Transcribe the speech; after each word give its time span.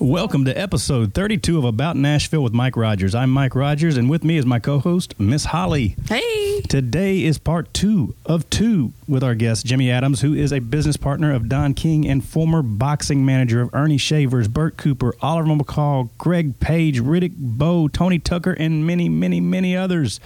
Welcome 0.00 0.44
to 0.44 0.56
episode 0.56 1.12
32 1.12 1.58
of 1.58 1.64
About 1.64 1.96
Nashville 1.96 2.44
with 2.44 2.52
Mike 2.52 2.76
Rodgers. 2.76 3.16
I'm 3.16 3.30
Mike 3.30 3.56
Rodgers, 3.56 3.96
and 3.96 4.08
with 4.08 4.22
me 4.22 4.36
is 4.36 4.46
my 4.46 4.60
co 4.60 4.78
host, 4.78 5.18
Miss 5.18 5.46
Holly. 5.46 5.96
Hey. 6.08 6.60
Today 6.68 7.24
is 7.24 7.38
part 7.38 7.74
two 7.74 8.14
of 8.24 8.48
two 8.48 8.92
with 9.08 9.24
our 9.24 9.34
guest, 9.34 9.66
Jimmy 9.66 9.90
Adams, 9.90 10.20
who 10.20 10.34
is 10.34 10.52
a 10.52 10.60
business 10.60 10.96
partner 10.96 11.32
of 11.32 11.48
Don 11.48 11.74
King 11.74 12.06
and 12.06 12.24
former 12.24 12.62
boxing 12.62 13.26
manager 13.26 13.60
of 13.60 13.74
Ernie 13.74 13.98
Shavers, 13.98 14.46
Bert 14.46 14.76
Cooper, 14.76 15.16
Oliver 15.20 15.48
McCall, 15.48 16.10
Greg 16.16 16.60
Page, 16.60 17.00
Riddick 17.00 17.34
Bowe, 17.36 17.88
Tony 17.88 18.20
Tucker, 18.20 18.52
and 18.52 18.86
many, 18.86 19.08
many, 19.08 19.40
many 19.40 19.76
others. 19.76 20.20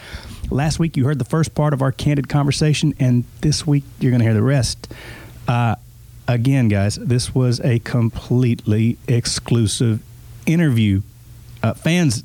Last 0.51 0.79
week, 0.81 0.99
you 0.99 1.07
heard 1.07 1.19
the 1.19 1.25
first 1.25 1.55
part 1.55 1.73
of 1.73 1.81
our 1.81 1.93
candid 1.93 2.29
conversation, 2.29 2.93
and 2.99 3.25
this 3.41 3.67
week, 3.67 3.85
you're 4.01 4.11
going 4.11 4.21
to 4.21 4.27
hear 4.27 4.35
the 4.35 4.43
rest. 4.43 4.93
Uh, 5.49 5.77
again, 6.29 6.69
guys, 6.69 6.97
this 6.97 7.35
was 7.35 7.61
a 7.61 7.79
completely 7.81 8.99
exclusive 9.09 10.03
interview. 10.47 11.03
Uh, 11.63 11.75
fans 11.75 12.25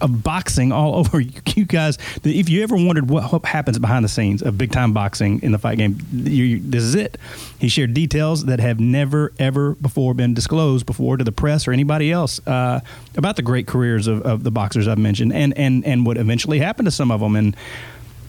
of 0.00 0.22
boxing 0.22 0.72
all 0.72 0.94
over 0.96 1.20
you 1.20 1.64
guys. 1.64 1.98
If 2.22 2.48
you 2.48 2.62
ever 2.62 2.76
wondered 2.76 3.08
what, 3.08 3.44
happens 3.44 3.78
behind 3.78 4.04
the 4.04 4.08
scenes 4.08 4.42
of 4.42 4.58
big 4.58 4.72
time 4.72 4.92
boxing 4.92 5.40
in 5.42 5.52
the 5.52 5.58
fight 5.58 5.78
game, 5.78 5.98
you, 6.12 6.60
this 6.60 6.82
is 6.82 6.94
it. 6.94 7.18
He 7.58 7.68
shared 7.68 7.94
details 7.94 8.46
that 8.46 8.60
have 8.60 8.80
never 8.80 9.32
ever 9.38 9.74
before 9.76 10.14
been 10.14 10.34
disclosed 10.34 10.86
before 10.86 11.16
to 11.16 11.24
the 11.24 11.32
press 11.32 11.68
or 11.68 11.72
anybody 11.72 12.10
else 12.10 12.44
uh, 12.46 12.80
about 13.16 13.36
the 13.36 13.42
great 13.42 13.66
careers 13.66 14.06
of, 14.06 14.22
of 14.22 14.44
the 14.44 14.50
boxers 14.50 14.88
I've 14.88 14.98
mentioned 14.98 15.32
and 15.32 15.56
and 15.56 15.84
and 15.84 16.06
what 16.06 16.16
eventually 16.16 16.58
happened 16.58 16.86
to 16.86 16.90
some 16.90 17.10
of 17.10 17.20
them 17.20 17.36
and 17.36 17.56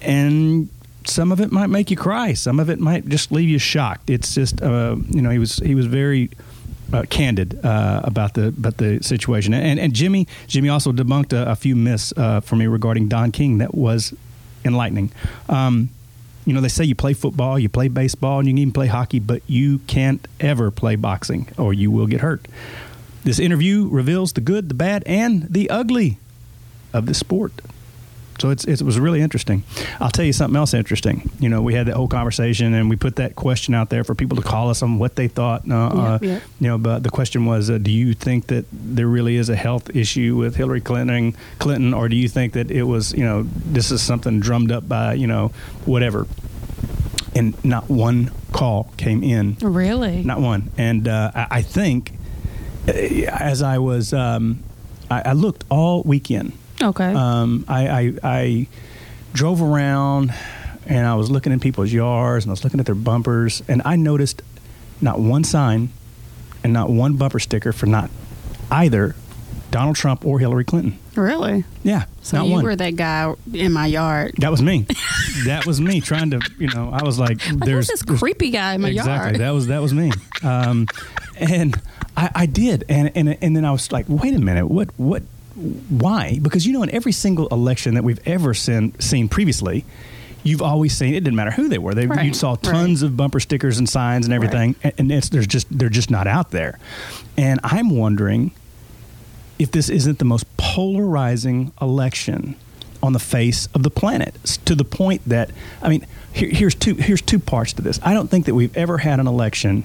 and 0.01 0.69
some 1.05 1.31
of 1.31 1.39
it 1.39 1.51
might 1.51 1.67
make 1.67 1.91
you 1.91 1.97
cry. 1.97 2.33
Some 2.33 2.59
of 2.59 2.69
it 2.69 2.79
might 2.79 3.07
just 3.07 3.31
leave 3.31 3.49
you 3.49 3.59
shocked. 3.59 4.09
It's 4.09 4.35
just, 4.35 4.61
uh, 4.61 4.95
you 5.09 5.21
know, 5.21 5.29
he 5.29 5.39
was 5.39 5.57
he 5.57 5.75
was 5.75 5.85
very 5.85 6.29
uh, 6.93 7.03
candid 7.09 7.63
uh, 7.63 8.01
about 8.03 8.33
the 8.33 8.47
about 8.47 8.77
the 8.77 9.01
situation. 9.01 9.53
And 9.53 9.79
and 9.79 9.93
Jimmy 9.93 10.27
Jimmy 10.47 10.69
also 10.69 10.91
debunked 10.91 11.33
a, 11.33 11.51
a 11.51 11.55
few 11.55 11.75
myths 11.75 12.13
uh, 12.17 12.41
for 12.41 12.55
me 12.55 12.67
regarding 12.67 13.07
Don 13.07 13.31
King 13.31 13.59
that 13.59 13.73
was 13.75 14.13
enlightening. 14.63 15.11
Um, 15.49 15.89
you 16.45 16.53
know, 16.53 16.61
they 16.61 16.67
say 16.67 16.83
you 16.83 16.95
play 16.95 17.13
football, 17.13 17.57
you 17.57 17.69
play 17.69 17.87
baseball, 17.87 18.39
and 18.39 18.47
you 18.47 18.53
can 18.53 18.59
even 18.59 18.73
play 18.73 18.87
hockey, 18.87 19.19
but 19.19 19.41
you 19.47 19.79
can't 19.79 20.27
ever 20.39 20.69
play 20.69 20.95
boxing 20.95 21.47
or 21.57 21.73
you 21.73 21.89
will 21.89 22.05
get 22.07 22.21
hurt. 22.21 22.47
This 23.23 23.39
interview 23.39 23.87
reveals 23.89 24.33
the 24.33 24.41
good, 24.41 24.69
the 24.69 24.75
bad, 24.75 25.03
and 25.07 25.47
the 25.49 25.67
ugly 25.71 26.19
of 26.93 27.07
the 27.07 27.15
sport. 27.15 27.53
So 28.39 28.49
it's, 28.49 28.65
it 28.65 28.81
was 28.81 28.99
really 28.99 29.21
interesting. 29.21 29.63
I'll 29.99 30.09
tell 30.09 30.25
you 30.25 30.33
something 30.33 30.57
else 30.57 30.73
interesting. 30.73 31.29
You 31.39 31.49
know, 31.49 31.61
we 31.61 31.73
had 31.73 31.87
that 31.87 31.95
whole 31.95 32.07
conversation 32.07 32.73
and 32.73 32.89
we 32.89 32.95
put 32.95 33.15
that 33.15 33.35
question 33.35 33.73
out 33.73 33.89
there 33.89 34.03
for 34.03 34.13
people 34.13 34.35
to 34.37 34.43
call 34.43 34.69
us 34.69 34.81
on 34.81 34.99
what 34.99 35.15
they 35.15 35.27
thought. 35.27 35.69
Uh, 35.69 35.75
uh, 35.75 36.19
You 36.21 36.41
know, 36.59 36.77
but 36.77 37.03
the 37.03 37.09
question 37.09 37.45
was, 37.45 37.69
uh, 37.69 37.77
do 37.77 37.91
you 37.91 38.13
think 38.13 38.47
that 38.47 38.65
there 38.71 39.07
really 39.07 39.37
is 39.37 39.49
a 39.49 39.55
health 39.55 39.95
issue 39.95 40.35
with 40.35 40.55
Hillary 40.55 40.81
Clinton, 40.81 41.35
Clinton, 41.59 41.93
or 41.93 42.09
do 42.09 42.15
you 42.15 42.27
think 42.27 42.53
that 42.53 42.71
it 42.71 42.83
was, 42.83 43.13
you 43.13 43.23
know, 43.23 43.43
this 43.43 43.91
is 43.91 44.01
something 44.01 44.39
drummed 44.39 44.71
up 44.71 44.87
by, 44.87 45.13
you 45.13 45.27
know, 45.27 45.51
whatever? 45.85 46.27
And 47.33 47.61
not 47.65 47.89
one 47.89 48.31
call 48.51 48.91
came 48.97 49.23
in. 49.23 49.57
Really? 49.61 50.23
Not 50.23 50.39
one. 50.39 50.71
And 50.77 51.07
uh, 51.07 51.31
I, 51.35 51.47
I, 51.51 51.61
think 51.61 52.13
uh, 52.87 52.91
as 52.91 53.61
I 53.61 53.77
was, 53.77 54.13
um, 54.13 54.63
I, 55.09 55.21
I 55.25 55.33
looked 55.33 55.65
all 55.69 56.01
weekend 56.03 56.53
Okay. 56.81 57.13
Um, 57.13 57.65
I, 57.67 57.87
I, 57.87 58.13
I 58.23 58.67
drove 59.33 59.61
around 59.61 60.33
and 60.85 61.05
I 61.05 61.15
was 61.15 61.31
looking 61.31 61.51
in 61.51 61.59
people's 61.59 61.91
yards 61.91 62.45
and 62.45 62.51
I 62.51 62.53
was 62.53 62.63
looking 62.63 62.79
at 62.79 62.85
their 62.85 62.95
bumpers 62.95 63.63
and 63.67 63.81
I 63.85 63.95
noticed 63.95 64.41
not 65.01 65.19
one 65.19 65.43
sign 65.43 65.89
and 66.63 66.73
not 66.73 66.89
one 66.89 67.15
bumper 67.15 67.39
sticker 67.39 67.73
for 67.73 67.85
not 67.85 68.09
either 68.71 69.15
Donald 69.71 69.95
Trump 69.95 70.25
or 70.25 70.39
Hillary 70.39 70.63
Clinton. 70.63 70.97
Really? 71.15 71.63
Yeah. 71.83 72.05
So 72.21 72.43
you 72.43 72.51
one. 72.53 72.63
were 72.63 72.75
that 72.75 72.95
guy 72.95 73.33
in 73.53 73.73
my 73.73 73.87
yard. 73.87 74.35
That 74.37 74.51
was 74.51 74.61
me. 74.61 74.85
that 75.45 75.65
was 75.65 75.81
me 75.81 76.01
trying 76.01 76.31
to, 76.31 76.41
you 76.59 76.67
know, 76.67 76.89
I 76.91 77.03
was 77.03 77.19
like, 77.19 77.41
"There's 77.43 77.87
this 77.87 78.01
creepy 78.01 78.51
guy 78.51 78.75
in 78.75 78.81
my 78.81 78.89
exactly, 78.89 79.11
yard." 79.11 79.35
Exactly. 79.35 79.45
That 79.45 79.51
was 79.51 79.67
that 79.67 79.81
was 79.81 79.93
me. 79.93 80.11
Um, 80.43 80.87
and 81.37 81.79
I, 82.15 82.29
I, 82.35 82.45
did, 82.45 82.85
and 82.89 83.11
and 83.15 83.37
and 83.41 83.55
then 83.55 83.65
I 83.65 83.71
was 83.71 83.91
like, 83.91 84.05
"Wait 84.07 84.33
a 84.33 84.39
minute, 84.39 84.67
what 84.67 84.89
what 84.97 85.23
why? 85.55 86.39
Because 86.41 86.65
you 86.65 86.73
know, 86.73 86.83
in 86.83 86.89
every 86.91 87.11
single 87.11 87.47
election 87.47 87.95
that 87.95 88.03
we've 88.03 88.25
ever 88.27 88.53
seen, 88.53 88.97
seen 88.99 89.29
previously, 89.29 89.85
you've 90.43 90.61
always 90.61 90.95
seen 90.95 91.13
it 91.13 91.21
didn't 91.21 91.35
matter 91.35 91.51
who 91.51 91.67
they 91.67 91.77
were. 91.77 91.93
They, 91.93 92.07
right, 92.07 92.25
you 92.25 92.33
saw 92.33 92.55
tons 92.55 93.01
right. 93.01 93.07
of 93.07 93.17
bumper 93.17 93.39
stickers 93.39 93.77
and 93.77 93.89
signs 93.89 94.25
and 94.25 94.33
everything, 94.33 94.75
right. 94.83 94.93
and 94.97 95.11
it's 95.11 95.29
there's 95.29 95.47
just 95.47 95.67
they're 95.77 95.89
just 95.89 96.11
not 96.11 96.27
out 96.27 96.51
there. 96.51 96.79
And 97.37 97.59
I'm 97.63 97.89
wondering 97.89 98.51
if 99.57 99.71
this 99.71 99.89
isn't 99.89 100.19
the 100.19 100.25
most 100.25 100.45
polarizing 100.57 101.71
election 101.81 102.55
on 103.01 103.13
the 103.13 103.19
face 103.19 103.67
of 103.73 103.83
the 103.83 103.91
planet 103.91 104.35
to 104.65 104.75
the 104.75 104.85
point 104.85 105.21
that 105.25 105.51
I 105.81 105.89
mean, 105.89 106.05
here, 106.33 106.49
here's 106.49 106.75
two 106.75 106.95
here's 106.95 107.21
two 107.21 107.39
parts 107.39 107.73
to 107.73 107.81
this. 107.81 107.99
I 108.03 108.13
don't 108.13 108.29
think 108.29 108.45
that 108.45 108.55
we've 108.55 108.75
ever 108.75 108.99
had 108.99 109.19
an 109.19 109.27
election 109.27 109.83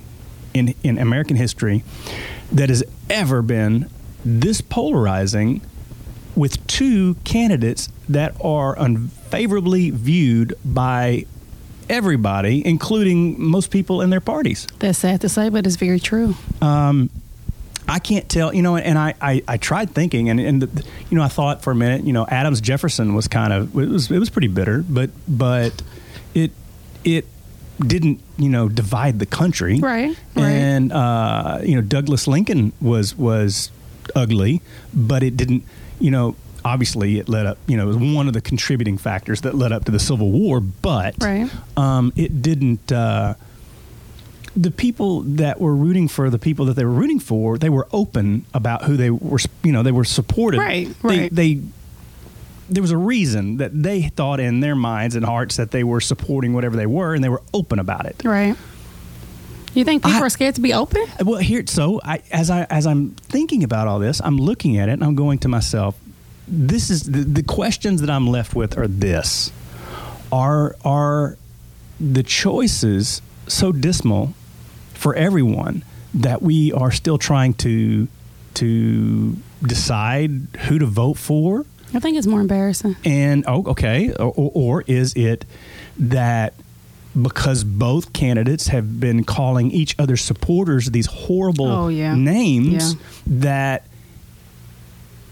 in 0.52 0.74
in 0.82 0.98
American 0.98 1.36
history 1.36 1.84
that 2.52 2.68
has 2.68 2.82
ever 3.08 3.42
been 3.42 3.88
this 4.24 4.60
polarizing 4.60 5.62
with 6.36 6.64
two 6.66 7.14
candidates 7.24 7.88
that 8.08 8.34
are 8.42 8.78
unfavorably 8.78 9.90
viewed 9.90 10.54
by 10.64 11.26
everybody, 11.88 12.64
including 12.66 13.40
most 13.42 13.70
people 13.70 14.00
in 14.00 14.10
their 14.10 14.20
parties. 14.20 14.66
That's 14.78 14.98
sad 14.98 15.20
to 15.22 15.28
say, 15.28 15.48
but 15.48 15.66
it's 15.66 15.76
very 15.76 16.00
true. 16.00 16.34
Um, 16.62 17.10
I 17.88 17.98
can't 17.98 18.28
tell, 18.28 18.54
you 18.54 18.62
know, 18.62 18.76
and 18.76 18.96
I, 18.96 19.14
I, 19.20 19.42
I 19.48 19.56
tried 19.56 19.90
thinking, 19.90 20.30
and, 20.30 20.38
and 20.38 20.62
the, 20.62 20.84
you 21.10 21.16
know, 21.16 21.24
I 21.24 21.28
thought 21.28 21.62
for 21.62 21.72
a 21.72 21.74
minute, 21.74 22.04
you 22.04 22.12
know, 22.12 22.24
Adams 22.28 22.60
Jefferson 22.60 23.14
was 23.14 23.26
kind 23.26 23.52
of 23.52 23.76
it 23.76 23.88
was 23.88 24.10
it 24.10 24.18
was 24.18 24.30
pretty 24.30 24.46
bitter, 24.46 24.84
but 24.88 25.10
but 25.26 25.82
it 26.32 26.52
it 27.04 27.26
didn't 27.80 28.20
you 28.38 28.48
know 28.48 28.68
divide 28.68 29.18
the 29.18 29.26
country, 29.26 29.80
right? 29.80 30.16
And 30.36 30.92
uh, 30.92 31.60
you 31.64 31.74
know, 31.74 31.80
Douglas 31.80 32.28
Lincoln 32.28 32.72
was 32.80 33.16
was 33.16 33.72
ugly, 34.14 34.62
but 34.92 35.22
it 35.22 35.36
didn't, 35.36 35.64
you 35.98 36.10
know, 36.10 36.36
obviously 36.64 37.18
it 37.18 37.28
led 37.28 37.46
up, 37.46 37.58
you 37.66 37.76
know, 37.76 37.84
it 37.84 37.86
was 37.86 38.14
one 38.14 38.26
of 38.26 38.34
the 38.34 38.40
contributing 38.40 38.98
factors 38.98 39.42
that 39.42 39.54
led 39.54 39.72
up 39.72 39.84
to 39.86 39.92
the 39.92 39.98
Civil 39.98 40.30
War, 40.30 40.60
but 40.60 41.14
right. 41.20 41.50
um, 41.76 42.12
it 42.16 42.42
didn't. 42.42 42.90
Uh, 42.92 43.34
the 44.56 44.70
people 44.70 45.20
that 45.22 45.60
were 45.60 45.74
rooting 45.74 46.08
for 46.08 46.28
the 46.28 46.38
people 46.38 46.64
that 46.66 46.74
they 46.74 46.84
were 46.84 46.90
rooting 46.90 47.20
for, 47.20 47.56
they 47.56 47.68
were 47.68 47.86
open 47.92 48.44
about 48.52 48.84
who 48.84 48.96
they 48.96 49.10
were. 49.10 49.38
You 49.62 49.72
know, 49.72 49.82
they 49.82 49.92
were 49.92 50.04
supported. 50.04 50.58
Right. 50.58 50.88
Right. 51.02 51.32
They, 51.32 51.54
they 51.54 51.62
there 52.68 52.82
was 52.82 52.92
a 52.92 52.96
reason 52.96 53.56
that 53.58 53.82
they 53.82 54.02
thought 54.02 54.40
in 54.40 54.60
their 54.60 54.76
minds 54.76 55.16
and 55.16 55.24
hearts 55.24 55.56
that 55.56 55.72
they 55.72 55.84
were 55.84 56.00
supporting 56.00 56.52
whatever 56.52 56.76
they 56.76 56.86
were, 56.86 57.14
and 57.14 57.22
they 57.22 57.28
were 57.28 57.42
open 57.52 57.78
about 57.78 58.06
it. 58.06 58.22
Right. 58.24 58.56
You 59.74 59.84
think 59.84 60.02
people 60.02 60.18
I, 60.18 60.26
are 60.26 60.30
scared 60.30 60.56
to 60.56 60.60
be 60.60 60.72
open? 60.74 61.04
Well, 61.24 61.38
here, 61.38 61.64
so 61.66 62.00
I, 62.02 62.22
as 62.32 62.50
I 62.50 62.64
as 62.64 62.86
I'm 62.86 63.10
thinking 63.28 63.62
about 63.62 63.86
all 63.86 63.98
this, 63.98 64.20
I'm 64.22 64.36
looking 64.36 64.78
at 64.78 64.88
it 64.88 64.92
and 64.92 65.04
I'm 65.04 65.14
going 65.14 65.38
to 65.40 65.48
myself. 65.48 65.96
This 66.48 66.90
is 66.90 67.04
the, 67.04 67.20
the 67.20 67.42
questions 67.42 68.00
that 68.00 68.10
I'm 68.10 68.26
left 68.26 68.54
with 68.54 68.76
are 68.76 68.88
this: 68.88 69.52
Are 70.32 70.74
are 70.84 71.36
the 72.00 72.22
choices 72.22 73.22
so 73.46 73.70
dismal 73.72 74.34
for 74.94 75.14
everyone 75.14 75.84
that 76.14 76.42
we 76.42 76.72
are 76.72 76.90
still 76.90 77.18
trying 77.18 77.54
to 77.54 78.08
to 78.54 79.36
decide 79.62 80.30
who 80.66 80.78
to 80.78 80.86
vote 80.86 81.16
for? 81.16 81.64
I 81.94 81.98
think 81.98 82.16
it's 82.16 82.26
more 82.26 82.40
embarrassing. 82.40 82.96
And 83.04 83.44
oh, 83.46 83.64
okay, 83.68 84.12
or, 84.14 84.32
or 84.34 84.82
is 84.86 85.14
it 85.14 85.44
that 85.98 86.54
because 87.20 87.64
both 87.64 88.12
candidates 88.12 88.68
have 88.68 89.00
been 89.00 89.24
calling 89.24 89.70
each 89.70 89.98
other's 89.98 90.22
supporters 90.22 90.90
these 90.90 91.06
horrible 91.06 91.66
oh, 91.66 91.88
yeah. 91.88 92.14
names 92.14 92.94
yeah. 92.94 93.00
that 93.26 93.86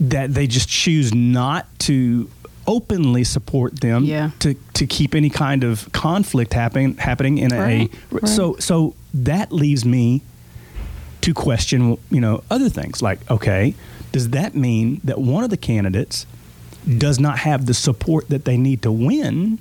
that 0.00 0.34
they 0.34 0.46
just 0.46 0.68
choose 0.68 1.14
not 1.14 1.66
to 1.78 2.28
openly 2.66 3.24
support 3.24 3.80
them 3.80 4.04
yeah. 4.04 4.30
to 4.40 4.54
to 4.74 4.86
keep 4.86 5.14
any 5.14 5.30
kind 5.30 5.64
of 5.64 5.90
conflict 5.92 6.52
happening 6.52 6.94
happening 6.96 7.38
in 7.38 7.50
right, 7.50 7.90
a 7.92 8.14
right. 8.14 8.28
so 8.28 8.56
so 8.56 8.94
that 9.14 9.50
leaves 9.52 9.84
me 9.84 10.20
to 11.20 11.32
question 11.32 11.96
you 12.10 12.20
know 12.20 12.42
other 12.50 12.68
things 12.68 13.00
like 13.00 13.18
okay 13.30 13.74
does 14.12 14.30
that 14.30 14.54
mean 14.54 15.00
that 15.02 15.18
one 15.18 15.44
of 15.44 15.50
the 15.50 15.56
candidates 15.56 16.26
does 16.98 17.18
not 17.18 17.38
have 17.38 17.66
the 17.66 17.74
support 17.74 18.28
that 18.28 18.44
they 18.44 18.56
need 18.56 18.82
to 18.82 18.92
win 18.92 19.58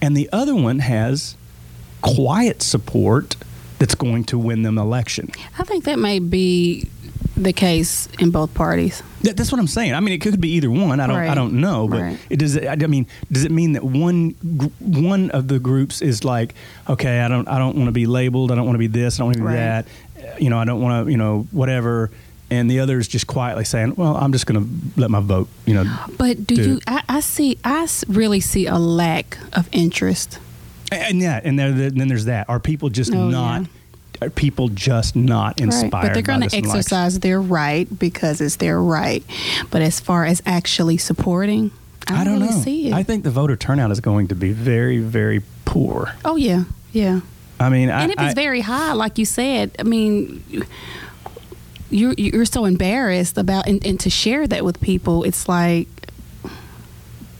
and 0.00 0.16
the 0.16 0.28
other 0.32 0.54
one 0.54 0.80
has 0.80 1.36
quiet 2.04 2.62
support 2.62 3.36
that's 3.78 3.94
going 3.94 4.24
to 4.24 4.38
win 4.38 4.62
them 4.62 4.78
election. 4.78 5.30
I 5.58 5.64
think 5.64 5.84
that 5.84 5.98
may 5.98 6.18
be 6.18 6.88
the 7.36 7.52
case 7.52 8.08
in 8.18 8.30
both 8.30 8.54
parties. 8.54 9.02
That, 9.22 9.36
that's 9.36 9.50
what 9.50 9.58
I'm 9.58 9.66
saying. 9.66 9.94
I 9.94 10.00
mean, 10.00 10.14
it 10.14 10.20
could 10.20 10.40
be 10.40 10.50
either 10.50 10.70
one. 10.70 11.00
I 11.00 11.06
don't. 11.06 11.16
Right. 11.16 11.30
I 11.30 11.34
don't 11.34 11.54
know. 11.54 11.88
But 11.88 12.00
right. 12.00 12.18
it 12.30 12.38
does. 12.38 12.56
I 12.58 12.76
mean, 12.76 13.06
does 13.32 13.44
it 13.44 13.50
mean 13.50 13.72
that 13.72 13.82
one 13.82 14.30
one 14.78 15.30
of 15.30 15.48
the 15.48 15.58
groups 15.58 16.02
is 16.02 16.24
like, 16.24 16.54
okay, 16.88 17.20
I 17.20 17.28
don't. 17.28 17.48
I 17.48 17.58
don't 17.58 17.74
want 17.76 17.86
to 17.86 17.92
be 17.92 18.06
labeled. 18.06 18.52
I 18.52 18.54
don't 18.54 18.66
want 18.66 18.74
to 18.74 18.78
be 18.78 18.86
this. 18.86 19.18
I 19.18 19.18
don't 19.18 19.28
want 19.28 19.36
to 19.38 19.42
be 19.42 19.46
right. 19.46 19.54
that. 19.54 20.40
You 20.40 20.50
know, 20.50 20.58
I 20.58 20.64
don't 20.64 20.80
want 20.80 21.06
to. 21.06 21.10
You 21.10 21.16
know, 21.16 21.46
whatever. 21.50 22.10
and 22.50 22.70
the 22.70 22.80
others 22.80 23.08
just 23.08 23.26
quietly 23.26 23.64
saying, 23.64 23.94
"Well, 23.96 24.16
I'm 24.16 24.32
just 24.32 24.46
going 24.46 24.62
to 24.62 25.00
let 25.00 25.10
my 25.10 25.20
vote." 25.20 25.48
You 25.66 25.74
know, 25.74 25.98
But 26.18 26.46
do 26.46 26.54
Do 26.54 26.62
you? 26.62 26.80
I, 26.86 27.02
I 27.08 27.20
see. 27.20 27.58
I 27.64 27.88
really 28.08 28.40
see 28.40 28.66
a 28.66 28.76
lack 28.78 29.38
of 29.54 29.68
interest. 29.72 30.38
And 30.92 31.20
yeah, 31.20 31.40
and 31.42 31.58
there, 31.58 31.72
then 31.72 32.08
there's 32.08 32.26
that. 32.26 32.48
Are 32.48 32.60
people 32.60 32.88
just 32.88 33.12
Oh, 33.14 33.28
not? 33.28 33.66
Are 34.22 34.30
people 34.30 34.68
just 34.68 35.16
not 35.16 35.60
inspired? 35.60 35.92
Right. 35.92 36.02
But 36.02 36.14
they're 36.14 36.22
going 36.22 36.48
to 36.48 36.56
exercise 36.56 37.18
their 37.20 37.40
right 37.42 37.86
because 37.98 38.40
it's 38.40 38.56
their 38.56 38.80
right. 38.80 39.24
But 39.70 39.82
as 39.82 39.98
far 40.00 40.24
as 40.24 40.40
actually 40.46 40.96
supporting, 40.98 41.72
I 42.06 42.10
don't, 42.12 42.18
I 42.18 42.24
don't 42.24 42.32
really 42.34 42.46
know. 42.54 42.60
see 42.62 42.88
it. 42.88 42.94
I 42.94 43.02
think 43.02 43.24
the 43.24 43.30
voter 43.30 43.56
turnout 43.56 43.90
is 43.90 44.00
going 44.00 44.28
to 44.28 44.34
be 44.34 44.52
very, 44.52 44.98
very 44.98 45.42
poor. 45.64 46.14
oh 46.24 46.36
yeah, 46.36 46.64
yeah. 46.92 47.20
I 47.58 47.68
mean, 47.70 47.90
I, 47.90 48.02
and 48.02 48.12
if 48.12 48.20
it's 48.20 48.30
I- 48.30 48.34
very 48.34 48.60
high, 48.60 48.92
like 48.92 49.18
you 49.18 49.24
said, 49.24 49.74
I 49.78 49.82
mean, 49.82 50.42
you're 51.90 52.14
you're 52.16 52.44
so 52.44 52.64
embarrassed 52.64 53.38
about 53.38 53.66
and, 53.68 53.84
and 53.86 53.98
to 54.00 54.10
share 54.10 54.46
that 54.46 54.64
with 54.64 54.80
people. 54.80 55.24
It's 55.24 55.48
like, 55.48 55.88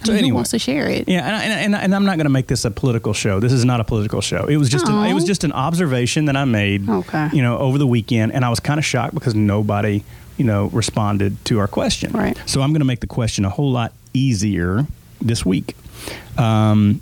So 0.05 0.13
who 0.13 0.19
anyway. 0.19 0.35
wants 0.37 0.51
to 0.51 0.59
share 0.59 0.89
it? 0.89 1.09
Yeah, 1.09 1.41
and, 1.41 1.75
and, 1.75 1.83
and 1.83 1.95
I'm 1.95 2.05
not 2.05 2.17
going 2.17 2.27
to 2.27 2.31
make 2.31 2.47
this 2.47 2.65
a 2.65 2.71
political 2.71 3.13
show. 3.13 3.41
This 3.41 3.53
is 3.53 3.65
not 3.65 3.81
a 3.81 3.85
political 3.85 4.21
show. 4.21 4.47
It 4.47 4.57
was 4.57 4.69
just 4.69 4.89
an, 4.89 5.05
it 5.07 5.15
was 5.15 5.25
just 5.25 5.45
an 5.45 5.53
observation 5.53 6.27
that 6.27 6.37
I 6.37 6.45
made. 6.45 6.89
Okay. 6.89 7.31
You 7.33 7.43
know, 7.43 7.59
over 7.59 7.79
the 7.79 7.87
weekend, 7.87 8.33
and 8.33 8.45
I 8.45 8.51
was 8.51 8.61
kind 8.61 8.79
of 8.79 8.85
shocked 8.85 9.15
because 9.15 9.35
nobody, 9.35 10.03
you 10.37 10.45
know, 10.45 10.67
responded 10.67 11.43
to 11.47 11.59
our 11.59 11.69
question. 11.69 12.13
Right. 12.13 12.41
So 12.47 12.63
I'm 12.63 12.71
going 12.71 12.81
to 12.81 12.87
make 12.87 13.01
the 13.01 13.07
question 13.07 13.45
a 13.45 13.51
whole 13.51 13.71
lot 13.71 13.93
easier 14.13 14.87
this 15.21 15.45
week. 15.45 15.77
Um, 16.37 17.01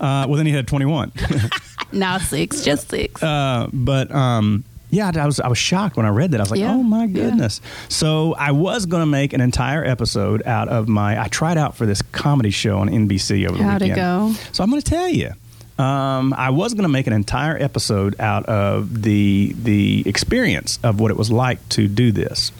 Uh, 0.00 0.24
well, 0.28 0.34
then 0.36 0.46
he 0.46 0.52
had 0.52 0.66
21. 0.66 1.12
Not 1.92 2.20
six, 2.22 2.62
just 2.62 2.88
six. 2.88 3.22
Uh, 3.22 3.68
but 3.72 4.10
um, 4.14 4.64
yeah, 4.90 5.10
I 5.14 5.26
was 5.26 5.40
I 5.40 5.48
was 5.48 5.58
shocked 5.58 5.96
when 5.96 6.06
I 6.06 6.10
read 6.10 6.30
that. 6.32 6.40
I 6.40 6.42
was 6.44 6.50
like, 6.50 6.60
Yeah, 6.60 6.72
oh 6.74 6.82
my 6.82 7.04
yeah. 7.04 7.06
goodness. 7.24 7.60
So 7.88 8.34
I 8.34 8.52
was 8.52 8.86
going 8.86 9.02
to 9.02 9.06
make 9.06 9.32
an 9.32 9.40
entire 9.40 9.84
episode 9.84 10.42
out 10.46 10.68
of 10.68 10.88
my. 10.88 11.20
I 11.20 11.28
tried 11.28 11.58
out 11.58 11.76
for 11.76 11.86
this 11.86 12.00
comedy 12.02 12.50
show 12.50 12.78
on 12.78 12.88
NBC 12.88 13.48
over 13.48 13.58
the 13.58 13.64
How'd 13.64 13.82
it 13.82 13.94
go? 13.96 14.32
So 14.52 14.62
I'm 14.64 14.70
going 14.70 14.80
to 14.82 14.88
tell 14.88 15.08
you. 15.08 15.32
Um, 15.80 16.34
I 16.36 16.50
was 16.50 16.74
going 16.74 16.82
to 16.82 16.88
make 16.90 17.06
an 17.06 17.12
entire 17.12 17.56
episode 17.56 18.20
out 18.20 18.44
of 18.46 19.02
the 19.02 19.54
the 19.62 20.02
experience 20.06 20.78
of 20.82 21.00
what 21.00 21.10
it 21.10 21.16
was 21.16 21.30
like 21.30 21.66
to 21.70 21.88
do 21.88 22.12
this, 22.12 22.52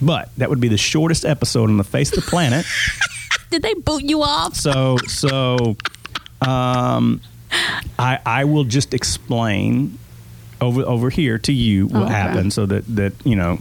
but 0.00 0.30
that 0.36 0.48
would 0.50 0.60
be 0.60 0.68
the 0.68 0.78
shortest 0.78 1.24
episode 1.24 1.70
on 1.70 1.76
the 1.76 1.84
face 1.84 2.16
of 2.16 2.22
the 2.24 2.30
planet. 2.30 2.64
Did 3.50 3.62
they 3.62 3.74
boot 3.74 4.02
you 4.04 4.22
off? 4.22 4.54
So 4.54 4.96
so 5.08 5.76
um 6.40 7.20
I 7.98 8.18
I 8.24 8.44
will 8.44 8.64
just 8.64 8.94
explain 8.94 9.98
over 10.60 10.82
over 10.82 11.08
here 11.10 11.38
to 11.38 11.52
you 11.52 11.86
what 11.86 12.02
Oh, 12.02 12.04
okay. 12.04 12.12
happened 12.14 12.52
so 12.52 12.66
that 12.66 12.84
that 12.94 13.12
you 13.24 13.34
know 13.36 13.58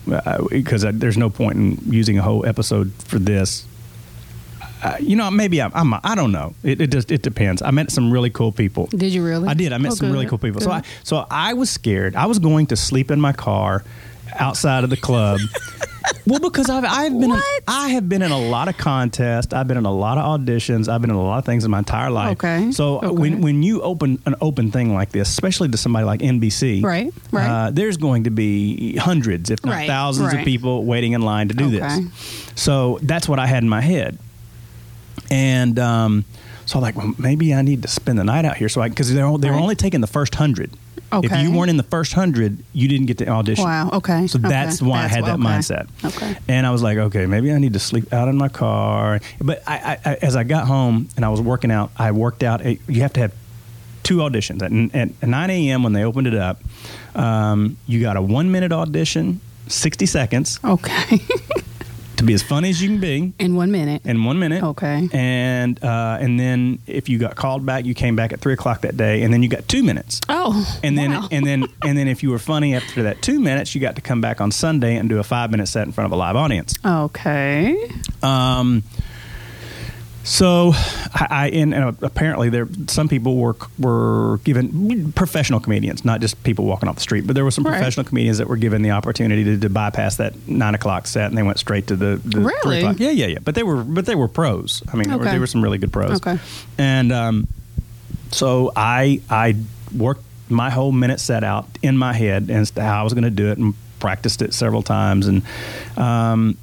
because 0.49 0.83
uh, 0.85 0.91
there's 0.93 1.17
no 1.17 1.29
point 1.29 1.57
in 1.57 1.77
using 1.91 2.17
a 2.17 2.21
whole 2.21 2.45
episode 2.45 2.91
for 3.05 3.17
this. 3.19 3.65
Uh, 4.83 4.95
you 4.99 5.15
know, 5.15 5.31
maybe 5.31 5.61
I'm, 5.61 5.71
I'm 5.73 5.93
I 6.03 6.13
don't 6.15 6.31
know. 6.31 6.53
It, 6.63 6.79
it 6.81 6.91
just 6.91 7.11
it 7.11 7.21
depends. 7.23 7.61
I 7.61 7.71
met 7.71 7.91
some 7.91 8.11
really 8.11 8.29
cool 8.29 8.51
people. 8.51 8.85
Did 8.87 9.13
you 9.13 9.23
really? 9.25 9.47
I 9.47 9.53
did. 9.53 9.73
I 9.73 9.77
met 9.79 9.93
Oh, 9.93 9.95
some 9.95 10.11
really 10.11 10.27
cool 10.27 10.37
people. 10.37 10.61
So 10.61 10.71
I 10.71 10.81
so 11.03 11.25
I 11.31 11.53
was 11.53 11.69
scared. 11.69 12.15
I 12.15 12.25
was 12.27 12.37
going 12.39 12.67
to 12.67 12.75
sleep 12.75 13.09
in 13.11 13.19
my 13.19 13.33
car 13.33 13.83
outside 14.39 14.83
of 14.83 14.89
the 14.91 14.97
club. 14.97 15.39
well, 16.27 16.39
because 16.39 16.69
I've 16.69 16.85
I've 16.85 17.11
been 17.19 17.31
in, 17.31 17.41
I 17.67 17.89
have 17.89 18.07
been 18.07 18.21
in 18.21 18.31
a 18.31 18.37
lot 18.37 18.67
of 18.69 18.77
contests. 18.77 19.51
I've 19.51 19.67
been 19.67 19.77
in 19.77 19.85
a 19.85 19.91
lot 19.91 20.19
of 20.19 20.39
auditions. 20.39 20.87
I've 20.87 21.01
been 21.01 21.09
in 21.09 21.15
a 21.15 21.23
lot 21.23 21.39
of 21.39 21.45
things 21.45 21.65
in 21.65 21.71
my 21.71 21.79
entire 21.79 22.11
life. 22.11 22.33
Okay. 22.37 22.71
So 22.71 22.97
Okay. 22.99 23.07
when 23.09 23.41
when 23.41 23.63
you 23.63 23.81
open 23.81 24.21
an 24.27 24.35
open 24.41 24.69
thing 24.71 24.93
like 24.93 25.09
this, 25.11 25.27
especially 25.29 25.69
to 25.69 25.77
somebody 25.77 26.05
like 26.05 26.19
NBC, 26.19 26.83
Right, 26.83 27.11
right. 27.31 27.49
Uh, 27.49 27.71
there's 27.71 27.97
going 27.97 28.25
to 28.25 28.29
be 28.31 28.95
hundreds, 28.97 29.49
if 29.49 29.65
not 29.65 29.71
Right, 29.71 29.87
thousands, 29.87 30.33
of 30.33 30.41
people 30.41 30.85
waiting 30.85 31.13
in 31.13 31.21
line 31.23 31.47
to 31.47 31.55
do 31.55 31.65
Okay. 31.75 31.79
this. 31.79 32.51
So 32.55 32.99
that's 33.01 33.27
what 33.27 33.39
I 33.39 33.47
had 33.47 33.63
in 33.63 33.69
my 33.69 33.81
head. 33.81 34.19
And 35.31 35.77
um, 35.79 36.25
so 36.65 36.77
I'm 36.79 36.81
like, 36.81 36.95
well, 36.95 37.13
maybe 37.17 37.53
I 37.53 37.61
need 37.61 37.81
to 37.83 37.87
spend 37.87 38.19
the 38.19 38.23
night 38.23 38.45
out 38.45 38.57
here. 38.57 38.69
So 38.69 38.81
I 38.81 38.89
because 38.89 39.13
they're 39.13 39.25
they 39.37 39.49
were 39.49 39.55
Right. 39.55 39.61
only 39.61 39.75
taking 39.75 40.01
the 40.01 40.07
first 40.07 40.35
hundred. 40.35 40.71
Okay. 41.11 41.25
If 41.27 41.41
you 41.41 41.57
weren't 41.57 41.69
in 41.69 41.77
the 41.77 41.83
first 41.83 42.11
hundred, 42.13 42.61
you 42.73 42.89
didn't 42.89 43.05
get 43.05 43.17
to 43.19 43.27
audition. 43.29 43.63
Wow. 43.63 43.89
Okay. 43.93 44.27
So 44.27 44.39
okay. 44.39 44.49
that's 44.49 44.81
why 44.81 45.03
I 45.05 45.07
had 45.07 45.23
that 45.23 45.35
okay. 45.39 45.43
mindset. 45.43 45.87
Okay. 46.03 46.35
And 46.49 46.67
I 46.67 46.71
was 46.71 46.83
like, 46.83 46.97
okay, 46.97 47.25
maybe 47.25 47.53
I 47.53 47.59
need 47.59 47.73
to 47.73 47.79
sleep 47.79 48.11
out 48.11 48.27
in 48.27 48.35
my 48.37 48.49
car. 48.49 49.21
But 49.39 49.63
I, 49.65 49.97
I, 50.05 50.11
I, 50.11 50.13
as 50.15 50.35
I 50.35 50.43
got 50.43 50.67
home 50.67 51.07
and 51.15 51.23
I 51.23 51.29
was 51.29 51.39
working 51.39 51.71
out, 51.71 51.91
I 51.95 52.11
worked 52.11 52.43
out. 52.43 52.59
A, 52.65 52.77
you 52.89 53.01
have 53.03 53.13
to 53.13 53.21
have 53.21 53.33
two 54.03 54.17
auditions 54.17 54.61
at, 54.61 54.95
at 55.21 55.27
9 55.27 55.49
a.m. 55.49 55.83
when 55.83 55.93
they 55.93 56.03
opened 56.03 56.27
it 56.27 56.35
up. 56.35 56.61
Um, 57.15 57.77
you 57.87 58.01
got 58.01 58.17
a 58.17 58.21
one 58.21 58.51
minute 58.51 58.73
audition, 58.73 59.39
60 59.67 60.05
seconds 60.07 60.59
Okay. 60.63 61.21
to 62.17 62.23
be 62.23 62.33
as 62.33 62.43
funny 62.43 62.69
as 62.69 62.81
you 62.81 62.89
can 62.89 62.99
be 62.99 63.33
In 63.39 63.55
one 63.55 63.71
minute. 63.71 64.01
in 64.05 64.23
one 64.23 64.39
minute. 64.39 64.63
Okay. 64.63 65.07
And 65.13 65.81
uh, 65.83 66.17
and 66.19 66.39
then 66.39 66.79
if 66.87 67.09
you 67.09 67.17
got 67.19 67.35
called 67.35 67.65
back, 67.65 67.85
you 67.85 67.93
came 67.93 68.15
back 68.15 68.33
at 68.33 68.39
three 68.39 68.53
o'clock 68.53 68.81
that 68.81 68.97
day, 68.97 69.23
and 69.23 69.33
then 69.33 69.43
you 69.43 69.49
got 69.49 69.67
two 69.67 69.83
minutes. 69.83 70.19
Oh. 70.29 70.79
And 70.83 70.97
then 70.97 71.11
wow. 71.11 71.27
and 71.31 71.45
then 71.45 71.65
and 71.83 71.97
then 71.97 72.07
if 72.07 72.23
you 72.23 72.31
were 72.31 72.39
funny 72.39 72.75
after 72.75 73.03
that 73.03 73.21
two 73.21 73.39
minutes, 73.39 73.73
you 73.75 73.81
got 73.81 73.95
to 73.95 74.01
come 74.01 74.21
back 74.21 74.41
on 74.41 74.51
Sunday 74.51 74.95
and 74.95 75.07
do 75.09 75.19
a 75.19 75.23
five 75.23 75.51
minute 75.51 75.67
set 75.67 75.85
in 75.85 75.93
front 75.93 76.05
of 76.07 76.11
a 76.11 76.15
live 76.15 76.35
audience. 76.35 76.73
Okay. 76.85 77.89
Um, 78.23 78.83
so 80.27 80.71
I, 81.13 81.27
I 81.29 81.47
and, 81.53 81.73
and 81.73 81.97
apparently 82.03 82.49
there 82.49 82.67
some 82.87 83.07
people 83.07 83.37
were 83.37 83.55
were 83.79 84.39
given 84.43 85.13
professional 85.13 85.61
comedians, 85.61 86.03
not 86.03 86.19
just 86.19 86.41
people 86.43 86.65
walking 86.65 86.89
off 86.89 86.95
the 86.95 87.01
street, 87.01 87.25
but 87.25 87.33
there 87.33 87.45
were 87.45 87.51
some 87.51 87.63
Right. 87.63 87.77
professional 87.77 88.03
comedians 88.03 88.37
that 88.39 88.47
were 88.47 88.57
given 88.57 88.81
the 88.81 88.91
opportunity 88.91 89.43
to, 89.45 89.57
to 89.57 89.69
bypass 89.69 90.17
that 90.17 90.33
nine 90.47 90.75
o'clock 90.75 91.07
set 91.07 91.27
and 91.29 91.37
they 91.37 91.43
went 91.43 91.59
straight 91.59 91.87
to 91.87 91.95
the, 91.95 92.17
the 92.25 92.31
three 92.41 92.43
Really? 92.65 92.79
o'clock. 92.79 92.99
Yeah, 92.99 93.11
yeah, 93.11 93.27
yeah. 93.27 93.37
But 93.41 93.55
they 93.55 93.63
were 93.63 93.83
but 93.83 94.05
they 94.05 94.15
were 94.15 94.27
pros. 94.27 94.83
I 94.91 94.97
mean, 94.97 95.07
there, 95.07 95.17
were, 95.17 95.23
Okay. 95.23 95.31
there 95.31 95.39
were 95.39 95.47
some 95.47 95.63
really 95.63 95.77
good 95.77 95.93
pros. 95.93 96.17
Okay. 96.17 96.37
And 96.77 97.11
um, 97.13 97.47
so 98.31 98.73
I 98.75 99.21
I 99.29 99.55
worked 99.95 100.23
my 100.49 100.69
whole 100.69 100.91
minute 100.91 101.21
set 101.21 101.43
out 101.45 101.67
in 101.81 101.97
my 101.97 102.11
head 102.13 102.49
as 102.49 102.71
to 102.71 102.81
how 102.83 102.99
I 102.99 103.03
was 103.03 103.13
going 103.13 103.23
to 103.23 103.29
do 103.29 103.49
it 103.51 103.57
and 103.57 103.73
practiced 103.99 104.41
it 104.41 104.53
several 104.53 104.83
times 104.83 105.25
and 105.27 105.41
um, 105.97 106.57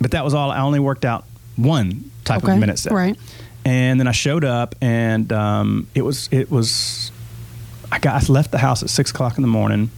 but 0.00 0.12
that 0.12 0.24
was 0.24 0.32
all. 0.32 0.50
I 0.50 0.60
only 0.60 0.80
worked 0.80 1.04
out 1.04 1.24
one 1.56 2.10
type 2.34 2.44
Okay. 2.44 2.52
of 2.54 2.58
minute 2.58 2.78
set. 2.78 2.92
Right. 2.92 3.16
And 3.64 4.00
then 4.00 4.06
I 4.08 4.12
showed 4.12 4.44
up 4.44 4.74
and 4.80 5.30
um, 5.32 5.86
it 5.94 6.02
was 6.02 6.28
it 6.32 6.50
was 6.50 7.12
I 7.92 7.98
got 7.98 8.22
I 8.28 8.32
left 8.32 8.50
the 8.52 8.58
house 8.58 8.82
at 8.82 8.90
six 8.90 9.10
o'clock 9.10 9.36
in 9.36 9.42
the 9.42 9.48
morning 9.48 9.90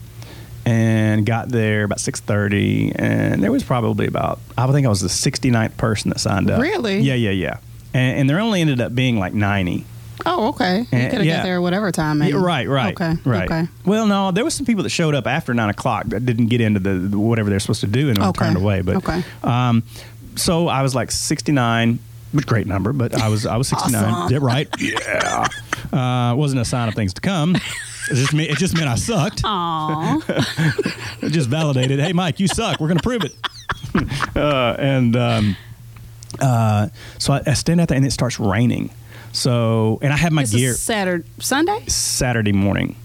and 0.65 1.25
got 1.25 1.49
there 1.49 1.83
about 1.83 1.99
six 1.99 2.19
thirty 2.19 2.91
and 2.95 3.43
there 3.43 3.51
was 3.51 3.63
probably 3.63 4.07
about 4.07 4.39
I 4.57 4.65
think 4.71 4.85
I 4.85 4.89
was 4.89 5.01
the 5.01 5.07
69th 5.09 5.77
person 5.77 6.09
that 6.09 6.19
signed 6.19 6.49
up. 6.49 6.61
Really? 6.61 6.99
Yeah, 6.99 7.15
yeah, 7.15 7.31
yeah. 7.31 7.57
And, 7.93 8.19
and 8.19 8.29
there 8.29 8.39
only 8.39 8.61
ended 8.61 8.81
up 8.81 8.93
being 8.95 9.17
like 9.17 9.33
ninety. 9.33 9.85
Oh, 10.25 10.49
okay. 10.49 10.79
You 10.79 10.85
could 10.85 11.13
have 11.13 11.25
yeah. 11.25 11.37
got 11.37 11.43
there 11.43 11.61
whatever 11.61 11.91
time. 11.91 12.19
maybe. 12.19 12.33
Yeah, 12.33 12.43
right, 12.43 12.67
right, 12.69 12.93
Okay. 12.93 13.15
right. 13.25 13.49
Okay. 13.51 13.67
Well, 13.85 14.05
no, 14.07 14.31
there 14.31 14.45
was 14.45 14.53
some 14.53 14.65
people 14.65 14.83
that 14.83 14.89
showed 14.89 15.15
up 15.15 15.27
after 15.27 15.53
nine 15.53 15.69
o'clock 15.69 16.05
that 16.07 16.25
didn't 16.25 16.47
get 16.47 16.61
into 16.61 16.79
the, 16.79 16.93
the 16.93 17.19
whatever 17.19 17.49
they're 17.49 17.59
supposed 17.59 17.81
to 17.81 17.87
do 17.87 18.09
and 18.09 18.17
were 18.17 18.25
Okay. 18.25 18.45
turned 18.45 18.55
away. 18.57 18.81
But 18.81 18.97
Okay. 18.97 19.23
um, 19.43 19.83
so 20.35 20.67
I 20.67 20.81
was 20.81 20.95
like 20.95 21.11
sixty 21.11 21.51
nine, 21.51 21.99
great 22.41 22.67
number, 22.67 22.93
but 22.93 23.13
I 23.19 23.27
was 23.29 23.45
I 23.45 23.57
was 23.57 23.67
69. 23.67 24.03
Awesome. 24.03 24.33
Yeah, 24.33 24.39
right? 24.41 24.67
Yeah. 24.79 25.47
Uh, 25.91 26.35
wasn't 26.35 26.61
a 26.61 26.65
sign 26.65 26.87
of 26.89 26.95
things 26.95 27.13
to 27.13 27.21
come. 27.21 27.55
It 27.55 28.15
just, 28.15 28.33
me- 28.33 28.49
it 28.49 28.57
just 28.57 28.75
meant 28.75 28.87
I 28.89 28.95
sucked. 28.95 29.41
Aw. 29.45 30.19
It 31.21 31.29
just 31.29 31.47
validated, 31.47 31.99
hey, 32.01 32.11
Mike, 32.11 32.39
you 32.41 32.47
suck. 32.49 32.81
We're 32.81 32.89
going 32.89 32.97
to 32.97 33.03
prove 33.03 33.23
it. 33.23 33.33
uh, 34.35 34.75
and 34.77 35.15
um, 35.15 35.55
uh, 36.41 36.89
so 37.17 37.31
I, 37.33 37.41
I 37.45 37.53
stand 37.53 37.79
out 37.79 37.87
there 37.87 37.95
and 37.95 38.05
it 38.05 38.11
starts 38.11 38.39
raining. 38.41 38.89
So, 39.31 39.99
and 40.01 40.11
I 40.11 40.17
have 40.17 40.33
my 40.33 40.41
This 40.43 40.51
gear 40.51 40.71
is 40.71 40.79
Saturday, 40.81 41.27
Sunday. 41.39 41.85
Saturday 41.87 42.51
morning. 42.51 42.97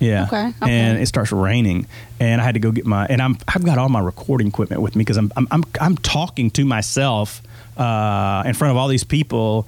Yeah. 0.00 0.24
Okay, 0.24 0.48
okay. 0.48 0.70
And 0.70 0.98
it 0.98 1.06
starts 1.06 1.32
raining, 1.32 1.86
and 2.20 2.40
I 2.40 2.44
had 2.44 2.54
to 2.54 2.60
go 2.60 2.72
get 2.72 2.84
my 2.84 3.06
and 3.06 3.22
I'm 3.22 3.38
I've 3.48 3.64
got 3.64 3.78
all 3.78 3.88
my 3.88 4.00
recording 4.00 4.48
equipment 4.48 4.82
with 4.82 4.96
me 4.96 5.00
because 5.00 5.16
I'm, 5.16 5.32
I'm 5.36 5.46
I'm 5.50 5.64
I'm 5.80 5.96
talking 5.96 6.50
to 6.52 6.64
myself 6.64 7.40
uh, 7.76 8.42
in 8.46 8.54
front 8.54 8.70
of 8.72 8.76
all 8.76 8.88
these 8.88 9.04
people 9.04 9.66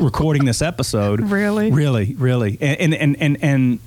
recording 0.00 0.44
this 0.44 0.62
episode. 0.62 1.20
Really? 1.30 1.70
Really, 1.70 2.14
really, 2.14 2.58
and 2.60 2.94
and 2.94 2.94
and 2.94 3.16
and, 3.20 3.36
and 3.42 3.78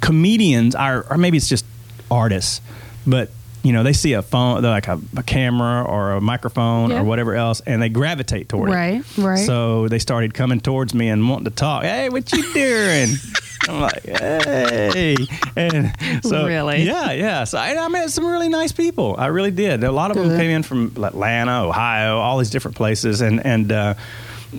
comedians 0.00 0.74
are, 0.74 1.06
or 1.10 1.18
maybe 1.18 1.36
it's 1.36 1.48
just 1.48 1.64
artists, 2.10 2.60
but 3.06 3.30
you 3.68 3.74
know 3.74 3.82
they 3.82 3.92
see 3.92 4.14
a 4.14 4.22
phone, 4.22 4.62
like 4.62 4.88
a, 4.88 4.98
a 5.14 5.22
camera 5.22 5.84
or 5.84 6.12
a 6.12 6.20
microphone 6.22 6.90
or 6.90 7.04
whatever 7.04 7.34
else, 7.34 7.60
and 7.66 7.82
they 7.82 7.90
gravitate 7.90 8.48
toward 8.48 8.70
it. 8.70 8.72
Right, 8.72 9.02
right. 9.18 9.44
So 9.46 9.88
they 9.88 9.98
started 9.98 10.32
coming 10.32 10.58
towards 10.58 10.94
me 10.94 11.10
and 11.10 11.28
wanting 11.28 11.44
to 11.44 11.50
talk. 11.50 11.82
Hey, 11.82 12.08
what 12.08 12.32
you 12.32 12.42
doing? 12.54 13.10
I'm 13.68 13.80
like, 13.82 14.02
hey, 14.06 15.16
and 15.54 15.92
so 16.24 16.46
Really? 16.46 16.84
yeah, 16.84 17.12
yeah. 17.12 17.44
So 17.44 17.58
I, 17.58 17.76
I 17.76 17.88
met 17.88 18.08
some 18.10 18.24
really 18.24 18.48
nice 18.48 18.72
people. 18.72 19.14
I 19.18 19.26
really 19.26 19.50
did. 19.50 19.84
A 19.84 19.92
lot 19.92 20.10
of 20.10 20.16
them 20.16 20.30
came 20.38 20.50
in 20.50 20.62
from 20.62 20.94
Atlanta, 21.04 21.64
Ohio, 21.66 22.16
all 22.16 22.38
these 22.38 22.48
different 22.50 22.76
places, 22.78 23.20
and 23.20 23.44
and. 23.44 23.70
Uh, 23.70 23.94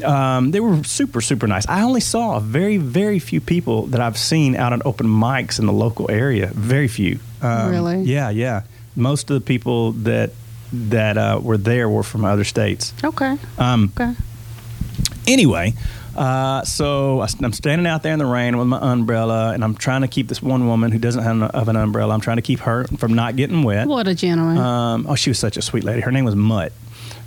um, 0.05 0.51
they 0.51 0.59
were 0.59 0.83
super, 0.83 1.19
super 1.19 1.47
nice. 1.47 1.67
I 1.67 1.81
only 1.81 1.99
saw 2.01 2.37
a 2.37 2.39
very, 2.39 2.77
very 2.77 3.17
few 3.17 3.41
people 3.41 3.87
that 3.87 3.99
I've 3.99 4.19
seen 4.19 4.55
out 4.55 4.71
on 4.71 4.83
open 4.85 5.07
mics 5.07 5.57
in 5.57 5.65
the 5.65 5.73
local 5.73 6.11
area. 6.11 6.51
Very 6.53 6.87
few. 6.87 7.17
Um, 7.41 7.71
Really? 7.71 8.03
Yeah, 8.03 8.29
yeah. 8.29 8.61
Most 8.99 9.29
of 9.31 9.35
the 9.35 9.41
people 9.41 9.93
that 9.93 10.31
that 10.71 11.17
uh, 11.17 11.39
were 11.41 11.57
there 11.57 11.89
were 11.89 12.03
from 12.03 12.25
other 12.25 12.43
states. 12.43 12.93
Okay. 13.03 13.37
Um, 13.57 13.91
Okay. 13.99 14.13
anyway, 15.27 15.73
uh, 16.15 16.63
so 16.63 17.21
I, 17.21 17.27
am 17.43 17.53
standing 17.53 17.87
out 17.87 18.03
there 18.03 18.13
in 18.13 18.19
the 18.19 18.25
rain 18.25 18.57
with 18.57 18.67
my 18.67 18.77
umbrella, 18.79 19.53
and 19.53 19.63
I'm 19.63 19.75
trying 19.75 20.01
to 20.01 20.07
keep 20.07 20.27
this 20.27 20.41
one 20.41 20.67
woman 20.67 20.91
who 20.91 20.99
doesn't 20.99 21.23
have 21.23 21.67
an, 21.69 21.75
an 21.75 21.75
umbrella. 21.75 22.13
I'm 22.13 22.21
trying 22.21 22.37
to 22.37 22.41
keep 22.43 22.59
her 22.61 22.85
from 22.97 23.13
not 23.13 23.35
getting 23.35 23.63
wet. 23.63 23.87
What 23.87 24.07
a 24.07 24.13
gentleman. 24.15 24.57
Um, 24.57 25.05
oh, 25.09 25.15
she 25.15 25.29
was 25.29 25.39
such 25.39 25.57
a 25.57 25.61
sweet 25.61 25.83
lady. 25.83 26.01
Her 26.01 26.11
name 26.11 26.25
was 26.25 26.35
Mutt, 26.35 26.71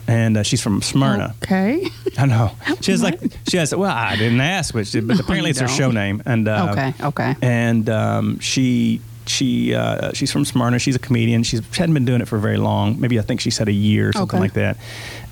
and 0.07 0.37
uh, 0.37 0.43
she's 0.43 0.61
from 0.61 0.83
Smyrna. 0.83 1.35
Okay. 1.43 1.85
I 2.19 2.27
know. 2.27 2.53
She 2.81 2.91
has 2.93 3.03
like 3.03 3.19
she 3.49 3.57
has. 3.57 3.75
Well, 3.75 3.91
I 3.91 4.17
didn't 4.17 4.41
ask, 4.41 4.75
but, 4.75 4.87
she, 4.87 5.01
but 5.01 5.17
No, 5.17 5.21
apparently 5.21 5.51
it's 5.51 5.61
her 5.61 5.67
don't. 5.67 5.77
show 5.77 5.91
name. 5.91 6.23
And 6.27 6.47
uh, 6.47 6.69
Okay, 6.73 6.95
okay. 7.07 7.35
And 7.43 7.89
um, 7.89 8.39
she 8.41 9.01
she 9.27 9.75
uh, 9.75 10.13
she's 10.13 10.31
from 10.33 10.45
Smyrna. 10.45 10.79
She's 10.79 10.97
a 10.97 10.99
comedian. 10.99 11.43
She's 11.43 11.63
she 11.73 11.79
hadn't 11.81 11.95
been 11.95 12.05
doing 12.05 12.21
it 12.21 12.29
for 12.29 12.39
very 12.39 12.57
long. 12.59 13.01
Maybe 13.01 13.19
I 13.19 13.23
think 13.23 13.41
she 13.41 13.51
said 13.51 13.69
a 13.69 13.73
year 13.73 14.09
or 14.09 14.13
something 14.13 14.37
Okay. 14.39 14.45
like 14.45 14.53
that. 14.55 14.77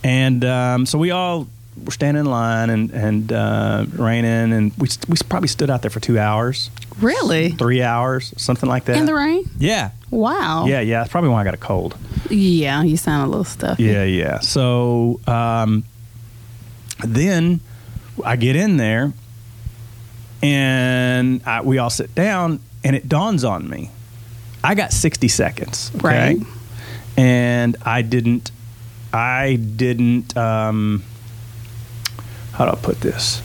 And 0.04 0.44
um, 0.44 0.86
so 0.86 0.98
we 0.98 1.10
all 1.10 1.46
were 1.84 1.92
standing 1.92 2.22
in 2.24 2.30
line 2.30 2.70
and 2.70 2.90
and 2.90 3.32
uh, 3.32 3.86
raining, 3.92 4.52
and 4.52 4.72
we 4.78 4.88
we 5.08 5.16
probably 5.28 5.48
stood 5.48 5.70
out 5.70 5.82
there 5.82 5.90
for 5.90 6.00
two 6.00 6.18
hours, 6.18 6.70
Really? 7.00 7.50
three 7.50 7.82
hours, 7.82 8.32
something 8.36 8.68
like 8.68 8.84
that. 8.86 8.96
In 8.96 9.06
the 9.06 9.14
rain? 9.14 9.48
Yeah. 9.58 9.90
Wow. 10.10 10.66
Yeah, 10.66 10.80
yeah. 10.80 10.98
That's 11.00 11.10
probably 11.12 11.30
why 11.30 11.40
I 11.40 11.44
got 11.44 11.54
a 11.54 11.58
cold. 11.58 11.96
Yeah, 12.30 12.82
you 12.82 12.96
sound 12.96 13.26
a 13.26 13.30
little 13.30 13.44
stuffy. 13.44 13.84
Yeah, 13.84 14.04
yeah. 14.04 14.40
So 14.40 15.20
um, 15.26 15.84
then 17.04 17.60
I 18.24 18.36
get 18.36 18.56
in 18.56 18.76
there 18.76 19.12
and 20.42 21.42
I, 21.46 21.60
we 21.62 21.78
all 21.78 21.90
sit 21.90 22.14
down, 22.14 22.60
and 22.84 22.94
it 22.96 23.08
dawns 23.08 23.44
on 23.44 23.68
me 23.68 23.90
I 24.62 24.74
got 24.74 24.92
60 24.92 25.28
seconds. 25.28 25.90
Okay? 25.96 26.06
Right. 26.06 26.38
And 27.16 27.76
I 27.82 28.02
didn't, 28.02 28.50
I 29.12 29.56
didn't, 29.56 30.36
um, 30.36 31.02
how 32.52 32.66
do 32.66 32.72
I 32.72 32.74
put 32.74 33.00
this? 33.00 33.40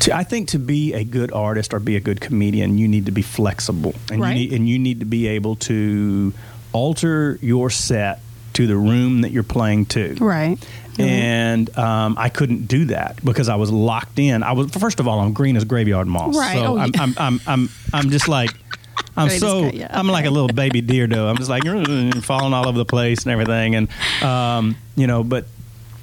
To, 0.00 0.16
I 0.16 0.24
think 0.24 0.48
to 0.48 0.58
be 0.58 0.94
a 0.94 1.04
good 1.04 1.30
artist 1.32 1.74
or 1.74 1.78
be 1.80 1.96
a 1.96 2.00
good 2.00 2.22
comedian, 2.22 2.78
you 2.78 2.88
need 2.88 3.04
to 3.06 3.12
be 3.12 3.20
flexible, 3.22 3.94
and 4.10 4.22
Right. 4.22 4.30
you 4.30 4.48
need, 4.48 4.52
and 4.54 4.68
you 4.68 4.78
need 4.78 5.00
to 5.00 5.06
be 5.06 5.26
able 5.26 5.56
to 5.56 6.32
alter 6.72 7.38
your 7.42 7.68
set 7.68 8.20
to 8.54 8.66
the 8.66 8.76
room 8.76 9.20
that 9.20 9.32
you're 9.32 9.42
playing 9.42 9.84
to. 9.86 10.14
Right. 10.18 10.56
And 10.98 11.76
um, 11.76 12.14
I 12.18 12.30
couldn't 12.30 12.68
do 12.68 12.86
that 12.86 13.22
because 13.22 13.50
I 13.50 13.56
was 13.56 13.70
locked 13.70 14.18
in. 14.18 14.42
I 14.42 14.52
was 14.52 14.70
first 14.70 14.98
of 14.98 15.06
all, 15.06 15.20
I'm 15.20 15.34
green 15.34 15.54
as 15.58 15.64
graveyard 15.64 16.06
moss. 16.06 16.34
Right. 16.34 16.54
So 16.56 16.64
Oh, 16.64 16.78
I'm, 16.78 16.90
yeah. 16.94 17.02
I'm, 17.02 17.14
I'm, 17.18 17.40
I'm, 17.46 17.68
I'm 17.92 18.08
just 18.10 18.28
like. 18.28 18.50
I'm 19.16 19.30
so 19.30 19.62
gra- 19.62 19.72
yeah, 19.74 19.88
I'm 19.90 20.08
like 20.08 20.26
a 20.26 20.30
little 20.30 20.48
baby 20.48 20.80
deer 20.80 21.06
doe. 21.06 21.26
I'm 21.28 21.36
just 21.36 21.48
like 21.50 21.62
falling 22.22 22.52
all 22.54 22.68
over 22.68 22.76
the 22.78 22.84
place 22.84 23.22
and 23.24 23.32
everything, 23.32 23.74
and 23.74 23.88
um, 24.22 24.76
you 24.94 25.06
know. 25.06 25.24
But 25.24 25.46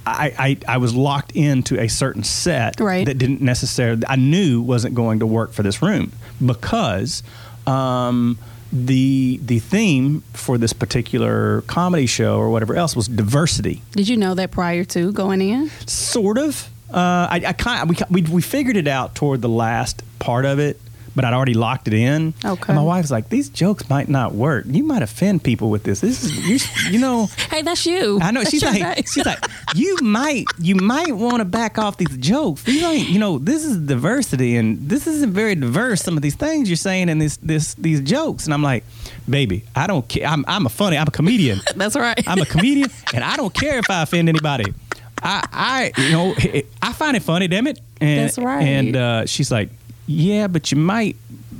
I, 0.05 0.57
I 0.67 0.73
I 0.75 0.77
was 0.77 0.95
locked 0.95 1.31
into 1.33 1.79
a 1.79 1.87
certain 1.87 2.23
set 2.23 2.79
Right. 2.79 3.05
that 3.05 3.17
didn't 3.17 3.41
necessarily 3.41 4.03
I 4.07 4.15
knew 4.15 4.61
wasn't 4.61 4.95
going 4.95 5.19
to 5.19 5.25
work 5.27 5.53
for 5.53 5.63
this 5.63 5.81
room 5.81 6.11
because 6.45 7.23
um, 7.67 8.37
the 8.71 9.39
the 9.43 9.59
theme 9.59 10.23
for 10.33 10.57
this 10.57 10.73
particular 10.73 11.61
comedy 11.67 12.05
show 12.07 12.37
or 12.37 12.49
whatever 12.49 12.75
else 12.75 12.95
was 12.95 13.07
diversity 13.07 13.81
Did 13.91 14.07
you 14.09 14.17
know 14.17 14.33
that 14.33 14.51
prior 14.51 14.83
to 14.85 15.11
going 15.11 15.41
in? 15.41 15.69
sort 15.85 16.37
of. 16.37 16.69
Uh, 16.91 17.27
I, 17.29 17.41
I 17.47 17.53
kind 17.53 17.89
we, 17.89 17.95
we 18.09 18.21
we 18.23 18.41
figured 18.41 18.77
it 18.77 18.87
out 18.87 19.15
toward 19.15 19.41
the 19.41 19.49
last 19.49 20.03
part 20.19 20.45
of 20.45 20.59
it, 20.59 20.79
but 21.15 21.25
I'd 21.25 21.33
already 21.33 21.53
locked 21.53 21.87
it 21.87 21.93
in. 21.93 22.33
Okay. 22.43 22.63
And 22.67 22.75
my 22.75 22.83
wife's 22.83 23.11
like, 23.11 23.29
"These 23.29 23.49
jokes 23.49 23.89
might 23.89 24.09
not 24.09 24.33
work. 24.33 24.65
You 24.67 24.83
might 24.83 25.01
offend 25.01 25.43
people 25.43 25.69
with 25.69 25.83
this. 25.83 26.01
This 26.01 26.23
is 26.23 26.47
you, 26.47 26.91
you 26.93 26.99
know." 26.99 27.29
Hey, 27.53 27.61
that's 27.61 27.85
you. 27.85 28.19
I 28.19 28.31
know 28.31 28.39
That's 28.39 28.49
she's 28.49 28.63
like 28.63 29.07
she's 29.07 29.25
like 29.27 29.45
you 29.75 29.95
might 30.01 30.45
you 30.57 30.73
might 30.73 31.15
want 31.15 31.37
to 31.37 31.45
back 31.45 31.77
off 31.77 31.97
these 31.97 32.17
jokes. 32.17 32.63
These 32.63 32.81
ain't 32.81 33.09
you 33.09 33.19
know 33.19 33.37
this 33.37 33.63
is 33.63 33.77
diversity 33.77 34.55
and 34.55 34.89
this 34.89 35.05
isn't 35.05 35.33
very 35.33 35.53
diverse. 35.53 36.01
Some 36.01 36.17
of 36.17 36.23
these 36.23 36.33
things 36.33 36.67
you're 36.67 36.77
saying 36.77 37.09
in 37.09 37.19
this 37.19 37.37
this 37.37 37.75
these 37.75 38.01
jokes 38.01 38.45
and 38.45 38.55
I'm 38.55 38.63
like, 38.63 38.83
baby, 39.29 39.65
I 39.75 39.85
don't 39.85 40.07
care. 40.07 40.25
I'm 40.25 40.43
I'm 40.47 40.65
a 40.65 40.69
funny. 40.69 40.97
I'm 40.97 41.07
a 41.07 41.11
comedian. 41.11 41.61
That's 41.75 41.95
right. 41.95 42.27
I'm 42.27 42.39
a 42.39 42.45
comedian, 42.45 42.89
and 43.13 43.23
I 43.23 43.35
don't 43.35 43.53
care 43.53 43.77
if 43.77 43.89
I 43.89 44.01
offend 44.01 44.29
anybody. 44.29 44.73
I, 45.21 45.91
I, 45.95 46.01
you 46.01 46.11
know, 46.11 46.35
I 46.81 46.91
find 46.91 47.15
it 47.15 47.23
funny, 47.23 47.47
damn 47.47 47.67
it. 47.67 47.79
And, 48.01 48.25
That's 48.25 48.37
right. 48.37 48.61
And 48.61 48.95
uh, 48.95 49.25
she's 49.25 49.51
like, 49.51 49.69
"Yeah, 50.07 50.47
but 50.47 50.71
you 50.71 50.77
might, 50.77 51.15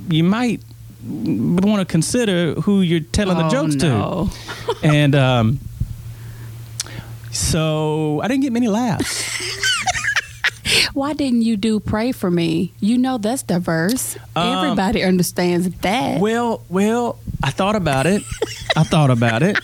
you 0.08 0.24
might 0.24 0.60
want 1.02 1.80
to 1.80 1.84
consider 1.84 2.54
who 2.60 2.80
you're 2.80 3.00
telling 3.00 3.36
the 3.38 3.46
Oh, 3.46 3.50
jokes 3.50 3.74
no. 3.76 4.30
to." 4.30 4.76
And 4.88 5.14
um, 5.14 5.58
so 7.30 8.20
I 8.22 8.28
didn't 8.28 8.42
get 8.42 8.52
many 8.52 8.68
laughs. 8.68 9.22
Why 10.92 11.12
didn't 11.12 11.42
you 11.42 11.56
do 11.56 11.80
pray 11.80 12.12
for 12.12 12.30
me? 12.30 12.72
You 12.80 12.98
know 12.98 13.18
that's 13.18 13.42
diverse. 13.42 14.16
Um, 14.36 14.58
Everybody 14.58 15.02
understands 15.02 15.68
that. 15.80 16.20
well, 16.20 16.62
well, 16.68 17.18
I 17.42 17.50
thought 17.50 17.76
about 17.76 18.06
it. 18.06 18.22
I 18.76 18.84
thought 18.84 19.10
about 19.10 19.42
it. 19.42 19.58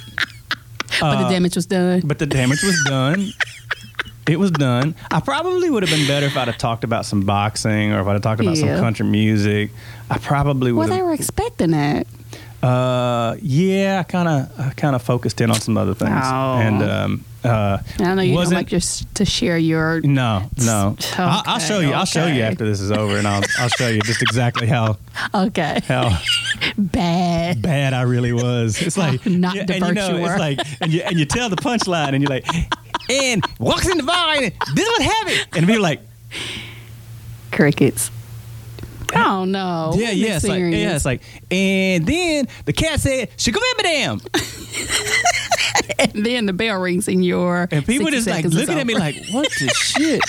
but 1.00 1.22
the 1.22 1.28
damage 1.28 1.54
was 1.56 1.66
done. 1.66 2.02
but 2.04 2.18
the 2.18 2.26
damage 2.26 2.62
was 2.62 2.82
done. 2.84 3.28
It 4.30 4.38
was 4.38 4.50
done. 4.52 4.94
I 5.10 5.20
probably 5.20 5.68
would 5.70 5.82
have 5.82 5.90
been 5.96 6.06
better 6.06 6.26
if 6.26 6.36
I'd 6.36 6.46
have 6.48 6.58
talked 6.58 6.84
about 6.84 7.04
some 7.04 7.22
boxing 7.22 7.92
or 7.92 8.00
if 8.00 8.06
I'd 8.06 8.12
have 8.12 8.22
talked 8.22 8.40
about 8.40 8.56
some 8.56 8.68
country 8.68 9.04
music. 9.06 9.70
I 10.08 10.18
probably 10.18 10.70
would. 10.72 10.82
Have 10.82 10.90
Well, 10.90 10.98
they 10.98 11.02
were 11.02 11.12
expecting 11.12 11.72
that. 11.72 12.06
uh, 12.62 13.36
yeah, 13.42 13.98
I 14.00 14.02
kind 14.04 14.28
of, 14.28 14.60
I 14.60 14.70
kind 14.74 14.94
of 14.94 15.02
focused 15.02 15.40
in 15.40 15.50
on 15.50 15.60
some 15.60 15.76
other 15.78 15.94
things, 15.94 16.10
Oh. 16.24 16.58
and 16.58 16.82
um, 16.82 17.24
uh, 17.42 17.78
I 17.80 18.04
don't 18.04 18.16
know 18.16 18.22
you 18.22 18.32
don't 18.32 18.36
wasn't- 18.36 18.58
like 18.58 18.66
just 18.68 19.12
to 19.14 19.24
share 19.24 19.56
your. 19.56 20.00
No, 20.02 20.48
no. 20.62 20.94
I'll, 21.16 21.42
I'll 21.46 21.58
show 21.58 21.80
you. 21.80 21.92
I'll 21.92 22.04
show 22.04 22.26
you 22.26 22.42
after 22.42 22.66
this 22.66 22.80
is 22.80 22.90
over, 22.92 23.16
and 23.16 23.26
I'll, 23.26 23.42
I'll 23.58 23.68
show 23.70 23.88
you 23.88 24.00
just 24.02 24.20
exactly 24.22 24.66
how 24.66 24.98
Okay. 25.34 25.80
how 25.88 26.18
Bad. 26.76 27.62
bad 27.62 27.94
I 27.94 28.02
really 28.02 28.32
was. 28.32 28.80
It's 28.82 28.96
like 28.98 29.24
Not 29.26 29.54
yeah, 29.56 29.64
the 29.64 29.74
and 29.76 29.86
you 29.86 29.92
know, 29.94 30.16
it's 30.16 30.38
like 30.38 30.60
and 30.82 30.92
you 30.92 31.00
and 31.02 31.18
you 31.18 31.24
tell 31.24 31.48
the 31.48 31.56
punchline 31.56 32.12
and 32.14 32.22
you're 32.22 32.28
like, 32.30 32.46
and 33.10 33.44
walks 33.58 33.88
in 33.88 33.96
the 33.96 34.02
bar 34.02 34.36
and 34.36 34.52
this 34.74 34.88
would 34.88 35.02
have 35.02 35.28
it, 35.28 35.46
and 35.56 35.70
are 35.70 35.80
like, 35.80 36.00
Crickets. 37.52 38.10
Oh 39.14 39.44
no. 39.44 39.92
yeah, 39.96 40.10
yeah, 40.10 40.36
it's 40.36 40.46
like, 40.46 40.60
yeah, 40.60 40.94
it's 40.94 41.04
like, 41.04 41.22
and 41.50 42.06
then 42.06 42.46
the 42.64 42.72
cat 42.72 43.00
said, 43.00 43.30
"Shikabam 43.36 44.20
and 45.98 46.24
then 46.24 46.46
the 46.46 46.52
bell 46.52 46.80
rings 46.80 47.08
in 47.08 47.22
your. 47.22 47.68
and 47.70 47.84
people 47.84 48.10
just 48.10 48.28
like 48.28 48.44
looking 48.44 48.78
at 48.78 48.86
me 48.86 48.94
like, 48.94 49.16
what 49.32 49.48
the 49.58 49.68
shit? 49.74 50.20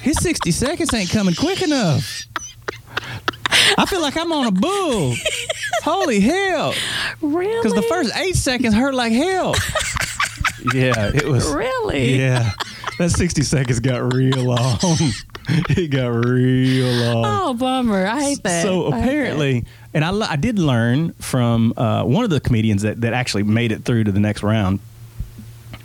His 0.00 0.18
sixty 0.18 0.50
seconds 0.50 0.92
ain't 0.92 1.10
coming 1.10 1.34
quick 1.34 1.62
enough. 1.62 2.24
I 3.78 3.86
feel 3.86 4.02
like 4.02 4.16
I'm 4.16 4.32
on 4.32 4.46
a 4.46 4.50
bull. 4.50 5.14
Holy 5.82 6.20
hell! 6.20 6.74
really? 7.20 7.56
Because 7.56 7.74
the 7.74 7.82
first 7.82 8.14
eight 8.16 8.36
seconds 8.36 8.74
hurt 8.74 8.94
like 8.94 9.12
hell. 9.12 9.54
Yeah, 10.74 11.10
it 11.14 11.24
was. 11.24 11.52
Really? 11.52 12.18
Yeah. 12.18 12.50
that 12.98 13.10
60 13.10 13.42
seconds 13.42 13.80
got 13.80 14.12
real 14.12 14.42
long. 14.42 14.78
it 15.48 15.90
got 15.90 16.08
real 16.08 16.86
long. 16.86 17.24
Oh, 17.26 17.54
bummer! 17.54 18.06
I 18.06 18.22
hate 18.22 18.42
that. 18.42 18.62
So 18.62 18.92
I 18.92 19.00
hate 19.00 19.00
that. 19.00 19.08
apparently, 19.08 19.64
and 19.94 20.04
I 20.04 20.36
did 20.36 20.58
learn 20.58 21.12
from 21.14 21.74
uh, 21.76 22.04
one 22.04 22.24
of 22.24 22.30
the 22.30 22.40
comedians 22.40 22.82
that, 22.82 23.00
that 23.00 23.12
actually 23.12 23.42
made 23.42 23.72
it 23.72 23.84
through 23.84 24.04
to 24.04 24.12
the 24.12 24.20
next 24.20 24.42
round 24.42 24.80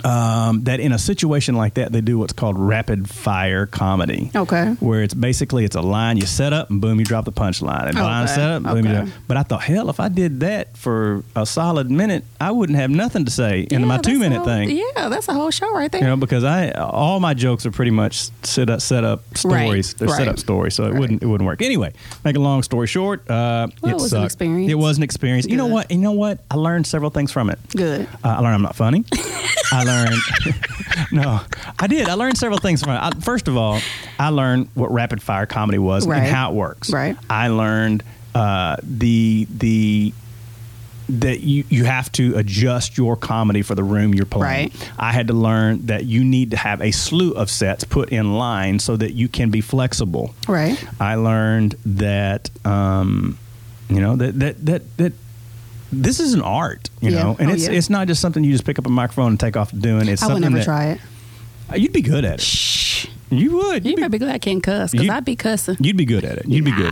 um, 0.08 0.64
that 0.64 0.80
in 0.80 0.92
a 0.92 1.00
situation 1.00 1.56
like 1.56 1.74
that, 1.76 1.92
they 1.92 2.02
do 2.02 2.18
what's 2.18 2.34
called 2.34 2.58
rapid 2.58 3.10
fire 3.10 3.66
comedy. 3.66 4.32
Okay. 4.36 4.76
Where 4.80 5.04
it's 5.04 5.14
basically 5.14 5.66
it's 5.66 5.76
a 5.76 5.82
line 5.82 6.18
you 6.18 6.26
set 6.26 6.54
up 6.54 6.70
and 6.70 6.80
boom 6.80 7.00
you 7.00 7.06
drop 7.06 7.26
the 7.26 7.32
punchline 7.32 7.88
and 7.88 7.96
line 7.96 8.28
set 8.28 8.50
up 8.50 8.64
boom 8.64 8.86
you 8.86 8.92
okay. 8.92 9.06
drop. 9.06 9.10
But 9.28 9.38
I 9.38 9.44
thought 9.44 9.64
hell 9.64 9.90
if 9.90 10.00
I 10.00 10.08
did 10.10 10.40
that 10.42 10.78
for 10.78 11.24
a 11.36 11.46
solid 11.46 11.92
minute 11.92 12.24
I 12.40 12.52
wouldn't 12.52 12.78
have 12.78 12.90
nothing 12.90 13.26
to 13.26 13.32
say 13.32 13.62
in 13.62 13.82
Yeah, 13.82 13.86
my 13.88 13.98
two 13.98 14.20
minute 14.20 14.38
whole- 14.38 14.46
thing. 14.46 14.70
Yeah, 14.72 15.10
that's 15.10 15.28
a 15.28 15.34
whole 15.34 15.52
show 15.52 15.72
right 15.74 15.92
there. 15.92 16.02
You 16.02 16.08
know, 16.08 16.16
because 16.18 16.44
I 16.44 16.72
all 16.72 17.20
my 17.20 17.34
jokes 17.34 17.66
are 17.66 17.72
pretty 17.72 17.92
much 17.92 18.30
set 18.44 18.70
up 18.70 18.82
set 18.82 19.04
up 19.04 19.24
stories. 19.36 19.94
Right, 19.94 20.00
They're 20.08 20.16
set 20.18 20.28
up 20.28 20.40
stories, 20.40 20.74
so 20.76 20.86
it 20.86 20.92
Right. 20.92 21.00
wouldn't 21.00 21.24
it 21.24 21.26
wouldn't 21.26 21.46
work. 21.48 21.62
Anyway, 21.62 21.92
make 22.24 22.36
a 22.36 22.40
long 22.40 22.64
story 22.64 22.88
short, 22.88 23.30
uh, 23.30 23.68
Well, 23.82 23.92
it 23.92 23.94
was 23.96 24.04
an 24.06 24.10
sucked. 24.22 24.26
experience. 24.26 24.72
It 24.72 24.76
was 24.76 24.98
an 24.98 25.04
experience. 25.04 25.46
You 25.48 25.58
know 25.58 25.68
what? 25.68 25.92
You 25.92 25.98
know 25.98 26.12
what? 26.14 26.40
I 26.50 26.56
learned 26.56 26.88
several 26.88 27.10
things 27.12 27.32
from 27.32 27.50
it. 27.50 27.60
Good. 27.76 28.08
Uh, 28.24 28.28
I 28.30 28.40
learned 28.40 28.56
I'm 28.56 28.62
not 28.62 28.76
funny. 28.76 29.04
I 29.72 29.84
learned 29.84 29.97
no, 31.12 31.42
I 31.80 31.88
did. 31.88 32.08
I 32.10 32.14
learned 32.14 32.38
several 32.38 32.60
things 32.60 32.82
from 32.82 32.94
it. 32.94 33.00
I, 33.02 33.12
first 33.20 33.48
of 33.48 33.58
all, 33.58 33.80
I 34.20 34.30
learned 34.30 34.70
what 34.74 34.92
rapid 34.92 35.22
fire 35.22 35.46
comedy 35.46 35.78
was 35.80 36.08
Right. 36.08 36.20
and 36.24 36.28
how 36.28 36.52
it 36.52 36.56
works. 36.56 36.92
Right. 36.92 37.18
I 37.30 37.48
learned 37.50 38.04
uh, 38.36 38.78
the 38.84 39.48
the 39.50 40.14
that 41.10 41.40
you, 41.40 41.64
you 41.70 41.86
have 41.86 42.12
to 42.12 42.36
adjust 42.36 42.98
your 42.98 43.16
comedy 43.16 43.62
for 43.62 43.76
the 43.76 43.84
room 43.84 44.14
you're 44.14 44.26
playing. 44.26 44.72
Right. 44.72 44.92
I 45.00 45.14
had 45.14 45.28
to 45.28 45.34
learn 45.34 45.86
that 45.86 46.04
you 46.04 46.22
need 46.26 46.52
to 46.52 46.58
have 46.58 46.82
a 46.82 46.92
slew 46.92 47.32
of 47.32 47.50
sets 47.50 47.86
put 47.86 48.10
in 48.10 48.34
line 48.38 48.80
so 48.80 48.98
that 48.98 49.14
you 49.14 49.30
can 49.30 49.50
be 49.50 49.62
flexible. 49.62 50.36
Right. 50.50 50.78
I 51.00 51.16
learned 51.16 51.76
that 51.86 52.50
um, 52.66 53.38
you 53.90 54.02
know 54.02 54.18
that 54.18 54.38
that 54.40 54.66
that 54.66 54.98
that 54.98 55.14
this 55.92 56.20
is 56.20 56.34
an 56.34 56.42
art, 56.42 56.90
you 57.02 57.12
Yeah. 57.12 57.24
know, 57.24 57.36
and 57.40 57.50
Oh, 57.50 57.54
it's 57.54 57.64
yeah. 57.68 57.72
it's 57.74 57.90
not 57.90 58.08
just 58.08 58.22
something 58.22 58.44
you 58.44 58.52
just 58.52 58.66
pick 58.66 58.78
up 58.80 58.86
a 58.86 58.90
microphone 58.90 59.32
and 59.34 59.40
take 59.40 59.56
off 59.58 59.72
doing. 59.72 60.08
It's 60.08 60.22
I 60.24 60.34
would 60.34 60.42
never 60.42 60.58
that 60.58 60.66
try 60.66 60.86
it. 61.72 61.80
you'd 61.80 61.94
be 61.94 62.02
good 62.02 62.26
at 62.26 62.36
it. 62.36 62.42
Shh. 62.42 63.08
You 63.30 63.58
would. 63.58 63.84
You 63.86 63.92
You'd 63.92 63.98
be, 64.04 64.08
be 64.08 64.18
glad 64.20 64.36
I 64.36 64.40
can't 64.40 64.64
cuss 64.64 64.92
because 64.92 65.10
I'd 65.10 65.26
be 65.26 65.36
cussing. 65.36 65.76
you'd 65.82 65.98
be 65.98 66.06
good 66.06 66.24
at 66.24 66.38
it. 66.38 66.48
You'd 66.48 66.64
be 66.66 66.72
good. 66.72 66.92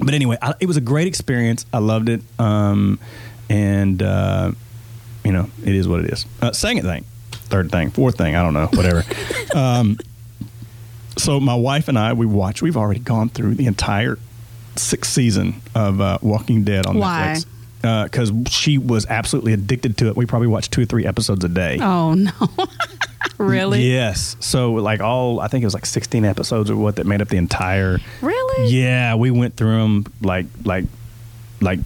But 0.00 0.14
anyway, 0.14 0.38
I, 0.40 0.54
it 0.58 0.66
was 0.66 0.76
a 0.76 0.80
great 0.80 1.06
experience. 1.06 1.66
I 1.72 1.78
loved 1.78 2.08
it. 2.08 2.22
Um, 2.38 2.98
and 3.50 4.02
uh, 4.02 4.52
you 5.24 5.32
know, 5.32 5.48
it 5.64 5.74
is 5.74 5.86
what 5.86 6.00
it 6.00 6.10
is. 6.12 6.24
Uh, 6.40 6.52
second 6.52 6.82
thing, 6.84 7.04
third 7.30 7.70
thing, 7.70 7.90
fourth 7.90 8.16
thing, 8.16 8.34
I 8.36 8.42
don't 8.42 8.54
know, 8.54 8.66
whatever. 8.72 9.04
um, 9.54 9.98
so 11.16 11.38
my 11.40 11.54
wife 11.54 11.88
and 11.88 11.98
I, 11.98 12.12
we 12.14 12.26
watched. 12.26 12.62
We've 12.62 12.76
already 12.76 13.00
gone 13.00 13.28
through 13.28 13.54
the 13.54 13.66
entire 13.66 14.18
sixth 14.76 15.12
season 15.12 15.60
of 15.74 16.00
uh, 16.00 16.18
Walking 16.22 16.64
Dead 16.64 16.86
on 16.86 16.98
Why? 16.98 17.34
Netflix. 17.36 17.46
Uh, 17.84 18.04
because 18.04 18.32
she 18.48 18.78
was 18.78 19.04
absolutely 19.06 19.52
addicted 19.52 19.96
to 19.98 20.08
it. 20.08 20.16
We 20.16 20.24
probably 20.26 20.48
watched 20.48 20.72
two 20.72 20.82
or 20.82 20.84
three 20.86 21.06
episodes 21.06 21.44
a 21.44 21.48
day. 21.48 21.78
Oh 21.80 22.14
no. 22.14 22.32
really? 23.38 23.82
Yes. 23.82 24.36
So 24.40 24.72
like 24.72 25.00
all, 25.00 25.40
I 25.40 25.48
think 25.48 25.62
it 25.62 25.66
was 25.66 25.74
like 25.74 25.84
16 25.86 26.24
episodes 26.24 26.70
or 26.70 26.76
what 26.76 26.96
that 26.96 27.06
made 27.06 27.20
up 27.20 27.28
the 27.28 27.36
entire. 27.36 27.98
Really? 28.22 28.68
Yeah, 28.72 29.16
we 29.16 29.30
went 29.30 29.56
through 29.56 29.76
them 29.78 30.06
like 30.22 30.46
like 30.64 30.84
like 31.60 31.80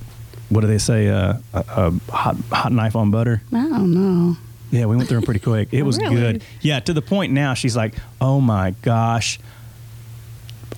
what 0.50 0.60
do 0.62 0.66
they 0.66 0.78
say? 0.78 1.08
Uh, 1.08 1.34
a, 1.52 1.64
a 1.68 1.90
hot 2.12 2.36
hot 2.52 2.72
knife 2.72 2.94
on 2.96 3.10
butter. 3.10 3.42
I 3.52 3.68
don't 3.68 3.92
know. 3.92 4.36
Yeah, 4.70 4.86
we 4.86 4.96
went 4.96 5.08
through 5.08 5.18
them 5.18 5.24
pretty 5.24 5.40
quick. 5.40 5.68
It 5.72 5.82
was 5.82 5.98
Really? 5.98 6.14
good. 6.14 6.42
Yeah, 6.60 6.78
to 6.80 6.92
the 6.92 7.02
point 7.02 7.32
now 7.32 7.54
she's 7.54 7.76
like, 7.76 7.94
oh 8.20 8.40
my 8.40 8.72
gosh. 8.82 9.40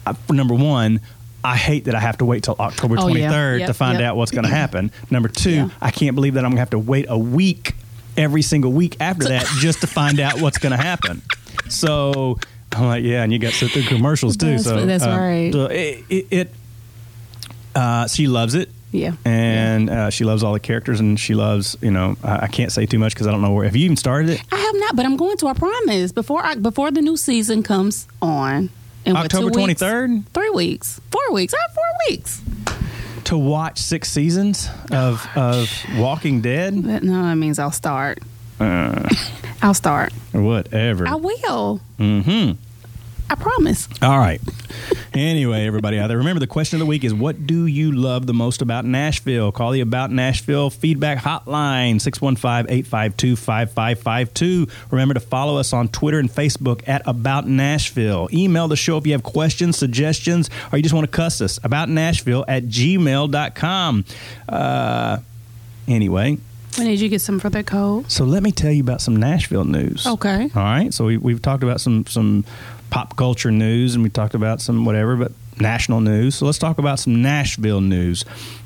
I, 0.07 0.15
number 0.31 0.55
one. 0.55 1.01
I 1.43 1.57
hate 1.57 1.85
that 1.87 1.95
I 1.95 2.01
have 2.01 2.19
to 2.19 2.25
wait 2.25 2.43
till 2.45 2.57
October 2.59 2.97
Oh, 2.99 3.09
yeah. 3.09 3.31
23rd 3.31 3.59
Yep, 3.61 3.67
to 3.69 3.75
find 3.75 3.99
yep. 3.99 4.09
out 4.11 4.17
what's 4.17 4.31
going 4.31 4.45
to 4.45 4.51
happen. 4.51 4.91
Number 5.11 5.29
two, 5.29 5.51
Yeah. 5.51 5.69
I 5.81 5.91
can't 5.91 6.15
believe 6.15 6.35
that 6.35 6.45
I'm 6.45 6.51
going 6.51 6.57
to 6.57 6.61
have 6.61 6.71
to 6.71 6.79
wait 6.79 7.07
a 7.09 7.17
week 7.19 7.75
every 8.17 8.43
single 8.43 8.73
week 8.73 8.97
after 9.01 9.29
that 9.29 9.47
just 9.59 9.81
to 9.81 9.87
find 9.87 10.21
out 10.21 10.41
what's 10.41 10.59
going 10.59 10.73
to 10.73 10.77
happen. 10.83 11.23
So 11.69 12.39
I'm 12.73 12.87
like, 12.87 13.05
yeah, 13.05 13.23
and 13.23 13.33
you 13.33 13.39
got 13.39 13.53
to 13.53 13.57
sit 13.59 13.71
through 13.71 13.85
commercials 13.85 14.37
too. 14.37 14.47
That's- 14.59 14.65
so 14.65 14.85
that's 14.85 15.05
um, 15.05 15.19
right. 15.19 15.53
So 15.53 15.67
it, 15.67 16.05
it, 16.09 16.27
it 16.31 16.51
uh, 17.75 18.07
she 18.09 18.27
loves 18.27 18.55
it. 18.55 18.69
Yeah. 18.93 19.13
And 19.25 19.89
uh, 19.89 20.11
she 20.11 20.25
loves 20.25 20.43
all 20.43 20.53
the 20.53 20.59
characters, 20.61 20.99
and 20.99 21.19
she 21.19 21.35
loves, 21.35 21.77
you 21.81 21.93
know, 21.93 22.17
I, 22.25 22.45
I 22.45 22.47
can't 22.49 22.73
say 22.73 22.87
too 22.87 22.99
much 22.99 23.15
because 23.15 23.29
I 23.29 23.31
don't 23.31 23.41
know 23.41 23.53
where. 23.53 23.65
Have 23.65 23.77
you 23.77 23.85
even 23.85 23.97
started 23.97 24.31
it? 24.31 24.43
I 24.51 24.57
have 24.57 24.75
not, 24.81 24.97
but 24.97 25.07
I'm 25.07 25.17
going 25.17 25.37
to. 25.39 25.47
I 25.47 25.53
promise 25.55 26.11
before 26.11 26.45
I, 26.45 26.57
before 26.57 26.91
the 26.91 27.01
new 27.01 27.17
season 27.17 27.63
comes 27.63 28.09
on. 28.21 28.71
In 29.05 29.15
what, 29.15 29.25
October 29.25 29.51
23rd 29.51 30.27
Three 30.29 30.51
weeks. 30.51 31.01
Four 31.11 31.33
weeks. 31.33 31.55
I 31.55 31.59
have 31.63 31.73
four 31.73 31.85
weeks. 32.09 32.43
to 33.25 33.39
watch 33.39 33.79
six 33.79 34.11
seasons 34.11 34.69
of 34.91 35.27
of 35.37 35.71
Walking 35.97 36.41
Dead 36.41 36.83
That, 36.85 37.03
no, 37.03 37.23
that 37.23 37.37
means 37.37 37.59
I'll 37.59 37.71
start. 37.73 38.19
Uh. 38.59 39.09
I'll 39.63 39.75
start. 39.75 40.13
whatever. 40.33 41.07
I 41.07 41.15
will. 41.17 41.81
mm-hmm. 41.99 42.53
I 43.31 43.35
promise. 43.37 43.89
All 44.03 44.19
right. 44.19 44.41
Anyway, 45.15 45.67
everybody 45.67 45.99
out 45.99 46.09
there, 46.09 46.19
remember 46.19 46.41
the 46.41 46.47
question 46.47 46.77
of 46.77 46.81
the 46.81 46.87
week 46.87 47.05
is 47.05 47.13
what 47.15 47.47
do 47.47 47.67
you 47.67 47.93
love 47.93 48.27
the 48.27 48.35
most 48.35 48.61
about 48.63 48.85
Nashville? 48.85 49.53
Call 49.53 49.71
the 49.73 49.81
About 49.81 50.11
Nashville 50.11 50.71
feedback 50.71 51.19
hotline, 51.19 51.97
615-852-5552. 51.97 54.71
Remember 54.91 55.15
to 55.15 55.21
follow 55.21 55.57
us 55.59 55.73
on 55.73 55.89
Twitter 55.89 56.19
and 56.19 56.31
Facebook 56.31 56.87
at 56.89 57.03
About 57.07 57.47
Nashville. 57.47 58.29
Email 58.33 58.69
the 58.69 58.77
show 58.77 58.97
if 58.99 59.07
you 59.07 59.13
have 59.13 59.23
questions, 59.23 59.77
suggestions, 59.77 60.51
or 60.73 60.79
you 60.79 60.83
just 60.83 60.95
want 60.95 61.05
to 61.11 61.17
cuss 61.17 61.41
us. 61.41 61.59
About 61.63 61.89
Nashville 61.89 62.45
at 62.49 62.65
gmail.com. 62.65 64.05
Uh, 64.49 65.19
anyway, 65.89 66.39
When 66.77 66.87
did 66.87 67.01
you 67.01 67.09
get 67.09 67.21
some 67.21 67.39
for 67.41 67.51
that 67.51 67.67
code? 67.67 68.11
so 68.11 68.25
let 68.25 68.43
me 68.43 68.53
tell 68.53 68.73
you 68.73 68.83
about 68.83 69.01
some 69.01 69.17
Nashville 69.17 69.65
news. 69.65 70.07
Okay. 70.07 70.51
All 70.55 70.63
right. 70.63 70.93
So 70.93 71.07
we, 71.07 71.17
we've 71.17 71.43
talked 71.43 71.63
about 71.63 71.81
some 71.81 72.07
some 72.07 72.45
pop 72.91 73.17
culture 73.17 73.51
news, 73.51 73.95
and 73.95 74.03
we 74.03 74.11
talked 74.11 74.35
about 74.35 74.61
some 74.61 74.85
whatever, 74.85 75.17
but 75.17 75.33
national 75.61 76.01
news. 76.01 76.35
So 76.35 76.47
let's 76.47 76.59
talk 76.59 76.79
about 76.79 76.99
some 76.99 77.23
Nashville 77.23 77.81
news. 77.81 78.25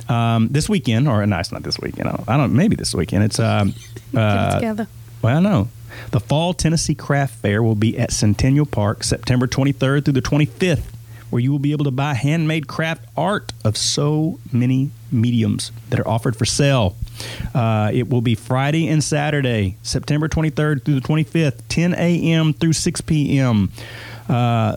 Um, 0.09 0.49
this 0.49 0.69
weekend, 0.69 1.09
or 1.09 1.25
no, 1.27 1.39
it's 1.39 1.53
not 1.53 1.63
this 1.63 1.79
weekend. 1.79 2.09
I 2.09 2.13
don't, 2.13 2.29
I 2.29 2.37
don't 2.37 2.55
maybe 2.55 2.77
this 2.77 2.95
weekend. 2.95 3.25
It's 3.25 3.39
um, 3.39 3.75
it 4.13 4.19
uh, 4.19 4.55
together. 4.55 4.89
well, 5.23 5.41
no. 5.41 5.69
The 6.11 6.21
Fall 6.21 6.55
Tennessee 6.55 6.95
Craft 6.95 7.37
Fair 7.37 7.63
will 7.63 7.77
be 7.77 7.97
at 7.99 8.13
Centennial 8.13 8.67
Park 8.67 9.05
September 9.05 9.47
23rd 9.47 10.05
through 10.05 10.15
the 10.15 10.23
25th, 10.23 10.83
where 11.31 11.41
you 11.41 11.53
will 11.53 11.59
be 11.59 11.73
able 11.73 11.85
to 11.85 11.91
buy 11.91 12.15
handmade 12.15 12.67
craft 12.67 13.05
art 13.17 13.53
of 13.65 13.77
so 13.77 14.41
many 14.53 14.91
mediums 15.13 15.73
that 15.91 16.01
are 16.01 16.09
offered 16.09 16.37
for 16.37 16.45
sale. 16.45 16.97
Uh, 17.55 17.91
it 17.95 18.09
will 18.09 18.21
be 18.21 18.35
Friday 18.35 18.89
and 18.89 19.03
Saturday, 19.03 19.77
September 19.83 20.29
23rd 20.29 20.85
through 20.85 20.99
the 20.99 21.07
25th, 21.07 21.61
10 21.69 21.95
a.m. 21.95 22.53
through 22.53 22.73
6 22.73 23.01
p.m. 23.03 23.71
Uh, 24.29 24.77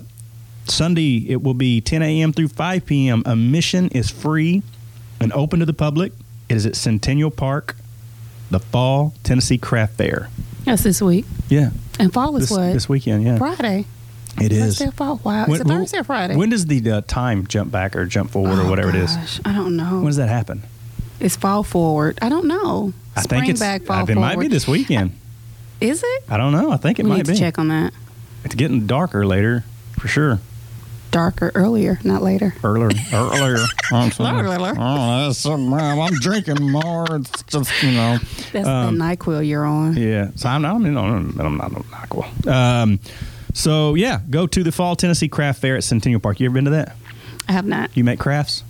Sunday, 0.66 1.26
it 1.30 1.42
will 1.42 1.54
be 1.54 1.80
10 1.82 2.02
a.m. 2.04 2.34
through 2.34 2.50
5 2.50 2.86
p.m. 2.86 3.24
Admission 3.26 3.88
is 3.90 4.10
free 4.10 4.64
and 5.20 5.32
open 5.34 5.60
to 5.60 5.66
the 5.66 5.74
public. 5.74 6.12
It 6.50 6.56
is 6.58 6.66
at 6.66 6.76
Centennial 6.76 7.32
Park, 7.32 7.76
the 8.52 8.60
Fall 8.60 9.14
Tennessee 9.24 9.58
Craft 9.58 9.96
Fair. 9.96 10.30
That's 10.66 10.84
this 10.84 11.02
week. 11.02 11.26
Yeah, 11.50 11.70
And 12.00 12.12
fall 12.14 12.36
is 12.36 12.50
this, 12.50 12.52
what? 12.58 12.74
this 12.74 12.90
weekend. 12.90 13.24
Yeah, 13.24 13.38
Friday. 13.38 13.86
it 14.42 14.52
is. 14.52 14.78
Thursday 14.80 14.88
or 14.90 14.92
fall? 14.92 15.22
Wow. 15.24 15.46
is 15.46 15.62
it 15.62 15.68
Thursday 15.68 16.00
or 16.00 16.04
Friday? 16.04 16.36
When 16.36 16.50
does 16.50 16.66
the 16.66 16.92
uh, 16.92 17.02
time 17.08 17.48
jump 17.48 17.72
back 17.72 17.96
or 17.96 18.06
jump 18.06 18.32
forward 18.32 18.60
or 18.60 18.64
Oh, 18.64 18.70
whatever 18.70 18.90
it 18.90 18.96
is? 18.96 19.40
I 19.46 19.54
don't 19.54 19.78
know. 19.78 19.96
When 19.98 20.08
does 20.08 20.18
that 20.18 20.28
happen? 20.30 20.64
It's 21.22 21.38
fall 21.38 21.64
forward. 21.64 22.20
I 22.22 22.28
don't 22.30 22.48
know. 22.48 22.92
I 23.16 23.22
Spring 23.22 23.42
think 23.42 23.52
it's. 23.52 23.60
back, 23.62 23.84
fall 23.84 24.00
uh, 24.00 24.04
it 24.04 24.08
forward. 24.08 24.20
might 24.22 24.40
be 24.40 24.48
this 24.50 24.68
weekend. 24.68 25.12
Is 25.80 26.04
it? 26.06 26.24
I 26.30 26.36
don't 26.38 26.52
know. 26.52 26.72
I 26.72 26.78
think 26.78 27.00
it 27.00 27.04
we 27.04 27.10
might 27.10 27.18
need 27.18 27.26
to 27.28 27.32
be. 27.32 27.38
check 27.38 27.58
on 27.58 27.70
that. 27.70 27.94
It's 28.48 28.56
getting 28.56 28.88
darker 28.88 29.26
later, 29.26 29.66
for 30.00 30.08
sure. 30.08 30.40
Darker 31.12 31.52
earlier, 31.54 32.00
not 32.06 32.22
later. 32.22 32.54
Earlier, 32.64 32.90
earlier. 33.14 33.58
I'm. 33.92 34.10
Oh, 34.20 35.26
that's 35.28 35.46
man, 35.46 36.00
I'm 36.00 36.14
drinking 36.16 36.72
more. 36.72 37.06
It's 37.12 37.44
just 37.44 37.84
you 37.84 37.92
know. 37.92 38.18
That's 38.54 38.66
Um, 38.68 38.98
the 38.98 39.04
Nyquil 39.04 39.46
you're 39.46 39.66
on. 39.66 39.98
Yeah, 39.98 40.30
so 40.36 40.48
I'm 40.48 40.62
not. 40.62 40.76
I'm, 40.76 40.94
not- 40.94 41.46
I'm 41.46 41.58
not. 41.58 41.72
Not 41.92 42.10
cool. 42.10 42.26
Um, 42.52 43.00
so 43.54 43.96
yeah, 43.96 44.22
go 44.30 44.48
to 44.48 44.64
the 44.64 44.72
Fall 44.72 44.96
Tennessee 44.96 45.28
Craft 45.28 45.60
Fair 45.60 45.76
at 45.76 45.84
Centennial 45.84 46.22
Park. 46.22 46.40
You 46.40 46.46
ever 46.46 46.54
been 46.54 46.66
to 46.66 46.72
that? 46.72 46.96
I 47.50 47.52
have 47.52 47.66
not. 47.66 47.90
You 47.96 48.04
make 48.06 48.20
crafts? 48.20 48.64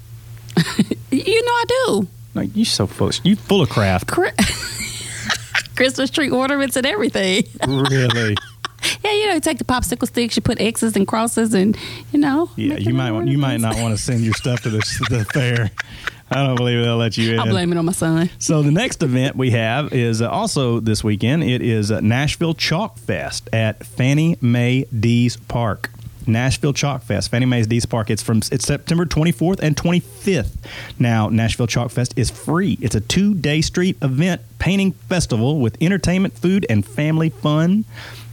You 1.09 1.41
know 1.45 1.51
I 1.51 1.63
do. 1.67 2.07
Like 2.35 2.55
you 2.55 2.65
so 2.65 2.85
full. 2.87 3.07
Of, 3.09 3.19
you 3.23 3.35
full 3.35 3.61
of 3.61 3.69
craft. 3.69 4.07
Chri- 4.07 4.35
Christmas 5.75 6.09
tree 6.09 6.29
ornaments 6.29 6.75
and 6.75 6.85
everything. 6.85 7.43
really? 7.67 8.35
Yeah, 9.03 9.11
you 9.13 9.27
know, 9.27 9.33
you 9.35 9.39
take 9.39 9.57
the 9.57 9.63
popsicle 9.63 10.07
sticks, 10.07 10.35
you 10.35 10.41
put 10.41 10.59
X's 10.59 10.95
and 10.95 11.07
crosses, 11.07 11.53
and 11.53 11.77
you 12.11 12.19
know. 12.19 12.49
Yeah, 12.55 12.77
you 12.77 12.93
might 12.93 13.11
want, 13.11 13.27
you 13.27 13.37
might 13.37 13.59
not 13.59 13.75
want 13.75 13.95
to 13.95 14.01
send 14.01 14.21
your 14.21 14.33
stuff 14.33 14.61
to 14.63 14.69
the, 14.69 14.79
the 15.09 15.25
fair. 15.25 15.71
I 16.29 16.45
don't 16.45 16.55
believe 16.55 16.83
they'll 16.83 16.97
let 16.97 17.17
you 17.17 17.33
in. 17.33 17.39
I'll 17.39 17.45
blame 17.45 17.71
it 17.71 17.77
on 17.77 17.85
my 17.85 17.93
son. 17.93 18.29
So 18.37 18.61
the 18.61 18.71
next 18.71 19.01
event 19.01 19.37
we 19.37 19.51
have 19.51 19.93
is 19.93 20.21
uh, 20.21 20.29
also 20.29 20.79
this 20.81 21.03
weekend. 21.03 21.43
It 21.43 21.61
is 21.61 21.89
uh, 21.89 22.01
Nashville 22.01 22.53
Chalk 22.53 22.97
Fest 22.99 23.49
at 23.53 23.85
Fannie 23.85 24.37
Mae 24.41 24.85
Dees 24.85 25.37
Park. 25.37 25.89
Nashville 26.27 26.73
Chalk 26.73 27.03
Fest, 27.03 27.31
Fannie 27.31 27.45
Mae's 27.45 27.67
Dees 27.67 27.85
Park. 27.85 28.09
It's 28.09 28.21
from 28.21 28.39
it's 28.51 28.65
September 28.65 29.05
24th 29.05 29.59
and 29.61 29.75
25th. 29.75 30.57
Now 30.99 31.29
Nashville 31.29 31.67
Chalk 31.67 31.91
Fest 31.91 32.13
is 32.17 32.29
free. 32.29 32.77
It's 32.81 32.95
a 32.95 33.01
two-day 33.01 33.61
street 33.61 33.97
event 34.01 34.41
painting 34.59 34.91
festival 34.91 35.59
with 35.59 35.81
entertainment, 35.81 36.37
food, 36.37 36.65
and 36.69 36.85
family 36.85 37.29
fun, 37.29 37.85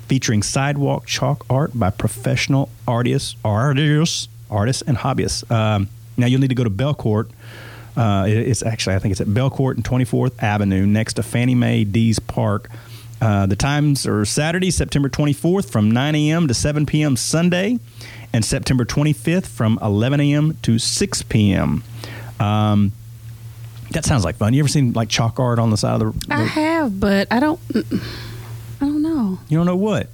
featuring 0.07 0.43
sidewalk 0.43 1.07
chalk 1.07 1.45
art 1.51 1.71
by 1.79 1.90
professional 1.90 2.69
artists, 2.87 3.37
artists, 3.45 4.29
artists, 4.51 4.83
and 4.87 4.97
hobbyists. 4.99 5.51
Um, 5.51 5.88
now 6.17 6.27
you'll 6.27 6.40
need 6.40 6.49
to 6.49 6.55
go 6.55 6.64
to 6.64 6.71
Belcourt. 6.71 7.29
Uh, 7.97 8.27
it- 8.29 8.49
it's 8.49 8.62
actually, 8.62 8.97
I 8.97 8.99
think 8.99 9.12
it's 9.12 9.21
at 9.21 9.29
Belcourt 9.29 9.75
and 9.77 9.85
24th 9.85 10.43
Avenue 10.43 10.85
next 10.87 11.14
to 11.14 11.23
Fannie 11.23 11.55
Mae 11.55 11.85
Dees 11.85 12.19
Park. 12.19 12.71
Uh, 13.21 13.47
the 13.47 13.57
times 13.57 14.07
are 14.07 14.25
Saturday, 14.25 14.71
September 14.71 15.09
24th 15.09 15.71
from 15.71 15.90
9 15.90 16.14
a.m. 16.14 16.47
to 16.49 16.53
7 16.55 16.85
p.m. 16.85 17.17
Sunday, 17.17 17.79
and 18.33 18.45
September 18.45 18.85
25th 18.85 19.47
from 19.47 19.79
11 19.81 20.21
a.m. 20.21 20.59
to 20.62 20.79
6 20.79 21.23
p.m. 21.23 21.83
Um, 22.40 22.93
that 23.93 24.05
sounds 24.05 24.25
like 24.25 24.37
fun. 24.37 24.53
You 24.53 24.61
ever 24.61 24.69
seen 24.69 24.93
like 24.93 25.09
chalk 25.09 25.38
art 25.38 25.59
on 25.61 25.71
the 25.71 25.77
side 25.77 26.03
of 26.03 26.19
the? 26.29 26.35
I 26.35 26.43
have, 26.43 26.99
but 26.99 27.29
I 27.31 27.38
don't. 27.40 27.61
I 27.73 27.73
don't 27.73 27.93
know. 27.93 28.01
You 29.55 29.61
don't 29.61 29.67
know 29.67 29.77
what? 29.77 30.09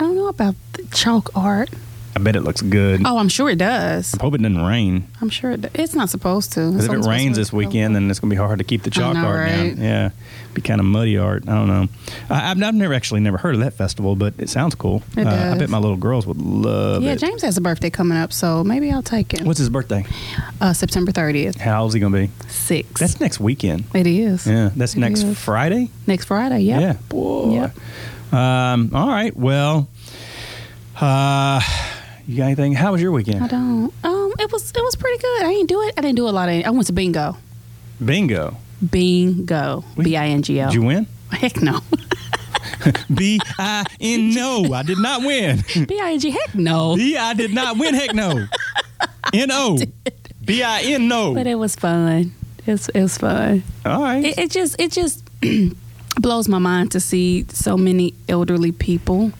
I 0.00 0.04
don't 0.04 0.16
know 0.16 0.26
about 0.26 0.56
the 0.72 0.82
chalk 0.92 1.30
art. 1.36 1.70
I 2.14 2.18
bet 2.18 2.34
it 2.36 2.40
looks 2.42 2.60
good. 2.60 3.02
Oh, 3.06 3.16
I'm 3.16 3.28
sure 3.28 3.48
it 3.48 3.56
does. 3.56 4.14
I 4.18 4.22
hope 4.22 4.34
it 4.34 4.42
doesn't 4.42 4.60
rain. 4.62 5.06
I'm 5.22 5.30
sure 5.30 5.52
it. 5.52 5.60
Does. 5.62 5.70
It's 5.74 5.94
not 5.94 6.10
supposed 6.10 6.52
to. 6.54 6.70
Because 6.72 6.84
if 6.86 6.92
it 6.92 6.98
rains 7.08 7.36
this 7.38 7.52
weekend, 7.52 7.94
then 7.94 8.10
it's 8.10 8.18
going 8.20 8.28
to 8.28 8.34
be 8.34 8.38
hard 8.38 8.58
to 8.58 8.64
keep 8.64 8.82
the 8.82 8.90
chalk 8.90 9.14
know, 9.14 9.24
art 9.24 9.38
right? 9.48 9.74
down. 9.76 9.80
Yeah, 9.82 10.10
be 10.52 10.60
kind 10.60 10.78
of 10.80 10.84
muddy 10.84 11.16
art. 11.16 11.48
I 11.48 11.54
don't 11.54 11.68
know. 11.68 11.88
I, 12.28 12.50
I've, 12.50 12.62
I've 12.62 12.74
never 12.74 12.92
actually 12.92 13.20
never 13.20 13.38
heard 13.38 13.54
of 13.54 13.60
that 13.62 13.74
festival, 13.74 14.14
but 14.16 14.34
it 14.38 14.50
sounds 14.50 14.74
cool. 14.74 15.02
It 15.16 15.26
Uh, 15.26 15.54
I 15.54 15.58
bet 15.58 15.70
my 15.70 15.78
little 15.78 15.96
girls 15.96 16.26
would 16.26 16.36
love 16.42 17.02
Yeah, 17.04 17.12
it. 17.12 17.18
James 17.20 17.40
has 17.42 17.56
a 17.56 17.62
birthday 17.62 17.88
coming 17.88 18.18
up, 18.18 18.32
so 18.32 18.62
maybe 18.64 18.90
I'll 18.90 19.02
take 19.02 19.32
him. 19.32 19.46
What's 19.46 19.60
his 19.60 19.70
birthday? 19.70 20.04
Uh, 20.60 20.72
September 20.74 21.12
30th, 21.12 21.56
How 21.56 21.82
old's 21.82 21.94
he 21.94 22.00
going 22.00 22.12
to 22.12 22.26
be? 22.26 22.30
six. 22.50 23.00
That's 23.00 23.20
next 23.20 23.40
weekend. 23.40 23.84
it 23.94 24.06
is. 24.06 24.46
Yeah, 24.46 24.70
that's 24.76 24.94
It 24.96 24.98
next 24.98 25.22
is. 25.22 25.38
Friday. 25.38 25.88
Next 26.06 26.26
Friday. 26.26 26.60
Yep. 26.60 26.80
Yeah, 26.82 26.92
boy. 27.08 27.54
Yep. 27.54 27.76
Um, 28.32 28.90
all 28.94 29.08
right. 29.08 29.36
Well, 29.36 29.88
uh, 31.00 31.60
you 32.26 32.36
got 32.38 32.44
anything? 32.44 32.72
How 32.72 32.92
was 32.92 33.02
your 33.02 33.12
weekend? 33.12 33.44
I 33.44 33.48
don't. 33.48 33.92
Um, 34.04 34.32
it 34.38 34.50
was 34.50 34.70
it 34.70 34.82
was 34.82 34.96
pretty 34.96 35.18
good. 35.18 35.42
I 35.44 35.52
didn't 35.52 35.68
do 35.68 35.82
it. 35.82 35.94
I 35.96 36.00
didn't 36.00 36.16
do 36.16 36.28
a 36.28 36.30
lot 36.30 36.48
of. 36.48 36.64
I 36.64 36.70
went 36.70 36.86
to 36.86 36.92
bingo. 36.92 37.36
Bingo. 38.04 38.56
Bingo. 38.90 39.84
B 40.00 40.16
I 40.16 40.28
N 40.28 40.42
G 40.42 40.60
O. 40.60 40.66
Did 40.66 40.74
you 40.74 40.82
win? 40.82 41.06
Heck 41.30 41.60
no. 41.60 41.80
B 43.14 43.40
I 43.58 43.84
N 44.00 44.34
no. 44.34 44.72
I 44.72 44.82
did 44.82 44.98
not 44.98 45.22
win. 45.22 45.62
B 45.86 46.00
I 46.00 46.12
N 46.12 46.18
G. 46.18 46.30
Heck 46.30 46.54
no. 46.54 46.96
B 46.96 47.16
I 47.16 47.34
did 47.34 47.54
not 47.54 47.78
win. 47.78 47.94
Heck 47.94 48.14
no. 48.14 48.46
N 49.32 49.48
O. 49.52 49.78
B 50.44 50.62
I 50.62 50.80
N 50.82 51.08
no. 51.08 51.34
But 51.34 51.46
it 51.46 51.56
was 51.56 51.74
fun. 51.76 52.32
It's 52.66 52.88
it 52.90 53.02
was 53.02 53.18
fun. 53.18 53.62
All 53.84 54.00
right. 54.02 54.24
It, 54.24 54.38
it 54.38 54.50
just 54.50 54.80
it 54.80 54.92
just 54.92 55.22
blows 56.20 56.48
my 56.48 56.58
mind 56.58 56.92
to 56.92 57.00
see 57.00 57.44
so 57.48 57.76
many 57.76 58.14
elderly 58.28 58.72
people 58.72 59.32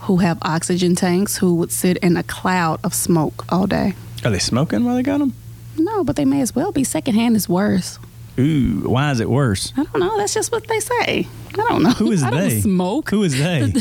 who 0.00 0.18
have 0.18 0.38
oxygen 0.42 0.94
tanks 0.94 1.36
who 1.36 1.54
would 1.56 1.70
sit 1.72 1.96
in 1.98 2.16
a 2.16 2.22
cloud 2.22 2.80
of 2.84 2.94
smoke 2.94 3.44
all 3.52 3.66
day. 3.66 3.94
Are 4.24 4.30
they 4.30 4.38
smoking 4.38 4.84
while 4.84 4.94
they 4.94 5.02
got 5.02 5.18
them? 5.18 5.34
No, 5.76 6.02
but 6.04 6.16
they 6.16 6.24
may 6.24 6.40
as 6.40 6.54
well 6.54 6.72
be. 6.72 6.82
Secondhand 6.84 7.36
is 7.36 7.48
worse. 7.48 7.98
Ooh, 8.38 8.82
why 8.88 9.10
is 9.10 9.20
it 9.20 9.28
worse? 9.28 9.72
I 9.76 9.84
don't 9.84 9.98
know. 9.98 10.16
That's 10.16 10.32
just 10.32 10.50
what 10.52 10.66
they 10.68 10.80
say. 10.80 11.26
I 11.50 11.52
don't 11.68 11.82
know. 11.82 11.90
Who 11.90 12.12
is 12.12 12.22
I 12.24 12.30
they? 12.30 12.60
Smoke. 12.60 13.10
Who 13.10 13.22
is 13.24 13.36
they? 13.36 13.72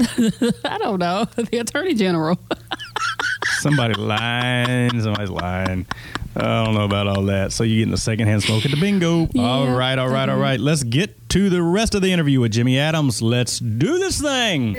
I 0.64 0.78
don't 0.78 0.98
know. 0.98 1.26
The 1.36 1.58
attorney 1.58 1.94
general. 1.94 2.38
Somebody 3.60 3.94
lying. 3.94 5.00
Somebody's 5.00 5.30
lying. 5.30 5.86
I 6.38 6.64
don't 6.64 6.74
know 6.74 6.84
about 6.84 7.06
all 7.06 7.22
that. 7.24 7.52
So 7.52 7.64
you're 7.64 7.78
getting 7.78 7.92
the 7.92 7.96
secondhand 7.96 8.42
smoke 8.42 8.64
at 8.64 8.70
the 8.70 8.76
bingo. 8.76 9.28
Yeah, 9.32 9.42
all 9.42 9.70
right, 9.70 9.98
all 9.98 10.08
right, 10.08 10.28
all 10.28 10.36
right. 10.36 10.60
Let's 10.60 10.82
get 10.82 11.28
to 11.30 11.48
the 11.48 11.62
rest 11.62 11.94
of 11.94 12.02
the 12.02 12.12
interview 12.12 12.40
with 12.40 12.52
Jimmy 12.52 12.78
Adams. 12.78 13.22
Let's 13.22 13.58
do 13.58 13.98
this 13.98 14.20
thing. 14.20 14.76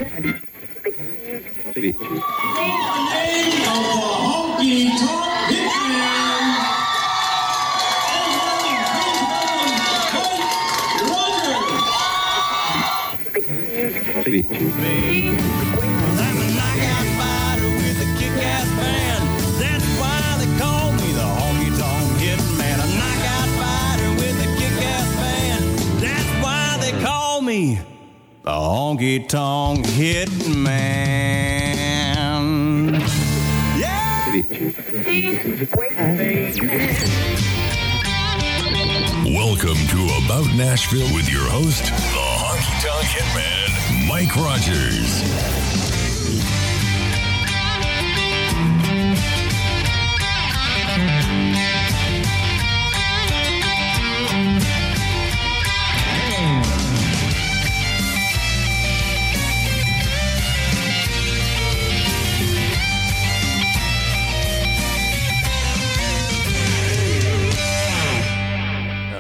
The 28.47 28.53
honky 28.53 29.27
tonk 29.27 29.85
hitman. 29.85 30.55
Yeah. 33.77 34.31
Welcome 39.25 39.75
to 39.87 39.99
About 40.23 40.47
Nashville 40.55 41.13
with 41.13 41.29
your 41.29 41.43
host, 41.49 41.83
the 41.83 41.91
Honky 41.91 42.81
Tonk 42.81 43.07
Hitman, 43.07 44.07
Mike 44.07 44.33
Rodgers. 44.37 45.76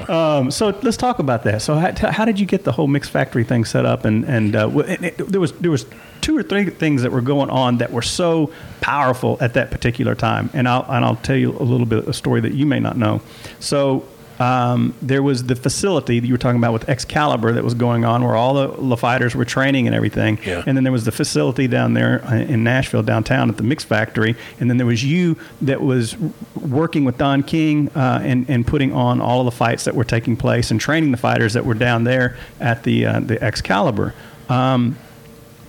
Um, 0.09 0.51
so 0.51 0.77
let's 0.83 0.97
talk 0.97 1.19
about 1.19 1.43
that. 1.43 1.61
So 1.61 1.75
how, 1.75 2.11
how 2.11 2.25
did 2.25 2.39
you 2.39 2.45
get 2.45 2.63
the 2.63 2.71
whole 2.71 2.87
mix 2.87 3.09
factory 3.09 3.43
thing 3.43 3.65
set 3.65 3.85
up? 3.85 4.05
And 4.05 4.23
and 4.25 4.55
uh, 4.55 4.69
wh- 4.69 4.89
it, 4.89 5.17
there 5.17 5.41
was 5.41 5.51
there 5.53 5.71
was 5.71 5.85
two 6.21 6.37
or 6.37 6.43
three 6.43 6.69
things 6.69 7.01
that 7.01 7.11
were 7.11 7.21
going 7.21 7.49
on 7.49 7.77
that 7.79 7.91
were 7.91 8.01
so 8.01 8.51
powerful 8.81 9.37
at 9.41 9.53
that 9.55 9.71
particular 9.71 10.15
time. 10.15 10.49
And 10.53 10.67
I'll 10.67 10.85
and 10.89 11.03
I'll 11.03 11.17
tell 11.17 11.35
you 11.35 11.51
a 11.57 11.63
little 11.63 11.85
bit 11.85 12.07
a 12.07 12.13
story 12.13 12.41
that 12.41 12.53
you 12.53 12.65
may 12.65 12.79
not 12.79 12.97
know. 12.97 13.21
So. 13.59 14.05
Um, 14.39 14.93
there 15.01 15.23
was 15.23 15.45
the 15.45 15.55
facility 15.55 16.19
that 16.19 16.27
you 16.27 16.33
were 16.33 16.37
talking 16.37 16.59
about 16.59 16.73
with 16.73 16.87
Excalibur 16.89 17.51
that 17.53 17.63
was 17.63 17.73
going 17.73 18.05
on, 18.05 18.23
where 18.23 18.35
all 18.35 18.53
the, 18.53 18.67
the 18.67 18.97
fighters 18.97 19.35
were 19.35 19.45
training 19.45 19.87
and 19.87 19.95
everything. 19.95 20.39
Yeah. 20.45 20.63
And 20.65 20.77
then 20.77 20.83
there 20.83 20.93
was 20.93 21.05
the 21.05 21.11
facility 21.11 21.67
down 21.67 21.93
there 21.93 22.23
uh, 22.25 22.35
in 22.35 22.63
Nashville, 22.63 23.03
downtown 23.03 23.49
at 23.49 23.57
the 23.57 23.63
Mix 23.63 23.83
Factory. 23.83 24.35
And 24.59 24.69
then 24.69 24.77
there 24.77 24.85
was 24.85 25.03
you 25.03 25.37
that 25.61 25.81
was 25.81 26.15
working 26.55 27.05
with 27.05 27.17
Don 27.17 27.43
King 27.43 27.89
uh, 27.95 28.21
and, 28.23 28.49
and 28.49 28.65
putting 28.65 28.93
on 28.93 29.21
all 29.21 29.39
of 29.41 29.45
the 29.45 29.51
fights 29.51 29.85
that 29.85 29.95
were 29.95 30.03
taking 30.03 30.37
place 30.37 30.71
and 30.71 30.79
training 30.79 31.11
the 31.11 31.17
fighters 31.17 31.53
that 31.53 31.65
were 31.65 31.73
down 31.73 32.03
there 32.03 32.37
at 32.59 32.83
the, 32.83 33.05
uh, 33.05 33.19
the 33.19 33.41
Excalibur. 33.43 34.13
Um, 34.49 34.97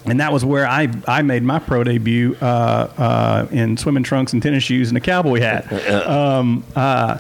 and 0.04 0.20
that 0.20 0.33
was 0.33 0.44
where 0.44 0.66
I, 0.66 0.88
I 1.07 1.22
made 1.22 1.42
my 1.42 1.59
pro 1.59 1.85
debut 1.85 2.37
uh, 2.40 2.44
uh, 2.44 3.46
in 3.50 3.76
swimming 3.76 4.02
trunks 4.02 4.33
and 4.33 4.42
tennis 4.42 4.62
shoes 4.62 4.88
and 4.88 4.96
a 4.96 5.00
cowboy 5.00 5.40
hat. 5.40 5.66
Um, 6.09 6.64
uh, 6.76 7.18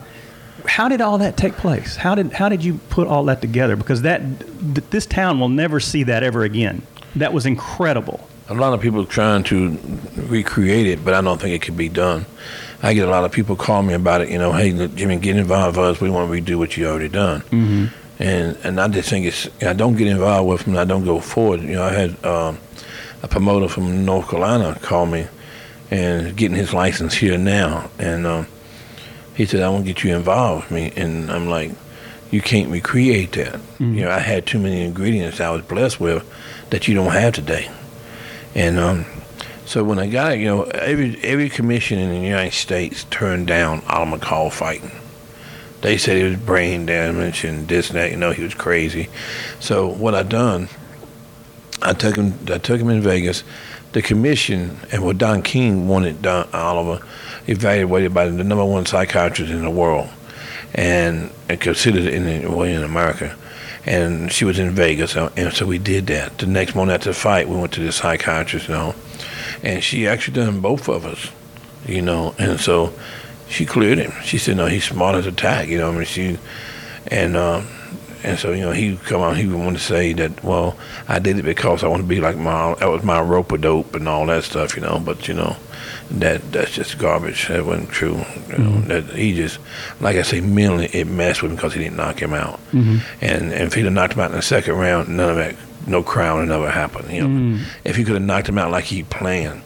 how 0.68 0.88
did 0.88 1.00
all 1.00 1.18
that 1.18 1.36
take 1.36 1.54
place? 1.54 1.96
How 1.96 2.14
did 2.14 2.32
how 2.32 2.48
did 2.48 2.62
you 2.64 2.74
put 2.90 3.08
all 3.08 3.24
that 3.24 3.40
together? 3.40 3.76
Because 3.76 4.02
that 4.02 4.20
th- 4.74 4.86
this 4.90 5.06
town 5.06 5.40
will 5.40 5.48
never 5.48 5.80
see 5.80 6.02
that 6.04 6.22
ever 6.22 6.44
again. 6.44 6.82
That 7.16 7.32
was 7.32 7.46
incredible. 7.46 8.28
a 8.50 8.54
lot 8.54 8.72
of 8.72 8.80
people 8.80 9.04
trying 9.04 9.42
to 9.44 9.78
recreate 10.28 10.86
it, 10.86 11.04
but 11.04 11.12
I 11.14 11.20
don't 11.20 11.38
think 11.40 11.54
it 11.54 11.62
could 11.62 11.76
be 11.76 11.88
done. 11.88 12.24
I 12.82 12.94
get 12.94 13.06
a 13.08 13.10
lot 13.10 13.24
of 13.24 13.32
people 13.32 13.56
call 13.56 13.82
me 13.82 13.92
about 13.94 14.20
it. 14.22 14.30
You 14.30 14.38
know, 14.38 14.52
hey, 14.52 14.72
look, 14.72 14.94
Jimmy, 14.94 15.16
get 15.18 15.36
involved 15.36 15.76
with 15.76 15.86
us. 15.86 16.00
We 16.00 16.10
want 16.10 16.30
to 16.30 16.40
redo 16.40 16.56
what 16.58 16.76
you 16.76 16.86
already 16.86 17.08
done. 17.08 17.40
Mm-hmm. 17.42 17.86
And 18.20 18.56
and 18.64 18.80
I 18.80 18.88
just 18.88 19.08
think 19.10 19.26
it's. 19.26 19.48
I 19.62 19.72
don't 19.74 19.96
get 19.96 20.06
involved 20.06 20.48
with 20.48 20.64
them. 20.64 20.76
I 20.76 20.84
don't 20.84 21.04
go 21.04 21.20
forward. 21.20 21.60
You 21.62 21.74
know, 21.76 21.84
I 21.84 21.92
had 21.92 22.24
um, 22.24 22.58
a 23.22 23.28
promoter 23.28 23.68
from 23.68 24.04
North 24.04 24.28
Carolina 24.30 24.78
call 24.80 25.06
me, 25.06 25.26
and 25.90 26.36
getting 26.36 26.56
his 26.56 26.72
license 26.72 27.14
here 27.14 27.38
now, 27.38 27.90
and 27.98 28.26
um, 28.26 28.46
he 29.38 29.46
said, 29.46 29.62
"I 29.62 29.70
want 29.70 29.86
to 29.86 29.92
get 29.92 30.02
you 30.02 30.14
involved 30.14 30.64
with 30.64 30.72
me." 30.72 30.92
And 31.00 31.30
I'm 31.30 31.48
like, 31.48 31.70
"You 32.32 32.42
can't 32.42 32.70
recreate 32.70 33.32
that. 33.32 33.60
You 33.78 34.04
know, 34.04 34.10
I 34.10 34.18
had 34.18 34.44
too 34.46 34.58
many 34.58 34.82
ingredients 34.84 35.40
I 35.40 35.50
was 35.50 35.62
blessed 35.62 36.00
with 36.00 36.26
that 36.70 36.88
you 36.88 36.94
don't 36.94 37.12
have 37.12 37.34
today." 37.34 37.70
And 38.56 38.78
um, 38.80 39.06
so 39.64 39.84
when 39.84 40.00
I 40.00 40.08
got 40.08 40.32
it, 40.32 40.40
you 40.40 40.46
know, 40.46 40.64
every 40.64 41.18
every 41.22 41.48
commission 41.48 42.00
in 42.00 42.10
the 42.10 42.26
United 42.26 42.54
States 42.54 43.04
turned 43.10 43.46
down 43.46 43.82
Oliver 43.88 44.18
McCall 44.18 44.50
fighting. 44.52 44.90
They 45.82 45.96
said 45.98 46.16
he 46.16 46.24
was 46.24 46.36
brain 46.36 46.86
damage 46.86 47.44
and 47.44 47.68
this 47.68 47.90
and 47.90 47.96
that. 47.96 48.10
You 48.10 48.16
know, 48.16 48.32
he 48.32 48.42
was 48.42 48.54
crazy. 48.54 49.08
So 49.60 49.86
what 49.86 50.16
I 50.16 50.24
done, 50.24 50.68
I 51.80 51.92
took 51.92 52.16
him. 52.16 52.34
I 52.50 52.58
took 52.58 52.80
him 52.80 52.90
in 52.90 53.02
Vegas. 53.02 53.44
The 53.92 54.02
commission 54.02 54.80
and 54.92 55.04
what 55.04 55.16
Don 55.16 55.42
King 55.42 55.86
wanted 55.86 56.20
Don 56.20 56.48
Oliver 56.52 57.06
evaluated 57.48 58.14
by 58.14 58.28
the 58.28 58.44
number 58.44 58.64
one 58.64 58.86
psychiatrist 58.86 59.50
in 59.50 59.62
the 59.62 59.70
world, 59.70 60.08
and, 60.74 61.30
considered 61.60 62.06
in 62.06 62.52
well, 62.52 62.62
in 62.62 62.82
America. 62.82 63.36
And 63.86 64.30
she 64.30 64.44
was 64.44 64.58
in 64.58 64.72
Vegas, 64.72 65.16
uh, 65.16 65.32
and 65.36 65.52
so 65.52 65.64
we 65.64 65.78
did 65.78 66.08
that. 66.08 66.38
The 66.38 66.46
next 66.46 66.74
morning 66.74 66.94
after 66.94 67.10
the 67.10 67.14
fight, 67.14 67.48
we 67.48 67.56
went 67.56 67.72
to 67.72 67.80
the 67.80 67.90
psychiatrist, 67.90 68.68
you 68.68 68.74
know, 68.74 68.94
and 69.62 69.82
she 69.82 70.06
actually 70.06 70.34
done 70.34 70.60
both 70.60 70.88
of 70.88 71.06
us, 71.06 71.30
you 71.86 72.02
know, 72.02 72.34
and 72.38 72.60
so 72.60 72.92
she 73.48 73.64
cleared 73.64 73.98
him. 73.98 74.12
She 74.22 74.36
said, 74.36 74.56
"No, 74.56 74.66
he's 74.66 74.84
smart 74.84 75.16
as 75.16 75.26
a 75.26 75.32
tack," 75.32 75.68
you 75.68 75.78
know. 75.78 75.90
I 75.90 75.94
mean, 75.94 76.04
she 76.04 76.38
and 77.06 77.36
um, 77.36 77.66
and 78.22 78.38
so 78.38 78.52
you 78.52 78.62
know 78.62 78.72
he 78.72 78.96
come 78.96 79.20
out. 79.20 79.36
He 79.36 79.46
would 79.46 79.58
want 79.58 79.76
to 79.76 79.82
say 79.82 80.12
that, 80.14 80.42
well, 80.42 80.76
I 81.06 81.18
did 81.18 81.38
it 81.38 81.42
because 81.42 81.84
I 81.84 81.88
want 81.88 82.02
to 82.02 82.08
be 82.08 82.20
like 82.20 82.36
my 82.36 82.74
that 82.74 82.88
was 82.88 83.02
my 83.02 83.20
rope 83.20 83.52
a 83.52 83.58
dope 83.58 83.94
and 83.94 84.08
all 84.08 84.26
that 84.26 84.44
stuff, 84.44 84.76
you 84.76 84.82
know. 84.82 85.00
But 85.04 85.28
you 85.28 85.34
know, 85.34 85.56
that 86.10 86.52
that's 86.52 86.72
just 86.72 86.98
garbage. 86.98 87.48
That 87.48 87.64
wasn't 87.64 87.90
true. 87.90 88.24
You 88.48 88.58
know, 88.58 88.70
mm-hmm. 88.70 88.88
that 88.88 89.04
he 89.10 89.34
just, 89.34 89.58
like 90.00 90.16
I 90.16 90.22
say, 90.22 90.40
mentally 90.40 90.86
it 90.86 91.06
messed 91.06 91.42
with 91.42 91.52
him 91.52 91.56
because 91.56 91.74
he 91.74 91.80
didn't 91.82 91.96
knock 91.96 92.20
him 92.20 92.34
out. 92.34 92.58
Mm-hmm. 92.72 92.98
And 93.20 93.42
and 93.52 93.52
if 93.52 93.74
he'd 93.74 93.84
have 93.84 93.92
knocked 93.92 94.14
him 94.14 94.20
out 94.20 94.30
in 94.30 94.36
the 94.36 94.42
second 94.42 94.74
round, 94.74 95.08
none 95.08 95.30
of 95.30 95.36
that, 95.36 95.54
no 95.86 96.02
crown 96.02 96.38
would 96.38 96.48
never 96.48 96.70
happened. 96.70 97.10
You 97.10 97.26
know, 97.26 97.56
mm. 97.56 97.64
if 97.84 97.96
he 97.96 98.04
could 98.04 98.14
have 98.14 98.22
knocked 98.22 98.48
him 98.48 98.58
out 98.58 98.70
like 98.70 98.84
he 98.84 99.02
planned. 99.02 99.62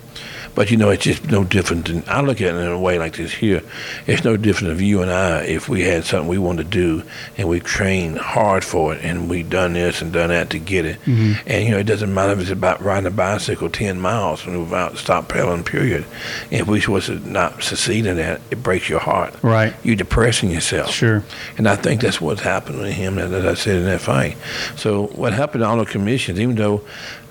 But 0.55 0.71
you 0.71 0.77
know, 0.77 0.91
it's 0.91 1.05
just 1.05 1.31
no 1.31 1.45
different 1.45 1.87
than 1.87 2.05
I 2.07 2.21
look 2.21 2.41
at 2.41 2.55
it 2.55 2.59
in 2.59 2.69
a 2.69 2.79
way 2.79 2.99
like 2.99 3.17
this 3.17 3.33
here. 3.33 3.63
It's 4.07 4.25
no 4.25 4.37
different 4.37 4.75
if 4.75 4.81
you 4.83 5.03
and 5.03 5.11
I, 5.11 5.45
if 5.45 5.69
we 5.69 5.83
had 5.83 6.05
something 6.05 6.29
we 6.29 6.39
wanted 6.39 6.65
to 6.65 6.71
do 6.71 7.03
and 7.39 7.49
we 7.49 7.61
trained 7.61 8.19
hard 8.19 8.65
for 8.65 8.95
it 8.95 9.03
and 9.03 9.31
we 9.31 9.43
done 9.43 9.73
this 9.73 10.03
and 10.03 10.13
done 10.13 10.29
that 10.29 10.51
to 10.51 10.59
get 10.59 10.85
it. 10.85 11.01
Mm-hmm. 11.03 11.49
And 11.49 11.65
you 11.65 11.71
know, 11.71 11.79
it 11.79 11.87
doesn't 11.87 12.13
matter 12.13 12.33
if 12.33 12.41
it's 12.41 12.51
about 12.51 12.83
riding 12.83 13.07
a 13.07 13.11
bicycle 13.11 13.71
ten 13.71 14.01
miles 14.01 14.47
and 14.47 14.61
without 14.61 14.99
stop 14.99 15.29
pedaling. 15.29 15.65
Period. 15.65 16.05
If 16.51 16.67
we 16.67 16.85
was 16.87 17.07
to 17.07 17.17
not 17.29 17.63
succeed 17.63 18.07
in 18.07 18.17
that, 18.17 18.41
it 18.51 18.63
breaks 18.63 18.89
your 18.89 19.01
heart. 19.01 19.35
Right. 19.43 19.75
You're 19.83 19.97
depressing 19.97 20.51
yourself. 20.51 20.91
Sure. 20.91 21.25
And 21.57 21.69
I 21.69 21.77
think 21.77 22.01
that's 22.01 22.21
what's 22.21 22.43
happened 22.43 22.81
with 22.81 22.93
him, 22.93 23.19
as 23.19 23.33
I 23.33 23.55
said 23.55 23.77
in 23.77 23.85
that 23.85 24.01
fight. 24.01 24.37
So 24.77 25.07
what 25.09 25.33
happened 25.33 25.63
to 25.63 25.69
all 25.69 25.79
the 25.79 25.85
commissions, 25.85 26.41
even 26.41 26.57
though 26.57 26.83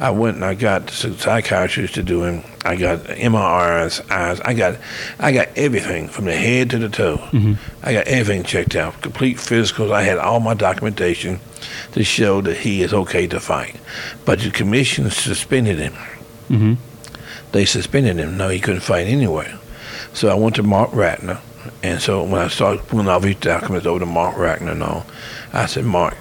I 0.01 0.09
went 0.09 0.37
and 0.37 0.43
I 0.43 0.55
got 0.55 0.89
psychiatrists 0.89 1.93
to 1.93 2.01
do 2.01 2.23
him, 2.23 2.43
I 2.65 2.75
got 2.75 3.01
MRIs, 3.01 4.09
eyes, 4.09 4.39
I 4.39 4.55
got, 4.55 4.79
I 5.19 5.31
got 5.31 5.49
everything 5.55 6.07
from 6.07 6.25
the 6.25 6.35
head 6.35 6.71
to 6.71 6.79
the 6.79 6.89
toe. 6.89 7.17
Mm-hmm. 7.17 7.53
I 7.83 7.93
got 7.93 8.07
everything 8.07 8.43
checked 8.43 8.75
out, 8.75 8.99
complete 9.03 9.37
physicals. 9.37 9.91
I 9.91 10.01
had 10.01 10.17
all 10.17 10.39
my 10.39 10.55
documentation 10.55 11.39
to 11.91 12.03
show 12.03 12.41
that 12.41 12.57
he 12.57 12.81
is 12.81 12.95
okay 12.95 13.27
to 13.27 13.39
fight. 13.39 13.75
But 14.25 14.39
the 14.39 14.49
commission 14.49 15.11
suspended 15.11 15.77
him. 15.77 15.93
Mm-hmm. 16.49 16.73
They 17.51 17.65
suspended 17.65 18.17
him. 18.17 18.37
No, 18.37 18.49
he 18.49 18.59
couldn't 18.59 18.81
fight 18.81 19.05
anywhere. 19.05 19.59
So 20.13 20.29
I 20.29 20.33
went 20.33 20.55
to 20.55 20.63
Marc 20.63 20.89
Ratner, 20.91 21.41
and 21.83 22.01
so 22.01 22.23
when 22.23 22.41
I 22.41 22.47
started 22.47 22.87
pulling 22.87 23.07
all 23.07 23.19
these 23.19 23.35
documents 23.35 23.85
over 23.85 23.99
to 23.99 24.07
Marc 24.07 24.35
Ratner 24.35 24.71
and 24.71 24.81
all, 24.81 25.05
I 25.53 25.67
said, 25.67 25.85
Marc, 25.85 26.17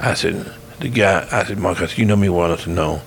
I 0.00 0.14
said, 0.14 0.52
the 0.80 0.88
guy, 0.88 1.26
I 1.30 1.44
said, 1.44 1.58
said, 1.58 1.98
you 1.98 2.04
know 2.04 2.16
me 2.16 2.28
well 2.28 2.46
enough 2.46 2.64
to 2.64 2.70
know 2.70 3.02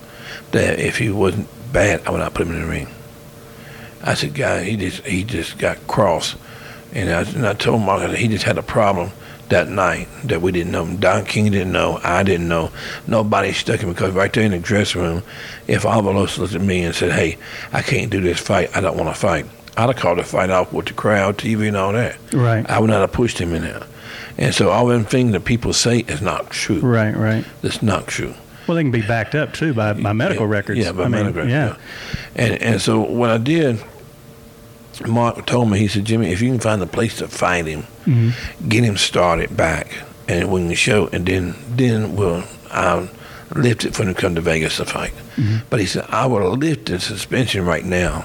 that 0.52 0.78
if 0.78 0.98
he 0.98 1.10
wasn't 1.10 1.48
bad, 1.72 2.06
I 2.06 2.10
would 2.10 2.18
not 2.18 2.34
put 2.34 2.46
him 2.46 2.54
in 2.54 2.62
the 2.62 2.66
ring. 2.66 2.88
I 4.02 4.14
said, 4.14 4.34
guy, 4.34 4.64
he 4.64 4.76
just 4.76 5.04
he 5.04 5.24
just 5.24 5.58
got 5.58 5.86
cross, 5.86 6.34
and 6.92 7.10
I, 7.10 7.22
and 7.22 7.46
I 7.46 7.52
told 7.52 7.86
that 7.86 8.16
he 8.16 8.28
just 8.28 8.44
had 8.44 8.58
a 8.58 8.62
problem 8.62 9.12
that 9.50 9.68
night 9.68 10.08
that 10.24 10.40
we 10.40 10.52
didn't 10.52 10.72
know. 10.72 10.86
Don 10.96 11.24
King 11.24 11.50
didn't 11.50 11.72
know. 11.72 12.00
I 12.02 12.22
didn't 12.22 12.48
know. 12.48 12.70
Nobody 13.06 13.52
stuck 13.52 13.80
him 13.80 13.90
because 13.90 14.14
right 14.14 14.32
there 14.32 14.44
in 14.44 14.52
the 14.52 14.58
dressing 14.58 15.02
room, 15.02 15.22
if 15.66 15.82
Avalos 15.82 16.38
looked 16.38 16.54
at 16.54 16.60
me 16.60 16.82
and 16.82 16.94
said, 16.94 17.12
"Hey, 17.12 17.36
I 17.72 17.82
can't 17.82 18.10
do 18.10 18.20
this 18.20 18.40
fight. 18.40 18.74
I 18.74 18.80
don't 18.80 18.96
want 18.96 19.14
to 19.14 19.20
fight," 19.20 19.46
I'd 19.76 19.88
have 19.88 19.96
called 19.96 20.18
the 20.18 20.24
fight 20.24 20.50
off 20.50 20.72
with 20.72 20.86
the 20.86 20.94
crowd, 20.94 21.36
TV, 21.36 21.68
and 21.68 21.76
all 21.76 21.92
that. 21.92 22.16
Right. 22.32 22.68
I 22.70 22.78
would 22.78 22.90
not 22.90 23.00
have 23.00 23.12
pushed 23.12 23.38
him 23.38 23.54
in 23.54 23.62
there. 23.62 23.82
And 24.40 24.52
so 24.54 24.70
all 24.70 24.86
them 24.86 25.04
things 25.04 25.30
that 25.32 25.44
people 25.44 25.72
say 25.72 26.00
is 26.00 26.20
not 26.20 26.50
true. 26.50 26.80
Right. 26.80 27.14
Right. 27.16 27.44
It's 27.62 27.82
not 27.82 28.08
true. 28.08 28.34
Well, 28.66 28.74
they 28.76 28.82
can 28.82 28.90
be 28.90 29.02
backed 29.02 29.34
up 29.34 29.52
too 29.52 29.72
by, 29.74 29.92
by 29.92 30.12
medical 30.12 30.46
Yeah, 30.46 30.52
records. 30.52 30.80
Yeah, 30.80 30.92
by 30.92 31.02
I 31.04 31.08
mean, 31.08 31.12
medical 31.12 31.42
records. 31.44 31.52
Yeah. 31.52 31.66
Yeah. 31.68 31.76
And 32.44 32.62
and 32.62 32.80
so 32.80 33.00
what 33.00 33.30
I 33.30 33.38
did, 33.38 33.82
Marc 35.06 35.46
told 35.46 35.70
me 35.70 35.78
he 35.78 35.88
said, 35.88 36.04
Jimmy, 36.04 36.30
if 36.32 36.40
you 36.42 36.50
can 36.50 36.60
find 36.60 36.82
a 36.82 36.86
place 36.86 37.18
to 37.18 37.28
fight 37.28 37.66
him, 37.66 37.84
Mm-hmm. 38.06 38.68
get 38.68 38.82
him 38.82 38.96
started 38.96 39.54
back, 39.56 39.92
and 40.26 40.50
we 40.50 40.60
can 40.62 40.74
show, 40.74 41.08
and 41.12 41.26
then 41.26 41.54
then 41.68 42.16
we'll 42.16 42.44
I'll 42.70 43.10
lift 43.54 43.84
it 43.84 43.94
for 43.94 44.04
him 44.04 44.14
to 44.14 44.20
come 44.20 44.34
to 44.36 44.40
Vegas 44.40 44.78
to 44.78 44.86
fight. 44.86 45.12
Mm-hmm. 45.36 45.66
But 45.68 45.80
he 45.80 45.86
said, 45.86 46.06
I 46.08 46.24
will 46.26 46.50
lift 46.56 46.86
the 46.86 46.98
suspension 46.98 47.64
right 47.66 47.84
now 47.84 48.24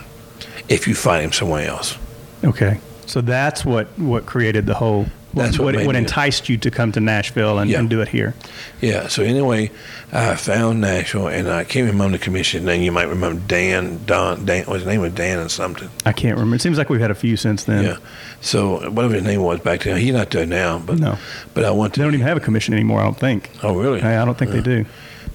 if 0.70 0.88
you 0.88 0.96
fight 0.96 1.24
him 1.26 1.34
somewhere 1.34 1.68
else. 1.68 1.98
Okay. 2.44 2.80
So 3.06 3.20
that's 3.22 3.66
what 3.66 3.88
what 4.00 4.26
created 4.26 4.66
the 4.66 4.76
whole. 4.76 5.08
That's 5.36 5.60
what 5.60 5.76
what, 5.76 5.86
what 5.88 5.96
enticed 5.96 6.48
you 6.50 6.58
to 6.58 6.72
come 6.72 6.92
to 6.94 7.00
Nashville 7.00 7.60
and, 7.60 7.70
Yeah. 7.70 7.80
and 7.80 7.90
do 7.90 8.02
it 8.02 8.08
here. 8.08 8.34
Yeah. 8.82 9.08
So 9.08 9.22
anyway, 9.24 9.70
I 10.12 10.36
found 10.36 10.82
Nashville, 10.82 11.28
and 11.28 11.50
I 11.50 11.64
can't 11.66 11.88
remember 11.92 12.18
the 12.18 12.24
commission 12.24 12.64
name. 12.66 12.82
You 12.82 12.92
might 12.92 13.10
remember 13.10 13.42
Dan. 13.48 14.00
Don. 14.06 14.46
Dan. 14.46 14.66
His 14.66 14.86
name 14.86 15.02
was 15.02 15.14
Dan 15.14 15.40
or 15.40 15.50
something. 15.50 15.90
I 16.06 16.14
can't 16.14 16.36
remember. 16.38 16.56
It 16.56 16.62
seems 16.62 16.78
like 16.78 16.90
we've 16.90 17.02
had 17.02 17.12
a 17.12 17.16
few 17.16 17.36
since 17.38 17.66
then. 17.66 17.84
Yeah. 17.84 17.98
So 18.42 18.90
whatever 18.90 19.16
his 19.16 19.24
name 19.24 19.42
was 19.42 19.60
back 19.60 19.82
then, 19.84 19.98
he's 19.98 20.14
not 20.14 20.30
there 20.32 20.46
now. 20.46 20.80
But 20.80 21.00
No. 21.00 21.18
But 21.54 21.66
I 21.66 21.72
went 21.72 21.94
to. 21.96 22.00
They 22.00 22.06
don't 22.06 22.14
even 22.14 22.26
have 22.28 22.38
a 22.38 22.42
commission 22.42 22.74
anymore. 22.74 23.02
I 23.02 23.04
don't 23.04 23.20
think. 23.20 23.50
Oh 23.64 23.76
really? 23.76 24.02
I, 24.02 24.22
I 24.22 24.26
don't 24.26 24.38
think 24.38 24.52
they 24.52 24.62
do. 24.62 24.86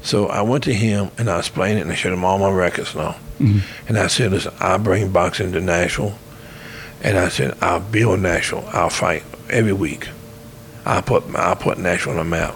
So 0.03 0.29
I 0.29 0.41
went 0.41 0.65
to 0.65 0.73
him 0.73 1.11
and 1.19 1.29
I 1.29 1.39
explained 1.41 1.79
it 1.79 1.83
and 1.83 1.93
I 1.93 1.95
showed 1.95 2.15
him 2.15 2.25
all 2.25 2.39
my 2.39 2.51
records 2.51 2.95
now. 2.95 3.17
Mm-hmm. 3.39 3.59
And 3.89 3.99
I 3.99 4.07
said, 4.07 4.31
listen, 4.31 4.55
I'll 4.59 4.79
bring 4.79 5.11
boxing 5.13 5.53
to 5.53 5.61
Nashville. 5.61 6.15
And 7.03 7.19
I 7.19 7.29
said, 7.29 7.57
I'll 7.61 7.81
build 7.81 8.21
Nashville. 8.21 8.69
I'll 8.73 8.91
fight 8.91 9.23
every 9.49 9.73
week. 9.73 10.09
I'll 10.85 11.03
put 11.03 11.25
I'll 11.35 11.57
put 11.57 11.79
Nashville 11.79 12.13
on 12.13 12.19
the 12.19 12.25
map. 12.25 12.55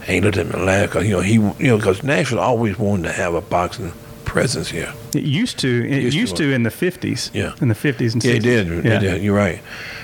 And 0.00 0.08
he 0.10 0.20
looked 0.20 0.36
at 0.36 0.46
me 0.46 0.52
and 0.54 0.66
laughed 0.66 0.92
because, 0.92 1.06
you 1.06 1.12
know, 1.14 1.20
he, 1.20 1.34
you 1.34 1.54
know, 1.68 1.76
because 1.76 2.02
Nashville 2.02 2.40
always 2.40 2.78
wanted 2.78 3.04
to 3.04 3.12
have 3.12 3.34
a 3.34 3.40
boxing 3.40 3.92
presence 4.24 4.68
here. 4.70 4.92
It 5.14 5.22
used 5.22 5.58
to. 5.60 5.68
It 5.88 6.02
Used 6.02 6.16
used, 6.16 6.36
to. 6.36 6.52
in 6.52 6.62
the 6.62 6.70
fifties. 6.70 7.30
Yeah. 7.34 7.54
In 7.60 7.68
the 7.68 7.74
fifties 7.74 8.14
and 8.14 8.24
Yeah, 8.24 8.32
he 8.34 8.38
60s. 8.38 8.42
did. 8.42 8.66
Yeah. 8.84 8.92
He 9.00 9.06
did. 9.06 9.22
You're 9.22 9.36
right. 9.36 9.60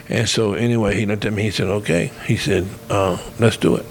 And 0.08 0.28
so 0.28 0.54
anyway, 0.54 0.94
he 0.96 1.06
looked 1.06 1.24
at 1.24 1.32
me. 1.32 1.42
He 1.42 1.50
said, 1.50 1.66
"Okay." 1.68 2.10
He 2.26 2.36
said, 2.36 2.66
uh, 2.90 3.18
"Let's 3.38 3.56
do 3.56 3.76
it." 3.76 3.86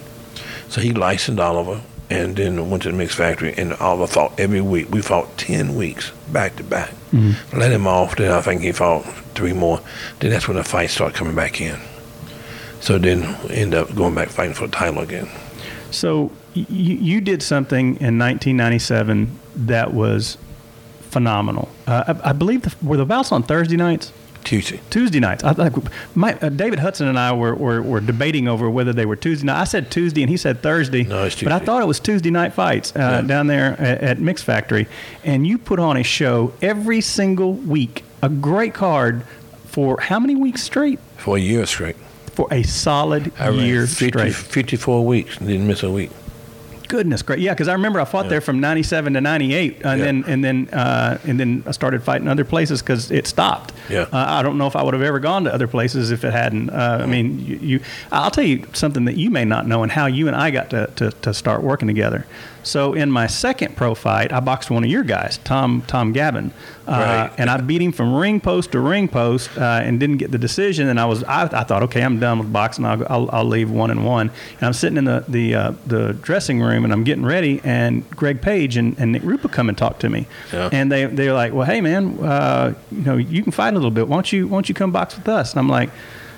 So 0.70 0.82
he 0.82 0.94
licensed 0.94 1.40
Oliver, 1.40 1.82
and 2.14 2.36
then 2.36 2.70
went 2.70 2.84
to 2.84 2.92
the 2.92 2.98
mix 2.98 3.16
factory. 3.16 3.54
And 3.58 3.74
Oliver 3.74 4.06
fought 4.08 4.40
every 4.40 4.62
week. 4.62 4.92
We 4.92 5.02
fought 5.02 5.36
ten 5.38 5.76
weeks 5.76 6.12
back 6.32 6.56
to 6.58 6.64
back. 6.64 6.92
Let 7.52 7.72
him 7.72 7.88
off. 7.88 8.16
Then 8.16 8.32
I 8.32 8.42
think 8.42 8.62
he 8.62 8.72
fought 8.72 9.04
three 9.36 9.54
more. 9.54 9.82
Then 10.20 10.32
that's 10.32 10.48
when 10.48 10.58
the 10.58 10.64
fight 10.64 10.90
started 10.92 11.18
coming 11.18 11.36
back 11.36 11.60
in. 11.60 11.80
So 12.82 12.98
then 13.00 13.22
we 13.44 13.56
ended 13.56 13.80
up 13.80 13.96
going 13.96 14.14
back 14.14 14.30
fighting 14.30 14.54
for 14.54 14.68
the 14.68 14.76
title 14.76 15.02
again. 15.02 15.28
So 15.92 16.32
you 16.54 16.96
you 16.96 17.22
did 17.22 17.42
something 17.42 18.00
in 18.00 18.20
1997 18.20 19.40
that 19.56 19.94
was 19.94 20.38
phenomenal. 21.10 21.70
Uh, 21.88 22.16
I, 22.24 22.30
I 22.30 22.34
believe 22.34 22.62
the, 22.64 22.76
were 22.86 22.98
the 22.98 23.06
bouts 23.06 23.32
on 23.32 23.44
Thursday 23.44 23.78
nights. 23.78 24.12
Tuesday. 24.44 24.80
Tuesday 24.90 25.20
nights. 25.20 25.44
I 25.44 25.54
think 25.54 25.88
my, 26.16 26.34
uh, 26.36 26.50
David 26.50 26.80
Hudson 26.80 27.08
and 27.08 27.18
I 27.18 27.34
were, 27.34 27.56
were, 27.56 27.82
were 27.82 28.00
debating 28.02 28.48
over 28.48 28.70
whether 28.70 28.94
they 28.94 29.06
were 29.06 29.16
Tuesday 29.16 29.46
night. 29.46 29.62
I 29.62 29.64
said 29.64 29.90
Tuesday 29.92 30.22
and 30.22 30.30
he 30.30 30.38
said 30.38 30.62
Thursday. 30.62 31.04
No, 31.04 31.24
it's 31.24 31.36
Tuesday. 31.36 31.46
But 31.46 31.62
I 31.62 31.66
thought 31.66 31.82
it 31.82 31.88
was 31.88 32.00
Tuesday 32.00 32.32
night 32.32 32.54
fights 32.54 32.96
uh, 32.96 33.22
down 33.22 33.48
there 33.48 33.80
at, 33.80 34.02
at 34.02 34.20
Mix 34.20 34.44
Factory. 34.44 34.88
And 35.24 35.48
you 35.48 35.58
put 35.58 35.80
on 35.80 35.98
a 35.98 36.04
show 36.04 36.54
every 36.62 37.02
single 37.02 37.54
week, 37.54 38.04
a 38.22 38.30
great 38.30 38.74
card 38.74 39.24
for 39.66 40.00
how 40.00 40.20
many 40.20 40.36
weeks 40.36 40.62
straight? 40.62 41.00
For 41.18 41.38
a 41.38 41.40
year 41.40 41.66
straight. 41.66 41.96
For 42.34 42.48
a 42.52 42.64
solid 42.64 43.32
I 43.40 43.50
year 43.50 43.88
50, 43.88 44.08
straight. 44.08 44.36
54 44.36 45.06
weeks. 45.06 45.38
Didn't 45.38 45.68
miss 45.68 45.84
a 45.84 45.92
week. 45.92 46.12
Goodness 46.94 47.24
great, 47.24 47.40
yeah, 47.40 47.54
because 47.56 47.68
I 47.68 47.74
remember 47.74 48.00
I 48.00 48.06
fought 48.06 48.30
there 48.30 48.40
from 48.40 48.60
'97 48.60 49.14
to 49.14 49.22
'98, 49.22 49.82
and 49.84 49.98
Yeah. 50.00 50.06
then 50.06 50.24
and 50.28 50.44
then 50.46 50.70
uh, 50.72 51.18
and 51.26 51.40
then 51.40 51.64
I 51.66 51.72
started 51.72 52.04
fighting 52.04 52.28
other 52.28 52.46
places 52.46 52.84
because 52.84 53.10
it 53.10 53.26
stopped. 53.26 53.74
Yeah. 53.90 54.02
uh, 54.02 54.08
I 54.14 54.44
don't 54.44 54.60
know 54.60 54.68
if 54.68 54.76
I 54.76 54.84
would 54.84 54.94
have 54.94 55.02
ever 55.02 55.18
gone 55.20 55.46
to 55.46 55.52
other 55.54 55.66
places 55.68 56.12
if 56.12 56.24
it 56.24 56.32
hadn't. 56.34 56.70
Uh, 56.70 57.00
I 57.02 57.08
mean, 57.08 57.40
you, 57.44 57.56
you, 57.56 57.80
I'll 58.12 58.30
tell 58.30 58.44
you 58.44 58.68
something 58.74 59.06
that 59.06 59.18
you 59.18 59.32
may 59.32 59.44
not 59.44 59.66
know, 59.66 59.82
and 59.82 59.92
how 59.92 60.06
you 60.06 60.28
and 60.28 60.36
I 60.36 60.52
got 60.52 60.70
to, 60.70 60.86
to, 60.98 61.10
to 61.10 61.34
start 61.34 61.64
working 61.64 61.88
together. 61.88 62.28
So 62.64 62.94
in 62.94 63.12
my 63.12 63.28
second 63.28 63.76
pro 63.76 63.94
fight, 63.94 64.32
I 64.32 64.40
boxed 64.40 64.72
one 64.72 64.84
of 64.84 64.90
your 64.90 65.04
guys, 65.04 65.38
Tom 65.44 65.84
Tom 65.86 66.14
Gavin, 66.14 66.52
uh, 66.88 66.92
Right. 66.92 67.32
and 67.38 67.50
I 67.50 67.58
beat 67.58 67.82
him 67.82 67.92
from 67.92 68.16
ring 68.16 68.40
post 68.40 68.72
to 68.72 68.80
ring 68.80 69.08
post 69.08 69.50
uh, 69.58 69.82
and 69.84 70.00
didn't 70.00 70.18
get 70.18 70.32
the 70.32 70.38
decision. 70.38 70.88
And 70.88 71.00
I 71.00 71.06
was 71.06 71.24
I, 71.26 71.44
I 71.44 71.64
thought, 71.64 71.84
okay, 71.84 72.02
I'm 72.02 72.20
done 72.20 72.40
with 72.40 72.52
boxing. 72.54 72.86
I'll, 72.86 73.06
I'll, 73.10 73.30
I'll 73.32 73.46
leave 73.46 73.70
one 73.70 73.92
and 73.92 74.06
one. 74.06 74.32
And 74.58 74.64
I'm 74.64 74.74
sitting 74.74 74.98
in 74.98 75.06
the 75.06 75.24
the 75.28 75.56
uh, 75.56 75.72
the 75.86 76.14
dressing 76.14 76.62
room 76.62 76.84
and 76.86 76.94
I'm 76.94 77.04
getting 77.04 77.26
ready, 77.26 77.62
and 77.64 78.10
Greg 78.12 78.42
Page 78.42 78.78
and, 78.78 78.98
and 78.98 79.12
Nick 79.12 79.24
Rupa 79.24 79.50
come 79.50 79.68
and 79.70 79.78
talk 79.78 80.00
to 80.00 80.10
me, 80.10 80.26
Yeah. 80.52 80.70
and 80.72 80.92
they 80.92 81.06
they're 81.06 81.34
like, 81.34 81.54
well, 81.54 81.66
hey 81.66 81.82
man, 81.82 82.18
uh, 82.24 82.74
you 82.92 83.02
know 83.02 83.18
you 83.18 83.44
can 83.44 83.52
fight 83.52 83.74
a 83.74 83.76
little 83.76 83.92
bit. 83.92 84.08
Why 84.08 84.16
don't 84.16 84.32
you 84.32 84.48
why 84.48 84.56
don't 84.58 84.70
you 84.70 84.76
come 84.76 84.92
box 84.92 85.16
with 85.18 85.28
us? 85.28 85.52
And 85.52 85.60
I'm 85.60 85.70
like. 85.70 85.90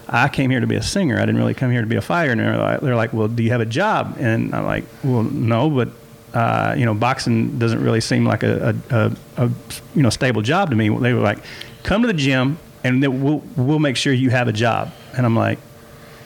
I 0.07 0.27
came 0.29 0.51
here 0.51 0.59
to 0.59 0.67
be 0.67 0.75
a 0.75 0.83
singer. 0.83 1.15
I 1.17 1.21
didn't 1.21 1.37
really 1.37 1.55
come 1.55 1.71
here 1.71 1.81
to 1.81 1.87
be 1.87 1.95
a 1.95 2.01
fighter. 2.01 2.31
And 2.31 2.39
they're 2.39 2.55
like, 2.57 2.79
they're 2.81 2.95
like, 2.95 3.11
well, 3.11 3.27
do 3.27 3.41
you 3.41 3.49
have 3.49 3.59
a 3.61 3.65
job? 3.65 4.17
And 4.19 4.53
I'm 4.53 4.63
like, 4.63 4.83
well, 5.03 5.23
no, 5.23 5.67
but 5.67 5.89
uh, 6.35 6.75
you 6.77 6.85
know, 6.85 6.93
boxing 6.93 7.57
doesn't 7.57 7.81
really 7.81 8.01
seem 8.01 8.25
like 8.25 8.43
a, 8.43 8.75
a, 8.91 8.95
a, 8.95 9.45
a 9.45 9.51
you 9.95 10.03
know 10.03 10.09
stable 10.09 10.41
job 10.41 10.69
to 10.69 10.75
me. 10.75 10.89
They 10.89 11.13
were 11.13 11.21
like, 11.21 11.39
come 11.83 12.01
to 12.01 12.07
the 12.07 12.13
gym 12.13 12.59
and 12.83 13.01
then 13.01 13.23
we'll 13.23 13.41
we'll 13.55 13.79
make 13.79 13.97
sure 13.97 14.13
you 14.13 14.29
have 14.29 14.47
a 14.47 14.53
job. 14.53 14.91
And 15.17 15.25
I'm 15.25 15.35
like, 15.35 15.57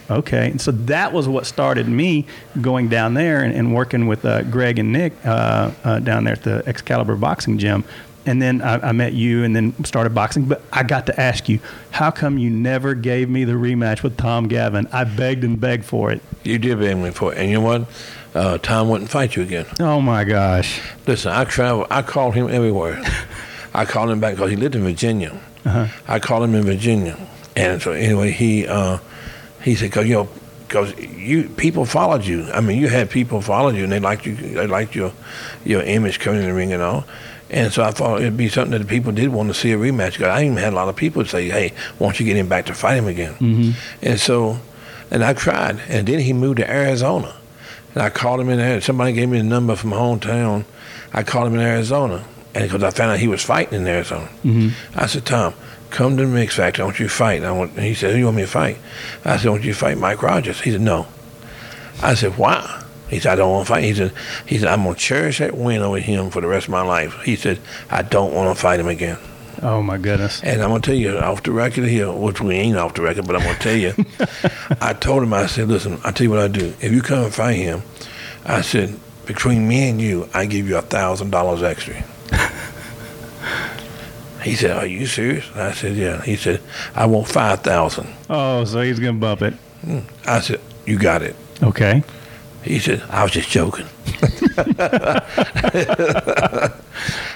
okay. 0.09 0.49
And 0.49 0.59
so 0.59 0.71
that 0.71 1.13
was 1.13 1.27
what 1.27 1.45
started 1.45 1.87
me 1.87 2.25
going 2.59 2.89
down 2.89 3.13
there 3.13 3.41
and, 3.43 3.53
and 3.53 3.73
working 3.73 4.07
with 4.07 4.25
uh, 4.25 4.43
Greg 4.43 4.77
and 4.79 4.91
Nick 4.91 5.13
uh, 5.25 5.71
uh, 5.83 5.99
down 5.99 6.25
there 6.25 6.33
at 6.33 6.43
the 6.43 6.63
Excalibur 6.67 7.15
Boxing 7.15 7.57
Gym. 7.57 7.83
And 8.25 8.41
then 8.41 8.61
I, 8.61 8.89
I 8.89 8.91
met 8.91 9.13
you 9.13 9.43
and 9.43 9.55
then 9.55 9.83
started 9.85 10.13
boxing. 10.13 10.45
But 10.45 10.61
I 10.73 10.83
got 10.83 11.05
to 11.05 11.19
ask 11.19 11.47
you, 11.47 11.59
how 11.91 12.11
come 12.11 12.37
you 12.37 12.49
never 12.49 12.93
gave 12.93 13.29
me 13.29 13.43
the 13.45 13.53
rematch 13.53 14.03
with 14.03 14.17
Tom 14.17 14.47
Gavin? 14.47 14.87
I 14.91 15.05
begged 15.05 15.43
and 15.43 15.59
begged 15.59 15.85
for 15.85 16.11
it. 16.11 16.21
You 16.43 16.57
did 16.59 16.79
beg 16.79 16.97
me 16.97 17.11
for 17.11 17.31
it, 17.31 17.37
and 17.37 17.49
you 17.49 17.55
know 17.55 17.61
what? 17.61 17.87
Uh, 18.35 18.57
Tom 18.59 18.89
wouldn't 18.89 19.09
fight 19.09 19.35
you 19.35 19.41
again. 19.43 19.65
Oh 19.79 19.99
my 20.01 20.23
gosh. 20.23 20.79
Listen, 21.07 21.31
I 21.31 21.45
travel. 21.45 21.87
I 21.89 22.01
called 22.01 22.35
him 22.35 22.49
everywhere. 22.49 23.01
I 23.73 23.85
called 23.85 24.09
him 24.09 24.19
back 24.19 24.35
because 24.35 24.49
he 24.51 24.55
lived 24.55 24.75
in 24.75 24.83
Virginia. 24.83 25.39
Uh-huh. 25.65 25.87
I 26.07 26.19
called 26.19 26.43
him 26.43 26.55
in 26.55 26.63
Virginia, 26.63 27.17
and 27.55 27.81
so 27.81 27.91
anyway, 27.91 28.31
he 28.31 28.65
uh, 28.67 28.97
he 29.61 29.75
said, 29.75 29.91
"Cause 29.91 30.05
you 30.05 30.13
know, 30.13 30.29
cause 30.69 30.95
you 30.97 31.49
people 31.49 31.85
followed 31.85 32.23
you. 32.25 32.45
I 32.53 32.61
mean, 32.61 32.79
you 32.79 32.87
had 32.87 33.09
people 33.09 33.41
follow 33.41 33.69
you, 33.69 33.83
and 33.83 33.91
they 33.91 33.99
liked 33.99 34.25
you. 34.25 34.35
They 34.35 34.67
liked 34.67 34.95
your 34.95 35.11
your 35.65 35.81
image 35.81 36.19
coming 36.19 36.41
in 36.41 36.47
the 36.47 36.53
ring 36.53 36.71
and 36.71 36.81
all." 36.81 37.03
And 37.51 37.73
so 37.73 37.83
I 37.83 37.89
thought 37.91 38.21
it'd 38.21 38.37
be 38.37 38.47
something 38.47 38.71
that 38.71 38.79
the 38.79 38.85
people 38.85 39.11
did 39.11 39.29
want 39.29 39.49
to 39.49 39.53
see 39.55 39.71
a 39.73 39.77
rematch. 39.77 40.17
'Cause 40.17 40.27
I 40.27 40.43
even 40.45 40.57
had 40.57 40.71
a 40.73 40.75
lot 40.75 40.87
of 40.87 40.95
people 40.95 41.25
say, 41.25 41.49
"Hey, 41.49 41.73
why 41.97 42.07
don't 42.07 42.19
you 42.19 42.25
get 42.25 42.37
him 42.37 42.47
back 42.47 42.67
to 42.67 42.73
fight 42.73 42.97
him 42.97 43.07
again?" 43.07 43.33
Mm-hmm. 43.33 43.71
And 44.03 44.19
so, 44.19 44.59
and 45.11 45.23
I 45.23 45.33
tried, 45.33 45.79
and 45.89 46.07
then 46.07 46.19
he 46.19 46.31
moved 46.33 46.57
to 46.57 46.69
Arizona. 46.71 47.33
And 47.93 48.03
I 48.03 48.09
called 48.09 48.39
him 48.39 48.49
in 48.49 48.57
there. 48.57 48.81
Somebody 48.81 49.13
gave 49.13 49.29
me 49.29 49.37
the 49.39 49.43
number 49.43 49.75
from 49.75 49.91
hometown. 49.91 50.65
I 51.13 51.23
called 51.23 51.47
him 51.47 51.55
in 51.55 51.61
Arizona, 51.61 52.23
and 52.53 52.63
because 52.63 52.83
I 52.83 52.91
found 52.91 53.11
out 53.11 53.19
he 53.19 53.27
was 53.27 53.43
fighting 53.43 53.81
in 53.81 53.87
Arizona, 53.87 54.29
mm-hmm. 54.43 54.99
I 54.99 55.07
said, 55.07 55.25
"Tom, 55.25 55.53
come 55.89 56.17
to 56.17 56.25
the 56.25 56.31
Mix 56.31 56.55
Factory. 56.55 56.83
I 56.83 56.85
want 56.85 56.99
you 56.99 57.07
to 57.07 57.13
fight." 57.13 57.37
And, 57.37 57.47
I 57.47 57.51
want, 57.51 57.71
and 57.75 57.83
he 57.83 57.93
said, 57.95 58.11
"Who 58.11 58.17
you 58.17 58.25
want 58.25 58.37
me 58.37 58.43
to 58.43 58.47
fight?" 58.47 58.77
I 59.25 59.37
said, 59.37 59.47
"I 59.47 59.51
want 59.51 59.63
you 59.63 59.73
to 59.73 59.79
fight 59.79 59.97
Mike 59.97 60.21
Rodgers." 60.21 60.61
He 60.61 60.71
said, 60.71 60.81
"No." 60.81 61.07
I 62.01 62.13
said, 62.13 62.37
"Why?" 62.37 62.83
He 63.09 63.19
said, 63.19 63.33
"I 63.33 63.35
don't 63.37 63.51
want 63.51 63.67
to 63.67 63.73
fight." 63.73 63.83
He 63.83 63.93
said, 63.95 64.13
"He 64.45 64.57
said 64.59 64.67
I'm 64.67 64.83
gonna 64.83 64.95
cherish 64.95 65.39
that 65.39 65.57
win 65.57 65.81
over 65.81 65.99
him 65.99 66.29
for 66.29 66.41
the 66.41 66.47
rest 66.47 66.67
of 66.67 66.71
my 66.71 66.83
life." 66.83 67.19
He 67.23 67.35
said, 67.35 67.59
"I 67.89 68.03
don't 68.03 68.33
want 68.33 68.55
to 68.55 68.61
fight 68.61 68.79
him 68.79 68.87
again." 68.87 69.17
Oh 69.61 69.81
my 69.81 69.97
goodness. 69.97 70.41
And 70.43 70.61
I'm 70.61 70.69
gonna 70.69 70.81
tell 70.81 70.95
you 70.95 71.17
off 71.17 71.43
the 71.43 71.51
record 71.51 71.85
here, 71.85 72.11
which 72.11 72.41
we 72.41 72.55
ain't 72.55 72.77
off 72.77 72.93
the 72.93 73.01
record, 73.01 73.27
but 73.27 73.35
I'm 73.35 73.43
gonna 73.43 73.59
tell 73.59 73.75
you. 73.75 73.93
I 74.81 74.93
told 74.93 75.23
him, 75.23 75.33
I 75.33 75.47
said, 75.47 75.67
listen, 75.67 75.99
I 76.03 76.11
tell 76.11 76.25
you 76.25 76.31
what 76.31 76.39
I 76.39 76.47
do. 76.47 76.73
If 76.79 76.91
you 76.91 77.01
come 77.01 77.23
and 77.23 77.33
fight 77.33 77.57
him, 77.57 77.83
I 78.45 78.61
said, 78.61 78.97
between 79.25 79.67
me 79.67 79.89
and 79.89 80.01
you, 80.01 80.27
I 80.33 80.45
give 80.45 80.67
you 80.67 80.77
a 80.77 80.81
thousand 80.81 81.29
dollars 81.29 81.61
extra. 81.61 81.95
he 84.43 84.55
said, 84.55 84.71
Are 84.71 84.85
you 84.85 85.05
serious? 85.05 85.45
I 85.55 85.73
said, 85.73 85.95
Yeah. 85.95 86.21
He 86.23 86.35
said, 86.35 86.61
I 86.95 87.05
want 87.05 87.27
five 87.27 87.61
thousand. 87.61 88.07
Oh, 88.29 88.65
so 88.65 88.81
he's 88.81 88.99
gonna 88.99 89.13
bump 89.13 89.43
it. 89.43 89.53
Mm. 89.85 90.03
I 90.25 90.39
said, 90.39 90.61
You 90.85 90.97
got 90.97 91.21
it. 91.21 91.35
Okay. 91.61 92.03
He 92.63 92.79
said, 92.79 93.03
I 93.09 93.23
was 93.23 93.31
just 93.31 93.49
joking. 93.49 93.85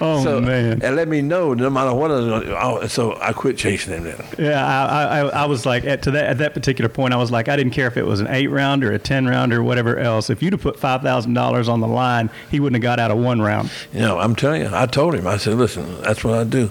Oh 0.01 0.23
so, 0.23 0.41
man. 0.41 0.81
And 0.83 0.95
let 0.95 1.07
me 1.07 1.21
know 1.21 1.53
no 1.53 1.69
matter 1.69 1.93
what. 1.93 2.11
I 2.11 2.15
gonna- 2.15 2.57
oh, 2.59 2.87
so 2.87 3.17
I 3.21 3.31
quit 3.31 3.57
chasing 3.57 3.93
him 3.93 4.03
then. 4.03 4.25
Yeah, 4.37 4.65
I, 4.65 5.19
I, 5.19 5.43
I 5.43 5.45
was 5.45 5.65
like 5.65 5.85
at 5.85 6.01
to 6.03 6.11
that 6.11 6.25
at 6.25 6.37
that 6.39 6.53
particular 6.53 6.89
point, 6.89 7.13
I 7.13 7.17
was 7.17 7.31
like, 7.31 7.47
I 7.47 7.55
didn't 7.55 7.71
care 7.71 7.87
if 7.87 7.95
it 7.95 8.05
was 8.05 8.19
an 8.19 8.27
eight 8.27 8.47
round 8.47 8.83
or 8.83 8.91
a 8.91 8.99
ten 8.99 9.25
round 9.25 9.53
or 9.53 9.63
whatever 9.63 9.97
else. 9.97 10.29
If 10.29 10.43
you'd 10.43 10.53
have 10.53 10.61
put 10.61 10.77
five 10.77 11.01
thousand 11.01 11.33
dollars 11.33 11.69
on 11.69 11.79
the 11.79 11.87
line, 11.87 12.29
he 12.51 12.59
wouldn't 12.59 12.75
have 12.75 12.83
got 12.83 12.99
out 12.99 13.11
of 13.11 13.17
one 13.17 13.41
round. 13.41 13.71
You 13.93 14.01
know, 14.01 14.19
I'm 14.19 14.35
telling 14.35 14.63
you, 14.63 14.69
I 14.73 14.85
told 14.85 15.15
him, 15.15 15.27
I 15.27 15.37
said, 15.37 15.53
listen, 15.55 16.01
that's 16.01 16.23
what 16.23 16.37
I 16.37 16.43
do. 16.43 16.69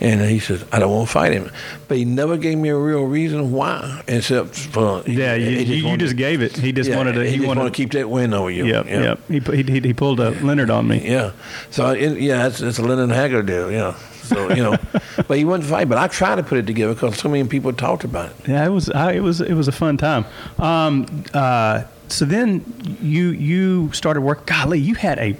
And 0.00 0.20
he 0.22 0.40
says, 0.40 0.64
I 0.72 0.80
don't 0.80 0.90
want 0.90 1.06
to 1.06 1.12
fight 1.12 1.32
him. 1.32 1.52
But 1.86 1.98
he 1.98 2.04
never 2.04 2.36
gave 2.36 2.58
me 2.58 2.70
a 2.70 2.76
real 2.76 3.04
reason 3.04 3.52
why, 3.52 4.02
except 4.08 4.56
for. 4.56 5.02
Yeah, 5.06 5.34
you, 5.34 5.58
he 5.58 5.76
you, 5.76 5.88
you 5.90 5.96
just 5.96 6.16
gave 6.16 6.42
it. 6.42 6.56
He 6.56 6.72
just 6.72 6.90
yeah, 6.90 6.96
wanted 6.96 7.12
to. 7.12 7.24
He, 7.24 7.30
He, 7.30 7.36
just 7.36 7.46
wanted 7.46 7.60
wanted 7.60 7.74
to 7.74 7.76
keep 7.76 7.92
that 7.92 8.10
win 8.10 8.34
over 8.34 8.50
you. 8.50 8.66
Yep, 8.66 8.86
yeah. 8.86 9.02
yep. 9.02 9.20
He, 9.28 9.38
he, 9.42 9.62
he, 9.62 9.80
he 9.80 9.94
pulled 9.94 10.20
a 10.20 10.30
Leonard 10.30 10.70
on 10.70 10.88
me. 10.88 11.08
Yeah. 11.08 11.32
So, 11.70 11.90
it, 11.90 12.20
yeah, 12.20 12.46
it's, 12.46 12.60
it's 12.60 12.78
a 12.78 12.82
Leonard 12.82 13.10
Hagler 13.10 13.44
deal, 13.44 13.70
yeah. 13.70 13.96
So, 14.22 14.50
you 14.50 14.62
know, 14.62 14.76
but 15.28 15.38
he 15.38 15.44
wouldn't 15.44 15.68
fight. 15.68 15.88
But 15.88 15.98
I 15.98 16.08
tried 16.08 16.36
to 16.36 16.42
put 16.42 16.58
it 16.58 16.66
together 16.66 16.94
because 16.94 17.18
so 17.18 17.28
many 17.28 17.46
people 17.48 17.72
talked 17.72 18.04
about 18.04 18.30
it. 18.30 18.48
Yeah, 18.48 18.64
it 18.64 18.70
was. 18.70 18.88
I, 18.90 19.12
it 19.12 19.20
was. 19.20 19.40
It 19.40 19.54
was 19.54 19.68
a 19.68 19.72
fun 19.72 19.96
time. 19.96 20.24
Um, 20.58 21.24
uh, 21.34 21.84
so 22.08 22.24
then 22.24 22.64
you 23.00 23.30
you 23.30 23.92
started 23.92 24.20
work. 24.20 24.46
Golly, 24.46 24.78
you 24.78 24.94
had 24.94 25.18
a. 25.18 25.36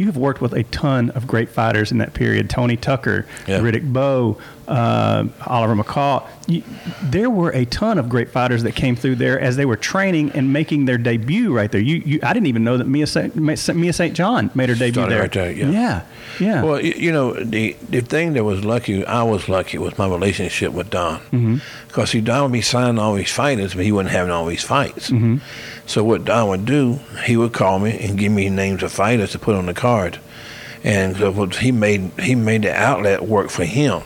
You 0.00 0.06
have 0.06 0.16
worked 0.16 0.40
with 0.40 0.54
a 0.54 0.62
ton 0.62 1.10
of 1.10 1.26
great 1.26 1.50
fighters 1.50 1.92
in 1.92 1.98
that 1.98 2.14
period. 2.14 2.48
Tony 2.48 2.74
Tucker, 2.78 3.26
Yeah. 3.46 3.58
Riddick 3.58 3.92
Bowe, 3.92 4.38
uh, 4.66 5.26
Oliver 5.46 5.76
McCall. 5.76 6.26
You, 6.46 6.62
there 7.02 7.28
were 7.28 7.50
a 7.50 7.66
ton 7.66 7.98
of 7.98 8.08
great 8.08 8.30
fighters 8.30 8.62
that 8.62 8.74
came 8.74 8.96
through 8.96 9.16
there 9.16 9.38
as 9.38 9.56
they 9.56 9.66
were 9.66 9.76
training 9.76 10.30
and 10.32 10.54
making 10.54 10.86
their 10.86 10.96
debut 10.96 11.52
right 11.54 11.70
there. 11.70 11.82
You, 11.82 11.96
you 11.96 12.18
I 12.22 12.32
didn't 12.32 12.46
even 12.46 12.64
know 12.64 12.78
that 12.78 12.86
Mia 12.86 13.06
St. 13.06 13.36
Mia 13.36 13.92
St. 13.92 14.14
John 14.16 14.50
made 14.54 14.70
her 14.70 14.74
debut 14.74 14.94
Started 14.94 15.12
there. 15.12 15.20
right 15.20 15.32
there, 15.32 15.52
yeah. 15.52 15.70
yeah, 15.70 16.02
yeah. 16.40 16.62
Well, 16.62 16.80
you, 16.80 16.94
you 16.96 17.12
know, 17.12 17.34
the 17.34 17.76
the 17.90 18.00
thing 18.00 18.32
that 18.32 18.44
was 18.44 18.64
lucky, 18.64 19.04
I 19.04 19.22
was 19.24 19.50
lucky, 19.50 19.76
was 19.76 19.98
my 19.98 20.08
relationship 20.08 20.72
with 20.72 20.88
Don. 20.88 21.18
Mm-hmm. 21.20 21.56
Because 21.88 22.10
see, 22.10 22.22
Don 22.22 22.44
would 22.44 22.52
be 22.52 22.62
signing 22.62 22.98
all 22.98 23.14
these 23.14 23.30
fighters, 23.32 23.74
but 23.74 23.84
he 23.84 23.92
wasn't 23.92 24.12
having 24.12 24.30
all 24.32 24.46
these 24.46 24.62
fights. 24.64 25.10
Mm-hmm. 25.10 25.38
So 25.90 26.04
what 26.04 26.24
Don 26.24 26.48
would 26.50 26.66
do, 26.66 27.00
he 27.24 27.36
would 27.36 27.52
call 27.52 27.80
me 27.80 27.98
and 27.98 28.16
give 28.16 28.30
me 28.30 28.48
names 28.48 28.84
of 28.84 28.92
fighters 28.92 29.32
to 29.32 29.40
put 29.40 29.56
on 29.56 29.66
the 29.66 29.74
card, 29.74 30.20
and 30.84 31.16
so 31.16 31.46
he 31.46 31.72
made 31.72 32.12
he 32.20 32.36
made 32.36 32.62
the 32.62 32.72
outlet 32.72 33.24
work 33.24 33.50
for 33.50 33.64
him. 33.64 34.02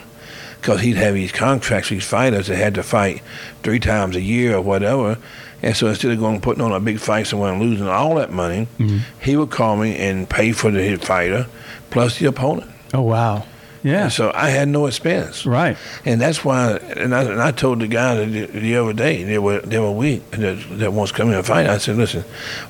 Because 0.58 0.80
he'd 0.80 0.96
have 0.96 1.12
these 1.12 1.30
contracts, 1.30 1.90
these 1.90 2.06
fighters 2.06 2.46
that 2.46 2.56
had 2.56 2.74
to 2.76 2.82
fight 2.82 3.20
three 3.62 3.78
times 3.78 4.16
a 4.16 4.22
year 4.22 4.56
or 4.56 4.62
whatever. 4.62 5.18
And 5.60 5.76
so 5.76 5.88
instead 5.88 6.10
of 6.12 6.20
going 6.20 6.36
and 6.36 6.42
putting 6.42 6.62
on 6.62 6.72
a 6.72 6.80
big 6.80 7.00
fight 7.00 7.26
somewhere 7.26 7.52
and 7.52 7.60
losing 7.60 7.86
all 7.86 8.14
that 8.14 8.32
money, 8.32 8.66
mm-hmm. 8.78 9.00
he 9.20 9.36
would 9.36 9.50
call 9.50 9.76
me 9.76 9.94
and 9.98 10.26
pay 10.26 10.52
for 10.52 10.70
the 10.70 10.96
fighter 10.96 11.48
plus 11.90 12.18
the 12.18 12.24
opponent. 12.24 12.70
oh 12.94 13.02
wow. 13.02 13.44
Yeah. 13.84 14.04
And 14.04 14.12
so 14.12 14.32
I 14.34 14.48
had 14.48 14.66
no 14.68 14.86
expense. 14.86 15.44
right. 15.46 15.76
And 16.04 16.20
that's 16.20 16.44
why, 16.44 16.72
and 16.96 17.14
I, 17.14 17.22
and 17.24 17.40
I 17.40 17.52
told 17.52 17.80
the 17.80 17.86
guy 17.86 18.24
the, 18.24 18.46
the 18.46 18.76
other 18.76 18.92
day, 18.94 19.22
they 19.24 19.38
were, 19.38 19.60
they 19.60 19.78
were 19.78 19.92
weak, 19.92 20.28
that, 20.32 20.56
that 20.78 20.92
wants 20.92 21.12
to 21.12 21.18
come 21.18 21.28
in 21.28 21.34
and 21.34 21.46
fight. 21.46 21.66
I 21.68 21.78
said, 21.78 21.96
listen, 21.96 22.22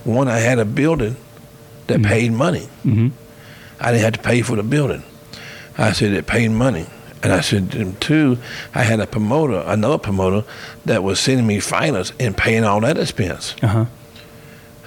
one, 0.05 0.29
I 0.29 0.39
had 0.41 0.59
a 0.59 0.65
building 0.67 1.17
that 1.87 2.03
paid 2.03 2.33
money. 2.33 2.69
Mhm. 2.85 3.13
I 3.81 3.93
didn't 3.93 4.05
have 4.05 4.13
to 4.15 4.19
pay 4.29 4.43
for 4.43 4.57
the 4.57 4.63
building. 4.65 5.03
I 5.79 5.93
said, 5.93 6.13
it 6.13 6.27
paid 6.27 6.49
money. 6.51 6.87
And 7.23 7.33
I 7.33 7.41
said, 7.41 7.97
two, 8.01 8.37
I 8.75 8.83
had 8.83 9.01
a 9.01 9.07
promoter, 9.07 9.63
another 9.67 9.99
promoter, 9.99 10.45
that 10.85 11.03
was 11.03 11.19
sending 11.21 11.47
me 11.47 11.59
fighters 11.61 12.13
and 12.21 12.37
paying 12.37 12.65
all 12.65 12.81
that 12.81 12.99
expense. 12.99 13.55
Uh 13.63 13.67
huh. 13.69 13.85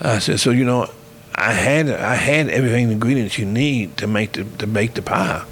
I 0.01 0.19
said, 0.19 0.39
so 0.39 0.51
you 0.51 0.63
know, 0.65 0.89
I 1.33 1.53
had 1.53 1.89
I 1.89 2.15
had 2.15 2.49
everything 2.49 2.87
the 2.87 2.93
ingredients 2.93 3.37
you 3.39 3.45
need 3.45 3.97
to 3.97 4.07
make 4.07 4.33
the 4.33 4.43
to 4.59 4.67
make 4.67 4.93
the 4.93 5.01
pie. 5.01 5.43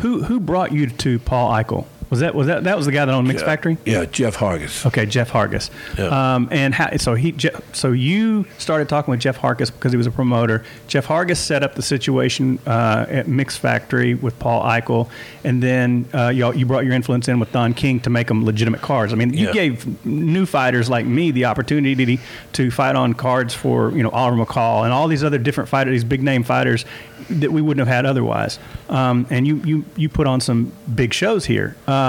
Who 0.00 0.22
who 0.22 0.40
brought 0.40 0.72
you 0.72 0.86
to 0.86 1.18
Paul 1.18 1.50
Eichel? 1.52 1.84
Was 2.10 2.20
that 2.20 2.34
was 2.34 2.48
that 2.48 2.64
that 2.64 2.76
was 2.76 2.86
the 2.86 2.92
guy 2.92 3.04
that 3.04 3.12
owned 3.14 3.28
Mix 3.28 3.40
Factory? 3.40 3.78
Yeah, 3.84 4.04
Jeff 4.04 4.36
Hargis. 4.36 4.84
Okay, 4.84 5.06
Jeff 5.06 5.30
Hargis. 5.30 5.70
Yeah. 5.96 6.34
Um, 6.34 6.48
and 6.50 6.74
how, 6.74 6.96
so 6.96 7.14
he 7.14 7.32
so 7.72 7.92
you 7.92 8.46
started 8.58 8.88
talking 8.88 9.12
with 9.12 9.20
Jeff 9.20 9.38
Hargis 9.38 9.70
because 9.72 9.92
he 9.92 9.96
was 9.96 10.08
a 10.08 10.10
promoter. 10.10 10.64
Jeff 10.88 11.06
Hargis 11.06 11.36
set 11.36 11.62
up 11.62 11.76
the 11.76 11.82
situation 11.82 12.58
uh, 12.66 13.06
at 13.08 13.28
Mix 13.28 13.56
Factory 13.56 14.14
with 14.14 14.36
Paul 14.40 14.60
Eichel, 14.64 15.08
and 15.44 15.62
then 15.62 16.04
uh, 16.12 16.30
you 16.30 16.52
you 16.54 16.66
brought 16.66 16.84
your 16.84 16.94
influence 16.94 17.28
in 17.28 17.38
with 17.38 17.52
Don 17.52 17.74
King 17.74 18.00
to 18.00 18.10
make 18.10 18.26
them 18.26 18.44
legitimate 18.44 18.80
cards. 18.80 19.12
I 19.12 19.16
mean, 19.16 19.32
you 19.32 19.46
Yeah. 19.46 19.52
gave 19.52 20.04
new 20.04 20.46
fighters 20.46 20.90
like 20.90 21.06
me 21.06 21.30
the 21.30 21.44
opportunity 21.44 22.18
to 22.54 22.70
fight 22.72 22.96
on 22.96 23.14
cards 23.14 23.54
for 23.54 23.92
you 23.92 24.02
know 24.02 24.10
Oliver 24.10 24.44
McCall 24.44 24.82
and 24.82 24.92
all 24.92 25.06
these 25.06 25.22
other 25.22 25.38
different 25.38 25.68
fighters, 25.70 25.92
these 25.92 26.02
big 26.04 26.24
name 26.24 26.42
fighters 26.42 26.84
that 27.28 27.52
we 27.52 27.62
wouldn't 27.62 27.86
have 27.86 27.94
had 27.94 28.04
otherwise. 28.04 28.58
Um, 28.88 29.28
and 29.30 29.46
you 29.46 29.56
you 29.64 29.84
you 29.94 30.08
put 30.08 30.26
on 30.26 30.40
some 30.40 30.72
big 30.92 31.14
shows 31.14 31.44
here. 31.44 31.76
Um, 31.86 31.99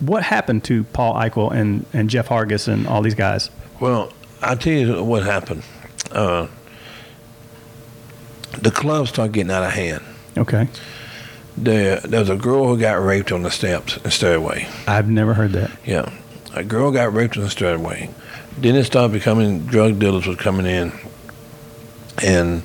what 0.00 0.22
happened 0.22 0.64
to 0.64 0.84
Paul 0.84 1.14
Eichel 1.14 1.52
and, 1.52 1.86
and 1.92 2.10
Jeff 2.10 2.28
Hargis 2.28 2.68
and 2.68 2.86
all 2.86 3.02
these 3.02 3.14
guys? 3.14 3.50
Well, 3.80 4.12
I'll 4.40 4.56
tell 4.56 4.72
you 4.72 5.04
what 5.04 5.22
happened. 5.22 5.62
Uh, 6.10 6.48
the 8.60 8.70
club 8.70 9.08
started 9.08 9.32
getting 9.32 9.50
out 9.52 9.62
of 9.64 9.72
hand. 9.72 10.02
Okay. 10.36 10.68
There, 11.56 12.00
there 12.00 12.20
was 12.20 12.30
a 12.30 12.36
girl 12.36 12.66
who 12.66 12.78
got 12.78 12.94
raped 13.02 13.30
on 13.30 13.42
the 13.42 13.50
steps 13.50 13.98
and 13.98 14.12
Stairway. 14.12 14.68
I've 14.86 15.08
never 15.08 15.34
heard 15.34 15.52
that. 15.52 15.70
Yeah, 15.84 16.10
a 16.54 16.64
girl 16.64 16.90
got 16.90 17.12
raped 17.12 17.36
on 17.36 17.44
the 17.44 17.50
Stairway. 17.50 18.10
Then 18.58 18.74
it 18.74 18.84
started 18.84 19.12
becoming 19.12 19.66
drug 19.66 19.98
dealers 19.98 20.26
was 20.26 20.36
coming 20.36 20.66
in, 20.66 20.92
and 22.22 22.62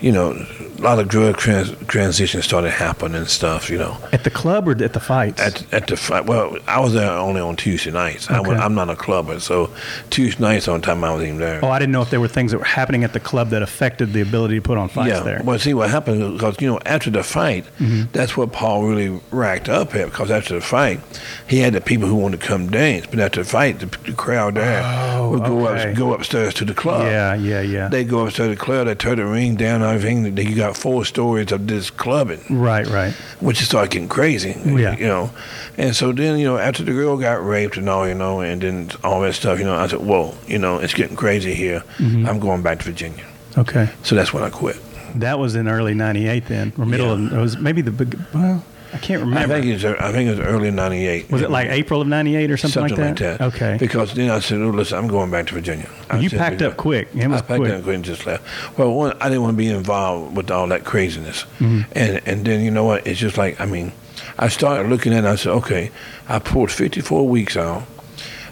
you 0.00 0.12
know, 0.12 0.34
a 0.78 0.82
lot 0.82 0.98
of 0.98 1.08
drug 1.08 1.36
trans- 1.36 1.72
transition 1.88 2.40
started 2.42 2.70
happening 2.70 3.16
and 3.16 3.28
stuff. 3.28 3.68
You 3.70 3.78
know, 3.78 3.96
At 4.12 4.24
the 4.24 4.30
club 4.30 4.68
or 4.68 4.72
at 4.72 4.92
the 4.92 5.00
fights? 5.00 5.40
at 5.40 5.72
at 5.72 5.86
the 5.88 5.96
fight. 5.96 6.26
Well, 6.26 6.56
I 6.66 6.80
was 6.80 6.92
there 6.92 7.10
only 7.10 7.40
on 7.40 7.56
Tuesday 7.56 7.90
nights. 7.90 8.30
I 8.30 8.38
Okay. 8.38 8.50
was, 8.50 8.60
I'm 8.60 8.74
not 8.74 8.88
a 8.90 8.96
clubber, 8.96 9.40
so 9.40 9.70
Tuesday 10.10 10.40
nights 10.42 10.68
on 10.68 10.80
time 10.80 11.02
I 11.04 11.12
was 11.14 11.22
even 11.24 11.38
there. 11.38 11.64
oh, 11.64 11.68
I 11.70 11.78
didn't 11.78 11.92
know 11.92 12.02
if 12.02 12.10
there 12.10 12.20
were 12.20 12.28
things 12.28 12.52
that 12.52 12.58
were 12.58 12.64
happening 12.64 13.02
at 13.04 13.12
the 13.12 13.20
club 13.20 13.50
that 13.50 13.62
affected 13.62 14.12
the 14.12 14.20
ability 14.20 14.56
to 14.56 14.62
put 14.62 14.78
on 14.78 14.88
fights 14.88 15.10
yeah. 15.10 15.20
there. 15.20 15.40
Well, 15.44 15.58
see 15.58 15.74
what 15.74 15.90
happened 15.90 16.34
because 16.34 16.56
you 16.60 16.68
know 16.68 16.78
after 16.86 17.10
the 17.10 17.22
fight, 17.22 17.64
Mm-hmm. 17.78 18.10
that's 18.12 18.36
what 18.36 18.52
Paul 18.52 18.84
really 18.84 19.20
racked 19.30 19.68
up 19.68 19.94
at 19.94 20.06
because 20.10 20.30
after 20.30 20.54
the 20.54 20.60
fight, 20.60 21.00
he 21.48 21.58
had 21.58 21.72
the 21.72 21.80
people 21.80 22.06
who 22.08 22.14
wanted 22.16 22.40
to 22.40 22.46
come 22.46 22.70
dance, 22.70 23.06
but 23.06 23.18
after 23.20 23.42
the 23.42 23.48
fight, 23.48 23.80
the, 23.80 23.86
the 24.04 24.12
crowd 24.12 24.54
there 24.54 24.82
Oh, 24.84 25.30
would 25.30 25.44
go 25.44 25.68
okay. 25.68 25.90
up 25.90 25.96
go 25.96 26.12
upstairs 26.14 26.54
to 26.54 26.64
the 26.64 26.74
club. 26.74 27.02
yeah, 27.02 27.34
yeah, 27.34 27.60
yeah. 27.60 27.88
They 27.88 28.04
go 28.04 28.26
upstairs 28.26 28.50
to 28.50 28.54
the 28.54 28.60
club, 28.60 28.86
they 28.86 28.94
turn 28.94 29.16
the 29.18 29.26
ring 29.26 29.56
down 29.56 29.82
everything. 29.82 30.22
Then 30.34 30.46
you 30.46 30.54
got 30.68 30.76
four 30.76 31.04
stories 31.04 31.52
of 31.52 31.66
this 31.66 31.90
clubbing, 31.90 32.40
right, 32.50 32.86
right. 32.86 33.12
which 33.40 33.60
is 33.60 33.66
started 33.68 33.90
getting 33.90 34.08
crazy. 34.08 34.54
Yeah. 34.64 34.96
You 34.96 35.06
know. 35.06 35.30
And 35.76 35.94
so 35.94 36.12
then, 36.12 36.38
you 36.38 36.44
know, 36.44 36.58
after 36.58 36.82
the 36.82 36.92
girl 36.92 37.16
got 37.16 37.44
raped 37.44 37.76
and 37.76 37.88
all, 37.88 38.06
you 38.06 38.14
know, 38.14 38.40
and 38.40 38.60
then 38.62 38.90
all 39.04 39.20
that 39.22 39.34
stuff, 39.34 39.58
you 39.58 39.64
know, 39.64 39.74
I 39.74 39.86
said, 39.88 40.00
Whoa, 40.00 40.34
you 40.46 40.58
know, 40.58 40.78
it's 40.78 40.94
getting 40.94 41.16
crazy 41.16 41.54
here. 41.54 41.80
Mm-hmm. 41.98 42.26
I'm 42.26 42.38
going 42.40 42.62
back 42.62 42.78
to 42.80 42.84
Virginia. 42.84 43.24
Okay. 43.56 43.88
So 44.02 44.14
that's 44.14 44.32
when 44.32 44.42
I 44.44 44.50
quit. 44.50 44.76
That 45.14 45.38
was 45.38 45.54
in 45.56 45.68
early 45.68 45.94
98 45.94 46.46
then, 46.46 46.72
or 46.78 46.84
middle 46.86 47.06
Yeah. 47.18 47.26
of, 47.28 47.32
it 47.32 47.40
was 47.40 47.56
maybe 47.58 47.80
the, 47.82 47.90
big- 47.90 48.18
well, 48.34 48.62
I 48.92 48.98
can't 48.98 49.20
remember. 49.20 49.54
I 49.54 49.60
think 49.60 49.66
it's 49.74 49.84
I 49.84 50.12
think 50.12 50.28
it 50.28 50.38
was 50.38 50.40
early 50.40 50.70
'98. 50.70 51.30
was 51.30 51.42
it 51.42 51.50
like 51.50 51.68
April 51.68 52.00
of 52.00 52.08
98 52.08 52.50
or 52.50 52.56
something, 52.56 52.88
something 52.88 53.04
like 53.04 53.16
that? 53.18 53.40
Okay. 53.40 53.76
Because 53.78 54.14
then 54.14 54.30
I 54.30 54.40
said, 54.40 54.60
"Oh, 54.62 54.70
listen, 54.70 54.96
I'm 54.98 55.08
going 55.08 55.30
back 55.30 55.46
to 55.48 55.54
Virginia." 55.54 55.88
You 56.18 56.28
said, 56.28 56.38
packed 56.38 56.62
up 56.62 56.76
quick. 56.76 57.08
It 57.14 57.28
was 57.28 57.42
I 57.42 57.44
packed 57.44 57.60
quick. 57.60 57.72
up 57.72 57.82
quick 57.82 57.94
and 57.96 58.04
just 58.04 58.24
left. 58.26 58.78
Well, 58.78 58.92
one, 58.94 59.16
I 59.20 59.28
didn't 59.28 59.42
want 59.42 59.54
to 59.54 59.58
be 59.58 59.68
involved 59.68 60.36
with 60.36 60.50
all 60.50 60.66
that 60.68 60.84
craziness, 60.84 61.44
Mm-hmm. 61.58 61.82
and 61.92 62.20
and 62.26 62.44
then 62.46 62.60
you 62.62 62.70
know 62.70 62.84
what? 62.84 63.06
It's 63.06 63.20
just 63.20 63.36
like 63.36 63.60
I 63.60 63.66
mean, 63.66 63.92
I 64.38 64.48
started 64.48 64.88
looking 64.88 65.12
at. 65.12 65.16
it 65.16 65.18
and 65.18 65.28
I 65.28 65.34
said, 65.36 65.52
"Okay, 65.52 65.90
I 66.28 66.38
pulled 66.38 66.70
54 66.70 67.28
weeks 67.28 67.56
out. 67.56 67.82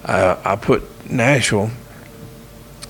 I, 0.05 0.37
I 0.45 0.57
put 0.57 0.83
Nashville." 1.11 1.71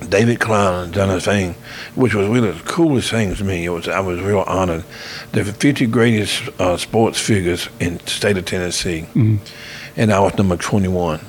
David 0.09 0.41
Klein 0.41 0.91
done 0.91 1.11
a 1.11 1.21
thing, 1.21 1.55
which 1.95 2.15
was 2.15 2.29
really 2.29 2.51
the 2.51 2.63
coolest 2.65 3.11
thing 3.11 3.35
to 3.35 3.45
me. 3.45 3.65
It 3.65 3.71
was 3.71 3.89
I 3.89 4.01
was 4.01 4.21
real 4.21 4.41
honored. 4.47 4.85
The 5.33 5.45
50 5.45 5.87
greatest 5.87 6.49
uh, 6.61 6.77
sports 6.77 7.19
figures 7.21 7.69
in 7.81 7.99
the 7.99 8.11
state 8.11 8.37
of 8.37 8.45
Tennessee, 8.45 9.07
and 9.97 10.13
I 10.13 10.21
was 10.21 10.37
number 10.37 10.57
21. 10.57 11.21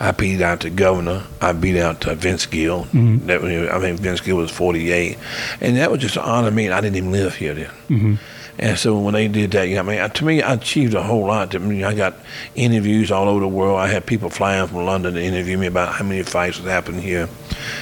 I 0.00 0.10
beat 0.10 0.40
out 0.42 0.60
the 0.60 0.70
governor. 0.70 1.22
I 1.40 1.52
beat 1.52 1.76
out 1.78 2.04
uh, 2.06 2.14
Vince 2.14 2.46
Gill. 2.46 2.84
That 3.26 3.42
I 3.42 3.78
mean, 3.78 3.96
Vince 3.98 4.20
Gill 4.20 4.36
was 4.38 4.50
48, 4.50 5.16
and 5.60 5.76
that 5.76 5.90
was 5.90 6.00
just 6.00 6.16
an 6.16 6.22
honor 6.24 6.50
to 6.50 6.54
me. 6.56 6.64
And 6.64 6.74
I 6.74 6.80
didn't 6.80 6.96
even 6.96 7.12
live 7.12 7.36
here 7.36 7.54
then. 7.54 8.18
And 8.58 8.78
so 8.78 8.98
when 8.98 9.14
they 9.14 9.28
did 9.28 9.50
that, 9.52 9.68
you 9.68 9.74
know, 9.74 9.80
I 9.80 9.84
mean, 9.84 10.10
to 10.10 10.24
me, 10.24 10.40
I 10.42 10.54
achieved 10.54 10.94
a 10.94 11.02
whole 11.02 11.26
lot. 11.26 11.54
I 11.54 11.58
mean, 11.58 11.84
I 11.84 11.94
got 11.94 12.14
interviews 12.54 13.10
all 13.10 13.28
over 13.28 13.40
the 13.40 13.48
world. 13.48 13.78
I 13.78 13.88
had 13.88 14.06
people 14.06 14.30
flying 14.30 14.66
from 14.68 14.84
London 14.84 15.14
to 15.14 15.22
interview 15.22 15.58
me 15.58 15.66
about 15.66 15.94
how 15.94 16.04
many 16.04 16.22
fights 16.22 16.58
had 16.58 16.66
happened 16.66 17.00
here, 17.00 17.28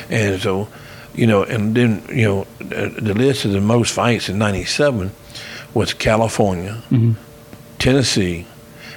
and 0.08 0.40
so, 0.40 0.68
you 1.14 1.26
know, 1.26 1.42
and 1.42 1.74
then 1.74 2.02
you 2.08 2.24
know, 2.24 2.46
the 2.58 2.88
the 2.88 3.14
list 3.14 3.44
of 3.44 3.52
the 3.52 3.60
most 3.60 3.92
fights 3.92 4.30
in 4.30 4.38
'97 4.38 5.10
was 5.74 5.92
California, 5.92 6.82
mm-hmm. 6.90 7.12
Tennessee, 7.78 8.46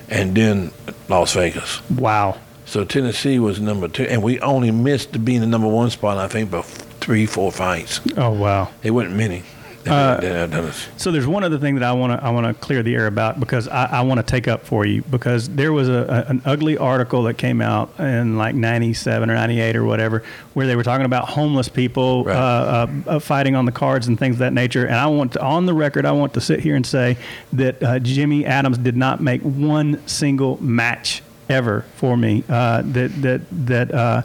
and 0.09 0.35
then 0.35 0.71
Las 1.09 1.33
Vegas. 1.33 1.81
wow. 1.89 2.37
So 2.67 2.83
Tennessee 2.83 3.37
was 3.37 3.59
number 3.59 3.87
two, 3.87 4.03
and 4.03 4.23
we 4.23 4.39
only 4.39 4.71
missed 4.71 5.23
being 5.23 5.41
the 5.41 5.47
number 5.47 5.67
one 5.67 5.91
spot, 5.91 6.17
I 6.17 6.27
think, 6.27 6.49
by 6.49 6.63
three, 6.63 7.27
four 7.27 7.51
fights. 7.51 8.01
Oh, 8.17 8.31
wow. 8.31 8.71
It 8.81 8.89
wasn't 8.89 9.15
many. 9.15 9.43
Uh, 9.95 10.19
that 10.19 10.23
had 10.23 10.51
done. 10.51 10.71
So 10.97 11.11
there's 11.11 11.27
one 11.27 11.43
other 11.43 11.57
thing 11.59 11.75
that 11.75 11.83
I 11.83 11.91
want 11.93 12.19
to 12.19 12.25
I 12.25 12.29
want 12.31 12.47
to 12.47 12.53
clear 12.65 12.81
the 12.83 12.95
air 12.95 13.07
about 13.07 13.39
because 13.39 13.67
I, 13.67 13.85
I 13.85 14.01
want 14.01 14.19
to 14.19 14.25
take 14.25 14.47
up 14.47 14.65
for 14.65 14.85
you 14.85 15.03
because 15.03 15.47
there 15.49 15.71
was 15.73 15.87
a, 15.89 16.25
a, 16.27 16.29
an 16.31 16.41
ugly 16.43 16.77
article 16.77 17.23
that 17.23 17.35
came 17.37 17.61
out 17.61 17.91
in 17.99 18.37
like 18.37 18.55
'97 18.55 19.29
or 19.29 19.35
'98 19.35 19.75
or 19.75 19.83
whatever 19.85 20.23
where 20.53 20.65
they 20.67 20.75
were 20.75 20.83
talking 20.83 21.05
about 21.05 21.29
homeless 21.29 21.69
people 21.69 22.23
Right. 22.23 22.35
uh, 22.35 22.39
uh, 22.39 22.87
uh, 23.11 23.19
fighting 23.19 23.55
on 23.55 23.65
the 23.65 23.71
cards 23.71 24.07
and 24.07 24.17
things 24.17 24.35
of 24.35 24.39
that 24.39 24.53
nature. 24.53 24.85
And 24.85 24.95
I 24.95 25.07
want 25.07 25.33
to, 25.33 25.41
on 25.43 25.65
the 25.65 25.73
record, 25.73 26.05
I 26.05 26.11
want 26.13 26.33
to 26.33 26.41
sit 26.41 26.61
here 26.61 26.75
and 26.75 26.85
say 26.85 27.17
that 27.53 27.83
uh, 27.83 27.99
Jimmy 27.99 28.45
Adams 28.45 28.77
did 28.77 28.95
not 28.97 29.21
make 29.21 29.41
one 29.41 30.01
single 30.07 30.61
match 30.63 31.21
ever 31.47 31.85
for 31.95 32.17
me 32.17 32.43
uh, 32.49 32.81
that 32.85 33.21
that 33.21 33.41
that 33.67 33.93
uh, 33.93 34.21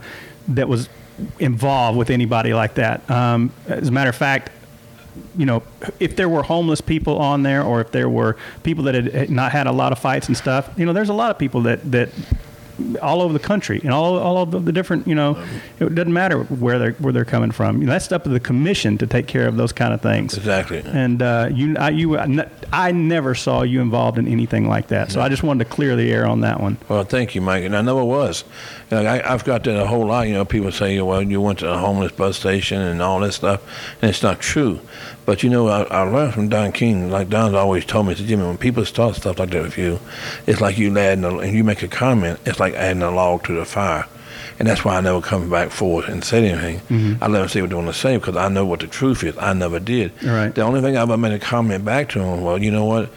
that 0.49 0.69
was 0.69 0.89
involved 1.39 1.99
with 1.99 2.09
anybody 2.11 2.55
like 2.55 2.75
that. 2.75 3.09
Um, 3.11 3.53
as 3.67 3.89
a 3.89 3.93
matter 3.93 4.09
of 4.11 4.17
fact, 4.17 4.51
you 5.37 5.47
know, 5.47 5.63
if 5.99 6.17
there 6.17 6.29
were 6.29 6.43
homeless 6.43 6.81
people 6.81 7.19
on 7.19 7.43
there, 7.43 7.63
or 7.63 7.81
if 7.81 7.93
there 7.93 8.09
were 8.09 8.37
people 8.63 8.85
that 8.85 8.95
had- 8.95 9.31
not 9.31 9.53
had 9.53 9.67
a 9.67 9.73
lot 9.73 9.93
of 9.93 9.99
fights 9.99 10.29
and 10.29 10.37
stuff, 10.37 10.71
you 10.77 10.85
know, 10.87 10.93
there's 10.93 11.09
a 11.09 11.15
lot 11.15 11.31
of 11.31 11.39
people 11.39 11.63
that 11.63 11.91
that 11.91 12.09
all 13.03 13.23
over 13.23 13.33
the 13.33 13.39
country 13.39 13.81
and 13.83 13.93
all 13.93 14.19
all 14.19 14.39
of 14.39 14.65
the 14.65 14.73
different, 14.73 15.07
you 15.07 15.15
know, 15.15 15.43
it 15.79 15.95
doesn't 15.95 16.13
matter 16.13 16.45
where 16.45 16.79
they're 16.79 16.93
where 16.93 17.13
they're 17.13 17.25
coming 17.25 17.51
from. 17.51 17.81
You 17.81 17.87
know, 17.87 17.93
that's 17.93 18.11
up 18.13 18.25
to 18.25 18.31
the 18.31 18.41
commission 18.41 18.99
to 18.99 19.07
take 19.07 19.27
care 19.27 19.47
of 19.47 19.57
those 19.57 19.73
kind 19.73 19.95
of 19.95 20.01
things. 20.01 20.37
Exactly. 20.37 20.83
And 20.85 21.23
uh, 21.23 21.49
you, 21.53 21.77
I, 21.77 21.91
you, 21.91 22.19
I 22.19 22.93
never 22.93 23.35
saw 23.35 23.63
you 23.63 23.81
involved 23.81 24.19
in 24.19 24.29
anything 24.29 24.69
like 24.69 24.89
that. 24.89 25.11
So 25.11 25.21
I 25.21 25.29
just 25.29 25.43
wanted 25.43 25.65
to 25.65 25.71
clear 25.71 25.97
the 25.97 26.11
air 26.13 26.27
on 26.27 26.41
that 26.41 26.61
one. 26.61 26.79
Well, 26.89 27.05
thank 27.05 27.35
you, 27.35 27.41
Mike. 27.41 27.65
And 27.65 27.77
I 27.77 27.83
know 27.83 28.01
it 28.01 28.07
was. 28.07 28.45
You 28.91 28.99
know, 28.99 29.07
I, 29.07 29.33
I've 29.33 29.45
got 29.45 29.65
that 29.65 29.81
a 29.81 29.87
whole 29.87 30.07
lot. 30.07 30.27
You 30.27 30.35
know, 30.35 30.45
people 30.45 30.73
say, 30.73 31.01
well, 31.01 31.23
you 31.23 31.41
went 31.41 31.61
to 31.61 31.73
a 31.73 31.79
homeless 31.79 32.13
bus 32.13 32.37
station 32.37 32.81
and 32.81 33.01
all 33.03 33.21
that 33.21 33.33
stuff. 33.33 33.63
And 34.03 34.11
it's 34.11 34.23
not 34.23 34.41
true. 34.41 34.81
But, 35.31 35.45
you 35.45 35.49
know, 35.49 35.69
I, 35.69 35.83
I 35.85 36.03
learned 36.03 36.35
from 36.35 36.49
Don 36.49 36.73
King. 36.73 37.09
Like 37.09 37.29
Don's 37.29 37.55
always 37.55 37.85
told 37.85 38.09
me, 38.09 38.17
said, 38.17 38.27
Jimmy, 38.27 38.43
when 38.43 38.59
people 38.59 38.85
start 38.85 39.15
stuff 39.15 39.39
like 39.39 39.51
that 39.51 39.63
with 39.63 39.79
you, 39.79 40.01
it's 40.49 40.61
like 40.61 40.77
you 40.77 40.99
adding, 40.99 41.23
a, 41.23 41.39
and 41.39 41.57
you 41.57 41.63
make 41.63 41.85
a 41.85 41.87
comment, 41.87 42.41
it's 42.47 42.59
like 42.59 42.75
adding 42.75 43.01
a 43.01 43.13
log 43.13 43.45
to 43.45 43.55
the 43.55 43.65
fire. 43.65 44.07
And 44.59 44.67
that's 44.67 44.85
why 44.85 44.97
I 44.97 45.01
never 45.01 45.21
come 45.21 45.49
back 45.49 45.71
forward 45.71 46.07
and 46.09 46.25
say 46.25 46.49
anything. 46.49 46.81
Mm-hmm. 46.81 47.23
I 47.23 47.29
let 47.29 47.39
them 47.39 47.49
say 47.49 47.61
what 47.61 47.71
they 47.71 47.77
want 47.77 47.87
to 47.87 47.95
say 47.95 48.17
because 48.17 48.35
I 48.35 48.49
know 48.49 48.67
what 48.67 48.81
the 48.81 48.89
truth 48.89 49.23
is. 49.23 49.39
I 49.39 49.53
never 49.53 49.79
did. 49.79 50.21
Right. 50.21 50.53
The 50.53 50.63
only 50.63 50.81
thing 50.81 50.97
I 50.97 51.03
ever 51.03 51.17
made 51.17 51.31
a 51.31 51.39
comment 51.39 51.85
back 51.85 52.09
to 52.09 52.21
him, 52.21 52.41
well, 52.43 52.61
you 52.61 52.73
know 52.73 52.87
what? 52.87 53.09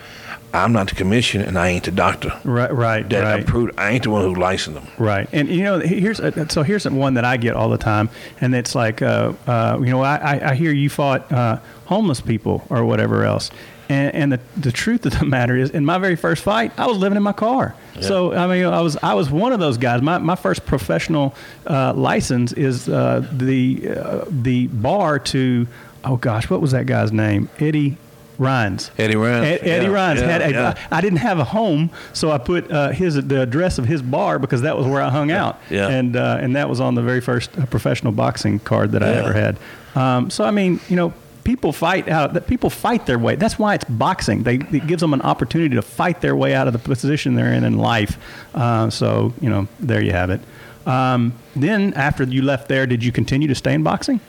I'm 0.53 0.71
not 0.71 0.87
the 0.89 0.95
commission 0.95 1.41
and 1.41 1.57
I 1.57 1.69
ain't 1.69 1.85
the 1.85 1.91
doctor 1.91 2.31
Right, 2.43 2.71
right, 2.73 3.07
that 3.09 3.23
right. 3.23 3.41
approved. 3.43 3.73
I 3.77 3.89
ain't 3.91 4.03
the 4.03 4.11
one 4.11 4.21
who 4.23 4.35
licensed 4.35 4.79
them. 4.79 4.87
Right, 4.97 5.27
and 5.33 5.49
you 5.49 5.63
know, 5.63 5.79
here's 5.79 6.19
uh, 6.19 6.47
so 6.47 6.61
here's 6.63 6.87
one 6.87 7.15
that 7.15 7.25
I 7.25 7.37
get 7.37 7.55
all 7.55 7.69
the 7.69 7.77
time, 7.77 8.09
and 8.39 8.53
it's 8.53 8.75
like, 8.75 9.01
uh, 9.01 9.33
uh, 9.47 9.77
you 9.79 9.87
know, 9.87 10.01
I, 10.01 10.51
I- 10.51 10.55
hear 10.55 10.71
you 10.71 10.89
fought 10.89 11.31
uh, 11.31 11.57
homeless 11.85 12.21
people 12.21 12.63
or 12.69 12.85
whatever 12.85 13.23
else, 13.25 13.49
and, 13.89 14.13
and 14.15 14.31
the 14.33 14.39
the 14.55 14.71
truth 14.71 15.05
of 15.07 15.17
the 15.17 15.25
matter 15.37 15.57
is, 15.57 15.71
in 15.71 15.85
my 15.85 15.97
very 15.97 16.15
first 16.15 16.43
fight, 16.43 16.71
I 16.77 16.85
was 16.85 16.97
living 16.99 17.17
in 17.17 17.23
my 17.23 17.33
car. 17.33 17.75
So 18.01 18.33
I 18.33 18.45
mean, 18.47 18.65
I 18.65 18.81
was 18.81 18.95
I 18.97 19.13
was 19.15 19.31
one 19.31 19.53
of 19.53 19.59
those 19.59 19.77
guys. 19.77 20.01
My 20.03 20.19
my 20.19 20.35
first 20.35 20.65
professional 20.67 21.33
uh, 21.67 21.93
license 21.93 22.53
is 22.53 22.87
uh, 22.87 23.27
the 23.31 23.89
uh, 23.89 24.25
the 24.29 24.67
bar 24.67 25.17
to, 25.19 25.67
oh 26.03 26.17
gosh, 26.17 26.49
what 26.49 26.61
was 26.61 26.71
that 26.71 26.85
guy's 26.85 27.11
name? 27.11 27.49
Eddie. 27.59 27.97
Rhines. 28.37 28.91
Eddie 28.97 29.15
Rhines, 29.15 29.45
Ed- 29.45 29.67
Eddie 29.67 29.85
yeah, 29.85 29.91
Rhines 29.91 30.19
yeah, 30.19 30.27
had 30.27 30.41
a, 30.41 30.51
yeah. 30.51 30.87
I 30.91 31.01
didn't 31.01 31.19
have 31.19 31.39
a 31.39 31.43
home, 31.43 31.91
so 32.13 32.31
I 32.31 32.37
put 32.37 32.71
uh, 32.71 32.89
his 32.89 33.15
the 33.15 33.41
address 33.41 33.77
of 33.77 33.85
his 33.85 34.01
bar 34.01 34.39
because 34.39 34.61
that 34.61 34.77
was 34.77 34.87
where 34.87 35.01
I 35.01 35.09
hung 35.09 35.31
out. 35.31 35.59
Yeah. 35.69 35.87
And 35.87 36.15
uh, 36.15 36.37
and 36.39 36.55
that 36.55 36.69
was 36.69 36.79
on 36.79 36.95
the 36.95 37.01
very 37.01 37.21
first 37.21 37.57
uh, 37.57 37.65
professional 37.65 38.11
boxing 38.11 38.59
card 38.59 38.91
that 38.93 39.03
I 39.03 39.13
ever 39.13 39.33
had. 39.33 39.57
Um, 39.95 40.29
so 40.29 40.43
I 40.43 40.51
mean, 40.51 40.79
you 40.89 40.95
know, 40.95 41.13
people 41.43 41.71
fight 41.73 42.07
out. 42.07 42.33
That 42.33 42.47
people 42.47 42.69
fight 42.69 43.05
their 43.05 43.19
way. 43.19 43.35
That's 43.35 43.59
why 43.59 43.75
it's 43.75 43.85
boxing. 43.85 44.43
They 44.43 44.55
it 44.55 44.87
gives 44.87 45.01
them 45.01 45.13
an 45.13 45.21
opportunity 45.21 45.75
to 45.75 45.81
fight 45.81 46.21
their 46.21 46.35
way 46.35 46.53
out 46.53 46.67
of 46.67 46.73
the 46.73 46.79
position 46.79 47.35
they're 47.35 47.53
in 47.53 47.63
in 47.63 47.77
life. 47.77 48.17
Uh, 48.53 48.89
so 48.89 49.33
you 49.41 49.49
know, 49.49 49.67
there 49.79 50.01
you 50.01 50.11
have 50.11 50.29
it. 50.29 50.41
Um, 50.85 51.33
then 51.55 51.93
after 51.93 52.23
you 52.23 52.41
left 52.41 52.67
there, 52.67 52.85
did 52.85 53.03
you 53.03 53.11
continue 53.11 53.47
to 53.47 53.55
stay 53.55 53.73
in 53.73 53.83
boxing? 53.83 54.19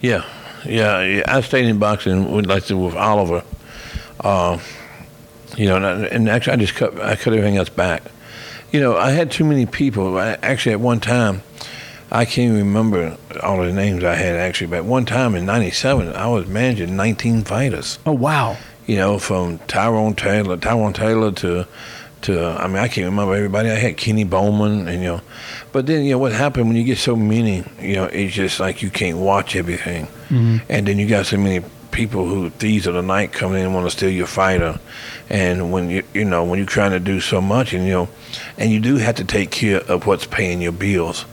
Yeah, 0.00 0.24
yeah. 0.64 1.02
yeah. 1.02 1.22
I 1.26 1.40
stayed 1.40 1.66
in 1.66 1.78
boxing 1.78 2.32
with, 2.32 2.46
like 2.46 2.68
with 2.68 2.94
Oliver. 2.94 3.42
Uh, 4.20 4.58
you 5.56 5.66
know, 5.66 5.76
and, 5.76 5.86
I, 5.86 5.92
and 6.06 6.28
actually, 6.28 6.52
I 6.54 6.56
just 6.56 6.74
cut. 6.74 7.00
I 7.00 7.16
cut 7.16 7.32
everything 7.32 7.56
else 7.56 7.68
back. 7.68 8.02
You 8.72 8.80
know, 8.80 8.96
I 8.96 9.10
had 9.10 9.30
too 9.30 9.44
many 9.44 9.66
people. 9.66 10.18
I, 10.18 10.38
actually, 10.42 10.72
at 10.72 10.80
one 10.80 11.00
time, 11.00 11.42
I 12.10 12.24
can't 12.24 12.52
even 12.52 12.66
remember 12.66 13.16
all 13.42 13.58
the 13.58 13.72
names 13.72 14.04
I 14.04 14.14
had. 14.14 14.36
Actually, 14.36 14.68
but 14.68 14.84
one 14.84 15.04
time 15.04 15.34
in 15.34 15.46
'97, 15.46 16.12
I 16.14 16.28
was 16.28 16.46
managing 16.46 16.96
19 16.96 17.44
fighters. 17.44 17.98
Oh 18.06 18.12
wow. 18.12 18.56
You 18.86 18.96
know, 18.96 19.18
from 19.18 19.58
Tyrone 19.60 20.14
Taylor, 20.14 20.56
Tyrone 20.56 20.92
Taylor 20.92 21.32
to. 21.32 21.66
To, 22.22 22.44
I 22.44 22.66
mean, 22.66 22.76
I 22.76 22.88
can't 22.88 23.06
remember 23.06 23.34
everybody. 23.34 23.70
I 23.70 23.76
had 23.76 23.96
Kenny 23.96 24.24
Bowman, 24.24 24.88
and 24.88 25.02
you 25.02 25.08
know, 25.08 25.20
but 25.72 25.86
then 25.86 26.04
you 26.04 26.10
know 26.10 26.18
what 26.18 26.32
happened 26.32 26.68
when 26.68 26.76
you 26.76 26.84
get 26.84 26.98
so 26.98 27.16
many, 27.16 27.64
you 27.80 27.94
know, 27.94 28.04
it's 28.04 28.34
just 28.34 28.60
like 28.60 28.82
you 28.82 28.90
can't 28.90 29.18
watch 29.18 29.56
everything, 29.56 30.06
mm-hmm. 30.28 30.58
and 30.68 30.86
then 30.86 30.98
you 30.98 31.08
got 31.08 31.26
so 31.26 31.38
many 31.38 31.64
people 31.92 32.28
who 32.28 32.50
thieves 32.50 32.86
of 32.86 32.94
the 32.94 33.02
night 33.02 33.32
come 33.32 33.54
in 33.54 33.64
and 33.64 33.74
want 33.74 33.86
to 33.86 33.90
steal 33.90 34.10
your 34.10 34.26
fighter, 34.26 34.78
and 35.30 35.72
when 35.72 35.88
you 35.88 36.02
you 36.12 36.24
know 36.24 36.44
when 36.44 36.58
you're 36.58 36.66
trying 36.66 36.90
to 36.90 37.00
do 37.00 37.20
so 37.20 37.40
much, 37.40 37.72
and 37.72 37.84
you 37.86 37.92
know, 37.92 38.08
and 38.58 38.70
you 38.70 38.80
do 38.80 38.96
have 38.96 39.16
to 39.16 39.24
take 39.24 39.50
care 39.50 39.80
of 39.80 40.06
what's 40.06 40.26
paying 40.26 40.60
your 40.60 40.72
bills. 40.72 41.24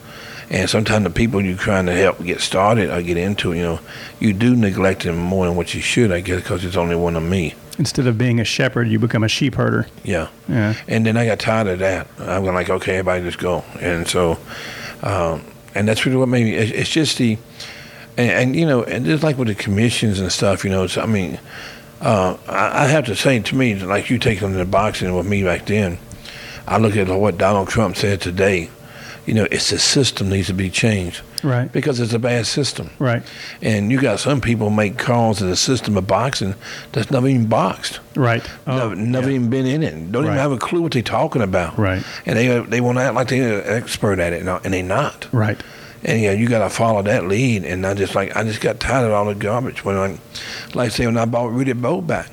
And 0.49 0.69
sometimes 0.69 1.03
the 1.03 1.09
people 1.09 1.41
you're 1.41 1.57
trying 1.57 1.87
to 1.87 1.93
help 1.93 2.23
get 2.23 2.39
started 2.39 2.89
or 2.89 3.01
get 3.01 3.17
into, 3.17 3.51
you 3.51 3.63
know, 3.63 3.79
you 4.21 4.31
do 4.31 4.55
neglect 4.55 5.03
them 5.03 5.17
more 5.17 5.45
than 5.45 5.57
what 5.57 5.73
you 5.73 5.81
should, 5.81 6.09
I 6.09 6.21
guess, 6.21 6.41
because 6.41 6.63
it's 6.63 6.77
only 6.77 6.95
one 6.95 7.17
of 7.17 7.23
me. 7.23 7.53
Instead 7.77 8.07
of 8.07 8.17
being 8.17 8.39
a 8.39 8.43
shepherd, 8.43 8.87
you 8.87 8.97
become 8.97 9.23
a 9.23 9.27
sheep 9.27 9.55
herder. 9.55 9.87
Yeah. 10.03 10.29
Yeah. 10.47 10.73
And 10.87 11.05
then 11.05 11.15
I 11.15 11.25
got 11.25 11.39
tired 11.39 11.67
of 11.67 11.79
that. 11.79 12.07
I 12.19 12.39
was 12.39 12.51
like, 12.51 12.69
okay, 12.69 12.97
everybody 12.97 13.23
just 13.23 13.37
go. 13.37 13.63
And 13.79 14.07
so, 14.07 14.39
um, 15.03 15.43
and 15.75 15.87
that's 15.87 16.05
really 16.05 16.17
what 16.17 16.27
made 16.27 16.45
me. 16.45 16.55
It's, 16.55 16.89
just 16.89 17.19
the, 17.19 17.37
and, 18.17 18.31
and 18.31 18.55
you 18.55 18.65
know, 18.65 18.83
and 18.83 19.05
just 19.05 19.23
like 19.23 19.37
with 19.37 19.47
the 19.47 19.55
commissions 19.55 20.19
and 20.19 20.31
stuff, 20.31 20.63
you 20.63 20.71
know. 20.71 20.83
It's, 20.83 20.97
I 20.97 21.05
mean, 21.05 21.39
uh, 22.01 22.35
I, 22.47 22.85
I 22.85 22.87
have 22.87 23.05
to 23.05 23.15
say 23.15 23.39
to 23.39 23.55
me, 23.55 23.75
like 23.75 24.09
you 24.09 24.17
taking 24.17 24.53
the 24.53 24.65
boxing 24.65 25.15
with 25.15 25.27
me 25.27 25.43
back 25.43 25.67
then, 25.67 25.99
I 26.67 26.79
look 26.79 26.95
at 26.95 27.07
what 27.07 27.37
Donald 27.37 27.69
Trump 27.69 27.95
said 27.95 28.21
today. 28.21 28.71
You 29.27 29.35
know, 29.35 29.47
it's 29.51 29.69
the 29.69 29.77
system 29.77 30.29
needs 30.29 30.47
to 30.47 30.53
be 30.53 30.69
changed 30.69 31.21
Right. 31.43 31.71
because 31.71 31.99
it's 31.99 32.13
a 32.13 32.19
bad 32.19 32.47
system. 32.47 32.89
Right. 32.99 33.21
And 33.61 33.91
you 33.91 33.99
got 34.01 34.19
some 34.19 34.41
people 34.41 34.69
make 34.69 34.97
calls 34.97 35.37
to 35.37 35.45
the 35.45 35.55
system 35.55 35.95
of 35.97 36.07
boxing 36.07 36.55
that's 36.93 37.11
never 37.11 37.27
even 37.27 37.47
boxed. 37.47 37.99
Right. 38.15 38.43
Oh, 38.65 38.89
never, 38.89 38.95
never 38.95 39.29
even 39.29 39.49
been 39.49 39.65
in 39.67 39.83
it. 39.83 40.11
Don't 40.11 40.23
Oh, 40.23 40.27
Right. 40.27 40.33
even 40.33 40.37
have 40.39 40.51
a 40.51 40.57
clue 40.57 40.81
what 40.81 40.93
they're 40.93 41.01
talking 41.03 41.41
about. 41.41 41.77
Right. 41.77 42.03
And 42.25 42.37
they 42.37 42.49
uh, 42.57 42.63
they 42.63 42.81
want 42.81 42.97
to 42.97 43.03
act 43.03 43.13
like 43.15 43.27
they're 43.27 43.59
an 43.61 43.67
expert 43.83 44.19
at 44.19 44.33
it, 44.33 44.45
and 44.45 44.73
they're 44.73 44.83
not. 44.83 45.27
Right. 45.31 45.61
And 46.03 46.21
yeah, 46.21 46.31
you 46.31 46.47
got 46.47 46.59
to 46.59 46.69
follow 46.69 47.01
that 47.03 47.27
lead. 47.27 47.63
And 47.65 47.85
I 47.85 47.93
just 47.93 48.15
like 48.15 48.35
I 48.35 48.43
just 48.43 48.61
got 48.61 48.79
tired 48.79 49.05
of 49.05 49.11
all 49.11 49.25
the 49.25 49.35
garbage. 49.35 49.83
When 49.85 49.95
I, 49.97 50.17
like 50.73 50.91
say 50.91 51.05
when 51.05 51.17
I 51.17 51.25
bought 51.25 51.51
Rudy 51.51 51.73
Bowe 51.73 52.01
back, 52.01 52.29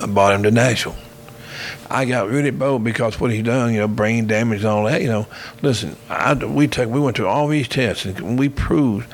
I 0.00 0.06
bought 0.06 0.34
him 0.34 0.42
to 0.42 0.50
Nashville. 0.50 0.96
I 1.90 2.04
got 2.04 2.28
Rudy 2.28 2.50
Bowe 2.50 2.78
because 2.78 3.20
what 3.20 3.30
he 3.30 3.42
done, 3.42 3.72
you 3.72 3.80
know, 3.80 3.88
brain 3.88 4.26
damage 4.26 4.60
and 4.60 4.68
all 4.68 4.84
that. 4.84 5.02
You 5.02 5.08
know, 5.08 5.26
listen, 5.62 5.96
I, 6.08 6.34
we 6.34 6.68
took 6.68 6.88
we 6.88 7.00
went 7.00 7.16
through 7.16 7.28
all 7.28 7.48
these 7.48 7.68
tests 7.68 8.04
and 8.04 8.38
we 8.38 8.48
proved 8.48 9.08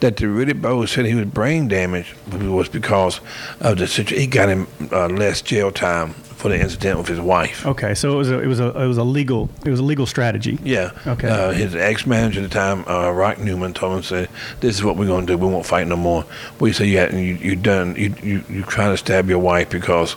that 0.00 0.16
the 0.16 0.28
Rudy 0.28 0.52
Bowe 0.52 0.86
said 0.86 1.06
he 1.06 1.14
was 1.14 1.26
brain 1.26 1.68
damaged 1.68 2.14
was 2.32 2.68
because 2.68 3.20
of 3.60 3.78
the 3.78 3.86
situation. 3.86 4.20
He 4.20 4.26
got 4.26 4.48
him 4.48 4.66
uh, 4.92 5.08
less 5.08 5.42
jail 5.42 5.70
time 5.70 6.14
for 6.38 6.48
the 6.48 6.60
incident 6.60 6.96
with 6.98 7.08
his 7.08 7.18
wife. 7.18 7.66
Okay. 7.66 7.94
So 7.94 8.12
it 8.12 8.16
was 8.16 8.30
a 8.30 8.38
it 8.38 8.46
was 8.46 8.60
a 8.60 8.68
it 8.68 8.86
was 8.86 8.96
a 8.96 9.02
legal 9.02 9.50
it 9.66 9.70
was 9.70 9.80
a 9.80 9.82
legal 9.82 10.06
strategy. 10.06 10.56
Yeah. 10.62 10.92
Okay. 11.04 11.28
Uh, 11.28 11.50
his 11.50 11.74
ex 11.74 12.06
manager 12.06 12.40
at 12.40 12.44
the 12.44 12.54
time, 12.54 12.86
uh, 12.86 13.10
Rock 13.10 13.38
Newman, 13.38 13.74
told 13.74 13.96
him, 13.96 14.02
"said 14.04 14.28
This 14.60 14.76
is 14.76 14.84
what 14.84 14.96
we're 14.96 15.06
going 15.06 15.26
to 15.26 15.32
do. 15.32 15.36
We 15.36 15.52
won't 15.52 15.66
fight 15.66 15.88
no 15.88 15.96
more." 15.96 16.24
We 16.60 16.72
said, 16.72 16.86
"You 16.86 17.00
you 17.18 17.34
you 17.34 17.56
done 17.56 17.96
you 17.96 18.14
you 18.22 18.44
you 18.48 18.62
trying 18.62 18.92
to 18.92 18.96
stab 18.96 19.28
your 19.28 19.40
wife 19.40 19.68
because 19.68 20.14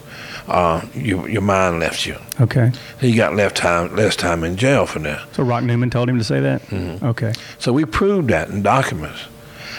uh, 0.48 0.86
you, 0.94 1.28
your 1.28 1.42
mind 1.42 1.80
left 1.80 2.06
you." 2.06 2.18
Okay. 2.40 2.72
He 3.00 3.16
got 3.16 3.36
left 3.36 3.58
time 3.58 3.96
less 3.96 4.16
time 4.16 4.44
in 4.44 4.58
jail 4.58 4.86
for 4.86 5.00
that. 5.00 5.34
So 5.34 5.42
Rock 5.42 5.64
Newman 5.64 5.90
told 5.90 6.08
him 6.08 6.20
to 6.20 6.24
say 6.24 6.40
that. 6.40 6.62
Mm-hmm. 6.68 7.04
Okay. 7.04 7.34
So 7.58 7.74
we 7.74 7.86
proved 7.86 8.30
that 8.30 8.50
in 8.50 8.62
documents. 8.62 9.26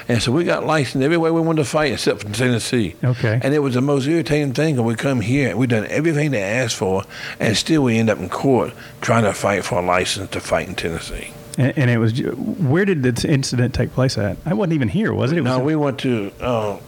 And 0.09 0.23
so 0.23 0.33
we 0.33 0.45
got 0.45 0.65
licensed 0.65 1.05
everywhere 1.05 1.33
we 1.33 1.41
wanted 1.41 1.63
to 1.63 1.69
fight 1.69 1.93
except 1.93 2.23
for 2.23 2.33
Tennessee. 2.33 2.97
Okay. 3.03 3.41
And 3.43 3.55
it 3.55 3.61
was 3.61 3.75
the 3.75 3.81
most 3.81 4.07
irritating 4.07 4.53
thing 4.53 4.77
when 4.77 4.85
we 4.87 4.95
come 4.95 5.21
here 5.21 5.51
and 5.51 5.59
we've 5.59 5.69
done 5.69 5.87
everything 5.87 6.33
they 6.33 6.43
asked 6.43 6.77
for, 6.77 7.05
and 7.39 7.57
still 7.57 7.83
we 7.85 7.99
end 7.99 8.11
up 8.11 8.19
in 8.19 8.29
court 8.29 8.73
trying 9.01 9.25
to 9.25 9.33
fight 9.33 9.65
for 9.65 9.79
a 9.79 9.83
license 9.83 10.31
to 10.31 10.41
fight 10.41 10.69
in 10.69 10.75
Tennessee. 10.75 11.33
And, 11.59 11.77
and 11.77 11.91
it 11.91 11.99
was 11.99 12.19
where 12.23 12.85
did 12.85 13.03
this 13.03 13.25
incident 13.25 13.75
take 13.75 13.93
place 13.93 14.17
at? 14.19 14.37
I 14.47 14.55
wasn't 14.55 14.75
even 14.75 14.89
here, 14.89 15.13
was 15.13 15.33
it? 15.33 15.39
it 15.39 15.43
was 15.43 15.51
No, 15.51 15.61
we 15.61 15.77
went 15.77 15.99
to. 16.01 16.33
Uh, 16.41 16.79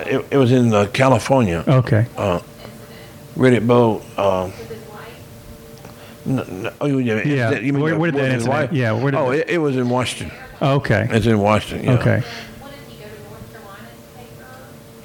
it, 0.00 0.24
it 0.30 0.36
was 0.36 0.52
in 0.52 0.72
uh, 0.72 0.86
California. 0.92 1.64
Okay. 1.66 2.06
Uh, 2.16 2.40
Riddick 3.36 3.66
Bowe. 3.66 4.00
Um, 4.16 4.52
no, 6.26 6.44
no, 6.44 6.72
oh, 6.80 6.86
yeah. 6.98 7.22
Yeah. 7.22 7.50
You 7.58 7.72
mean 7.72 7.82
Where- 7.82 7.98
where 7.98 8.10
did 8.10 8.20
that 8.20 8.32
incident- 8.32 8.72
yeah, 8.72 8.92
where 8.92 9.10
did 9.10 9.18
oh, 9.18 9.30
it, 9.30 9.48
it 9.48 9.58
was 9.58 9.76
in 9.76 9.88
Washington. 9.88 10.36
Okay. 10.62 11.08
It's 11.10 11.26
in 11.26 11.38
Washington. 11.38 11.86
Yeah. 11.86 11.98
Okay. 11.98 12.20
What 12.20 12.72
did 12.72 12.80
he 12.88 13.02
go 13.02 13.08
to 13.08 13.22
North 13.22 13.52
Carolina 13.52 13.88
to 13.88 14.18
take 14.18 14.28
her? 14.38 14.56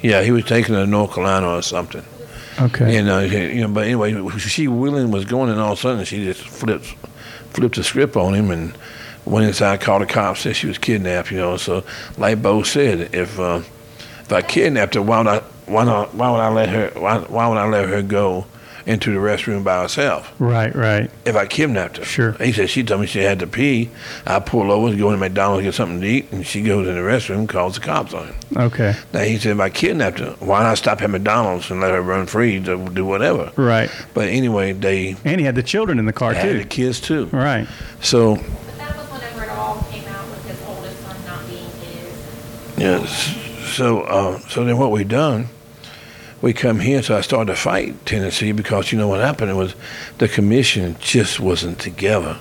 Yeah, 0.02 0.22
he 0.22 0.30
was 0.30 0.44
taking 0.44 0.74
her 0.74 0.84
to 0.84 0.90
North 0.90 1.14
Carolina 1.14 1.48
or 1.48 1.62
something. 1.62 2.04
Okay. 2.58 2.96
And 2.96 3.08
uh, 3.08 3.18
you 3.18 3.62
know, 3.62 3.68
but 3.68 3.84
anyway, 3.84 4.28
she 4.38 4.68
willing 4.68 5.10
was 5.10 5.24
going, 5.24 5.50
and 5.50 5.60
all 5.60 5.72
of 5.72 5.78
a 5.78 5.82
sudden 5.82 6.04
she 6.04 6.24
just 6.24 6.40
flipped, 6.40 6.86
flipped 7.50 7.76
the 7.76 7.84
script 7.84 8.16
on 8.16 8.34
him, 8.34 8.50
and 8.50 8.76
went 9.26 9.46
inside, 9.46 9.80
called 9.80 10.02
the 10.02 10.06
cops, 10.06 10.40
said 10.40 10.56
she 10.56 10.66
was 10.66 10.78
kidnapped. 10.78 11.30
You 11.30 11.38
know, 11.38 11.56
so 11.56 11.84
like 12.16 12.40
Bowe 12.40 12.62
said, 12.62 13.14
if 13.14 13.38
uh, 13.38 13.60
if 14.20 14.32
I 14.32 14.42
kidnapped 14.42 14.94
her, 14.94 15.02
why 15.02 15.18
would 15.18 15.26
I 15.26 15.38
why 15.66 15.84
not 15.84 16.14
why 16.14 16.30
would 16.30 16.40
I 16.40 16.48
let 16.48 16.68
her 16.70 16.90
why 16.98 17.18
why 17.18 17.48
would 17.48 17.58
I 17.58 17.66
let 17.66 17.88
her 17.88 18.02
go 18.02 18.46
into 18.86 19.12
the 19.12 19.18
restroom 19.18 19.64
by 19.64 19.82
herself? 19.82 20.32
Right. 20.38 20.72
Right. 20.74 21.10
If 21.24 21.34
I 21.34 21.46
kidnapped 21.46 21.96
her, 21.96 22.04
Sure. 22.04 22.32
He 22.32 22.52
said 22.52 22.70
she 22.70 22.84
told 22.84 23.00
me 23.00 23.06
she 23.08 23.18
had 23.18 23.40
to 23.40 23.46
pee. 23.46 23.90
I 24.24 24.38
pull 24.38 24.70
over, 24.70 24.94
go 24.96 25.10
to 25.10 25.16
McDonald's, 25.16 25.64
get 25.64 25.74
something 25.74 26.00
to 26.00 26.06
eat, 26.06 26.30
and 26.30 26.46
she 26.46 26.62
goes 26.62 26.86
in 26.86 26.94
the 26.94 27.00
restroom, 27.00 27.48
calls 27.48 27.74
the 27.74 27.80
cops 27.80 28.14
on 28.14 28.28
him. 28.28 28.34
Okay. 28.56 28.94
Now 29.12 29.20
he 29.22 29.38
said 29.38 29.52
if 29.52 29.60
I 29.60 29.70
kidnapped 29.70 30.20
her, 30.20 30.36
why 30.38 30.62
not 30.62 30.78
stop 30.78 31.02
at 31.02 31.10
McDonald's 31.10 31.68
and 31.70 31.80
let 31.80 31.90
her 31.90 32.00
run 32.00 32.26
free 32.26 32.62
to 32.62 32.88
do 32.90 33.04
whatever? 33.04 33.50
Right. 33.56 33.90
But 34.14 34.28
anyway, 34.28 34.72
they 34.72 35.16
And 35.24 35.40
he 35.40 35.46
had 35.46 35.56
the 35.56 35.62
children 35.64 35.98
in 35.98 36.06
the 36.06 36.12
car 36.12 36.32
had 36.32 36.42
too. 36.52 36.58
the 36.60 36.64
kids 36.64 37.00
too. 37.00 37.26
Right. 37.32 37.66
So 38.00 38.36
But 38.36 38.44
that 38.78 38.96
was 38.96 39.06
whenever 39.10 39.42
it 39.42 39.50
all 39.50 39.82
came 39.90 40.06
out 40.06 40.28
with 40.30 40.44
his 40.46 40.62
oldest 40.68 41.00
son 41.02 41.16
not 41.26 41.48
being 41.48 41.64
his. 41.70 42.78
yes, 42.78 43.74
so 43.76 44.02
uh, 44.02 44.38
so 44.48 44.64
then 44.64 44.78
what 44.78 44.92
we 44.92 45.02
done? 45.02 45.48
We 46.42 46.52
come 46.52 46.80
here, 46.80 47.02
so 47.02 47.16
I 47.16 47.22
started 47.22 47.52
to 47.52 47.58
fight 47.58 48.04
Tennessee 48.04 48.52
because 48.52 48.92
you 48.92 48.98
know 48.98 49.08
what 49.08 49.20
happened 49.20 49.50
it 49.50 49.54
was 49.54 49.74
the 50.18 50.28
commission 50.28 50.96
just 51.00 51.40
wasn't 51.40 51.78
together, 51.78 52.36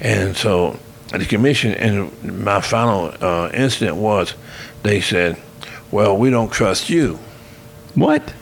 and 0.00 0.36
so 0.36 0.78
the 1.12 1.24
commission 1.24 1.74
and 1.74 2.44
my 2.44 2.60
final 2.60 3.14
uh, 3.20 3.50
incident 3.54 3.96
was 3.96 4.34
they 4.82 5.00
said, 5.00 5.36
"Well, 5.92 6.16
we 6.16 6.30
don't 6.30 6.52
trust 6.52 6.90
you. 6.90 7.20
What? 7.94 8.34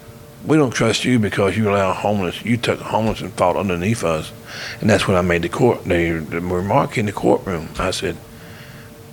We 0.45 0.57
don't 0.57 0.73
trust 0.73 1.05
you 1.05 1.19
because 1.19 1.57
you 1.57 1.71
allow 1.71 1.93
homeless. 1.93 2.43
You 2.43 2.57
took 2.57 2.81
homeless 2.81 3.21
and 3.21 3.33
fought 3.35 3.57
underneath 3.57 4.03
us." 4.03 4.33
And 4.81 4.89
that's 4.89 5.07
when 5.07 5.19
I 5.19 5.23
made 5.23 5.43
the 5.43 5.51
court 5.51 5.85
the, 5.85 6.19
the 6.19 6.41
remark 6.41 6.97
in 6.97 7.07
the 7.07 7.13
courtroom. 7.13 7.69
I 7.79 7.91
said, 7.91 8.17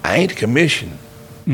"I 0.06 0.16
ain't 0.16 0.30
the 0.30 0.36
commission. 0.38 1.00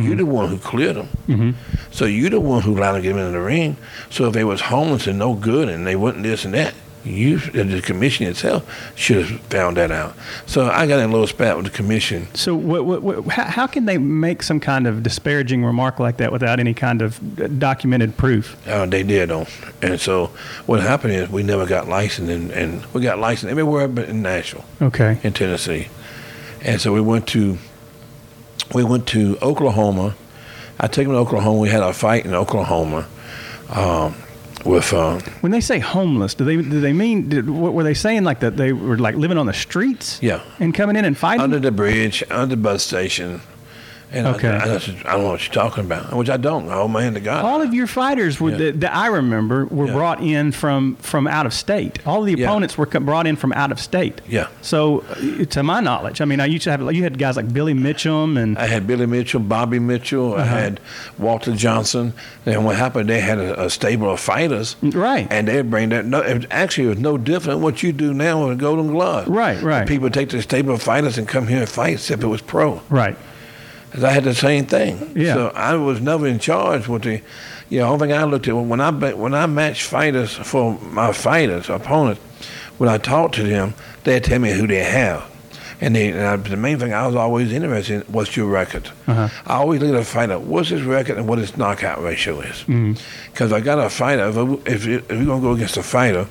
You're 0.03 0.17
the 0.17 0.25
one 0.25 0.49
who 0.49 0.57
cleared 0.57 0.97
them. 0.97 1.07
Mm-hmm. 1.27 1.51
So 1.91 2.05
you're 2.05 2.29
the 2.29 2.39
one 2.39 2.61
who 2.61 2.77
allowed 2.77 2.93
them 2.93 3.01
to 3.01 3.07
get 3.07 3.13
them 3.13 3.19
into 3.19 3.31
the 3.31 3.43
ring. 3.43 3.77
So 4.09 4.27
if 4.27 4.33
they 4.33 4.43
was 4.43 4.61
homeless 4.61 5.07
and 5.07 5.17
no 5.17 5.35
good 5.35 5.69
and 5.69 5.87
they 5.87 5.95
wasn't 5.95 6.23
this 6.23 6.43
and 6.43 6.53
that, 6.53 6.73
you 7.05 7.37
the 7.37 7.81
commission 7.81 8.25
itself 8.25 8.67
should 8.95 9.25
have 9.25 9.39
found 9.41 9.77
that 9.77 9.91
out. 9.91 10.15
So 10.45 10.65
I 10.65 10.87
got 10.87 10.99
in 10.99 11.09
a 11.09 11.11
little 11.11 11.27
spat 11.27 11.55
with 11.55 11.65
the 11.65 11.71
commission. 11.71 12.27
So 12.33 12.55
what, 12.55 12.85
what, 12.85 13.03
what, 13.03 13.27
how, 13.27 13.43
how 13.43 13.67
can 13.67 13.85
they 13.85 13.97
make 13.97 14.43
some 14.43 14.59
kind 14.59 14.87
of 14.87 15.03
disparaging 15.03 15.63
remark 15.63 15.99
like 15.99 16.17
that 16.17 16.31
without 16.31 16.59
any 16.59 16.73
kind 16.73 17.01
of 17.01 17.59
documented 17.59 18.17
proof? 18.17 18.57
Uh, 18.67 18.85
they 18.85 19.03
did 19.03 19.29
though, 19.29 19.45
and 19.81 19.99
so 19.99 20.27
what 20.65 20.81
happened 20.81 21.13
is 21.13 21.29
we 21.29 21.43
never 21.43 21.65
got 21.65 21.87
licensed, 21.87 22.31
and, 22.31 22.51
and 22.51 22.85
we 22.87 23.01
got 23.01 23.19
licensed 23.19 23.51
everywhere 23.51 23.87
but 23.87 24.09
in 24.09 24.21
Nashville. 24.21 24.65
Okay. 24.81 25.19
in 25.23 25.33
Tennessee, 25.33 25.89
and 26.61 26.81
so 26.81 26.91
we 26.91 27.01
went 27.01 27.27
to 27.27 27.57
we 28.73 28.83
went 28.83 29.07
to 29.07 29.37
Oklahoma. 29.41 30.15
I 30.79 30.87
took 30.87 31.05
him 31.05 31.11
to 31.11 31.17
Oklahoma. 31.17 31.59
We 31.59 31.69
had 31.69 31.83
a 31.83 31.93
fight 31.93 32.25
in 32.25 32.33
Oklahoma 32.33 33.07
um, 33.69 34.15
with 34.65 34.91
uh, 34.93 35.19
When 35.41 35.51
they 35.51 35.61
say 35.61 35.79
homeless, 35.79 36.33
do 36.33 36.43
they 36.43 36.55
do 36.57 36.81
they 36.81 36.93
mean 36.93 37.29
did, 37.29 37.49
what 37.49 37.73
were 37.73 37.83
they 37.83 37.93
saying 37.93 38.23
like 38.23 38.39
that 38.41 38.57
they 38.57 38.73
were 38.73 38.97
like 38.97 39.15
living 39.15 39.37
on 39.37 39.45
the 39.45 39.53
streets? 39.53 40.19
Yeah. 40.21 40.41
And 40.59 40.73
coming 40.73 40.95
in 40.95 41.05
and 41.05 41.17
fighting? 41.17 41.41
under 41.41 41.59
the 41.59 41.71
bridge, 41.71 42.23
under 42.29 42.55
the 42.55 42.61
bus 42.61 42.83
station. 42.83 43.41
And 44.15 44.27
Okay. 44.27 44.47
I, 44.49 44.75
I, 44.75 44.77
said, 44.77 44.95
I 45.05 45.11
don't 45.13 45.23
know 45.23 45.31
what 45.31 45.45
you're 45.45 45.53
talking 45.53 45.83
about, 45.85 46.13
which 46.13 46.29
I 46.29 46.37
don't. 46.37 46.69
I 46.69 46.85
my 46.87 47.03
hand 47.03 47.15
to 47.15 47.21
God. 47.21 47.43
all 47.43 47.61
of 47.61 47.73
your 47.73 47.85
fighters 47.87 48.39
were 48.39 48.51
Yeah. 48.51 48.57
that, 48.57 48.79
that 48.81 48.95
I 48.95 49.07
remember 49.07 49.65
were 49.65 49.87
Yeah. 49.87 49.93
brought 49.93 50.21
in 50.21 50.51
from 50.53 50.95
from 51.01 51.27
out 51.27 51.45
of 51.45 51.53
state. 51.53 51.99
All 52.05 52.21
the 52.23 52.33
Yeah. 52.37 52.45
opponents 52.47 52.77
were 52.77 52.85
co- 52.85 53.01
brought 53.01 53.27
in 53.27 53.35
from 53.35 53.51
out 53.53 53.71
of 53.73 53.79
state. 53.79 54.21
Yeah. 54.27 54.47
So, 54.61 55.03
uh, 55.11 55.45
to 55.45 55.63
my 55.63 55.81
knowledge, 55.81 56.21
I 56.21 56.25
mean, 56.25 56.39
I 56.39 56.45
used 56.45 56.63
to 56.63 56.71
have 56.71 56.81
you 56.93 57.03
had 57.03 57.17
guys 57.19 57.35
like 57.35 57.51
Billy 57.53 57.73
Mitchum 57.73 58.37
and 58.41 58.57
I 58.57 58.67
had 58.67 58.87
Billy 58.87 59.05
Mitchell, 59.05 59.41
Bobby 59.41 59.79
Mitchell. 59.79 60.35
I 60.35 60.39
Uh-huh. 60.41 60.55
had 60.55 60.79
Walter 61.17 61.51
Johnson. 61.53 62.13
And 62.45 62.63
what 62.63 62.75
happened? 62.77 63.09
They 63.09 63.19
had 63.19 63.37
a, 63.39 63.65
a 63.65 63.69
stable 63.69 64.09
of 64.11 64.19
fighters, 64.19 64.75
right, 64.81 65.27
and 65.29 65.47
they 65.47 65.61
bring 65.63 65.89
that. 65.89 66.05
No, 66.05 66.19
it, 66.21 66.45
actually, 66.51 66.85
it 66.85 66.89
was 66.89 66.99
no 66.99 67.17
different 67.17 67.57
than 67.57 67.61
what 67.63 67.83
you 67.83 67.91
do 67.91 68.13
now 68.13 68.43
with 68.47 68.53
a 68.53 68.55
Golden 68.61 68.87
Glove. 68.91 69.27
Right, 69.27 69.61
right. 69.61 69.87
People 69.87 70.09
take 70.09 70.29
the 70.29 70.41
stable 70.41 70.73
of 70.73 70.81
fighters 70.81 71.17
and 71.17 71.27
come 71.27 71.47
here 71.47 71.59
and 71.61 71.67
fight, 71.69 71.93
except 71.95 72.23
it 72.23 72.27
was 72.27 72.41
pro. 72.41 72.81
right, 72.89 73.17
I 74.03 74.11
had 74.11 74.23
the 74.23 74.35
same 74.35 74.65
thing. 74.65 75.11
Yeah. 75.15 75.33
So 75.33 75.47
I 75.55 75.75
was 75.75 76.01
never 76.01 76.27
in 76.27 76.39
charge 76.39 76.87
with 76.87 77.03
the, 77.03 77.21
you 77.69 77.79
know, 77.79 77.87
only 77.93 78.07
thing 78.07 78.17
I 78.17 78.23
looked 78.23 78.47
at 78.47 78.53
when 78.55 78.81
I 78.81 78.91
when 78.91 79.33
I 79.33 79.45
matched 79.45 79.83
fighters 79.83 80.33
for 80.33 80.77
my 80.79 81.13
fighters 81.13 81.69
opponents, 81.69 82.21
when 82.77 82.89
I 82.89 82.97
talked 82.97 83.35
to 83.35 83.43
them, 83.43 83.73
they'd 84.03 84.23
tell 84.23 84.39
me 84.39 84.51
who 84.51 84.67
they 84.67 84.83
have, 84.83 85.23
And, 85.79 85.95
they, 85.95 86.09
and 86.09 86.21
I, 86.21 86.35
the 86.35 86.57
main 86.57 86.77
thing 86.77 86.93
I 86.93 87.07
was 87.07 87.15
always 87.15 87.51
interested 87.53 88.05
in 88.05 88.13
was 88.13 88.35
your 88.35 88.47
record. 88.47 88.89
Uh-huh. 89.07 89.29
I 89.45 89.55
always 89.55 89.81
look 89.81 89.93
at 89.93 90.01
a 90.01 90.05
fighter, 90.05 90.37
what's 90.39 90.69
his 90.69 90.83
record 90.83 91.17
and 91.17 91.27
what 91.27 91.37
his 91.37 91.57
knockout 91.57 92.01
ratio 92.01 92.41
is. 92.41 92.55
Mm-hmm. 92.63 92.93
Because 93.31 93.51
I 93.53 93.61
got 93.61 93.79
a 93.79 93.89
fighter, 93.89 94.27
if, 94.65 94.85
if, 94.87 94.87
if 94.87 95.09
we're 95.09 95.25
going 95.25 95.41
to 95.41 95.47
go 95.47 95.51
against 95.53 95.77
a 95.77 95.83
fighter 95.83 96.27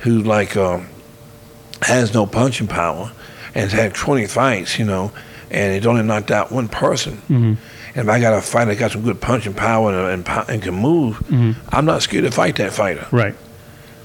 who, 0.00 0.22
like, 0.22 0.56
um, 0.56 0.88
has 1.82 2.12
no 2.14 2.26
punching 2.26 2.68
power 2.68 3.12
and 3.54 3.70
has 3.70 3.72
had 3.72 3.94
20 3.94 4.26
fights, 4.26 4.78
you 4.78 4.84
know, 4.84 5.12
and 5.50 5.74
he's 5.74 5.86
only 5.86 6.02
knocked 6.02 6.30
out 6.30 6.50
one 6.52 6.68
person. 6.68 7.14
Mm-hmm. 7.28 7.54
And 7.98 8.08
if 8.08 8.08
I 8.08 8.20
got 8.20 8.34
a 8.34 8.42
fighter 8.42 8.72
that 8.74 8.78
got 8.78 8.90
some 8.92 9.02
good 9.02 9.20
punching 9.20 9.54
power 9.54 9.90
and, 9.92 10.26
and, 10.28 10.48
and 10.50 10.62
can 10.62 10.74
move, 10.74 11.22
I'm 11.70 11.84
not 11.86 12.02
scared 12.02 12.24
to 12.24 12.30
fight 12.30 12.56
that 12.56 12.72
fighter 12.72 13.02
Mm-hmm. 13.02 13.16
Right. 13.16 13.34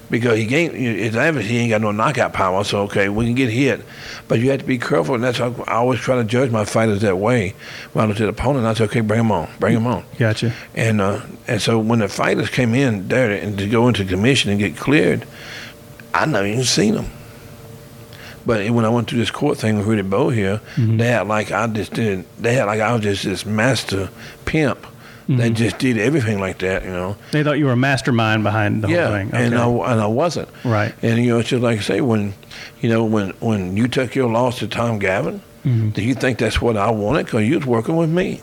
because 0.10 0.38
he 0.38 0.56
ain't 0.56 0.74
his 0.76 1.14
he 1.46 1.58
ain't 1.58 1.70
got 1.72 1.82
no 1.82 1.92
knockout 1.92 2.32
power. 2.34 2.64
So 2.64 2.84
okay, 2.84 3.10
we 3.10 3.26
can 3.26 3.36
get 3.36 3.50
hit, 3.50 3.82
but 4.28 4.39
you 4.39 4.50
have 4.52 4.60
to 4.60 4.66
be 4.66 4.78
careful, 4.78 5.16
and 5.16 5.24
that's 5.24 5.39
how 5.39 5.54
I 5.68 5.74
always 5.76 6.00
try 6.00 6.16
to 6.18 6.24
judge 6.24 6.52
my 6.52 6.64
fighters 6.66 7.02
that 7.02 7.18
way. 7.18 7.54
When 7.94 8.06
I 8.06 8.08
look 8.08 8.18
at 8.18 8.24
the 8.24 8.30
opponent, 8.30 8.66
I 8.66 8.74
say, 8.76 8.84
okay, 8.86 9.02
bring 9.02 9.20
him 9.22 9.32
on, 9.32 9.50
bring 9.60 9.76
him 9.76 9.88
on. 9.88 10.06
Gotcha. 10.18 10.54
And 10.76 11.02
uh, 11.02 11.22
and 11.48 11.62
so 11.62 11.78
when 11.80 12.00
the 12.00 12.08
fighters 12.08 12.50
came 12.50 12.74
in 12.76 13.08
there 13.10 13.32
and 13.32 13.58
to 13.58 13.68
go 13.68 13.88
into 13.89 14.06
commission 14.06 14.52
and 14.52 14.60
get 14.60 14.78
cleared, 14.78 15.26
I 16.14 16.26
never 16.26 16.46
even 16.48 16.64
seen 16.64 16.96
them. 16.96 17.10
But 18.46 18.70
when 18.72 18.86
I 18.86 18.89
went 18.89 19.10
through 19.10 19.20
this 19.20 19.32
court 19.32 19.58
thing 19.58 19.78
with 19.78 19.88
Rudy 19.88 20.02
Bowe 20.02 20.30
here, 20.30 20.62
they 20.78 21.08
had 21.08 21.28
like 21.28 21.52
I 21.52 21.68
just 21.68 21.94
did. 21.94 22.26
They 22.39 22.54
had 22.56 22.66
like 22.66 22.80
I 22.80 22.94
was 22.94 23.02
just 23.02 23.24
this 23.24 23.46
master 23.46 24.10
pimp. 24.46 24.88
They 25.30 25.50
just 25.50 25.78
did 25.78 25.98
everything 25.98 26.42
like 26.42 26.58
that, 26.58 26.84
you 26.84 26.89
know. 26.89 27.16
They 27.32 27.42
thought 27.42 27.58
you 27.58 27.66
were 27.66 27.72
a 27.72 27.78
mastermind 27.78 28.44
behind 28.44 28.84
the 28.84 28.89
yeah, 28.89 29.06
whole 29.08 29.16
thing. 29.16 29.30
and 29.34 29.56
I 29.56 29.66
and 29.66 30.02
I 30.02 30.08
wasn't. 30.08 30.50
Right. 30.66 30.94
And 31.02 31.24
you 31.24 31.30
know, 31.30 31.39
it's 31.39 31.48
just 31.48 31.64
like 31.64 31.80
I 31.80 31.82
say 31.82 32.02
when, 32.02 32.34
you 32.82 32.89
know, 32.89 33.06
when 33.06 33.30
when 33.39 33.78
you 33.78 33.88
took 33.88 34.14
your 34.14 34.30
loss 34.30 34.60
to 34.60 34.68
Tom 34.68 35.00
Gavin, 35.00 35.42
Mm-hmm. 35.64 35.89
do 35.92 36.02
you 36.02 36.16
think 36.16 36.39
that's 36.39 36.60
what 36.60 36.76
I 36.76 36.89
wanted? 36.89 37.28
Because 37.28 37.48
you 37.48 37.56
was 37.60 37.68
working 37.68 37.96
with 37.96 38.10
me. 38.10 38.42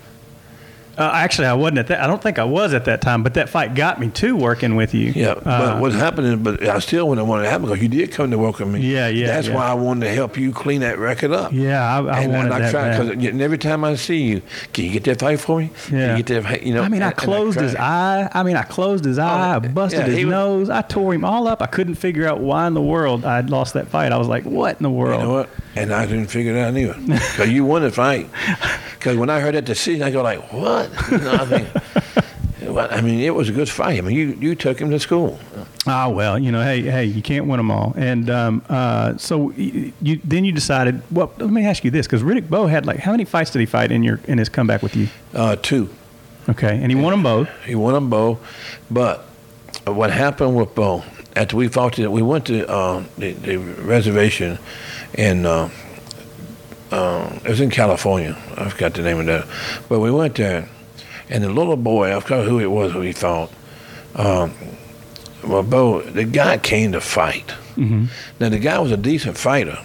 Uh, 0.98 1.12
actually, 1.14 1.46
I 1.46 1.54
wasn't 1.54 1.78
at 1.78 1.86
that. 1.88 2.00
I 2.02 2.06
don't 2.06 2.20
think 2.20 2.38
I 2.38 2.44
was 2.44 2.74
at 2.74 2.84
that 2.86 3.00
time, 3.00 3.22
but 3.22 3.34
that 3.34 3.48
fight 3.48 3.74
got 3.74 4.00
me 4.00 4.08
to 4.10 4.36
working 4.36 4.74
with 4.76 4.94
you. 4.94 5.12
Yeah, 5.14 5.30
Uh, 5.32 5.74
but 5.74 5.80
what's 5.80 5.94
happening? 5.94 6.42
But 6.42 6.62
I 6.66 6.80
still 6.80 7.08
wouldn't 7.08 7.26
want 7.28 7.44
to 7.44 7.48
happen 7.50 7.66
because 7.68 7.80
you 7.82 7.88
did 7.88 8.10
come 8.12 8.30
to 8.32 8.38
work 8.38 8.58
with 8.58 8.68
me. 8.68 8.80
Yeah, 8.80 9.08
yeah, 9.08 9.28
That's 9.28 9.46
yeah. 9.48 9.54
why 9.54 9.66
I 9.68 9.74
wanted 9.74 10.06
to 10.06 10.12
help 10.12 10.36
you 10.36 10.52
clean 10.52 10.80
that 10.80 10.98
record 10.98 11.30
up. 11.32 11.52
yeah, 11.52 11.80
I, 11.82 11.98
I 12.04 12.20
and, 12.22 12.32
wanted 12.32 12.52
and 12.52 12.64
I 12.64 12.70
that. 12.72 13.08
because 13.16 13.40
every 13.40 13.58
time 13.58 13.84
I 13.84 13.94
see 13.94 14.22
you, 14.24 14.42
can 14.72 14.84
you 14.86 14.90
get 14.90 15.04
that 15.04 15.20
fight 15.20 15.38
for 15.40 15.60
me? 15.60 15.70
Can 15.86 15.98
Yeah. 15.98 16.16
you 16.16 16.22
get 16.22 16.42
that? 16.44 16.62
You 16.64 16.74
know, 16.74 16.82
I 16.82 16.88
mean, 16.88 17.02
I 17.02 17.12
closed 17.12 17.60
his 17.60 17.76
eye. 17.76 18.28
I 18.32 18.42
mean, 18.42 18.56
I 18.56 18.62
closed 18.64 19.04
his 19.04 19.18
eye. 19.18 19.54
I 19.54 19.58
busted 19.60 20.00
yeah, 20.00 20.06
his 20.06 20.24
was- 20.24 20.30
nose. 20.32 20.70
I 20.70 20.82
tore 20.82 21.14
him 21.14 21.24
all 21.24 21.46
up. 21.46 21.62
I 21.62 21.66
couldn't 21.66 21.94
figure 21.94 22.26
out 22.26 22.40
why 22.40 22.66
in 22.66 22.74
the 22.74 22.82
world 22.82 23.24
I'd 23.24 23.50
lost 23.50 23.74
that 23.74 23.88
fight. 23.88 24.10
I 24.10 24.16
was 24.16 24.26
like, 24.28 24.44
what 24.44 24.76
in 24.78 24.82
the 24.82 24.90
world? 24.90 25.20
You 25.20 25.26
know 25.28 25.34
what? 25.34 25.50
And 25.76 25.92
I 25.92 26.06
didn't 26.06 26.26
figure 26.26 26.56
it 26.56 26.60
out 26.60 26.76
either. 26.76 26.94
Because 26.94 27.50
you 27.50 27.64
won 27.64 27.82
the 27.82 27.90
fight. 27.92 28.28
Because 28.98 29.16
when 29.16 29.30
I 29.30 29.40
heard 29.40 29.54
that 29.54 29.64
decision, 29.64 30.02
I 30.02 30.10
go 30.10 30.22
like, 30.22 30.52
what? 30.52 30.90
You 31.10 31.18
know, 31.18 31.32
I 31.32 31.46
think, 31.46 31.68
well, 32.74 32.88
I 32.90 33.00
mean, 33.00 33.20
it 33.20 33.34
was 33.34 33.48
a 33.48 33.52
good 33.52 33.68
fight. 33.68 33.98
I 33.98 34.00
mean, 34.00 34.16
you, 34.16 34.36
you 34.40 34.54
took 34.54 34.80
him 34.80 34.90
to 34.90 34.98
school. 34.98 35.38
Ah, 35.86 36.08
well, 36.08 36.38
you 36.38 36.50
know, 36.50 36.62
hey, 36.62 36.82
hey, 36.82 37.04
you 37.04 37.22
can't 37.22 37.46
win 37.46 37.58
them 37.58 37.70
all. 37.70 37.94
And 37.96 38.28
um, 38.28 38.62
uh, 38.68 39.16
so 39.16 39.52
you, 39.52 39.92
you 40.02 40.20
then 40.24 40.44
you 40.44 40.52
decided. 40.52 41.02
Well, 41.10 41.32
let 41.38 41.50
me 41.50 41.64
ask 41.64 41.84
you 41.84 41.90
this, 41.90 42.06
because 42.06 42.22
Riddick 42.22 42.50
Bowe 42.50 42.66
had 42.66 42.86
like 42.86 42.98
how 42.98 43.12
many 43.12 43.24
fights 43.24 43.50
did 43.52 43.60
he 43.60 43.66
fight 43.66 43.92
in 43.92 44.02
your 44.02 44.20
in 44.26 44.38
his 44.38 44.48
comeback 44.48 44.82
with 44.82 44.96
you? 44.96 45.08
Uh, 45.32 45.56
two. 45.56 45.88
Okay, 46.48 46.78
and 46.82 46.90
he 46.90 46.96
won 46.96 47.12
them 47.12 47.22
both. 47.22 47.48
He 47.64 47.74
won 47.74 47.94
them 47.94 48.10
both. 48.10 48.38
But 48.90 49.24
what 49.84 50.10
happened 50.10 50.56
with 50.56 50.74
Bowe, 50.74 51.04
after 51.36 51.56
we 51.56 51.68
fought 51.68 51.98
it, 51.98 52.10
we 52.10 52.22
went 52.22 52.46
to 52.46 52.68
uh, 52.68 53.04
the, 53.16 53.32
the 53.32 53.56
reservation 53.56 54.58
in, 55.14 55.46
uh, 56.90 57.38
it 57.44 57.48
was 57.48 57.60
in 57.60 57.70
California. 57.70 58.36
I 58.56 58.68
forgot 58.70 58.94
the 58.94 59.02
name 59.02 59.20
of 59.20 59.26
that. 59.26 59.46
But 59.88 60.00
we 60.00 60.10
went 60.10 60.36
there, 60.36 60.68
and 61.28 61.44
the 61.44 61.50
little 61.50 61.76
boy, 61.76 62.16
I 62.16 62.20
forgot 62.20 62.46
who 62.46 62.58
it 62.58 62.70
was 62.70 62.92
who 62.92 63.00
he 63.00 63.12
fought. 63.12 63.50
Um, 64.14 64.54
well, 65.44 65.62
Bowe, 65.62 66.02
the 66.02 66.24
guy 66.24 66.58
came 66.58 66.92
to 66.92 67.00
fight. 67.00 67.52
Now, 68.40 68.48
the 68.48 68.58
guy 68.58 68.78
was 68.78 68.90
a 68.90 68.96
decent 68.96 69.36
fighter. 69.36 69.78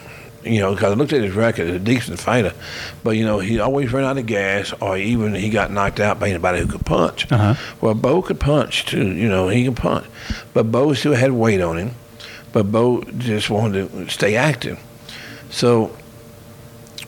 You 0.43 0.59
know, 0.59 0.73
because 0.73 0.91
I 0.91 0.95
looked 0.95 1.13
at 1.13 1.21
his 1.21 1.33
record, 1.33 1.67
he's 1.67 1.75
a 1.75 1.79
decent 1.79 2.19
fighter. 2.19 2.53
But, 3.01 3.11
you 3.11 3.23
know, 3.23 3.39
he 3.39 3.61
always 3.61 3.93
ran 3.93 4.03
out 4.03 4.17
of 4.17 4.25
gas, 4.25 4.73
or 4.81 4.97
even 4.97 5.33
he 5.35 5.49
got 5.49 5.71
knocked 5.71 6.01
out 6.01 6.19
by 6.19 6.27
anybody 6.27 6.59
who 6.59 6.67
could 6.67 6.85
punch. 6.85 7.31
Uh-huh. 7.31 7.55
Well, 7.79 7.93
Bowe 7.93 8.21
could 8.21 8.41
punch, 8.41 8.85
too. 8.85 9.07
You 9.13 9.29
know, 9.29 9.47
he 9.47 9.63
can 9.63 9.75
punch. 9.75 10.05
But 10.53 10.69
Bowe 10.69 10.93
still 10.95 11.13
had 11.13 11.31
weight 11.31 11.61
on 11.61 11.77
him. 11.77 11.91
But 12.51 12.73
Bowe 12.73 13.03
just 13.17 13.49
wanted 13.49 13.89
to 13.89 14.09
stay 14.09 14.35
active. 14.35 14.79
So 15.49 15.95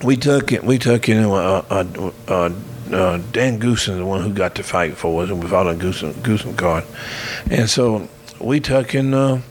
we 0.04 0.16
took 0.18 0.52
it. 0.52 0.64
We 0.64 0.78
took 0.78 1.08
you 1.08 1.34
uh, 1.34 1.66
uh, 1.70 2.12
uh, 2.28 2.50
uh, 2.92 3.18
Dan 3.32 3.60
Goossen, 3.60 3.98
the 3.98 4.06
one 4.06 4.22
who 4.22 4.34
got 4.34 4.56
the 4.56 4.64
fight 4.64 4.98
for 4.98 5.24
us, 5.24 5.30
and 5.30 5.44
we 5.44 5.50
fought 5.50 5.68
on 5.68 5.80
Goossen 5.80 6.58
card, 6.58 6.84
and 7.50 7.70
so 7.70 8.08
we 8.40 8.60
took 8.60 8.94
in 8.96 9.14
uh, 9.14 9.42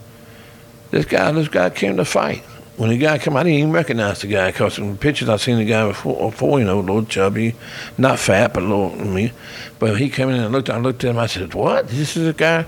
this 0.90 1.04
guy. 1.06 1.30
This 1.32 1.48
guy 1.48 1.70
came 1.70 1.96
to 1.96 2.04
fight. 2.04 2.42
When 2.76 2.90
the 2.90 2.98
guy 2.98 3.18
came, 3.18 3.36
I 3.36 3.44
didn't 3.44 3.58
even 3.60 3.72
recognize 3.72 4.20
the 4.20 4.26
guy 4.26 4.50
because 4.50 4.78
in 4.78 4.92
the 4.92 4.98
pictures 4.98 5.28
I 5.28 5.36
seen 5.36 5.58
the 5.58 5.64
guy 5.64 5.86
before, 5.86 6.32
before 6.32 6.58
you 6.58 6.64
know, 6.64 6.80
a 6.80 6.80
little 6.80 7.04
chubby, 7.04 7.54
not 7.96 8.18
fat, 8.18 8.52
but 8.52 8.64
a 8.64 8.66
little 8.66 8.96
me. 8.96 9.32
But 9.78 10.00
he 10.00 10.10
came 10.10 10.28
in 10.28 10.40
and 10.40 10.52
looked. 10.52 10.70
I 10.70 10.78
looked 10.78 11.04
at 11.04 11.10
him. 11.10 11.18
I 11.18 11.26
said, 11.26 11.54
"What? 11.54 11.88
This 11.88 12.16
is 12.16 12.26
a 12.26 12.32
guy?" 12.32 12.66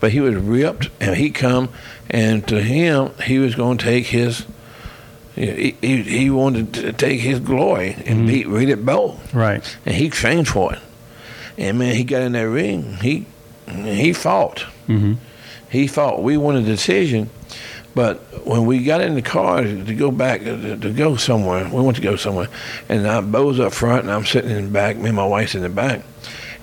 But 0.00 0.12
he 0.12 0.20
was 0.20 0.34
ripped, 0.34 0.88
and 0.98 1.16
he 1.16 1.30
come, 1.30 1.68
and 2.08 2.46
to 2.48 2.62
him, 2.62 3.10
he 3.24 3.38
was 3.38 3.54
going 3.54 3.78
to 3.78 3.84
take 3.84 4.06
his. 4.06 4.46
He, 5.34 5.74
he, 5.80 6.02
he 6.02 6.30
wanted 6.30 6.72
to 6.74 6.92
take 6.92 7.20
his 7.20 7.40
glory 7.40 7.96
and 8.06 8.26
beat 8.26 8.46
Riddick 8.46 8.84
Bowe 8.84 9.18
Right. 9.32 9.64
and 9.84 9.94
he 9.96 10.08
trained 10.08 10.46
for 10.46 10.72
it. 10.74 10.78
And 11.58 11.78
man, 11.78 11.94
he 11.96 12.04
got 12.04 12.22
in 12.22 12.32
that 12.32 12.48
ring. 12.48 12.98
He 13.02 13.26
he 13.68 14.12
fought. 14.12 14.64
Mhm. 14.88 15.16
He 15.70 15.86
fought. 15.88 16.22
We 16.22 16.36
won 16.36 16.54
a 16.56 16.62
decision, 16.62 17.30
but 17.94 18.18
when 18.46 18.64
we 18.66 18.84
got 18.84 19.00
in 19.00 19.14
the 19.14 19.22
car 19.22 19.62
to 19.62 19.94
go 19.94 20.10
back 20.12 20.42
to, 20.44 20.76
to 20.76 20.90
go 20.92 21.16
somewhere, 21.16 21.68
we 21.72 21.80
went 21.82 21.96
to 21.96 22.02
go 22.02 22.14
somewhere, 22.16 22.48
and 22.88 23.06
I, 23.06 23.20
Bowe's 23.20 23.58
up 23.58 23.72
front, 23.72 24.02
and 24.02 24.12
I'm 24.12 24.24
sitting 24.24 24.50
in 24.50 24.64
the 24.66 24.70
back. 24.70 24.96
Me 24.98 25.06
and 25.08 25.16
my 25.16 25.26
wife's 25.26 25.54
in 25.56 25.62
the 25.62 25.68
back, 25.68 26.02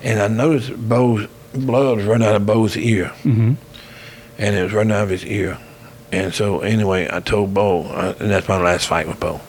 and 0.02 0.20
I 0.20 0.28
noticed 0.28 0.70
Bowe's 0.88 1.26
blood 1.52 1.96
was 1.98 2.06
running 2.06 2.26
out 2.28 2.36
of 2.36 2.46
Bowe's 2.46 2.76
ear, 2.76 3.12
Mhm. 3.24 3.56
and 4.38 4.56
it 4.56 4.62
was 4.62 4.72
running 4.72 4.92
out 4.92 5.02
of 5.04 5.10
his 5.10 5.26
ear. 5.26 5.58
And 6.12 6.32
so 6.34 6.60
anyway, 6.60 7.08
I 7.10 7.20
told 7.20 7.54
Bowe, 7.54 7.84
uh, 7.84 8.14
and 8.20 8.30
that's 8.30 8.46
my 8.46 8.58
last 8.60 8.86
fight 8.86 9.08
with 9.08 9.18
Bowe. 9.18 9.40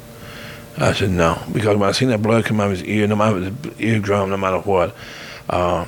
I 0.77 0.93
said 0.93 1.11
no 1.11 1.39
because 1.51 1.77
when 1.77 1.87
I 1.87 1.91
seen 1.91 2.07
that 2.09 2.23
blood 2.23 2.45
come 2.45 2.59
out 2.59 2.71
of 2.71 2.79
his 2.79 2.83
ear, 2.85 3.05
no 3.05 3.15
matter 3.15 3.39
his 3.39 3.53
eardrum, 3.79 4.29
no 4.31 4.37
matter 4.37 4.57
what, 4.59 4.95
uh, 5.49 5.85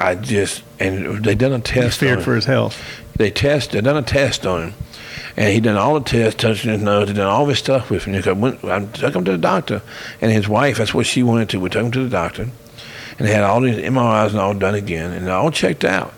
I 0.00 0.14
just 0.14 0.62
and 0.80 1.22
they 1.24 1.34
done 1.34 1.52
a 1.52 1.58
test. 1.60 2.00
He 2.00 2.06
feared 2.06 2.18
on 2.18 2.24
for 2.24 2.30
him. 2.30 2.36
his 2.36 2.44
health. 2.46 2.82
They 3.16 3.30
test. 3.30 3.72
They 3.72 3.80
done 3.82 3.96
a 3.98 4.02
test 4.02 4.46
on 4.46 4.68
him, 4.68 4.74
and 5.36 5.52
he 5.52 5.60
done 5.60 5.76
all 5.76 5.94
the 6.00 6.08
tests, 6.08 6.40
touching 6.40 6.70
his 6.72 6.80
nose. 6.80 7.08
They 7.08 7.14
done 7.14 7.26
all 7.26 7.44
this 7.44 7.58
stuff 7.58 7.90
with 7.90 8.04
him. 8.04 8.22
I 8.26 8.32
went- 8.32 8.64
I 8.64 8.84
took 8.86 9.14
him 9.14 9.24
to 9.24 9.32
the 9.32 9.38
doctor, 9.38 9.82
and 10.20 10.32
his 10.32 10.48
wife. 10.48 10.78
That's 10.78 10.94
what 10.94 11.06
she 11.06 11.22
wanted 11.22 11.48
to. 11.50 11.60
We 11.60 11.68
took 11.68 11.84
him 11.84 11.90
to 11.92 12.04
the 12.04 12.08
doctor, 12.10 12.42
and 13.18 13.28
they 13.28 13.32
had 13.32 13.42
all 13.44 13.60
these 13.60 13.76
MRIs 13.76 14.30
and 14.30 14.40
all 14.40 14.54
done 14.54 14.74
again, 14.74 15.10
and 15.12 15.28
all 15.28 15.50
checked 15.50 15.84
out. 15.84 16.14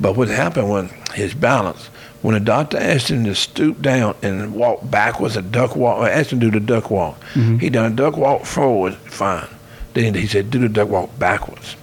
But 0.00 0.16
what 0.16 0.28
happened 0.28 0.68
was 0.68 0.90
his 1.14 1.34
balance. 1.34 1.88
When 2.24 2.32
the 2.32 2.40
doctor 2.40 2.78
asked 2.78 3.10
him 3.10 3.24
to 3.24 3.34
stoop 3.34 3.82
down 3.82 4.14
and 4.22 4.54
walk 4.54 4.80
backwards, 4.90 5.36
a 5.36 5.42
duck 5.42 5.76
walk, 5.76 6.00
I 6.02 6.08
asked 6.10 6.32
him 6.32 6.40
to 6.40 6.50
do 6.50 6.58
the 6.58 6.64
duck 6.64 6.90
walk. 6.90 7.22
He 7.34 7.68
done 7.68 7.92
a 7.92 7.94
duck 7.94 8.16
walk 8.16 8.46
forward, 8.46 8.94
fine. 8.94 9.46
Then 9.92 10.14
he 10.14 10.26
said, 10.26 10.50
do 10.50 10.58
the 10.58 10.70
duck 10.70 10.88
walk 10.88 11.18
backwards. 11.18 11.76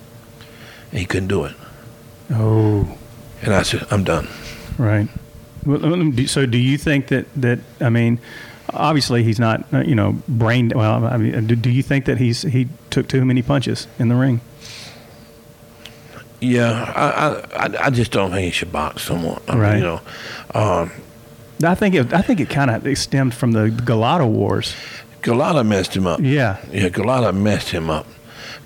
And 0.89 0.99
he 0.99 1.05
couldn't 1.05 1.27
do 1.27 1.43
it. 1.45 1.53
Oh, 2.31 2.97
And 3.43 3.53
I 3.53 3.61
said, 3.61 3.85
I'm 3.91 4.03
done. 4.03 4.27
right. 4.79 5.07
Well, 5.63 5.77
let 5.77 5.99
me- 5.99 6.11
do- 6.11 6.25
So, 6.27 6.47
do 6.47 6.57
you 6.57 6.75
think 6.75 7.07
that 7.09 7.25
that 7.35 7.59
I 7.79 7.89
mean, 7.89 8.17
obviously 8.73 9.21
he's 9.23 9.37
not 9.39 9.63
uh, 9.71 9.81
you 9.81 9.93
know 9.93 10.17
brain. 10.27 10.71
Well, 10.73 11.05
I 11.05 11.17
mean, 11.17 11.45
do, 11.45 11.55
do 11.55 11.69
you 11.69 11.83
think 11.83 12.05
that 12.05 12.17
he's 12.17 12.41
he 12.41 12.67
took 12.89 13.07
too 13.07 13.23
many 13.25 13.43
punches 13.43 13.85
in 13.99 14.07
the 14.09 14.15
ring? 14.15 14.41
Yeah, 16.41 16.91
I, 16.95 17.65
I, 17.67 17.85
I- 17.85 17.89
just 17.91 18.11
don't 18.11 18.31
think 18.31 18.45
he 18.45 18.51
should 18.51 18.71
box 18.71 19.03
someone. 19.03 19.41
I 19.47 19.51
mean, 19.53 19.61
Right. 19.61 19.75
you 19.77 19.83
know, 19.83 20.01
um, 20.55 20.91
I 21.63 21.75
think 21.75 21.93
it, 21.95 22.11
I 22.13 22.21
think 22.23 22.39
it 22.39 22.49
kind 22.49 22.71
of 22.71 22.97
stemmed 22.97 23.33
from 23.35 23.51
the 23.51 23.67
Golota 23.69 24.27
wars. 24.27 24.75
Golota 25.21 25.63
messed 25.65 25.95
him 25.95 26.07
up. 26.07 26.19
Yeah. 26.19 26.57
Yeah, 26.71 26.89
Golota 26.89 27.31
messed 27.35 27.69
him 27.69 27.89
up. 27.91 28.07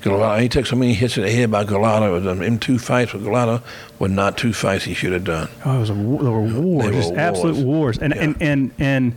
Golota, 0.01 0.39
he 0.41 0.47
took 0.47 0.65
so 0.67 0.75
many 0.77 0.93
hits 0.93 1.17
in 1.17 1.23
the 1.23 1.31
head 1.31 1.51
by 1.51 1.65
Golota. 1.65 2.07
It 2.07 2.11
was, 2.11 2.27
um, 2.27 2.37
them 2.39 2.59
two 2.59 2.77
fights 2.79 3.11
with 3.11 3.25
Golota 3.25 3.61
were 3.99 4.07
not 4.07 4.37
two 4.37 4.53
fights 4.53 4.85
he 4.85 4.93
should 4.93 5.11
have 5.11 5.23
done. 5.25 5.49
Oh, 5.65 5.75
it 5.75 5.79
was 5.79 5.89
a, 5.89 5.93
war- 5.95 6.23
there 6.23 6.31
were 6.31 6.41
wars, 6.61 6.85
They 6.85 6.91
were 6.95 7.01
just 7.01 7.13
absolute 7.15 7.55
wars. 7.57 7.65
wars. 7.65 7.97
And, 7.97 8.13
Yeah. 8.15 8.21
and 8.21 8.35
and 8.41 8.71
and 8.79 9.15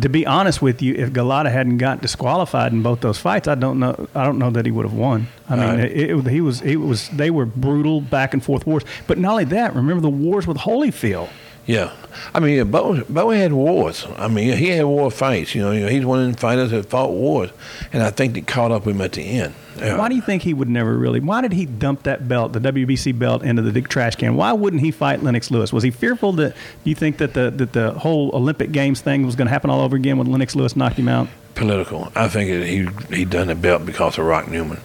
to 0.00 0.08
be 0.08 0.26
honest 0.26 0.60
with 0.62 0.82
you, 0.82 0.94
if 0.94 1.10
Golota 1.10 1.50
hadn't 1.50 1.78
got 1.78 2.00
disqualified 2.02 2.72
in 2.72 2.82
both 2.82 3.00
those 3.00 3.18
fights, 3.18 3.48
I 3.48 3.54
don't 3.54 3.78
know. 3.78 4.08
I 4.14 4.24
don't 4.24 4.38
know 4.38 4.50
that 4.50 4.64
he 4.66 4.72
would 4.72 4.84
have 4.86 4.94
won. 4.94 5.28
I 5.48 5.56
mean, 5.56 5.64
Right. 5.68 5.78
it, 5.90 6.10
it- 6.10 6.26
he 6.28 6.40
was. 6.40 6.60
It 6.62 6.76
was. 6.76 7.08
They 7.10 7.30
were 7.30 7.46
brutal 7.46 8.00
back 8.00 8.34
and 8.34 8.42
forth 8.44 8.66
wars. 8.66 8.84
But 9.06 9.18
not 9.18 9.32
only 9.32 9.44
that. 9.44 9.74
Remember 9.74 10.00
the 10.00 10.08
wars 10.10 10.46
with 10.46 10.58
Holyfield. 10.58 11.28
Yeah, 11.70 11.92
I 12.34 12.40
mean, 12.40 12.68
Bowe, 12.68 13.00
Bowe 13.04 13.30
had 13.30 13.52
wars. 13.52 14.04
I 14.16 14.26
mean, 14.26 14.56
he 14.56 14.70
had 14.70 14.86
war 14.86 15.08
fights. 15.08 15.54
You 15.54 15.62
know, 15.62 15.70
you 15.70 15.80
know, 15.82 15.88
he's 15.88 16.04
one 16.04 16.18
of 16.20 16.32
the 16.32 16.36
fighters 16.36 16.72
that 16.72 16.86
fought 16.86 17.12
wars, 17.12 17.50
and 17.92 18.02
I 18.02 18.10
think 18.10 18.34
they 18.34 18.40
caught 18.40 18.72
up 18.72 18.86
with 18.86 18.96
him 18.96 19.02
at 19.02 19.12
the 19.12 19.22
end. 19.22 19.54
Yeah. 19.78 19.96
Why 19.96 20.08
do 20.08 20.16
you 20.16 20.20
think 20.20 20.42
he 20.42 20.52
would 20.52 20.68
never 20.68 20.98
really? 20.98 21.20
Why 21.20 21.40
did 21.40 21.52
he 21.52 21.66
dump 21.66 22.02
that 22.02 22.26
belt, 22.26 22.54
the 22.54 22.58
WBC 22.58 23.16
belt, 23.16 23.44
into 23.44 23.62
the 23.62 23.80
trash 23.82 24.16
can? 24.16 24.34
Why 24.34 24.52
wouldn't 24.52 24.82
he 24.82 24.90
fight 24.90 25.22
Lennox 25.22 25.48
Lewis? 25.52 25.72
Was 25.72 25.84
he 25.84 25.92
fearful 25.92 26.32
that 26.32 26.56
you 26.82 26.96
think 26.96 27.18
that 27.18 27.34
the 27.34 27.52
that 27.52 27.72
the 27.72 27.92
whole 27.92 28.34
Olympic 28.34 28.72
Games 28.72 29.00
thing 29.00 29.24
was 29.24 29.36
going 29.36 29.46
to 29.46 29.52
happen 29.52 29.70
all 29.70 29.82
over 29.82 29.94
again 29.94 30.18
when 30.18 30.26
Lennox 30.26 30.56
Lewis 30.56 30.74
knocked 30.74 30.96
him 30.96 31.06
out? 31.06 31.28
Political? 31.60 32.12
I 32.14 32.28
think 32.28 32.50
it, 32.50 32.66
he 32.66 32.88
he 33.14 33.24
done 33.24 33.48
the 33.48 33.54
belt 33.54 33.84
because 33.84 34.18
of 34.18 34.24
Rock 34.24 34.48
Newman. 34.48 34.80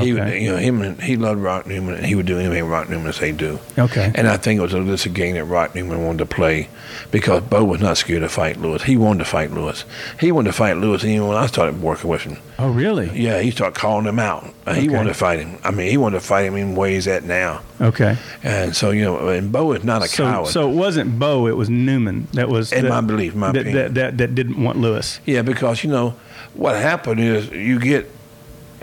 He 0.00 0.12
would, 0.12 0.22
Okay. 0.22 0.42
you 0.42 0.50
know, 0.50 0.56
him 0.56 0.82
and 0.82 1.00
he 1.00 1.14
loved 1.16 1.38
Rock 1.40 1.64
Newman, 1.68 1.94
and 1.94 2.04
he 2.04 2.16
would 2.16 2.26
do 2.26 2.40
anything 2.40 2.64
Rock 2.64 2.90
Newman 2.90 3.12
say 3.12 3.30
do. 3.30 3.60
Okay. 3.78 4.10
And 4.16 4.26
I 4.26 4.36
think 4.36 4.58
it 4.58 4.62
was 4.62 4.74
a, 4.74 4.82
just 4.82 5.06
a 5.06 5.08
game 5.08 5.36
that 5.36 5.44
Rock 5.44 5.76
Newman 5.76 6.04
wanted 6.04 6.18
to 6.18 6.26
play 6.26 6.68
because 7.12 7.44
Bowe 7.44 7.62
was 7.62 7.80
not 7.80 7.96
scared 7.96 8.22
to 8.22 8.28
fight 8.28 8.56
Lewis. 8.60 8.82
He 8.82 8.96
wanted 8.96 9.20
to 9.20 9.24
fight 9.26 9.52
Lewis. 9.52 9.84
He 10.18 10.32
wanted 10.32 10.48
to 10.48 10.54
fight 10.54 10.76
Lewis 10.78 11.04
even 11.04 11.28
when 11.28 11.36
I 11.36 11.46
started 11.46 11.80
working 11.80 12.10
with 12.10 12.22
him. 12.22 12.38
Oh, 12.58 12.68
really? 12.70 13.10
Yeah, 13.16 13.38
he 13.40 13.52
started 13.52 13.78
calling 13.78 14.06
him 14.06 14.18
out. 14.18 14.52
Uh, 14.66 14.74
He 14.74 14.88
wanted 14.88 15.10
to 15.10 15.14
fight 15.14 15.38
him. 15.38 15.56
I 15.62 15.70
mean, 15.70 15.88
he 15.88 15.96
wanted 15.98 16.18
to 16.20 16.26
fight 16.26 16.46
him 16.46 16.56
in 16.56 16.74
where 16.74 16.90
he's 16.90 17.06
at 17.06 17.22
now. 17.22 17.60
Okay. 17.80 18.16
And 18.42 18.74
so, 18.74 18.90
you 18.90 19.04
know, 19.04 19.28
and 19.28 19.52
Bowe 19.52 19.70
is 19.70 19.84
not 19.84 20.02
a 20.02 20.08
So, 20.08 20.24
coward. 20.24 20.48
so 20.48 20.68
it 20.68 20.74
wasn't 20.74 21.16
Bowe, 21.20 21.46
it 21.46 21.56
was 21.56 21.70
Newman 21.70 22.26
that 22.32 22.48
was 22.48 22.72
In 22.72 22.82
that- 22.86 22.88
my 22.88 23.02
belief, 23.02 23.36
my 23.36 23.52
that, 23.52 23.60
opinion. 23.60 23.84
that, 23.84 23.94
that, 23.94 24.18
that 24.18 24.34
didn't 24.34 24.60
want 24.60 24.78
Lewis. 24.80 25.20
Yeah, 25.26 25.42
because 25.42 25.84
you 25.84 25.90
know 25.90 26.15
what 26.56 26.76
happened 26.76 27.20
is 27.20 27.50
you 27.50 27.78
get 27.78 28.10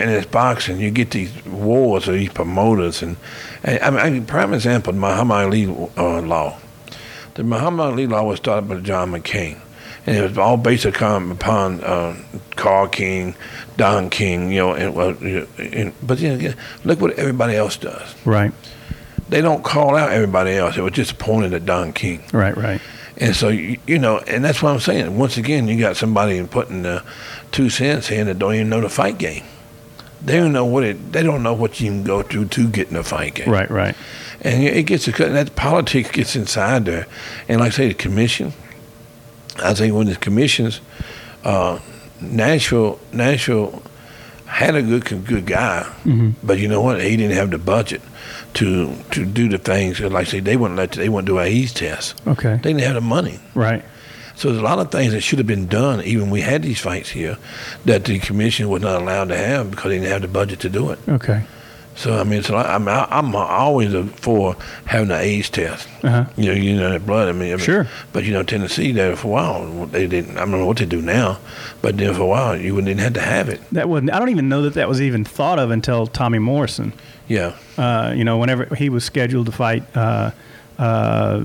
in 0.00 0.08
this 0.08 0.26
boxing, 0.26 0.80
you 0.80 0.90
get 0.90 1.10
these 1.12 1.32
wars 1.46 2.08
of 2.08 2.14
these 2.14 2.30
promoters, 2.32 3.02
and, 3.02 3.16
and 3.62 3.78
I 3.96 4.08
mean, 4.10 4.22
I 4.22 4.26
prime 4.26 4.52
example, 4.52 4.92
Muhammad 4.92 5.36
Ali 5.46 5.66
uh, 5.96 6.20
law. 6.20 6.58
The 7.34 7.44
Muhammad 7.44 7.86
Ali 7.92 8.06
law 8.06 8.24
was 8.24 8.38
started 8.38 8.68
by 8.68 8.80
John 8.80 9.12
McCain, 9.12 9.58
and 10.06 10.16
it 10.16 10.22
was 10.28 10.38
all 10.38 10.56
based 10.56 10.84
upon, 10.84 11.30
upon 11.32 11.80
uh, 11.84 12.16
Carl 12.56 12.88
King, 12.88 13.34
Don 13.76 14.10
King, 14.10 14.50
you 14.52 14.58
know, 14.60 14.72
and, 14.74 15.20
you- 15.20 15.48
and 15.58 15.92
but 16.02 16.18
you 16.20 16.36
know, 16.36 16.54
look 16.84 17.00
what 17.00 17.12
everybody 17.18 17.54
else 17.56 17.76
does. 17.76 18.14
Right. 18.24 18.52
They 19.28 19.40
don't 19.40 19.64
call 19.64 19.96
out 19.96 20.10
everybody 20.12 20.52
else. 20.52 20.76
It 20.76 20.82
was 20.82 20.92
just 20.92 21.18
pointed 21.18 21.54
at 21.54 21.64
Don 21.64 21.92
King. 21.92 22.22
Right. 22.32 22.56
Right. 22.56 22.80
And 23.16 23.36
so 23.36 23.48
you, 23.48 23.78
you 23.86 23.98
know, 23.98 24.18
and 24.18 24.44
that's 24.44 24.62
what 24.62 24.72
I'm 24.72 24.80
saying. 24.80 25.16
Once 25.16 25.36
again, 25.36 25.68
you 25.68 25.78
got 25.78 25.96
somebody 25.96 26.44
putting 26.46 26.82
the 26.82 27.04
two 27.52 27.70
cents 27.70 28.10
in 28.10 28.26
that 28.26 28.38
don't 28.38 28.54
even 28.54 28.68
know 28.68 28.80
the 28.80 28.88
fight 28.88 29.18
game. 29.18 29.44
They 30.20 30.36
don't 30.36 30.52
know 30.52 30.64
what 30.64 30.84
it. 30.84 31.12
They 31.12 31.22
don't 31.22 31.42
know 31.42 31.54
what 31.54 31.80
you 31.80 31.90
can 31.90 32.02
go 32.02 32.22
through 32.22 32.46
to 32.46 32.68
get 32.68 32.90
in 32.90 32.96
a 32.96 33.04
fight 33.04 33.34
game. 33.34 33.50
Right. 33.50 33.70
Right. 33.70 33.94
And 34.40 34.62
it 34.64 34.84
gets 34.84 35.06
that 35.06 35.54
politics 35.54 36.10
gets 36.10 36.34
inside 36.34 36.86
there. 36.86 37.06
And 37.48 37.60
like 37.60 37.72
I 37.72 37.76
say, 37.76 37.88
the 37.88 37.94
commission. 37.94 38.52
I 39.62 39.72
think 39.74 39.94
when 39.94 40.08
the 40.08 40.16
commissions, 40.16 40.80
uh, 41.44 41.78
Nashville, 42.20 42.98
Nashville 43.12 43.82
had 44.46 44.74
a 44.74 44.82
good 44.82 45.04
good 45.24 45.46
guy, 45.46 45.90
but 46.42 46.58
you 46.58 46.68
know 46.68 46.80
what? 46.80 47.00
He 47.00 47.16
didn't 47.16 47.36
have 47.36 47.50
the 47.50 47.58
budget 47.58 48.02
to 48.54 48.94
to 49.10 49.24
do 49.24 49.48
the 49.48 49.58
things. 49.58 50.00
Like 50.00 50.28
I 50.28 50.30
say, 50.30 50.40
they 50.40 50.56
wouldn't 50.56 50.78
let 50.78 50.92
they 50.92 51.08
wouldn't 51.08 51.26
do 51.26 51.38
a 51.38 51.46
E's 51.46 51.72
test. 51.72 52.20
Okay. 52.26 52.56
They 52.56 52.72
didn't 52.72 52.82
have 52.82 52.94
the 52.94 53.00
money. 53.00 53.40
Right. 53.54 53.84
So 54.36 54.48
there's 54.48 54.60
a 54.60 54.64
lot 54.64 54.80
of 54.80 54.90
things 54.90 55.12
that 55.12 55.20
should 55.20 55.38
have 55.38 55.46
been 55.46 55.68
done, 55.68 56.02
even 56.02 56.28
we 56.30 56.40
had 56.40 56.62
these 56.62 56.80
fights 56.80 57.08
here, 57.08 57.38
that 57.84 58.04
the 58.04 58.18
commission 58.18 58.68
was 58.68 58.82
not 58.82 59.00
allowed 59.00 59.28
to 59.28 59.36
have 59.36 59.70
because 59.70 59.90
they 59.90 59.98
didn't 59.98 60.10
have 60.10 60.22
the 60.22 60.28
budget 60.28 60.60
to 60.60 60.68
do 60.68 60.90
it. 60.90 60.98
Okay. 61.08 61.44
So 61.96 62.18
I 62.18 62.24
mean, 62.24 62.40
it's 62.40 62.48
a 62.48 62.52
lot, 62.54 62.66
I'm 62.66 62.88
I'm 62.88 63.36
always 63.36 63.92
for 64.16 64.56
having 64.86 65.10
an 65.12 65.20
AIDS 65.20 65.48
test. 65.50 65.88
Uh-huh. 66.02 66.24
You 66.36 66.46
know, 66.46 66.52
you 66.52 66.76
know 66.76 66.90
that 66.90 67.06
blood. 67.06 67.28
I 67.28 67.32
mean, 67.32 67.52
I 67.52 67.56
mean, 67.56 67.64
Sure. 67.64 67.86
But 68.12 68.24
you 68.24 68.32
know, 68.32 68.42
Tennessee 68.42 68.90
there 68.92 69.14
for 69.14 69.28
a 69.28 69.30
while 69.30 69.86
they 69.86 70.06
didn't. 70.08 70.36
I 70.36 70.40
don't 70.40 70.50
know 70.50 70.66
what 70.66 70.78
they 70.78 70.86
do 70.86 71.00
now, 71.00 71.38
but 71.82 71.96
then 71.96 72.12
for 72.14 72.22
a 72.22 72.26
while 72.26 72.56
you 72.60 72.74
wouldn't 72.74 72.90
even 72.90 72.98
have 73.02 73.12
to 73.14 73.20
have 73.20 73.48
it. 73.48 73.60
That 73.70 73.88
wasn't. 73.88 74.12
I 74.12 74.18
don't 74.18 74.30
even 74.30 74.48
know 74.48 74.62
that 74.62 74.74
that 74.74 74.88
was 74.88 75.00
even 75.00 75.24
thought 75.24 75.58
of 75.60 75.70
until 75.70 76.06
Tommy 76.08 76.38
Morrison. 76.40 76.92
Yeah. 77.28 77.54
Uh, 77.78 78.12
you 78.16 78.24
know, 78.24 78.38
whenever 78.38 78.74
he 78.74 78.88
was 78.88 79.04
scheduled 79.04 79.46
to 79.46 79.52
fight, 79.52 79.84
uh, 79.96 80.32
uh, 80.78 81.40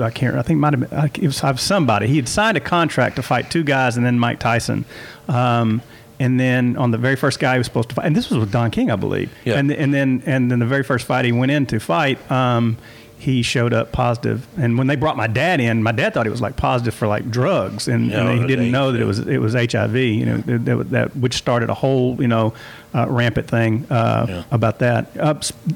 I 0.00 0.10
can't. 0.10 0.36
I 0.36 0.42
think 0.42 0.56
it 0.58 0.60
might 0.60 0.74
have 0.74 0.90
been. 0.90 0.98
I- 0.98 1.10
It 1.14 1.22
was 1.26 1.60
somebody. 1.60 2.08
He 2.08 2.16
had 2.16 2.28
signed 2.28 2.56
a 2.56 2.60
contract 2.60 3.16
to 3.16 3.22
fight 3.22 3.50
two 3.50 3.62
guys, 3.62 3.96
and 3.96 4.04
then 4.04 4.18
Mike 4.18 4.40
Tyson. 4.40 4.84
Um, 5.28 5.82
and 6.20 6.38
then 6.38 6.76
on 6.76 6.92
the 6.92 6.98
very 6.98 7.16
first 7.16 7.40
guy 7.40 7.54
he 7.54 7.58
was 7.58 7.66
supposed 7.66 7.88
to 7.88 7.94
fight, 7.96 8.06
and 8.06 8.14
this 8.14 8.30
was 8.30 8.38
with 8.38 8.52
Don 8.52 8.70
King, 8.70 8.90
I 8.92 8.96
believe. 8.96 9.32
Yeah. 9.44 9.54
And 9.58 9.72
and 9.72 9.92
then 9.92 10.22
and 10.26 10.50
then 10.50 10.60
the 10.60 10.66
very 10.66 10.84
first 10.84 11.04
fight 11.06 11.24
he 11.24 11.32
went 11.32 11.50
in 11.50 11.66
to 11.66 11.80
fight, 11.80 12.18
um, 12.30 12.76
he 13.18 13.42
showed 13.42 13.74
up 13.74 13.92
positive. 13.92 14.46
And 14.56 14.78
when 14.78 14.86
they 14.86 14.96
brought 14.96 15.16
my 15.16 15.26
dad 15.26 15.60
in, 15.60 15.82
my 15.82 15.92
dad 15.92 16.14
thought 16.14 16.24
he 16.24 16.30
was 16.30 16.40
like 16.40 16.56
positive 16.56 16.94
for 16.94 17.06
like 17.08 17.30
drugs, 17.30 17.86
and, 17.88 18.10
Yeah, 18.10 18.28
and 18.30 18.40
he 18.40 18.46
didn't 18.46 18.70
know 18.70 18.92
that 18.92 19.00
it 19.00 19.04
was 19.04 19.18
it 19.18 19.38
was 19.38 19.54
HIV. 19.54 19.96
You 19.96 20.24
know 20.26 20.36
that, 20.38 20.64
that, 20.64 20.90
that 20.90 21.16
which 21.16 21.34
started 21.34 21.68
a 21.70 21.74
whole 21.74 22.16
you 22.22 22.28
know 22.28 22.54
uh, 22.94 23.06
rampant 23.08 23.48
thing 23.48 23.86
uh, 23.90 24.26
Yeah. 24.28 24.44
about 24.50 24.78
that. 24.78 25.08
Uh, 25.18 25.34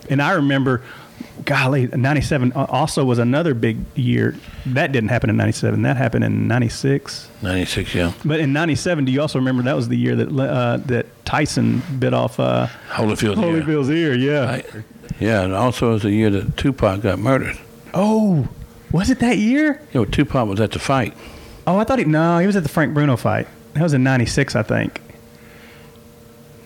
and 0.09 0.23
I 0.23 0.33
remember, 0.33 0.81
golly, 1.45 1.87
'97 1.89 2.53
also 2.53 3.05
was 3.05 3.19
another 3.19 3.55
big 3.55 3.79
year. 3.95 4.35
That 4.67 4.93
didn't 4.93 5.11
happen 5.11 5.31
in 5.31 5.37
'97. 5.37 5.83
That 5.83 5.97
happened 5.97 6.25
in 6.25 6.49
'96. 6.49 7.29
Ninety 7.43 7.65
six. 7.65 7.95
Yeah. 7.95 8.13
But 8.25 8.41
in 8.41 8.53
'97, 8.53 9.05
do 9.05 9.13
you 9.13 9.21
also 9.21 9.39
remember 9.39 9.63
that 9.65 9.77
was 9.77 9.89
the 9.89 9.97
year 9.97 10.17
that 10.17 10.29
uh, 10.29 10.79
that 10.87 11.07
Tyson 11.25 11.83
bit 11.99 12.15
off 12.15 12.39
uh, 12.41 12.69
Holyfield. 12.91 13.37
yeah. 13.37 13.43
Holyfield's 13.43 13.91
ear? 13.91 14.15
Yeah. 14.15 14.47
Right. 14.47 14.67
Yeah, 15.21 15.43
and 15.43 15.55
also 15.55 15.91
it 15.91 15.93
was 15.95 16.03
the 16.03 16.11
year 16.11 16.31
that 16.31 16.57
Tupac 16.57 17.03
got 17.03 17.19
murdered. 17.19 17.57
Oh, 17.93 18.49
was 18.91 19.11
it 19.11 19.21
that 19.21 19.39
year? 19.39 19.81
You 19.93 20.01
know, 20.01 20.05
Tupac 20.05 20.49
was 20.49 20.61
at 20.61 20.73
the 20.73 20.79
fight. 20.79 21.15
Oh, 21.67 21.79
I 21.79 21.85
thought 21.85 21.99
he 21.99 22.05
no, 22.05 22.39
he 22.39 22.47
was 22.47 22.57
at 22.57 22.63
the 22.63 22.69
Frank 22.69 22.95
Bruno 22.95 23.17
fight. 23.17 23.47
That 23.75 23.83
was 23.83 23.93
in 23.93 24.03
'96, 24.03 24.57
I 24.57 24.63
think. 24.63 25.01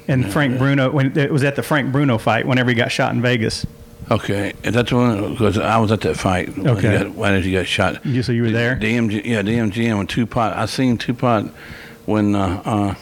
And 0.08 0.30
Frank 0.32 0.56
Bruno, 0.56 0.90
when 0.90 1.16
it 1.18 1.30
was 1.30 1.44
at 1.44 1.54
the 1.54 1.62
Frank 1.62 1.92
Bruno 1.92 2.16
fight, 2.16 2.46
whenever 2.46 2.70
he 2.70 2.74
got 2.74 2.90
shot 2.90 3.12
in 3.12 3.20
Vegas. 3.20 3.66
Okay, 4.10 4.52
that's 4.62 4.90
the 4.90 4.96
one 4.96 5.32
because 5.32 5.58
I 5.58 5.76
was 5.78 5.92
at 5.92 6.00
that 6.02 6.16
fight. 6.16 6.56
When 6.56 6.68
Okay. 6.68 6.92
he 6.92 7.04
got, 7.04 7.14
when 7.14 7.42
he 7.42 7.52
got 7.52 7.66
shot. 7.66 8.04
You 8.06 8.22
so 8.22 8.32
you 8.32 8.42
were 8.42 8.50
there? 8.50 8.76
DMG, 8.76 9.24
yeah, 9.24 9.42
DMG 9.42 9.86
and 9.88 9.98
when 9.98 10.06
Tupac. 10.06 10.56
I 10.56 10.66
seen 10.66 10.96
Tupac 10.98 11.46
when 12.06 12.34
uh, 12.34 12.62
uh, 12.64 12.94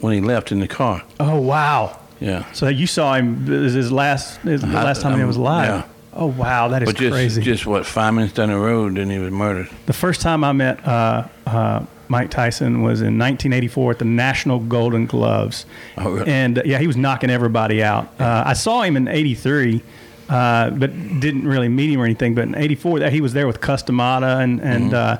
when 0.00 0.14
he 0.14 0.20
left 0.20 0.52
in 0.52 0.60
the 0.60 0.68
car. 0.68 1.02
Oh 1.20 1.38
wow! 1.40 1.98
Yeah, 2.20 2.50
So 2.52 2.68
you 2.68 2.86
saw 2.86 3.14
him 3.14 3.44
his 3.46 3.92
last 3.92 4.38
his, 4.38 4.62
the 4.62 4.68
last 4.68 5.02
time 5.02 5.16
he 5.16 5.20
um, 5.22 5.26
was 5.28 5.36
alive. 5.36 5.68
yeah. 5.68 5.84
Oh 6.16 6.26
wow, 6.26 6.68
that 6.68 6.82
is 6.82 6.86
but 6.88 6.96
just 6.96 7.12
crazy. 7.12 7.42
just 7.42 7.66
what 7.66 7.84
five 7.84 8.14
minutes 8.14 8.32
down 8.34 8.48
the 8.48 8.56
road, 8.56 8.94
then 8.96 9.10
he 9.10 9.18
was 9.18 9.32
murdered. 9.32 9.68
the 9.86 9.92
first 9.92 10.20
time 10.20 10.44
I 10.44 10.52
met 10.52 10.86
uh, 10.86 11.26
uh, 11.46 11.84
Mike 12.08 12.30
Tyson 12.30 12.82
was 12.82 13.00
in 13.00 13.18
1984 13.18 13.90
at 13.92 13.98
the 13.98 14.04
National 14.04 14.60
Golden 14.60 15.06
Gloves, 15.06 15.66
Oh, 15.98 16.10
really? 16.12 16.30
and 16.30 16.58
uh, 16.58 16.62
yeah, 16.64 16.78
he 16.78 16.86
was 16.86 16.96
knocking 16.96 17.30
everybody 17.30 17.82
out. 17.82 18.08
Uh, 18.20 18.44
I 18.46 18.52
saw 18.52 18.82
him 18.82 18.96
in 18.96 19.08
'83. 19.08 19.82
Uh, 20.28 20.70
but 20.70 20.90
didn't 21.20 21.46
really 21.46 21.68
meet 21.68 21.90
him 21.90 22.00
or 22.00 22.04
anything. 22.04 22.34
But 22.34 22.44
in 22.48 22.54
'84, 22.54 23.00
that 23.00 23.12
he 23.12 23.20
was 23.20 23.32
there 23.34 23.46
with 23.46 23.60
Cus 23.60 23.82
D'Amato, 23.82 24.38
and 24.38 24.60
and 24.60 24.92
Mm-hmm. 24.92 24.94
uh, 24.94 25.16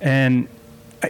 and 0.00 0.48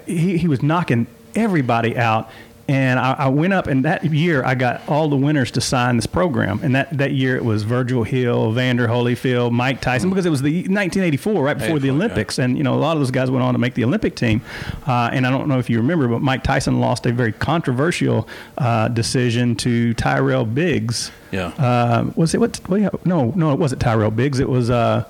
he, 0.07 0.36
he 0.38 0.49
was 0.49 0.62
knocking 0.62 1.07
everybody 1.34 1.97
out. 1.97 2.28
And 2.68 2.98
I, 2.98 3.12
I 3.12 3.28
went 3.28 3.52
up, 3.52 3.68
and 3.68 3.84
that 3.84 4.04
year 4.04 4.44
I 4.44 4.56
got 4.56 4.82
all 4.88 5.08
the 5.08 5.16
winners 5.16 5.52
to 5.52 5.60
sign 5.60 5.96
this 5.96 6.06
program. 6.06 6.58
And 6.64 6.74
that, 6.74 6.96
that 6.98 7.12
year 7.12 7.36
it 7.36 7.44
was 7.44 7.62
Virgil 7.62 8.02
Hill, 8.02 8.50
Evander 8.50 8.88
Holyfield, 8.88 9.52
Mike 9.52 9.80
Tyson, 9.80 10.10
because 10.10 10.26
it 10.26 10.30
was 10.30 10.42
the 10.42 10.62
1984, 10.62 11.42
right 11.44 11.56
before 11.56 11.78
the 11.78 11.86
84, 11.86 11.86
yeah. 11.86 11.92
Olympics. 11.92 12.38
And 12.38 12.58
you 12.58 12.64
know, 12.64 12.74
a 12.74 12.76
lot 12.76 12.96
of 12.96 13.00
those 13.00 13.12
guys 13.12 13.30
went 13.30 13.44
on 13.44 13.54
to 13.54 13.58
make 13.58 13.74
the 13.74 13.84
Olympic 13.84 14.16
team. 14.16 14.42
Uh, 14.84 15.10
and 15.12 15.26
I 15.26 15.30
don't 15.30 15.46
know 15.48 15.60
if 15.60 15.70
you 15.70 15.78
remember, 15.78 16.08
but 16.08 16.22
Mike 16.22 16.42
Tyson 16.42 16.80
lost 16.80 17.06
a 17.06 17.12
very 17.12 17.32
controversial 17.32 18.26
uh, 18.58 18.88
decision 18.88 19.54
to 19.56 19.94
Tyrell 19.94 20.44
Biggs. 20.44 21.12
Yeah. 21.30 21.48
Uh, 21.58 22.10
was 22.16 22.34
it 22.34 22.40
what? 22.40 22.56
what 22.68 23.06
no, 23.06 23.32
no, 23.36 23.52
it 23.52 23.60
wasn't 23.60 23.80
Tyrell 23.80 24.10
Biggs. 24.10 24.40
It 24.40 24.48
was 24.48 24.70
uh, 24.70 25.04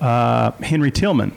uh, 0.00 0.50
Henry 0.52 0.90
Tillman. 0.90 1.32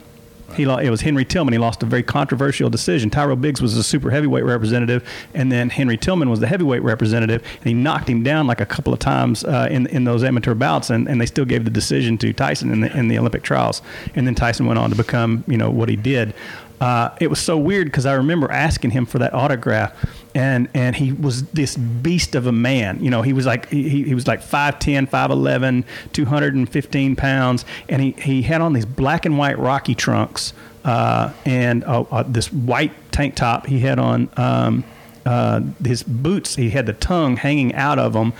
He 0.55 0.63
it 0.63 0.89
was 0.89 1.01
Henry 1.01 1.25
Tillman. 1.25 1.53
He 1.53 1.57
lost 1.57 1.81
a 1.83 1.85
very 1.85 2.03
controversial 2.03 2.69
decision. 2.69 3.09
Tyrell 3.09 3.35
Biggs 3.35 3.61
was 3.61 3.75
a 3.75 3.83
super 3.83 4.11
heavyweight 4.11 4.43
representative, 4.43 5.07
and 5.33 5.51
then 5.51 5.69
Henry 5.69 5.97
Tillman 5.97 6.29
was 6.29 6.39
the 6.39 6.47
heavyweight 6.47 6.83
representative, 6.83 7.41
and 7.41 7.65
he 7.65 7.73
knocked 7.73 8.09
him 8.09 8.23
down 8.23 8.45
like 8.47 8.61
a 8.61 8.65
couple 8.65 8.93
of 8.93 8.99
times 8.99 9.43
uh, 9.43 9.67
in 9.71 9.87
in 9.87 10.03
those 10.03 10.23
amateur 10.23 10.53
bouts, 10.53 10.89
and, 10.89 11.07
and 11.07 11.19
they 11.19 11.25
still 11.25 11.45
gave 11.45 11.65
the 11.65 11.71
decision 11.71 12.17
to 12.19 12.33
Tyson 12.33 12.71
in 12.71 12.81
the 12.81 12.97
in 12.97 13.07
the 13.07 13.17
Olympic 13.17 13.43
trials, 13.43 13.81
and 14.15 14.27
then 14.27 14.35
Tyson 14.35 14.65
went 14.65 14.79
on 14.79 14.89
to 14.89 14.95
become 14.95 15.43
you 15.47 15.57
know 15.57 15.71
what 15.71 15.89
he 15.89 15.95
did. 15.95 16.33
Uh, 16.83 17.15
it 17.21 17.29
was 17.29 17.39
so 17.39 17.57
weird 17.57 17.87
because 17.87 18.05
I 18.05 18.11
remember 18.11 18.51
asking 18.51 18.91
him 18.91 19.05
for 19.05 19.17
that 19.19 19.33
autograph, 19.33 19.93
and 20.35 20.67
and 20.73 20.97
he 20.97 21.13
was 21.13 21.43
this 21.51 21.77
beast 21.77 22.35
of 22.35 22.45
a 22.45 22.51
man. 22.51 23.01
You 23.01 23.09
know, 23.09 23.21
he 23.21 23.31
was 23.31 23.45
like 23.45 23.69
he, 23.69 24.03
he 24.03 24.13
was 24.13 24.27
like 24.27 24.41
5'10", 24.41 25.09
5'11", 25.09 25.85
215 26.11 27.15
pounds, 27.15 27.63
and 27.87 28.01
he, 28.01 28.11
he 28.11 28.41
had 28.41 28.59
on 28.59 28.73
these 28.73 28.85
black 28.85 29.25
and 29.25 29.37
white 29.37 29.57
Rocky 29.57 29.95
trunks 29.95 30.51
uh, 30.83 31.31
and 31.45 31.85
uh, 31.85 32.01
uh, 32.11 32.23
this 32.27 32.51
white 32.51 32.91
tank 33.13 33.35
top. 33.35 33.65
He 33.65 33.79
had 33.79 33.97
on 33.97 34.29
um, 34.35 34.83
uh, 35.25 35.61
his 35.85 36.03
boots. 36.03 36.57
He 36.57 36.69
had 36.71 36.85
the 36.85 36.91
tongue 36.91 37.37
hanging 37.37 37.73
out 37.75 37.97
of 37.97 38.11
them. 38.11 38.33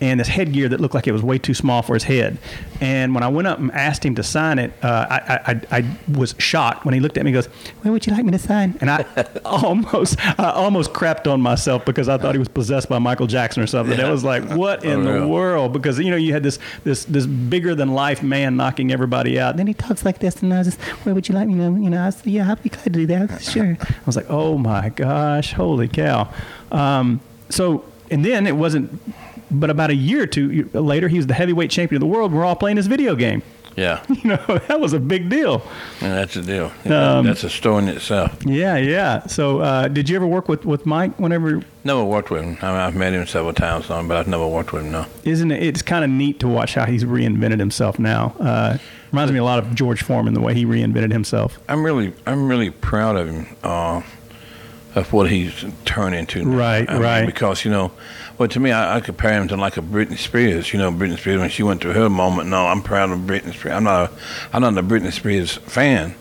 And 0.00 0.20
this 0.20 0.28
headgear 0.28 0.68
that 0.68 0.80
looked 0.80 0.94
like 0.94 1.06
it 1.06 1.12
was 1.12 1.22
way 1.22 1.38
too 1.38 1.54
small 1.54 1.80
for 1.82 1.94
his 1.94 2.02
head. 2.04 2.36
And 2.82 3.14
when 3.14 3.22
I 3.24 3.28
went 3.28 3.48
up 3.48 3.58
and 3.58 3.72
asked 3.72 4.04
him 4.04 4.14
to 4.16 4.22
sign 4.22 4.58
it, 4.58 4.70
uh, 4.82 5.06
I, 5.08 5.16
I, 5.16 5.52
I, 5.52 5.78
I 5.78 5.96
was 6.18 6.34
shocked 6.38 6.84
when 6.84 6.92
he 6.92 7.00
looked 7.00 7.16
at 7.16 7.24
me 7.24 7.30
and 7.30 7.34
goes, 7.34 7.46
Where 7.80 7.90
would 7.92 8.06
you 8.06 8.12
like 8.12 8.22
me 8.24 8.32
to 8.32 8.38
sign? 8.38 8.76
And 8.82 8.90
I 8.90 9.04
almost 9.46 10.18
I 10.38 10.50
almost 10.50 10.92
crapped 10.92 11.30
on 11.32 11.40
myself 11.40 11.84
because 11.86 12.08
I 12.10 12.18
thought 12.18 12.34
he 12.34 12.38
was 12.38 12.48
possessed 12.48 12.88
by 12.90 12.98
Michael 12.98 13.26
Jackson 13.26 13.62
or 13.62 13.66
something. 13.66 13.98
It 13.98 14.10
was 14.10 14.22
like, 14.24 14.44
What 14.50 14.84
in 14.84 15.00
Oh, 15.00 15.04
the 15.12 15.18
yeah. 15.20 15.26
world? 15.26 15.72
Because, 15.72 15.98
you 15.98 16.10
know, 16.10 16.16
you 16.18 16.34
had 16.34 16.42
this, 16.42 16.58
this, 16.84 17.06
this 17.06 17.24
bigger 17.26 17.74
than 17.74 17.94
life 17.94 18.22
man 18.22 18.56
knocking 18.56 18.92
everybody 18.92 19.40
out. 19.40 19.50
And 19.50 19.58
then 19.60 19.66
he 19.66 19.74
talks 19.74 20.04
like 20.04 20.18
this, 20.18 20.42
and 20.42 20.52
I 20.52 20.58
was 20.58 20.66
just, 20.66 20.80
Where 21.06 21.14
would 21.14 21.28
you 21.28 21.34
like 21.34 21.48
me 21.48 21.54
to? 21.54 21.62
You 21.82 21.88
know, 21.90 22.04
I 22.06 22.10
said, 22.10 22.26
Yeah, 22.26 22.50
I'd 22.52 22.62
be 22.62 22.68
glad 22.68 22.84
to 22.84 22.90
do 22.90 23.06
that. 23.06 23.40
Sure. 23.42 23.78
I 23.80 23.94
was 24.04 24.16
like, 24.16 24.28
Oh 24.28 24.58
my 24.58 24.90
gosh, 24.90 25.54
holy 25.54 25.88
cow. 25.88 26.28
Um, 26.70 27.20
so, 27.48 27.84
and 28.10 28.22
then 28.24 28.46
it 28.46 28.56
wasn't, 28.56 29.00
but 29.50 29.70
about 29.70 29.90
a 29.90 29.94
year 29.94 30.22
or 30.22 30.26
two 30.26 30.68
later, 30.72 31.08
he 31.08 31.16
was 31.16 31.26
the 31.26 31.34
heavyweight 31.34 31.70
champion 31.70 32.02
of 32.02 32.08
the 32.08 32.12
world. 32.12 32.32
We're 32.32 32.44
all 32.44 32.56
playing 32.56 32.76
his 32.76 32.86
video 32.86 33.14
game. 33.14 33.42
Yeah, 33.76 34.02
You 34.08 34.30
know, 34.30 34.58
that 34.68 34.80
was 34.80 34.94
a 34.94 34.98
big 34.98 35.28
deal. 35.28 35.62
and 36.00 36.12
that's 36.12 36.32
the 36.32 36.40
deal. 36.42 36.72
Um, 36.90 37.26
that's 37.26 37.44
a 37.44 37.50
story 37.50 37.82
in 37.82 37.88
itself. 37.90 38.34
Yeah, 38.44 38.76
yeah. 38.78 39.26
So, 39.26 39.60
uh, 39.60 39.88
did 39.88 40.08
you 40.08 40.16
ever 40.16 40.26
work 40.26 40.48
with, 40.48 40.64
with 40.64 40.86
Mike 40.86 41.18
whenever? 41.20 41.60
Never 41.84 42.02
worked 42.02 42.30
with 42.30 42.42
him. 42.42 42.56
I 42.62 42.70
mean, 42.70 42.80
I've 42.80 42.96
met 42.96 43.12
him 43.12 43.26
several 43.26 43.52
times, 43.52 43.88
but 43.88 44.12
I've 44.12 44.28
never 44.28 44.48
worked 44.48 44.72
with 44.72 44.84
him. 44.86 44.92
No. 44.92 45.06
Isn't 45.24 45.50
it? 45.50 45.62
It's 45.62 45.82
kind 45.82 46.04
of 46.04 46.10
neat 46.10 46.40
to 46.40 46.48
watch 46.48 46.74
how 46.74 46.86
he's 46.86 47.04
reinvented 47.04 47.58
himself 47.58 47.98
now. 47.98 48.34
Uh, 48.40 48.78
reminds 49.12 49.30
me 49.32 49.38
a 49.38 49.44
lot 49.44 49.58
of 49.58 49.74
George 49.74 50.02
Foreman, 50.02 50.32
the 50.32 50.40
way 50.40 50.54
he 50.54 50.64
reinvented 50.64 51.12
himself. 51.12 51.58
I'm 51.68 51.84
really, 51.84 52.14
I'm 52.26 52.48
really 52.48 52.70
proud 52.70 53.16
of 53.16 53.28
him. 53.28 53.46
Uh, 53.62 54.00
of 54.94 55.12
what 55.12 55.30
he's 55.30 55.64
turned 55.84 56.14
into. 56.14 56.42
now. 56.42 56.56
Right, 56.56 56.88
I 56.88 56.94
mean, 56.94 57.02
right. 57.02 57.26
because 57.26 57.64
you 57.66 57.70
know, 57.70 57.92
well, 58.38 58.48
to 58.48 58.60
me, 58.60 58.70
I, 58.70 58.96
I 58.96 59.00
compare 59.00 59.40
him 59.40 59.48
to 59.48 59.56
like 59.56 59.76
a 59.76 59.82
Britney 59.82 60.18
Spears. 60.18 60.72
You 60.72 60.78
know, 60.78 60.90
Britney 60.90 61.18
Spears 61.18 61.40
when 61.40 61.50
she 61.50 61.62
went 61.62 61.80
through 61.80 61.92
her 61.92 62.10
moment. 62.10 62.48
No, 62.48 62.66
I'm 62.66 62.82
proud 62.82 63.10
of 63.10 63.20
Britney 63.20 63.54
Spears. 63.54 63.74
I'm 63.74 63.84
not, 63.84 64.10
a, 64.10 64.14
I'm 64.52 64.62
not 64.62 64.76
a 64.76 64.82
Britney 64.82 65.12
Spears 65.12 65.54
fan, 65.54 66.14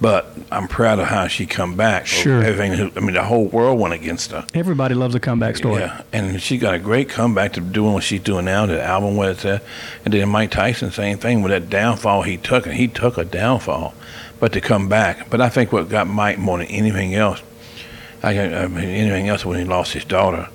but 0.00 0.34
I'm 0.50 0.68
proud 0.68 0.98
of 0.98 1.08
how 1.08 1.26
she 1.26 1.44
come 1.44 1.76
back. 1.76 2.06
Sure. 2.06 2.42
Everything. 2.42 2.92
I 2.96 3.00
mean, 3.00 3.14
the 3.14 3.24
whole 3.24 3.46
world 3.46 3.78
went 3.78 3.92
against 3.92 4.30
her. 4.30 4.46
Everybody 4.54 4.94
loves 4.94 5.14
a 5.14 5.20
comeback 5.20 5.56
story. 5.56 5.80
Yeah, 5.82 6.02
and 6.12 6.40
she 6.40 6.56
got 6.56 6.74
a 6.74 6.78
great 6.78 7.10
comeback 7.10 7.52
to 7.54 7.60
doing 7.60 7.92
what 7.92 8.04
she's 8.04 8.22
doing 8.22 8.46
now. 8.46 8.64
The 8.64 8.82
album 8.82 9.16
where 9.16 9.32
it's 9.32 9.44
at, 9.44 9.62
and 10.04 10.14
then 10.14 10.28
Mike 10.30 10.52
Tyson, 10.52 10.90
same 10.90 11.18
thing 11.18 11.42
with 11.42 11.50
that 11.50 11.68
downfall 11.68 12.22
he 12.22 12.38
took, 12.38 12.66
and 12.66 12.74
he 12.74 12.88
took 12.88 13.18
a 13.18 13.24
downfall, 13.24 13.92
but 14.38 14.52
to 14.54 14.60
come 14.62 14.88
back. 14.88 15.28
But 15.28 15.42
I 15.42 15.50
think 15.50 15.72
what 15.72 15.90
got 15.90 16.06
Mike 16.06 16.38
more 16.38 16.56
than 16.56 16.68
anything 16.68 17.14
else, 17.14 17.42
I, 18.22 18.38
I 18.38 18.66
mean 18.66 18.84
anything 18.84 19.28
else 19.28 19.44
when 19.44 19.58
he 19.58 19.64
lost 19.64 19.92
his 19.92 20.06
daughter, 20.06 20.48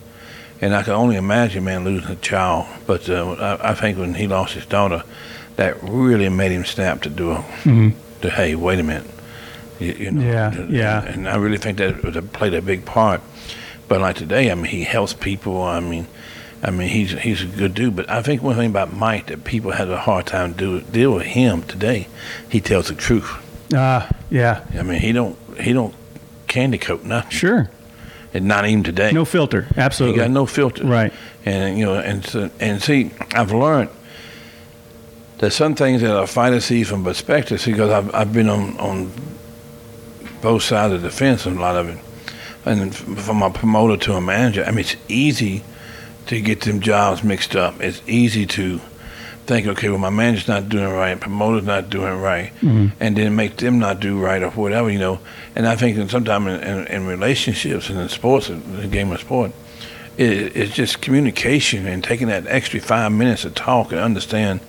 and 0.66 0.76
I 0.76 0.84
can 0.84 0.93
only 0.93 1.16
imagine 1.16 1.63
man 1.63 1.84
losing 1.84 2.09
a 2.11 2.16
child. 2.16 2.66
But 2.88 3.09
uh, 3.09 3.32
I, 3.61 3.72
I 3.72 3.74
think 3.76 3.97
when 3.97 4.13
he 4.16 4.28
lost 4.28 4.53
his 4.53 4.66
daughter, 4.66 5.03
that 5.55 5.78
really 5.84 6.28
made 6.30 6.51
him 6.51 6.66
snap 6.66 7.01
to 7.03 7.09
do 7.09 7.32
a, 7.32 7.43
to 8.22 8.30
hey, 8.30 8.55
wait 8.55 8.80
a 8.80 8.84
minute. 8.84 9.09
You, 9.80 9.91
you 9.93 10.11
know, 10.11 10.22
Yeah, 10.22 10.51
and- 10.53 10.70
yeah. 10.74 11.03
and 11.03 11.28
I 11.30 11.36
really 11.36 11.57
think 11.57 11.78
that 11.78 12.32
played 12.34 12.53
a 12.53 12.61
big 12.61 12.86
part. 12.86 13.22
But 13.88 14.01
like 14.01 14.16
today, 14.16 14.51
I 14.51 14.55
mean, 14.55 14.66
he 14.66 14.84
helps 14.84 15.13
people. 15.13 15.61
I 15.61 15.80
mean, 15.80 16.07
I 16.63 16.72
mean, 16.72 16.88
he's 16.89 17.11
he's 17.11 17.43
a 17.43 17.45
good 17.45 17.74
dude. 17.76 17.95
But 17.95 18.09
I 18.09 18.22
think 18.24 18.41
one 18.41 18.55
thing 18.55 18.70
about 18.72 18.93
Mike 18.93 19.28
that 19.28 19.43
people 19.43 19.72
have 19.72 19.89
a 19.91 19.97
hard 19.99 20.26
time 20.26 20.53
do 20.53 20.82
deal 20.82 21.13
with 21.13 21.26
him 21.28 21.61
today. 21.63 22.07
He 22.49 22.59
tells 22.61 22.88
the 22.88 22.95
truth. 22.95 23.30
Ah, 23.76 24.09
yeah. 24.32 24.63
I 24.74 24.82
mean, 24.82 24.99
he 25.01 25.11
don't 25.11 25.38
he 25.59 25.72
don't 25.74 25.93
candy 26.47 26.78
coat 26.80 27.03
nothing, 27.03 27.32
Sure. 27.32 27.70
And 28.36 28.45
not 28.45 28.65
even 28.67 28.83
today. 28.83 29.13
No 29.13 29.23
filter. 29.23 29.65
Absolutely. 29.77 30.19
got 30.19 30.29
no 30.29 30.45
filter. 30.45 30.86
Right. 30.86 31.13
And 31.45 31.79
you 31.79 31.86
know, 31.86 31.95
and 31.95 32.25
so, 32.25 32.49
and 32.59 32.81
see, 32.83 33.11
I've 33.33 33.53
learned 33.53 33.89
there's 35.38 35.55
some 35.55 35.73
things 35.73 36.01
that 36.01 36.13
a 36.13 36.27
fighter 36.27 36.59
sees 36.59 36.89
from 36.89 37.05
perspective 37.05 37.63
because 37.63 37.89
I've 37.89 38.13
I've 38.13 38.33
been 38.33 38.49
on 38.49 38.77
on 38.77 39.11
both 40.41 40.63
sides 40.63 40.93
of 40.93 41.01
the 41.01 41.09
fence 41.09 41.45
a 41.45 41.51
lot 41.51 41.77
of 41.77 41.88
it, 41.88 41.97
and 42.65 42.93
from 42.93 43.41
a 43.41 43.49
promoter 43.49 43.95
to 44.03 44.13
a 44.15 44.21
manager. 44.21 44.65
I 44.65 44.71
mean, 44.71 44.79
it's 44.79 44.97
easy 45.07 45.63
to 46.27 46.41
get 46.41 46.61
them 46.61 46.81
jobs 46.81 47.23
mixed 47.23 47.55
up. 47.55 47.79
It's 47.79 48.01
easy 48.05 48.45
to 48.47 48.81
think, 49.45 49.67
okay, 49.67 49.89
well, 49.89 49.97
my 49.97 50.09
manager's 50.09 50.47
not 50.47 50.69
doing 50.69 50.91
right, 50.91 51.19
promoter's 51.19 51.65
not 51.65 51.89
doing 51.89 52.19
right, 52.21 52.51
mm-hmm. 52.55 52.87
and 52.99 53.15
then 53.15 53.35
make 53.35 53.57
them 53.57 53.79
not 53.79 53.99
do 53.99 54.19
right 54.19 54.41
or 54.41 54.49
whatever, 54.51 54.89
you 54.89 54.99
know. 54.99 55.19
And 55.55 55.67
I 55.67 55.75
think 55.75 56.09
sometimes 56.09 56.47
in, 56.47 56.61
in, 56.61 56.87
in 56.87 57.07
relationships 57.07 57.89
and 57.89 57.99
in 57.99 58.09
sports, 58.09 58.49
in 58.49 58.77
the 58.77 58.87
game 58.87 59.11
of 59.11 59.19
sport, 59.19 59.51
it, 60.17 60.55
it's 60.55 60.73
just 60.73 61.01
communication 61.01 61.87
and 61.87 62.03
taking 62.03 62.27
that 62.27 62.47
extra 62.47 62.79
five 62.79 63.11
minutes 63.11 63.43
to 63.43 63.49
talk 63.49 63.91
and 63.91 63.99
understand 63.99 64.61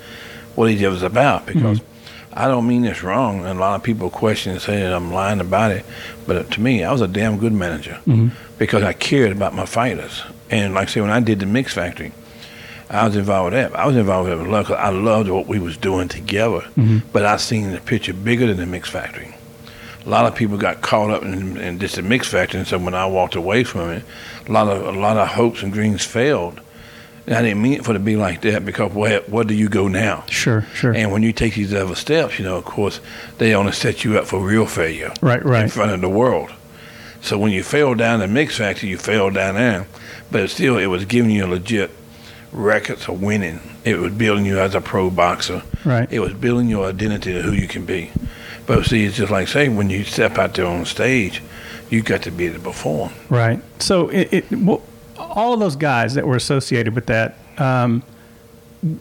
what 0.55 0.71
each 0.71 0.83
other's 0.83 1.03
about. 1.03 1.47
Because 1.47 1.81
mm-hmm. 1.81 2.39
I 2.39 2.49
don't 2.49 2.67
mean 2.67 2.83
this 2.83 3.03
wrong, 3.03 3.41
and 3.41 3.59
a 3.59 3.61
lot 3.61 3.77
of 3.77 3.83
people 3.83 4.11
question 4.11 4.53
and 4.53 4.61
say 4.61 4.81
that 4.81 4.93
I'm 4.93 5.13
lying 5.13 5.41
about 5.41 5.71
it, 5.71 5.85
but 6.27 6.51
to 6.53 6.61
me, 6.61 6.85
I 6.85 6.93
was 6.93 7.01
a 7.01 7.09
damn 7.09 7.39
good 7.39 7.53
manager 7.53 7.99
mm-hmm. 8.07 8.29
because 8.59 8.83
I 8.83 8.93
cared 8.93 9.33
about 9.33 9.55
my 9.55 9.65
fighters. 9.65 10.23
And 10.51 10.75
like 10.75 10.89
I 10.89 10.91
say, 10.91 11.01
when 11.01 11.11
I 11.11 11.21
did 11.21 11.41
the 11.41 11.47
Mix 11.47 11.75
Factory, 11.75 12.13
I 12.89 13.07
was 13.07 13.17
involved 13.17 13.53
with 13.55 13.73
that. 13.73 13.79
I 13.79 13.87
was 13.87 13.97
involved 13.97 14.29
with 14.29 14.39
it 14.39 14.43
with 14.43 14.51
love 14.51 14.67
'cause 14.67 14.77
I 14.79 14.91
loved 14.91 15.29
what 15.29 15.47
we 15.47 15.59
was 15.59 15.77
doing 15.77 16.09
together. 16.09 16.61
Mm-hmm. 16.79 16.99
But 17.13 17.25
I 17.27 17.37
seen 17.37 17.73
the 17.73 17.79
picture 17.81 18.13
bigger 18.13 18.47
than 18.47 18.59
the 18.59 18.67
Mix 18.67 18.89
Factory. 18.89 19.35
A 20.05 20.09
lot 20.09 20.25
of 20.27 20.37
people 20.37 20.57
got 20.57 20.83
caught 20.83 21.11
up 21.11 21.23
in, 21.25 21.57
in 21.57 21.81
just 21.81 21.97
the 21.97 22.03
Mix 22.03 22.29
Factory, 22.29 22.61
and 22.61 22.69
so 22.69 22.79
when 22.79 22.95
I 22.95 23.07
walked 23.07 23.35
away 23.35 23.65
from 23.65 23.91
it, 23.91 24.05
a 24.49 24.53
lot 24.53 24.69
of 24.69 24.87
a 24.87 24.99
lot 24.99 25.17
of 25.17 25.29
hopes 25.29 25.63
and 25.63 25.73
dreams 25.73 26.05
failed. 26.05 26.61
And 27.27 27.35
I 27.35 27.43
didn't 27.43 27.61
mean 27.61 27.73
it 27.73 27.85
for 27.85 27.91
it 27.91 27.95
to 27.95 27.99
be 27.99 28.15
like 28.15 28.43
that 28.43 28.65
because 28.65 28.93
where 28.93 29.19
where 29.23 29.43
do 29.43 29.53
you 29.53 29.69
go 29.69 29.89
now? 29.89 30.23
Sure. 30.31 30.65
Sure. 30.75 30.93
And 30.95 31.11
when 31.11 31.25
you 31.25 31.33
take 31.33 31.55
these 31.57 31.75
other 31.75 31.97
steps, 31.97 32.39
you 32.39 32.45
know, 32.45 32.57
of 32.57 32.65
course, 32.65 33.01
they 33.39 33.53
only 33.53 33.73
set 33.73 34.05
you 34.05 34.17
up 34.17 34.27
for 34.27 34.39
real 34.39 34.65
failure 34.67 35.13
right. 35.21 35.45
Right. 35.45 35.65
In 35.65 35.69
front 35.69 35.91
of 35.91 36.01
the 36.01 36.09
world. 36.09 36.53
So 37.23 37.37
when 37.37 37.51
you 37.51 37.65
fail 37.65 37.97
down 37.97 38.21
the 38.21 38.29
mix 38.29 38.59
factory, 38.59 38.89
you 38.91 38.97
fail 38.99 39.31
down 39.31 39.57
there. 39.57 39.89
But 40.31 40.49
still, 40.51 40.79
it 40.79 40.87
was 40.87 41.05
giving 41.05 41.33
you 41.33 41.47
a 41.47 41.49
legit 41.49 41.91
records 42.53 43.09
of 43.09 43.23
winning. 43.23 43.61
It 43.85 43.99
was 43.99 44.13
building 44.13 44.45
you 44.45 44.59
as 44.59 44.75
a 44.75 44.81
pro 44.81 45.11
boxer. 45.11 45.63
Right. 45.85 46.11
It 46.11 46.21
was 46.21 46.33
building 46.35 46.69
your 46.69 46.89
identity 46.89 47.37
of 47.37 47.45
who 47.45 47.53
you 47.53 47.69
can 47.69 47.85
be. 47.85 48.11
But 48.67 48.85
see, 48.87 49.05
it's 49.05 49.17
just 49.17 49.31
like 49.31 49.49
say 49.49 49.69
when 49.69 49.91
you 49.91 50.05
step 50.05 50.39
out 50.39 50.55
there 50.55 50.67
on 50.67 50.85
stage, 50.85 51.43
you 51.91 52.03
got 52.03 52.23
to 52.23 52.31
be 52.31 52.47
able 52.47 52.57
to 52.57 52.63
perform. 52.63 53.13
Right. 53.31 53.61
So 53.81 54.09
it, 54.09 54.33
it 54.33 54.53
well, 54.53 54.83
all 55.19 55.55
of 55.55 55.61
those 55.61 55.77
guys 55.77 56.15
that 56.15 56.27
were 56.27 56.37
associated 56.37 56.95
with 56.95 57.07
that, 57.07 57.37
um, 57.59 58.03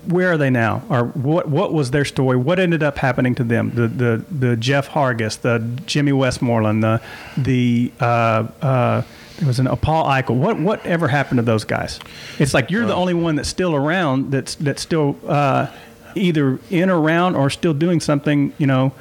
where 0.07 0.31
are 0.31 0.37
they 0.37 0.49
now? 0.49 0.83
Or 0.89 1.05
what 1.05 1.49
what 1.49 1.73
was 1.73 1.91
their 1.91 2.05
story? 2.05 2.37
What 2.37 2.59
ended 2.59 2.83
up 2.83 2.97
happening 2.97 3.35
to 3.35 3.43
them? 3.43 3.71
The 3.73 3.87
the, 3.87 4.25
the 4.31 4.55
Jeff 4.55 4.89
Hargis, 4.89 5.41
the 5.41 5.59
Jimmy 5.85 6.11
Westmoreland, 6.11 6.83
the 6.83 7.01
the 7.37 7.91
uh, 7.99 8.47
uh, 8.61 9.01
there 9.37 9.47
was 9.47 9.59
an 9.59 9.67
Paul 9.77 10.05
Eichel. 10.05 10.35
What 10.35 10.59
whatever 10.59 11.07
happened 11.07 11.39
to 11.39 11.43
those 11.43 11.63
guys? 11.63 11.99
It's 12.39 12.53
like 12.53 12.71
you're 12.71 12.85
the 12.85 12.95
only 12.95 13.13
one 13.13 13.35
that's 13.35 13.49
still 13.49 13.75
around. 13.75 14.31
That's 14.31 14.55
that's 14.55 14.81
still 14.81 15.17
uh, 15.27 15.67
either 16.15 16.59
in 16.69 16.89
or 16.89 16.99
around 16.99 17.35
or 17.35 17.49
still 17.49 17.73
doing 17.73 17.99
something. 17.99 18.53
You 18.57 18.67
know, 18.67 18.93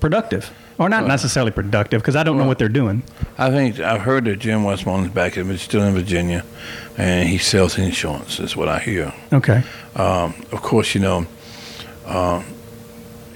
productive 0.00 0.52
or 0.80 0.88
not 0.88 1.06
necessarily 1.06 1.52
productive 1.52 2.00
because 2.00 2.16
I 2.16 2.22
don't 2.22 2.38
know 2.38 2.46
what 2.46 2.58
they're 2.58 2.68
doing. 2.68 3.02
I 3.36 3.50
think 3.50 3.80
I've 3.80 4.00
heard 4.00 4.24
that 4.24 4.36
Jim 4.38 4.64
Westmoreland's 4.64 5.14
back, 5.14 5.34
but 5.34 5.46
he's 5.46 5.62
still 5.62 5.82
in 5.82 5.94
Virginia, 5.94 6.44
and 6.96 7.28
he 7.28 7.38
sells 7.38 7.78
insurance. 7.78 8.40
Is 8.40 8.56
what 8.56 8.68
I 8.68 8.78
hear. 8.78 9.12
Okay. 9.32 9.62
Um, 9.94 10.34
of 10.52 10.62
course, 10.62 10.94
you 10.94 11.00
know, 11.00 11.26
um, 12.06 12.44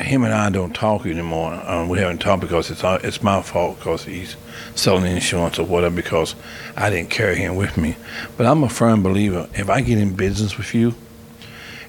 him 0.04 0.24
and 0.24 0.32
I 0.32 0.50
don't 0.50 0.74
talk 0.74 1.06
anymore. 1.06 1.60
Um, 1.66 1.88
we 1.88 1.98
haven't 1.98 2.18
talked 2.18 2.40
because 2.42 2.70
it's 2.70 2.84
our- 2.84 3.00
it's 3.02 3.22
my 3.22 3.42
fault 3.42 3.78
because 3.78 4.04
he's 4.04 4.36
selling 4.74 5.04
insurance 5.06 5.58
or 5.58 5.64
whatever 5.66 5.94
because 5.96 6.34
I 6.76 6.90
didn't 6.90 7.10
carry 7.10 7.36
him 7.36 7.56
with 7.56 7.76
me. 7.76 7.96
But 8.36 8.46
I'm 8.46 8.62
a 8.62 8.68
firm 8.68 9.02
believer. 9.02 9.48
If 9.54 9.68
I 9.70 9.80
get 9.80 9.98
in 9.98 10.10
business 10.14 10.56
with 10.56 10.74
you, 10.74 10.94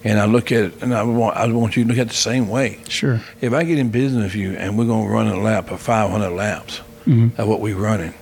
and 0.03 0.19
I 0.19 0.25
look 0.25 0.51
at 0.51 0.63
it, 0.65 0.73
and 0.83 0.93
I 0.93 1.01
want 1.03 1.35
I 1.35 1.47
want 1.47 1.75
you 1.75 1.83
to 1.83 1.89
look 1.89 1.97
at 1.97 2.07
it 2.07 2.09
the 2.09 2.15
same 2.15 2.47
way. 2.47 2.79
Sure. 2.89 3.21
If 3.41 3.53
I 3.53 3.63
get 3.63 3.79
in 3.79 3.89
business 3.89 4.23
with 4.33 4.35
you 4.35 4.51
and 4.53 4.77
we're 4.77 4.85
gonna 4.85 5.09
run 5.09 5.27
a 5.27 5.39
lap 5.39 5.71
of 5.71 5.79
500 5.81 6.29
laps 6.31 6.81
Mm-hmm. 7.07 7.39
of 7.39 7.47
what 7.47 7.59
we're 7.61 7.75
running, 7.77 8.13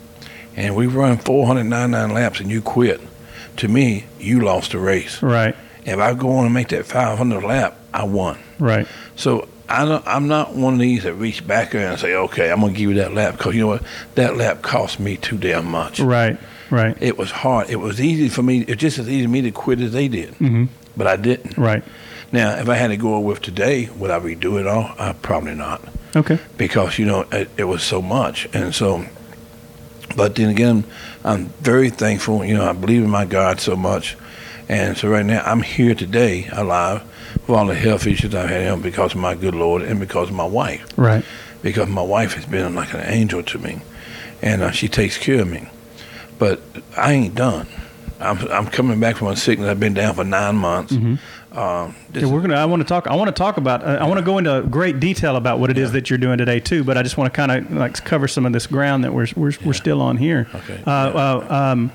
and 0.58 0.76
we 0.76 0.88
run 0.88 1.18
499 1.18 2.14
laps 2.14 2.39
and 2.41 2.50
you 2.52 2.62
quit, 2.62 3.00
to 3.58 3.68
me 3.70 4.06
you 4.20 4.41
lost 4.41 4.72
the 4.72 4.78
race. 4.80 5.22
Right. 5.22 5.56
If 5.86 6.00
I 6.00 6.14
go 6.14 6.32
on 6.38 6.46
and 6.46 6.54
make 6.54 6.70
that 6.70 6.86
500 6.86 7.44
lap, 7.44 7.78
I 7.94 8.04
won. 8.04 8.38
Right. 8.60 8.88
So 9.16 9.48
I 9.70 9.86
don't, 9.86 10.05
I'm 10.05 10.28
not 10.28 10.53
one 10.53 10.74
of 10.74 10.80
these 10.80 11.03
that 11.03 11.14
reach 11.14 11.45
back 11.47 11.72
there 11.72 11.89
and 11.89 11.99
say, 11.99 12.14
okay, 12.16 12.51
I'm 12.51 12.59
going 12.59 12.74
to 12.74 12.78
give 12.80 12.89
you 12.89 12.95
that 12.97 13.14
lap 13.14 13.38
because 13.38 13.55
you 13.55 13.61
know 13.61 13.68
what? 13.68 13.84
That 14.16 14.36
lap 14.38 14.61
cost 14.61 14.99
me 14.99 15.18
too 15.18 15.38
damn 15.38 15.66
much. 15.66 15.99
Right. 15.99 16.38
Right. 16.70 16.97
It 17.01 17.18
was 17.18 17.32
hard. 17.32 17.70
It 17.70 17.78
was 17.78 18.01
easy 18.01 18.30
for 18.30 18.43
me. 18.43 18.61
It's 18.61 18.82
just 18.82 18.99
as 18.99 19.07
easy 19.09 19.24
for 19.26 19.30
me 19.32 19.41
to 19.43 19.51
quit 19.51 19.80
as 19.80 19.93
they 19.93 20.07
did. 20.07 20.32
Mm-hmm. 20.36 20.66
But 20.97 21.07
I 21.07 21.16
didn't. 21.16 21.57
Right. 21.57 21.84
Now, 22.32 22.55
if 22.59 22.68
I 22.68 22.76
had 22.76 22.88
to 22.88 22.97
go 22.97 23.20
with 23.20 23.41
today, 23.41 23.89
would 23.97 24.11
I 24.11 24.20
redo 24.20 24.59
it 24.59 24.68
all? 24.68 24.93
Uh, 24.97 25.14
probably 25.22 25.55
not 25.55 25.82
Okay. 26.16 26.39
because 26.57 26.99
you 26.99 27.05
know 27.05 27.22
it, 27.32 27.49
it 27.57 27.64
was 27.64 27.82
so 27.84 28.01
much 28.01 28.47
and 28.53 28.74
so 28.76 29.03
but 30.16 30.36
then 30.36 30.49
again 30.49 30.84
i'm 31.24 31.45
very 31.61 31.89
thankful 31.89 32.45
you 32.45 32.53
know 32.53 32.64
i 32.70 32.72
believe 32.74 33.01
in 33.03 33.09
my 33.09 33.26
god 33.26 33.59
so 33.59 33.76
much 33.76 34.16
And 34.70 34.95
so 34.95 35.09
right 35.09 35.26
now, 35.26 35.41
I'm 35.43 35.61
here 35.61 35.93
today 35.95 36.47
alive 36.51 37.01
with 37.41 37.49
all 37.49 37.65
the 37.65 37.75
health 37.75 38.07
issues 38.07 38.34
I've 38.36 38.49
had 38.49 38.81
because 38.81 39.13
of 39.13 39.19
my 39.19 39.36
good 39.36 39.55
Lord 39.55 39.81
and 39.81 39.99
because 39.99 40.29
of 40.29 40.36
my 40.36 40.45
wife. 40.45 40.86
Right. 40.97 41.23
Because 41.61 41.89
my 41.89 42.01
wife 42.01 42.34
has 42.34 42.45
been 42.45 42.75
like 42.75 42.93
an 42.93 43.01
angel 43.01 43.41
to 43.43 43.59
me, 43.59 43.79
and 44.41 44.61
uh, 44.61 44.71
she 44.71 44.88
takes 44.88 45.17
care 45.17 45.41
of 45.41 45.47
me. 45.49 45.67
But 46.39 46.61
I 46.97 47.13
ain't 47.13 47.36
done. 47.36 47.67
I'm, 48.19 48.39
I'm 48.49 48.67
coming 48.67 48.99
back 48.99 49.17
from 49.17 49.27
a 49.27 49.36
sickness. 49.36 49.69
I've 49.69 49.79
been 49.79 49.93
down 49.93 50.15
for 50.15 50.23
nine 50.23 50.55
months. 50.55 50.93
Um, 50.93 51.19
Mm-hmm. 51.53 52.19
Yeah, 52.19 52.25
we're 52.25 52.41
gonna. 52.41 52.55
I 52.55 52.65
want 52.65 52.81
to 52.81 52.88
talk. 52.88 53.05
I 53.05 53.15
want 53.15 53.27
to 53.27 53.31
talk 53.34 53.57
about. 53.57 53.84
Uh, 53.84 53.99
I 54.01 54.05
want 54.05 54.17
to 54.17 54.25
go 54.25 54.39
into 54.39 54.63
great 54.69 54.99
detail 54.99 55.36
about 55.36 55.59
what 55.59 55.69
it 55.69 55.77
is 55.77 55.91
that 55.91 56.09
you're 56.09 56.17
doing 56.17 56.39
today 56.39 56.59
too. 56.59 56.84
But 56.84 56.97
I 56.97 57.03
just 57.03 57.15
want 57.15 57.31
to 57.31 57.36
kind 57.38 57.51
of 57.51 57.71
like 57.71 58.03
cover 58.03 58.27
some 58.27 58.47
of 58.47 58.53
this 58.53 58.65
ground 58.65 59.03
that 59.03 59.13
we're 59.13 59.27
we're, 59.36 59.51
we're 59.63 59.73
still 59.73 60.01
on 60.01 60.17
here. 60.17 60.47
Okay. 60.55 60.81
Uh, 60.86 60.89
uh, 60.89 61.47
um, 61.49 61.91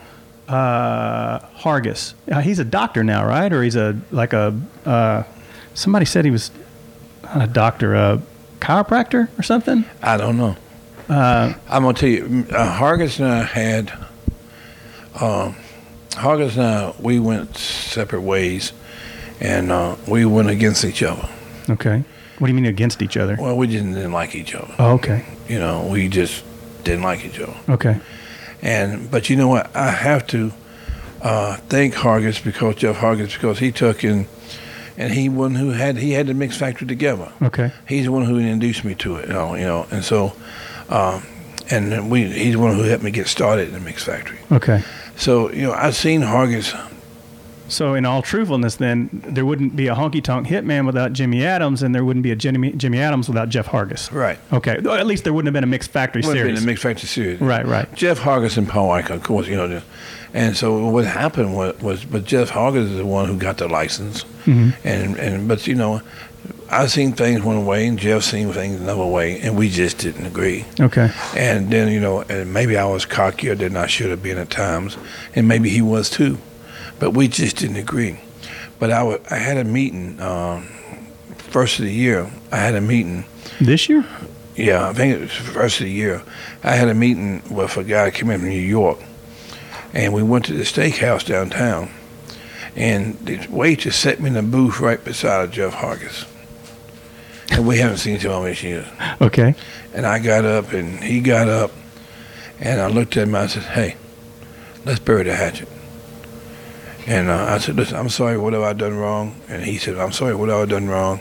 uh, 0.48 1.40
Hargis. 1.58 2.14
Uh, 2.30 2.40
he's 2.40 2.58
a 2.58 2.64
doctor 2.64 3.04
now, 3.04 3.26
right? 3.26 3.52
Or 3.52 3.62
he's 3.62 3.76
a 3.76 3.98
like 4.10 4.32
a. 4.32 4.58
Uh, 4.84 5.22
somebody 5.74 6.04
said 6.04 6.24
he 6.24 6.30
was 6.30 6.50
not 7.22 7.42
a 7.42 7.46
doctor, 7.46 7.94
a 7.94 8.22
chiropractor 8.60 9.28
or 9.38 9.42
something. 9.42 9.84
I 10.02 10.16
don't 10.16 10.36
know. 10.36 10.56
Uh, 11.08 11.54
I'm 11.68 11.82
gonna 11.82 11.94
tell 11.94 12.08
you, 12.08 12.46
uh, 12.50 12.78
Hargis 12.78 13.18
and 13.18 13.28
I 13.28 13.42
had, 13.44 13.90
um, 15.20 15.56
Hargis 16.10 16.52
and 16.56 16.62
I, 16.62 16.94
we 17.00 17.18
went 17.18 17.56
separate 17.56 18.20
ways, 18.20 18.72
and 19.40 19.72
uh, 19.72 19.96
we 20.06 20.24
went 20.26 20.50
against 20.50 20.84
each 20.84 21.02
other. 21.02 21.28
okay. 21.70 22.04
What 22.38 22.46
do 22.46 22.52
you 22.52 22.54
mean 22.54 22.66
against 22.66 23.02
each 23.02 23.16
other? 23.16 23.36
Well, 23.36 23.56
we 23.56 23.66
just 23.66 23.84
didn't 23.84 24.12
like 24.12 24.36
each 24.36 24.54
other. 24.54 24.72
Oh, 24.78 24.92
okay. 24.92 25.24
You 25.48 25.58
know, 25.58 25.88
we 25.90 26.06
just 26.08 26.44
didn't 26.84 27.02
like 27.02 27.24
each 27.24 27.40
other. 27.40 27.56
Okay. 27.68 27.98
And 28.62 29.10
but 29.10 29.30
you 29.30 29.36
know 29.36 29.48
what? 29.48 29.74
I 29.74 29.90
have 29.90 30.26
to 30.28 30.52
uh, 31.22 31.56
thank 31.68 31.94
Hargis 31.94 32.42
because 32.42 32.76
Jeff 32.76 32.96
Hargis 32.96 33.34
because 33.34 33.58
he 33.58 33.72
took 33.72 34.04
in, 34.04 34.26
and 34.96 35.12
he 35.12 35.28
one 35.28 35.54
who 35.54 35.70
had 35.70 35.96
he 35.96 36.12
had 36.12 36.26
the 36.26 36.34
mix 36.34 36.56
factory 36.56 36.86
together. 36.86 37.32
Okay. 37.42 37.72
He's 37.88 38.04
the 38.04 38.12
one 38.12 38.24
who 38.24 38.38
introduced 38.38 38.84
me 38.84 38.94
to 38.96 39.16
it. 39.16 39.28
You 39.28 39.34
know, 39.34 39.54
you 39.54 39.64
know 39.64 39.86
and 39.90 40.04
so, 40.04 40.32
um, 40.88 41.24
and 41.70 42.10
we 42.10 42.24
he's 42.24 42.54
the 42.54 42.60
one 42.60 42.74
who 42.74 42.82
helped 42.82 43.04
me 43.04 43.10
get 43.10 43.28
started 43.28 43.68
in 43.68 43.74
the 43.74 43.80
mix 43.80 44.04
factory. 44.04 44.38
Okay. 44.50 44.82
So 45.16 45.50
you 45.50 45.62
know, 45.62 45.72
I've 45.72 45.96
seen 45.96 46.22
Hargis. 46.22 46.74
So, 47.68 47.94
in 47.94 48.04
all 48.04 48.22
truthfulness, 48.22 48.76
then 48.76 49.08
there 49.26 49.44
wouldn't 49.46 49.76
be 49.76 49.88
a 49.88 49.94
honky 49.94 50.22
tonk 50.22 50.46
hitman 50.46 50.86
without 50.86 51.12
Jimmy 51.12 51.44
Adams, 51.44 51.82
and 51.82 51.94
there 51.94 52.04
wouldn't 52.04 52.22
be 52.22 52.30
a 52.30 52.36
Jimmy, 52.36 52.72
Jimmy 52.72 52.98
Adams 52.98 53.28
without 53.28 53.48
Jeff 53.48 53.66
Hargis. 53.66 54.10
Right. 54.10 54.38
Okay. 54.52 54.72
At 54.76 55.06
least 55.06 55.24
there 55.24 55.32
wouldn't 55.32 55.48
have 55.48 55.54
been 55.54 55.64
a 55.64 55.68
mixed 55.68 55.90
factory 55.90 56.22
Would 56.22 56.36
have 56.36 56.46
been 56.46 56.56
series. 56.56 56.60
the 56.60 56.66
mix 56.66 56.82
factory 56.82 57.08
series. 57.08 57.40
Right, 57.40 57.66
right. 57.66 57.92
Jeff 57.94 58.20
Hargis 58.20 58.56
and 58.56 58.68
Paul 58.68 58.88
Eicher, 58.90 59.10
of 59.10 59.22
course, 59.22 59.46
you 59.46 59.56
know. 59.56 59.82
And 60.34 60.56
so 60.56 60.88
what 60.88 61.04
happened 61.04 61.56
was, 61.56 61.78
was 61.80 62.04
but 62.04 62.24
Jeff 62.24 62.50
Hargis 62.50 62.90
is 62.90 62.96
the 62.96 63.06
one 63.06 63.28
who 63.28 63.38
got 63.38 63.58
the 63.58 63.68
license. 63.68 64.24
Mm-hmm. 64.44 64.70
And 64.86 65.16
and 65.16 65.48
but 65.48 65.66
you 65.66 65.74
know, 65.74 66.02
I 66.70 66.86
seen 66.86 67.12
things 67.12 67.42
one 67.42 67.64
way 67.64 67.86
and 67.86 67.98
Jeff 67.98 68.22
seen 68.22 68.52
things 68.52 68.80
another 68.80 69.06
way, 69.06 69.40
and 69.40 69.56
we 69.56 69.70
just 69.70 69.98
didn't 69.98 70.26
agree. 70.26 70.66
Okay. 70.78 71.10
And 71.34 71.70
then 71.70 71.90
you 71.90 72.00
know, 72.00 72.22
and 72.22 72.52
maybe 72.52 72.76
I 72.76 72.84
was 72.84 73.06
cockier 73.06 73.56
than 73.56 73.76
I 73.76 73.86
should 73.86 74.10
have 74.10 74.22
been 74.22 74.38
at 74.38 74.50
times, 74.50 74.96
and 75.34 75.48
maybe 75.48 75.70
he 75.70 75.80
was 75.80 76.10
too, 76.10 76.38
but 76.98 77.12
we 77.12 77.28
just 77.28 77.56
didn't 77.56 77.76
agree. 77.76 78.20
But 78.78 78.90
I 78.90 79.18
I 79.30 79.36
had 79.36 79.56
a 79.56 79.64
meeting 79.64 80.20
um, 80.20 80.68
first 81.36 81.78
of 81.78 81.84
the 81.84 81.92
year. 81.92 82.30
I 82.52 82.56
had 82.56 82.74
a 82.74 82.80
meeting. 82.80 83.24
This 83.60 83.88
year? 83.88 84.04
Yeah, 84.54 84.88
I 84.88 84.92
think 84.92 85.14
it 85.14 85.20
was 85.20 85.30
the 85.30 85.52
first 85.52 85.80
of 85.80 85.86
the 85.86 85.92
year. 85.92 86.22
I 86.64 86.74
had 86.74 86.88
a 86.88 86.94
meeting 86.94 87.42
with 87.50 87.76
a 87.76 87.84
guy 87.84 88.06
that 88.06 88.14
came 88.14 88.30
in 88.30 88.40
from 88.40 88.48
New 88.48 88.56
York, 88.56 88.98
and 89.94 90.12
we 90.12 90.22
went 90.22 90.46
to 90.46 90.52
the 90.52 90.64
steakhouse 90.64 91.24
downtown. 91.24 91.90
And 92.76 93.18
the 93.20 93.44
waitress 93.48 93.96
set 93.96 94.20
me 94.20 94.28
in 94.28 94.34
the 94.34 94.42
booth 94.42 94.78
right 94.78 95.02
beside 95.04 95.50
Jeff 95.50 95.74
Hargis. 95.74 96.26
And 97.50 97.66
we 97.66 97.78
haven't 97.78 97.96
seen 97.96 98.16
each 98.16 98.24
other 98.24 98.46
in 98.46 98.54
years. 98.54 98.86
Okay. 99.20 99.54
And 99.94 100.06
I 100.06 100.18
got 100.18 100.44
up, 100.44 100.72
and 100.72 101.02
he 101.02 101.20
got 101.20 101.48
up, 101.48 101.72
and 102.60 102.80
I 102.80 102.88
looked 102.88 103.16
at 103.16 103.24
him. 103.24 103.34
And 103.34 103.44
I 103.44 103.46
said, 103.46 103.62
"Hey, 103.62 103.96
let's 104.84 105.00
bury 105.00 105.24
the 105.24 105.34
hatchet." 105.34 105.68
And 107.08 107.30
uh, 107.30 107.46
I 107.48 107.58
said, 107.58 107.76
"Listen, 107.76 107.96
I'm 107.96 108.10
sorry. 108.10 108.36
What 108.36 108.52
have 108.52 108.62
I 108.62 108.74
done 108.74 108.96
wrong?" 108.96 109.40
And 109.48 109.64
he 109.64 109.78
said, 109.78 109.96
"I'm 109.96 110.12
sorry. 110.12 110.34
What 110.34 110.50
have 110.50 110.60
I 110.60 110.66
done 110.66 110.88
wrong?" 110.88 111.20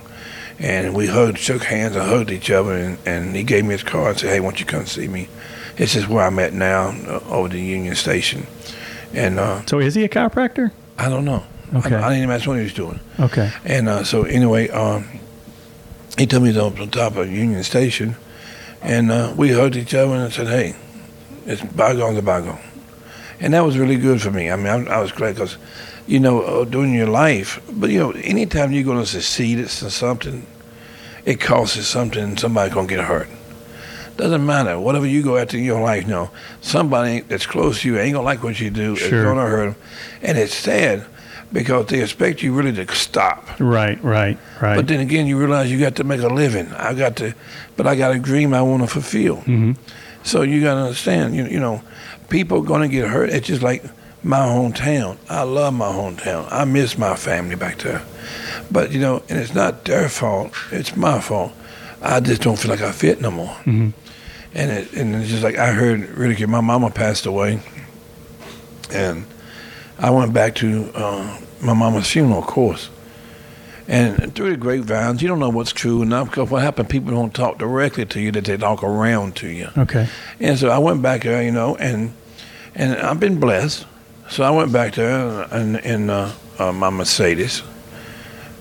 And 0.60 0.94
we 0.94 1.08
hugged, 1.08 1.38
shook 1.38 1.64
hands, 1.64 1.96
and 1.96 2.06
hugged 2.10 2.30
each 2.32 2.52
other. 2.52 2.74
And, 2.74 2.98
and 3.06 3.36
he 3.36 3.44
gave 3.44 3.64
me 3.64 3.72
his 3.72 3.84
card 3.84 4.10
and 4.10 4.20
said, 4.20 4.30
"Hey, 4.30 4.40
why 4.42 4.50
don't 4.50 4.60
you 4.60 4.66
come 4.66 4.86
see 4.86 5.08
me?" 5.08 5.30
This 5.78 5.96
is 5.96 6.08
where 6.08 6.26
I'm 6.26 6.40
at 6.40 6.54
now, 6.54 6.90
uh, 7.08 7.20
over 7.30 7.48
the 7.48 7.62
Union 7.62 7.96
Station. 7.96 8.48
And 9.14 9.40
uh, 9.40 9.66
So, 9.68 9.80
is 9.80 9.96
he 9.96 10.04
a 10.04 10.10
chiropractor? 10.10 10.72
I 10.98 11.08
don't 11.08 11.24
know. 11.24 11.44
Okay. 11.76 11.96
I, 11.96 12.00
I 12.00 12.10
didn't 12.10 12.24
even 12.24 12.32
ask 12.32 12.48
what 12.48 12.58
he 12.58 12.64
was 12.64 12.74
doing. 12.74 13.00
Okay. 13.20 13.52
And 13.64 13.88
uh, 13.88 14.04
so 14.04 14.24
anyway, 14.24 14.70
um, 14.70 15.08
he 16.18 16.26
took 16.26 16.42
me 16.42 16.58
up 16.58 16.80
on 16.80 16.90
top 16.90 17.16
of 17.16 17.32
Union 17.32 17.64
Station, 17.64 18.16
and 18.82 19.12
uh, 19.12 19.34
we 19.38 19.52
hugged 19.52 19.76
each 19.76 19.94
other 19.94 20.14
and 20.14 20.24
I 20.24 20.30
said, 20.30 20.48
"Hey, 20.48 20.76
it's 21.46 21.62
bygones 21.62 22.18
are 22.18 22.22
bygone," 22.24 22.60
and 23.40 23.54
that 23.54 23.64
was 23.66 23.78
really 23.78 23.98
good 23.98 24.22
for 24.22 24.32
me. 24.32 24.50
I 24.52 24.56
mean, 24.56 24.68
I, 24.68 24.96
I 24.96 25.00
was 25.02 25.12
glad 25.12 25.36
because, 25.36 25.58
you 26.08 26.20
know, 26.20 26.42
uh, 26.42 26.66
during 26.66 26.94
your 26.94 27.08
life, 27.08 27.60
but 27.72 27.90
you 27.90 28.00
know, 28.00 28.12
anytime 28.12 28.72
you're 28.72 28.84
going 28.84 29.00
to 29.00 29.06
succeed 29.06 29.60
at 29.60 29.70
something, 29.70 30.46
it 31.26 31.40
costs 31.40 31.76
you 31.76 31.84
something. 31.84 32.38
Somebody's 32.38 32.74
going 32.74 32.88
to 32.88 32.96
get 32.96 33.06
hurt. 33.06 33.30
Doesn't 34.18 34.46
matter. 34.46 34.80
Whatever 34.80 35.06
you 35.06 35.22
go 35.22 35.38
after 35.38 35.58
in 35.58 35.64
your 35.64 35.82
life, 35.82 36.04
you 36.04 36.10
know, 36.10 36.32
somebody 36.62 37.20
that's 37.20 37.46
close 37.46 37.82
to 37.82 37.88
you 37.90 38.00
ain't 38.00 38.14
gonna 38.14 38.26
like 38.26 38.42
what 38.42 38.60
you 38.60 38.72
do. 38.72 38.96
Sure. 38.96 39.20
It's 39.20 39.24
gonna 39.24 39.46
hurt 39.48 39.66
them, 39.74 39.76
and 40.24 40.40
it's 40.40 40.56
sad 40.56 41.06
because 41.54 41.86
they 41.86 42.02
expect 42.02 42.42
you 42.42 42.52
really 42.52 42.74
to 42.74 42.96
stop. 42.96 43.48
Right, 43.60 44.04
right, 44.04 44.40
right. 44.60 44.76
But 44.76 44.88
then 44.88 45.02
again, 45.02 45.28
you 45.28 45.38
realize 45.38 45.72
you 45.72 45.80
got 45.80 45.96
to 45.98 46.04
make 46.04 46.22
a 46.22 46.30
living. 46.30 46.72
I 46.74 46.96
got 46.96 47.16
to, 47.18 47.36
but 47.76 47.86
I 47.86 47.96
got 47.96 48.16
a 48.16 48.18
dream 48.18 48.56
I 48.56 48.62
want 48.64 48.82
to 48.82 48.88
fulfill. 48.88 49.38
Mhm. 49.44 49.78
So 50.24 50.42
you 50.42 50.62
got 50.62 50.74
to 50.74 50.82
understand, 50.82 51.36
you, 51.36 51.46
you 51.46 51.60
know, 51.60 51.84
people 52.30 52.60
are 52.60 52.66
going 52.66 52.82
to 52.82 52.88
get 52.88 53.08
hurt. 53.10 53.30
It's 53.30 53.48
just 53.48 53.62
like 53.62 53.84
my 54.24 54.40
hometown. 54.40 55.18
I 55.30 55.44
love 55.44 55.74
my 55.74 55.88
hometown. 55.92 56.48
I 56.52 56.66
miss 56.66 56.98
my 56.98 57.16
family 57.16 57.56
back 57.56 57.80
there. 57.80 58.02
But, 58.72 58.92
you 58.92 59.00
know, 59.00 59.24
and 59.30 59.40
it's 59.40 59.54
not 59.54 59.86
their 59.86 60.10
fault. 60.10 60.52
It's 60.72 60.96
my 60.96 61.20
fault. 61.22 61.54
I 62.02 62.20
just 62.20 62.42
don't 62.42 62.58
feel 62.60 62.72
like 62.72 62.82
I 62.82 62.92
fit 62.92 63.22
no 63.22 63.32
more. 63.32 63.56
Mhm. 63.66 63.94
And, 64.54 64.72
it, 64.72 64.94
and 64.94 65.16
it's 65.16 65.30
just 65.30 65.44
like 65.44 65.58
I 65.58 65.72
heard 65.72 66.10
really. 66.10 66.44
My 66.46 66.62
mama 66.62 66.90
passed 66.90 67.26
away. 67.26 67.60
And 68.92 69.26
I 70.00 70.10
went 70.10 70.34
back 70.34 70.56
to 70.56 70.92
uh, 70.96 71.40
my 71.62 71.74
mama's 71.74 72.10
funeral, 72.10 72.40
of 72.40 72.48
course. 72.48 72.90
And 73.88 74.36
through 74.36 74.50
the 74.52 74.58
grapevines, 74.58 75.22
you 75.22 75.30
don't 75.30 75.40
know 75.40 75.50
what's 75.50 75.72
true 75.72 76.02
and 76.02 76.10
not 76.10 76.26
because 76.26 76.50
what 76.50 76.62
happened, 76.62 76.90
people 76.90 77.12
don't 77.12 77.34
talk 77.34 77.58
directly 77.58 78.06
to 78.08 78.20
you, 78.20 78.32
that 78.34 78.44
they 78.44 78.58
talk 78.58 78.84
around 78.84 79.38
to 79.38 79.48
you. 79.48 79.70
okay. 79.78 80.10
And 80.42 80.60
so 80.60 80.70
I 80.70 80.78
went 80.78 81.02
back 81.02 81.24
there, 81.24 81.42
you 81.42 81.52
know, 81.52 81.78
and 81.78 82.14
and 82.76 82.98
I've 82.98 83.20
been 83.20 83.40
blessed. 83.40 83.86
So 84.30 84.44
I 84.44 84.52
went 84.52 84.74
back 84.74 84.96
there 84.96 85.44
in, 85.54 85.78
in 85.78 86.10
uh, 86.10 86.34
uh, 86.60 86.74
my 86.74 86.90
Mercedes, 86.90 87.64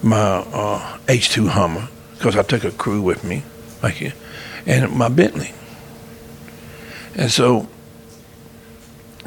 my 0.02 0.16
uh, 0.16 0.98
H2 1.06 1.48
Hummer, 1.48 1.88
because 2.14 2.36
I 2.36 2.42
took 2.42 2.62
a 2.62 2.70
crew 2.70 3.02
with 3.02 3.24
me, 3.24 3.42
like 3.82 4.00
you, 4.00 4.12
and 4.64 4.92
my 4.92 5.08
Bentley. 5.08 5.52
And 7.16 7.30
so 7.32 7.68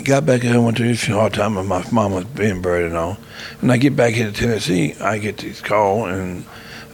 got 0.10 0.26
back 0.26 0.42
here, 0.42 0.60
went 0.60 0.78
to 0.78 0.84
this 0.84 1.06
hard 1.06 1.34
time 1.34 1.56
with 1.56 1.68
my 1.68 1.86
mama's 1.92 2.26
being 2.26 2.62
buried 2.62 2.88
and 2.88 2.98
all. 2.98 3.18
And 3.62 3.72
I 3.72 3.78
get 3.78 3.96
back 3.96 4.14
here 4.14 4.32
to 4.32 4.34
Tennessee, 4.34 4.96
I 4.96 5.20
get 5.20 5.38
this 5.38 5.62
call 5.62 6.06
and 6.06 6.46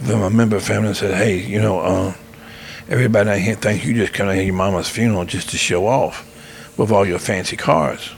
from 0.03 0.22
a 0.22 0.30
member 0.30 0.57
of 0.57 0.63
the 0.63 0.68
family 0.68 0.89
and 0.89 0.97
said, 0.97 1.16
hey, 1.16 1.38
you 1.38 1.61
know, 1.61 1.80
uh, 1.80 2.13
everybody 2.89 3.30
out 3.30 3.39
here 3.39 3.55
thinks 3.55 3.86
you 3.86 3.93
just 3.93 4.13
come 4.13 4.28
to 4.28 4.43
your 4.43 4.53
mama's 4.53 4.89
funeral 4.89 5.26
just 5.26 5.49
to 5.51 5.57
show 5.57 5.88
off 5.88 6.30
with 6.78 6.91
all 6.91 7.05
your 7.05 7.20
fancy 7.20 7.55
cars. 7.55 8.11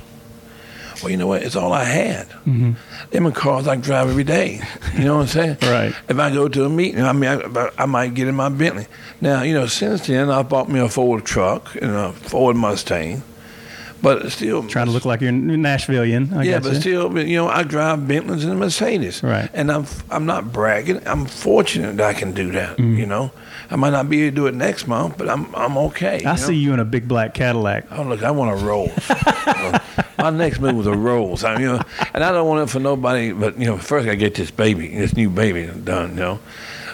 Well, 1.01 1.11
you 1.11 1.17
know 1.17 1.27
what? 1.27 1.43
It's 1.43 1.55
all 1.55 1.73
I 1.73 1.83
had. 1.83 2.27
Mm-hmm. 2.27 2.73
Them 3.11 3.31
cars 3.31 3.67
I 3.67 3.75
drive 3.75 4.09
every 4.09 4.23
day. 4.23 4.61
You 4.95 5.05
know 5.05 5.17
what 5.17 5.21
I'm 5.21 5.27
saying? 5.27 5.57
Right. 5.67 5.93
If 6.09 6.17
I 6.17 6.31
go 6.31 6.47
to 6.47 6.65
a 6.65 6.69
meeting, 6.69 7.03
I 7.03 7.13
mean, 7.13 7.29
I, 7.29 7.69
I 7.77 7.85
might 7.85 8.15
get 8.15 8.27
in 8.27 8.35
my 8.35 8.49
Bentley. 8.49 8.87
Now, 9.21 9.43
you 9.43 9.53
know, 9.53 9.67
since 9.67 10.07
then, 10.07 10.31
I 10.31 10.41
bought 10.41 10.69
me 10.69 10.79
a 10.79 10.89
Ford 10.89 11.23
truck 11.23 11.75
and 11.75 11.91
a 11.91 12.13
Ford 12.13 12.55
Mustang. 12.55 13.21
But 14.01 14.31
still, 14.31 14.67
Trying 14.67 14.85
to 14.87 14.91
look 14.91 15.05
like 15.05 15.21
you're 15.21 15.31
Nashvilleian. 15.31 16.33
I 16.33 16.43
yeah, 16.43 16.59
but 16.59 16.75
still, 16.75 17.17
you 17.17 17.37
know, 17.37 17.47
I 17.47 17.63
drive 17.63 18.07
Bentleys 18.07 18.45
and 18.45 18.59
Mercedes, 18.59 19.23
Right. 19.23 19.49
And 19.53 19.71
I'm 19.71 19.85
I'm 20.11 20.25
not 20.25 20.53
bragging. 20.53 21.01
I'm 21.07 21.25
fortunate 21.25 21.97
that 21.97 22.07
I 22.07 22.13
can 22.13 22.31
do 22.33 22.51
that. 22.51 22.77
Mm-hmm. 22.77 22.95
You 22.95 23.05
know, 23.07 23.31
I 23.71 23.75
might 23.75 23.89
not 23.89 24.09
be 24.09 24.23
able 24.23 24.31
to 24.31 24.35
do 24.35 24.47
it 24.47 24.53
next 24.53 24.87
month, 24.87 25.17
but 25.17 25.29
I'm 25.29 25.53
I'm 25.55 25.77
okay. 25.77 26.23
I 26.23 26.33
you 26.33 26.37
see 26.37 26.45
know? 26.47 26.57
you 26.59 26.73
in 26.73 26.79
a 26.79 26.85
big 26.85 27.07
black 27.07 27.33
Cadillac. 27.33 27.85
Oh 27.91 28.03
look, 28.03 28.23
I 28.23 28.31
want 28.31 28.61
a 28.61 28.65
Rolls. 28.65 29.09
My 30.19 30.29
next 30.29 30.59
move 30.59 30.75
was 30.75 30.87
a 30.87 30.95
Rolls. 30.95 31.43
I 31.43 31.53
mean, 31.53 31.61
you 31.61 31.67
know, 31.73 31.81
and 32.13 32.23
I 32.23 32.31
don't 32.31 32.47
want 32.47 32.69
it 32.69 32.71
for 32.71 32.79
nobody. 32.79 33.31
But 33.31 33.59
you 33.59 33.65
know, 33.65 33.77
first 33.77 34.07
I 34.07 34.15
get 34.15 34.35
this 34.35 34.51
baby, 34.51 34.95
this 34.95 35.15
new 35.15 35.29
baby 35.29 35.67
done. 35.83 36.11
You 36.11 36.15
know, 36.15 36.39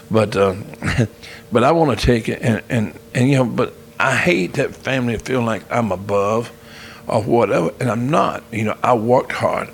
but 0.09 0.35
uh, 0.35 0.55
but 1.51 1.63
I 1.63 1.71
want 1.71 1.99
to 1.99 2.05
take 2.05 2.29
it 2.29 2.41
and 2.41 2.61
and 2.69 2.99
and 3.13 3.29
you 3.29 3.37
know, 3.37 3.45
but 3.45 3.73
I 3.99 4.15
hate 4.15 4.53
that 4.53 4.75
family 4.75 5.17
feel 5.17 5.41
like 5.41 5.63
I'm 5.71 5.91
above 5.91 6.51
or 7.07 7.21
whatever, 7.23 7.71
and 7.79 7.89
I'm 7.89 8.09
not. 8.09 8.43
You 8.51 8.65
know, 8.65 8.77
I 8.83 8.93
worked 8.93 9.31
hard 9.33 9.69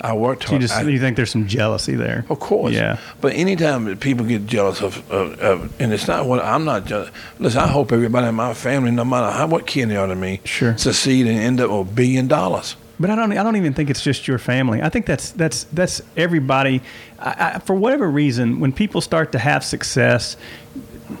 I 0.00 0.12
worked 0.12 0.44
So 0.44 0.50
you 0.50 0.50
hard. 0.52 0.60
just 0.62 0.74
I- 0.76 0.82
you 0.82 1.00
think 1.00 1.16
there's 1.16 1.30
some 1.32 1.48
jealousy 1.48 1.96
there? 1.96 2.24
Of 2.30 2.38
course. 2.38 2.72
Yeah. 2.72 2.98
But 3.20 3.32
anytime 3.34 3.86
that 3.86 3.98
people 3.98 4.24
get 4.26 4.46
jealous 4.46 4.80
of, 4.80 4.98
of, 5.10 5.40
of 5.40 5.80
and 5.80 5.92
it's 5.92 6.06
not 6.06 6.24
what 6.26 6.38
I'm 6.44 6.64
not 6.64 6.84
jealous. 6.84 7.10
Listen, 7.40 7.60
I 7.62 7.66
hope 7.66 7.90
everybody 7.90 8.28
in 8.28 8.36
my 8.36 8.54
family, 8.54 8.92
no 8.92 9.04
matter 9.04 9.28
how 9.32 9.48
what 9.48 9.66
kin 9.66 9.88
they 9.88 9.96
are 9.96 10.06
to 10.06 10.14
me, 10.14 10.40
Sure. 10.44 10.78
succeed 10.78 11.26
and 11.26 11.36
end 11.36 11.60
up 11.60 11.70
with 11.70 11.80
a 11.88 11.92
billion 11.92 12.28
dollars. 12.28 12.76
But 13.00 13.10
I 13.10 13.16
don't. 13.16 13.30
I 13.36 13.42
don't 13.42 13.56
even 13.56 13.74
think 13.74 13.90
it's 13.90 14.02
just 14.02 14.26
your 14.28 14.38
family. 14.38 14.82
I 14.82 14.88
think 14.88 15.06
that's 15.06 15.30
that's 15.32 15.64
that's 15.72 16.00
everybody. 16.16 16.80
I, 17.18 17.52
I, 17.54 17.58
for 17.60 17.74
whatever 17.74 18.08
reason, 18.10 18.58
when 18.60 18.72
people 18.72 19.00
start 19.00 19.32
to 19.32 19.38
have 19.40 19.64
success, 19.64 20.36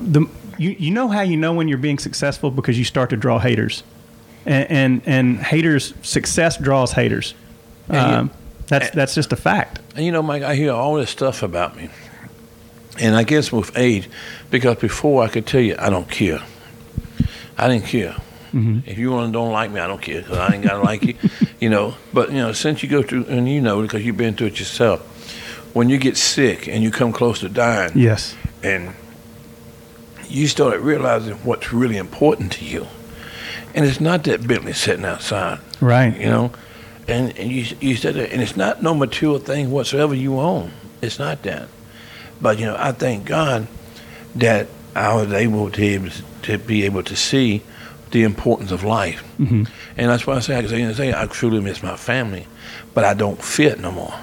the 0.00 0.22
you 0.56 0.70
you 0.78 0.90
know 0.92 1.08
how 1.08 1.20
you 1.22 1.36
know 1.36 1.52
when 1.52 1.66
you're 1.68 1.78
being 1.78 1.98
successful 1.98 2.50
because 2.52 2.78
you 2.78 2.84
start 2.84 3.10
to 3.10 3.16
draw 3.16 3.38
haters, 3.40 3.82
and 4.46 4.70
and, 4.70 5.02
and 5.06 5.38
haters 5.38 5.94
success 6.02 6.56
draws 6.56 6.92
haters. 6.92 7.34
And 7.88 7.96
you- 8.12 8.18
Um, 8.18 8.30
that's 8.68 8.90
that's 8.90 9.14
just 9.14 9.32
a 9.32 9.36
fact. 9.36 9.80
And 9.96 10.04
you 10.04 10.12
know, 10.12 10.22
Mike, 10.22 10.42
I 10.42 10.54
hear 10.54 10.72
all 10.72 10.94
this 10.96 11.08
stuff 11.10 11.42
about 11.42 11.74
me. 11.76 11.88
And 13.00 13.14
I 13.16 13.22
guess 13.22 13.50
with 13.52 13.76
age, 13.78 14.08
because 14.50 14.76
before 14.76 15.22
I 15.24 15.28
could 15.28 15.46
tell 15.46 15.60
you, 15.62 15.74
I 15.78 15.88
don't 15.88 16.10
care. 16.10 16.40
I 17.56 17.68
didn't 17.68 17.86
care. 17.86 18.14
If 18.52 18.98
you 18.98 19.10
want 19.12 19.28
to 19.28 19.32
don't 19.32 19.52
like 19.52 19.70
me, 19.70 19.78
I 19.80 19.86
don't 19.86 20.00
care 20.02 20.20
because 20.22 20.38
I 20.38 20.54
ain't 20.54 20.64
got 20.64 20.78
to 20.78 20.82
like 20.82 21.02
you, 21.04 21.14
you 21.60 21.68
know. 21.70 21.94
But, 22.12 22.30
you 22.32 22.38
know, 22.38 22.52
since 22.52 22.82
you 22.82 22.88
go 22.88 23.02
through, 23.02 23.26
and 23.26 23.48
you 23.48 23.60
know, 23.60 23.80
because 23.82 24.04
you've 24.04 24.16
been 24.16 24.34
through 24.34 24.48
it 24.48 24.58
yourself, 24.58 25.00
when 25.74 25.88
you 25.90 25.96
get 25.98 26.16
sick 26.16 26.66
and 26.66 26.82
you 26.82 26.90
come 26.90 27.12
close 27.12 27.40
to 27.40 27.48
dying, 27.48 27.92
Yes. 27.94 28.34
and 28.62 28.94
you 30.28 30.46
started 30.48 30.80
realizing 30.80 31.34
what's 31.44 31.72
really 31.72 31.96
important 31.98 32.50
to 32.52 32.64
you. 32.64 32.86
And 33.78 33.86
it's 33.86 34.00
not 34.00 34.24
that 34.24 34.46
Bentley 34.46 34.72
sitting 34.72 35.04
outside 35.04 35.60
Right. 35.80 36.14
you 36.18 36.26
know, 36.26 36.50
and, 37.06 37.36
and 37.38 37.50
you 37.50 37.64
you 37.80 37.94
said 37.96 38.14
that, 38.16 38.32
and 38.32 38.42
it's 38.42 38.56
not 38.56 38.82
no 38.82 38.92
material 38.94 39.38
thing 39.38 39.70
whatsoever 39.70 40.14
you 40.14 40.40
own. 40.40 40.72
It's 41.00 41.18
not 41.20 41.42
that, 41.44 41.68
but 42.42 42.58
you 42.58 42.66
know, 42.66 42.76
I 42.78 42.90
thank 42.92 43.24
God 43.24 43.68
that 44.34 44.66
I 44.96 45.14
was 45.14 45.32
able 45.32 45.70
to 45.70 46.10
to 46.42 46.58
be 46.58 46.84
able 46.84 47.02
to 47.04 47.14
see 47.14 47.62
the 48.10 48.24
importance 48.24 48.72
of 48.72 48.82
life, 48.82 49.22
Mm-hmm. 49.38 49.64
and 49.96 50.10
that's 50.10 50.26
why 50.26 50.34
I 50.36 50.40
say 50.40 50.56
I 50.58 50.62
can 50.62 50.94
say 50.94 51.12
I 51.14 51.26
truly 51.26 51.60
miss 51.60 51.82
my 51.82 51.96
family, 51.96 52.46
but 52.94 53.04
I 53.04 53.14
don't 53.14 53.40
fit 53.42 53.78
no 53.78 53.92
more. 53.92 54.14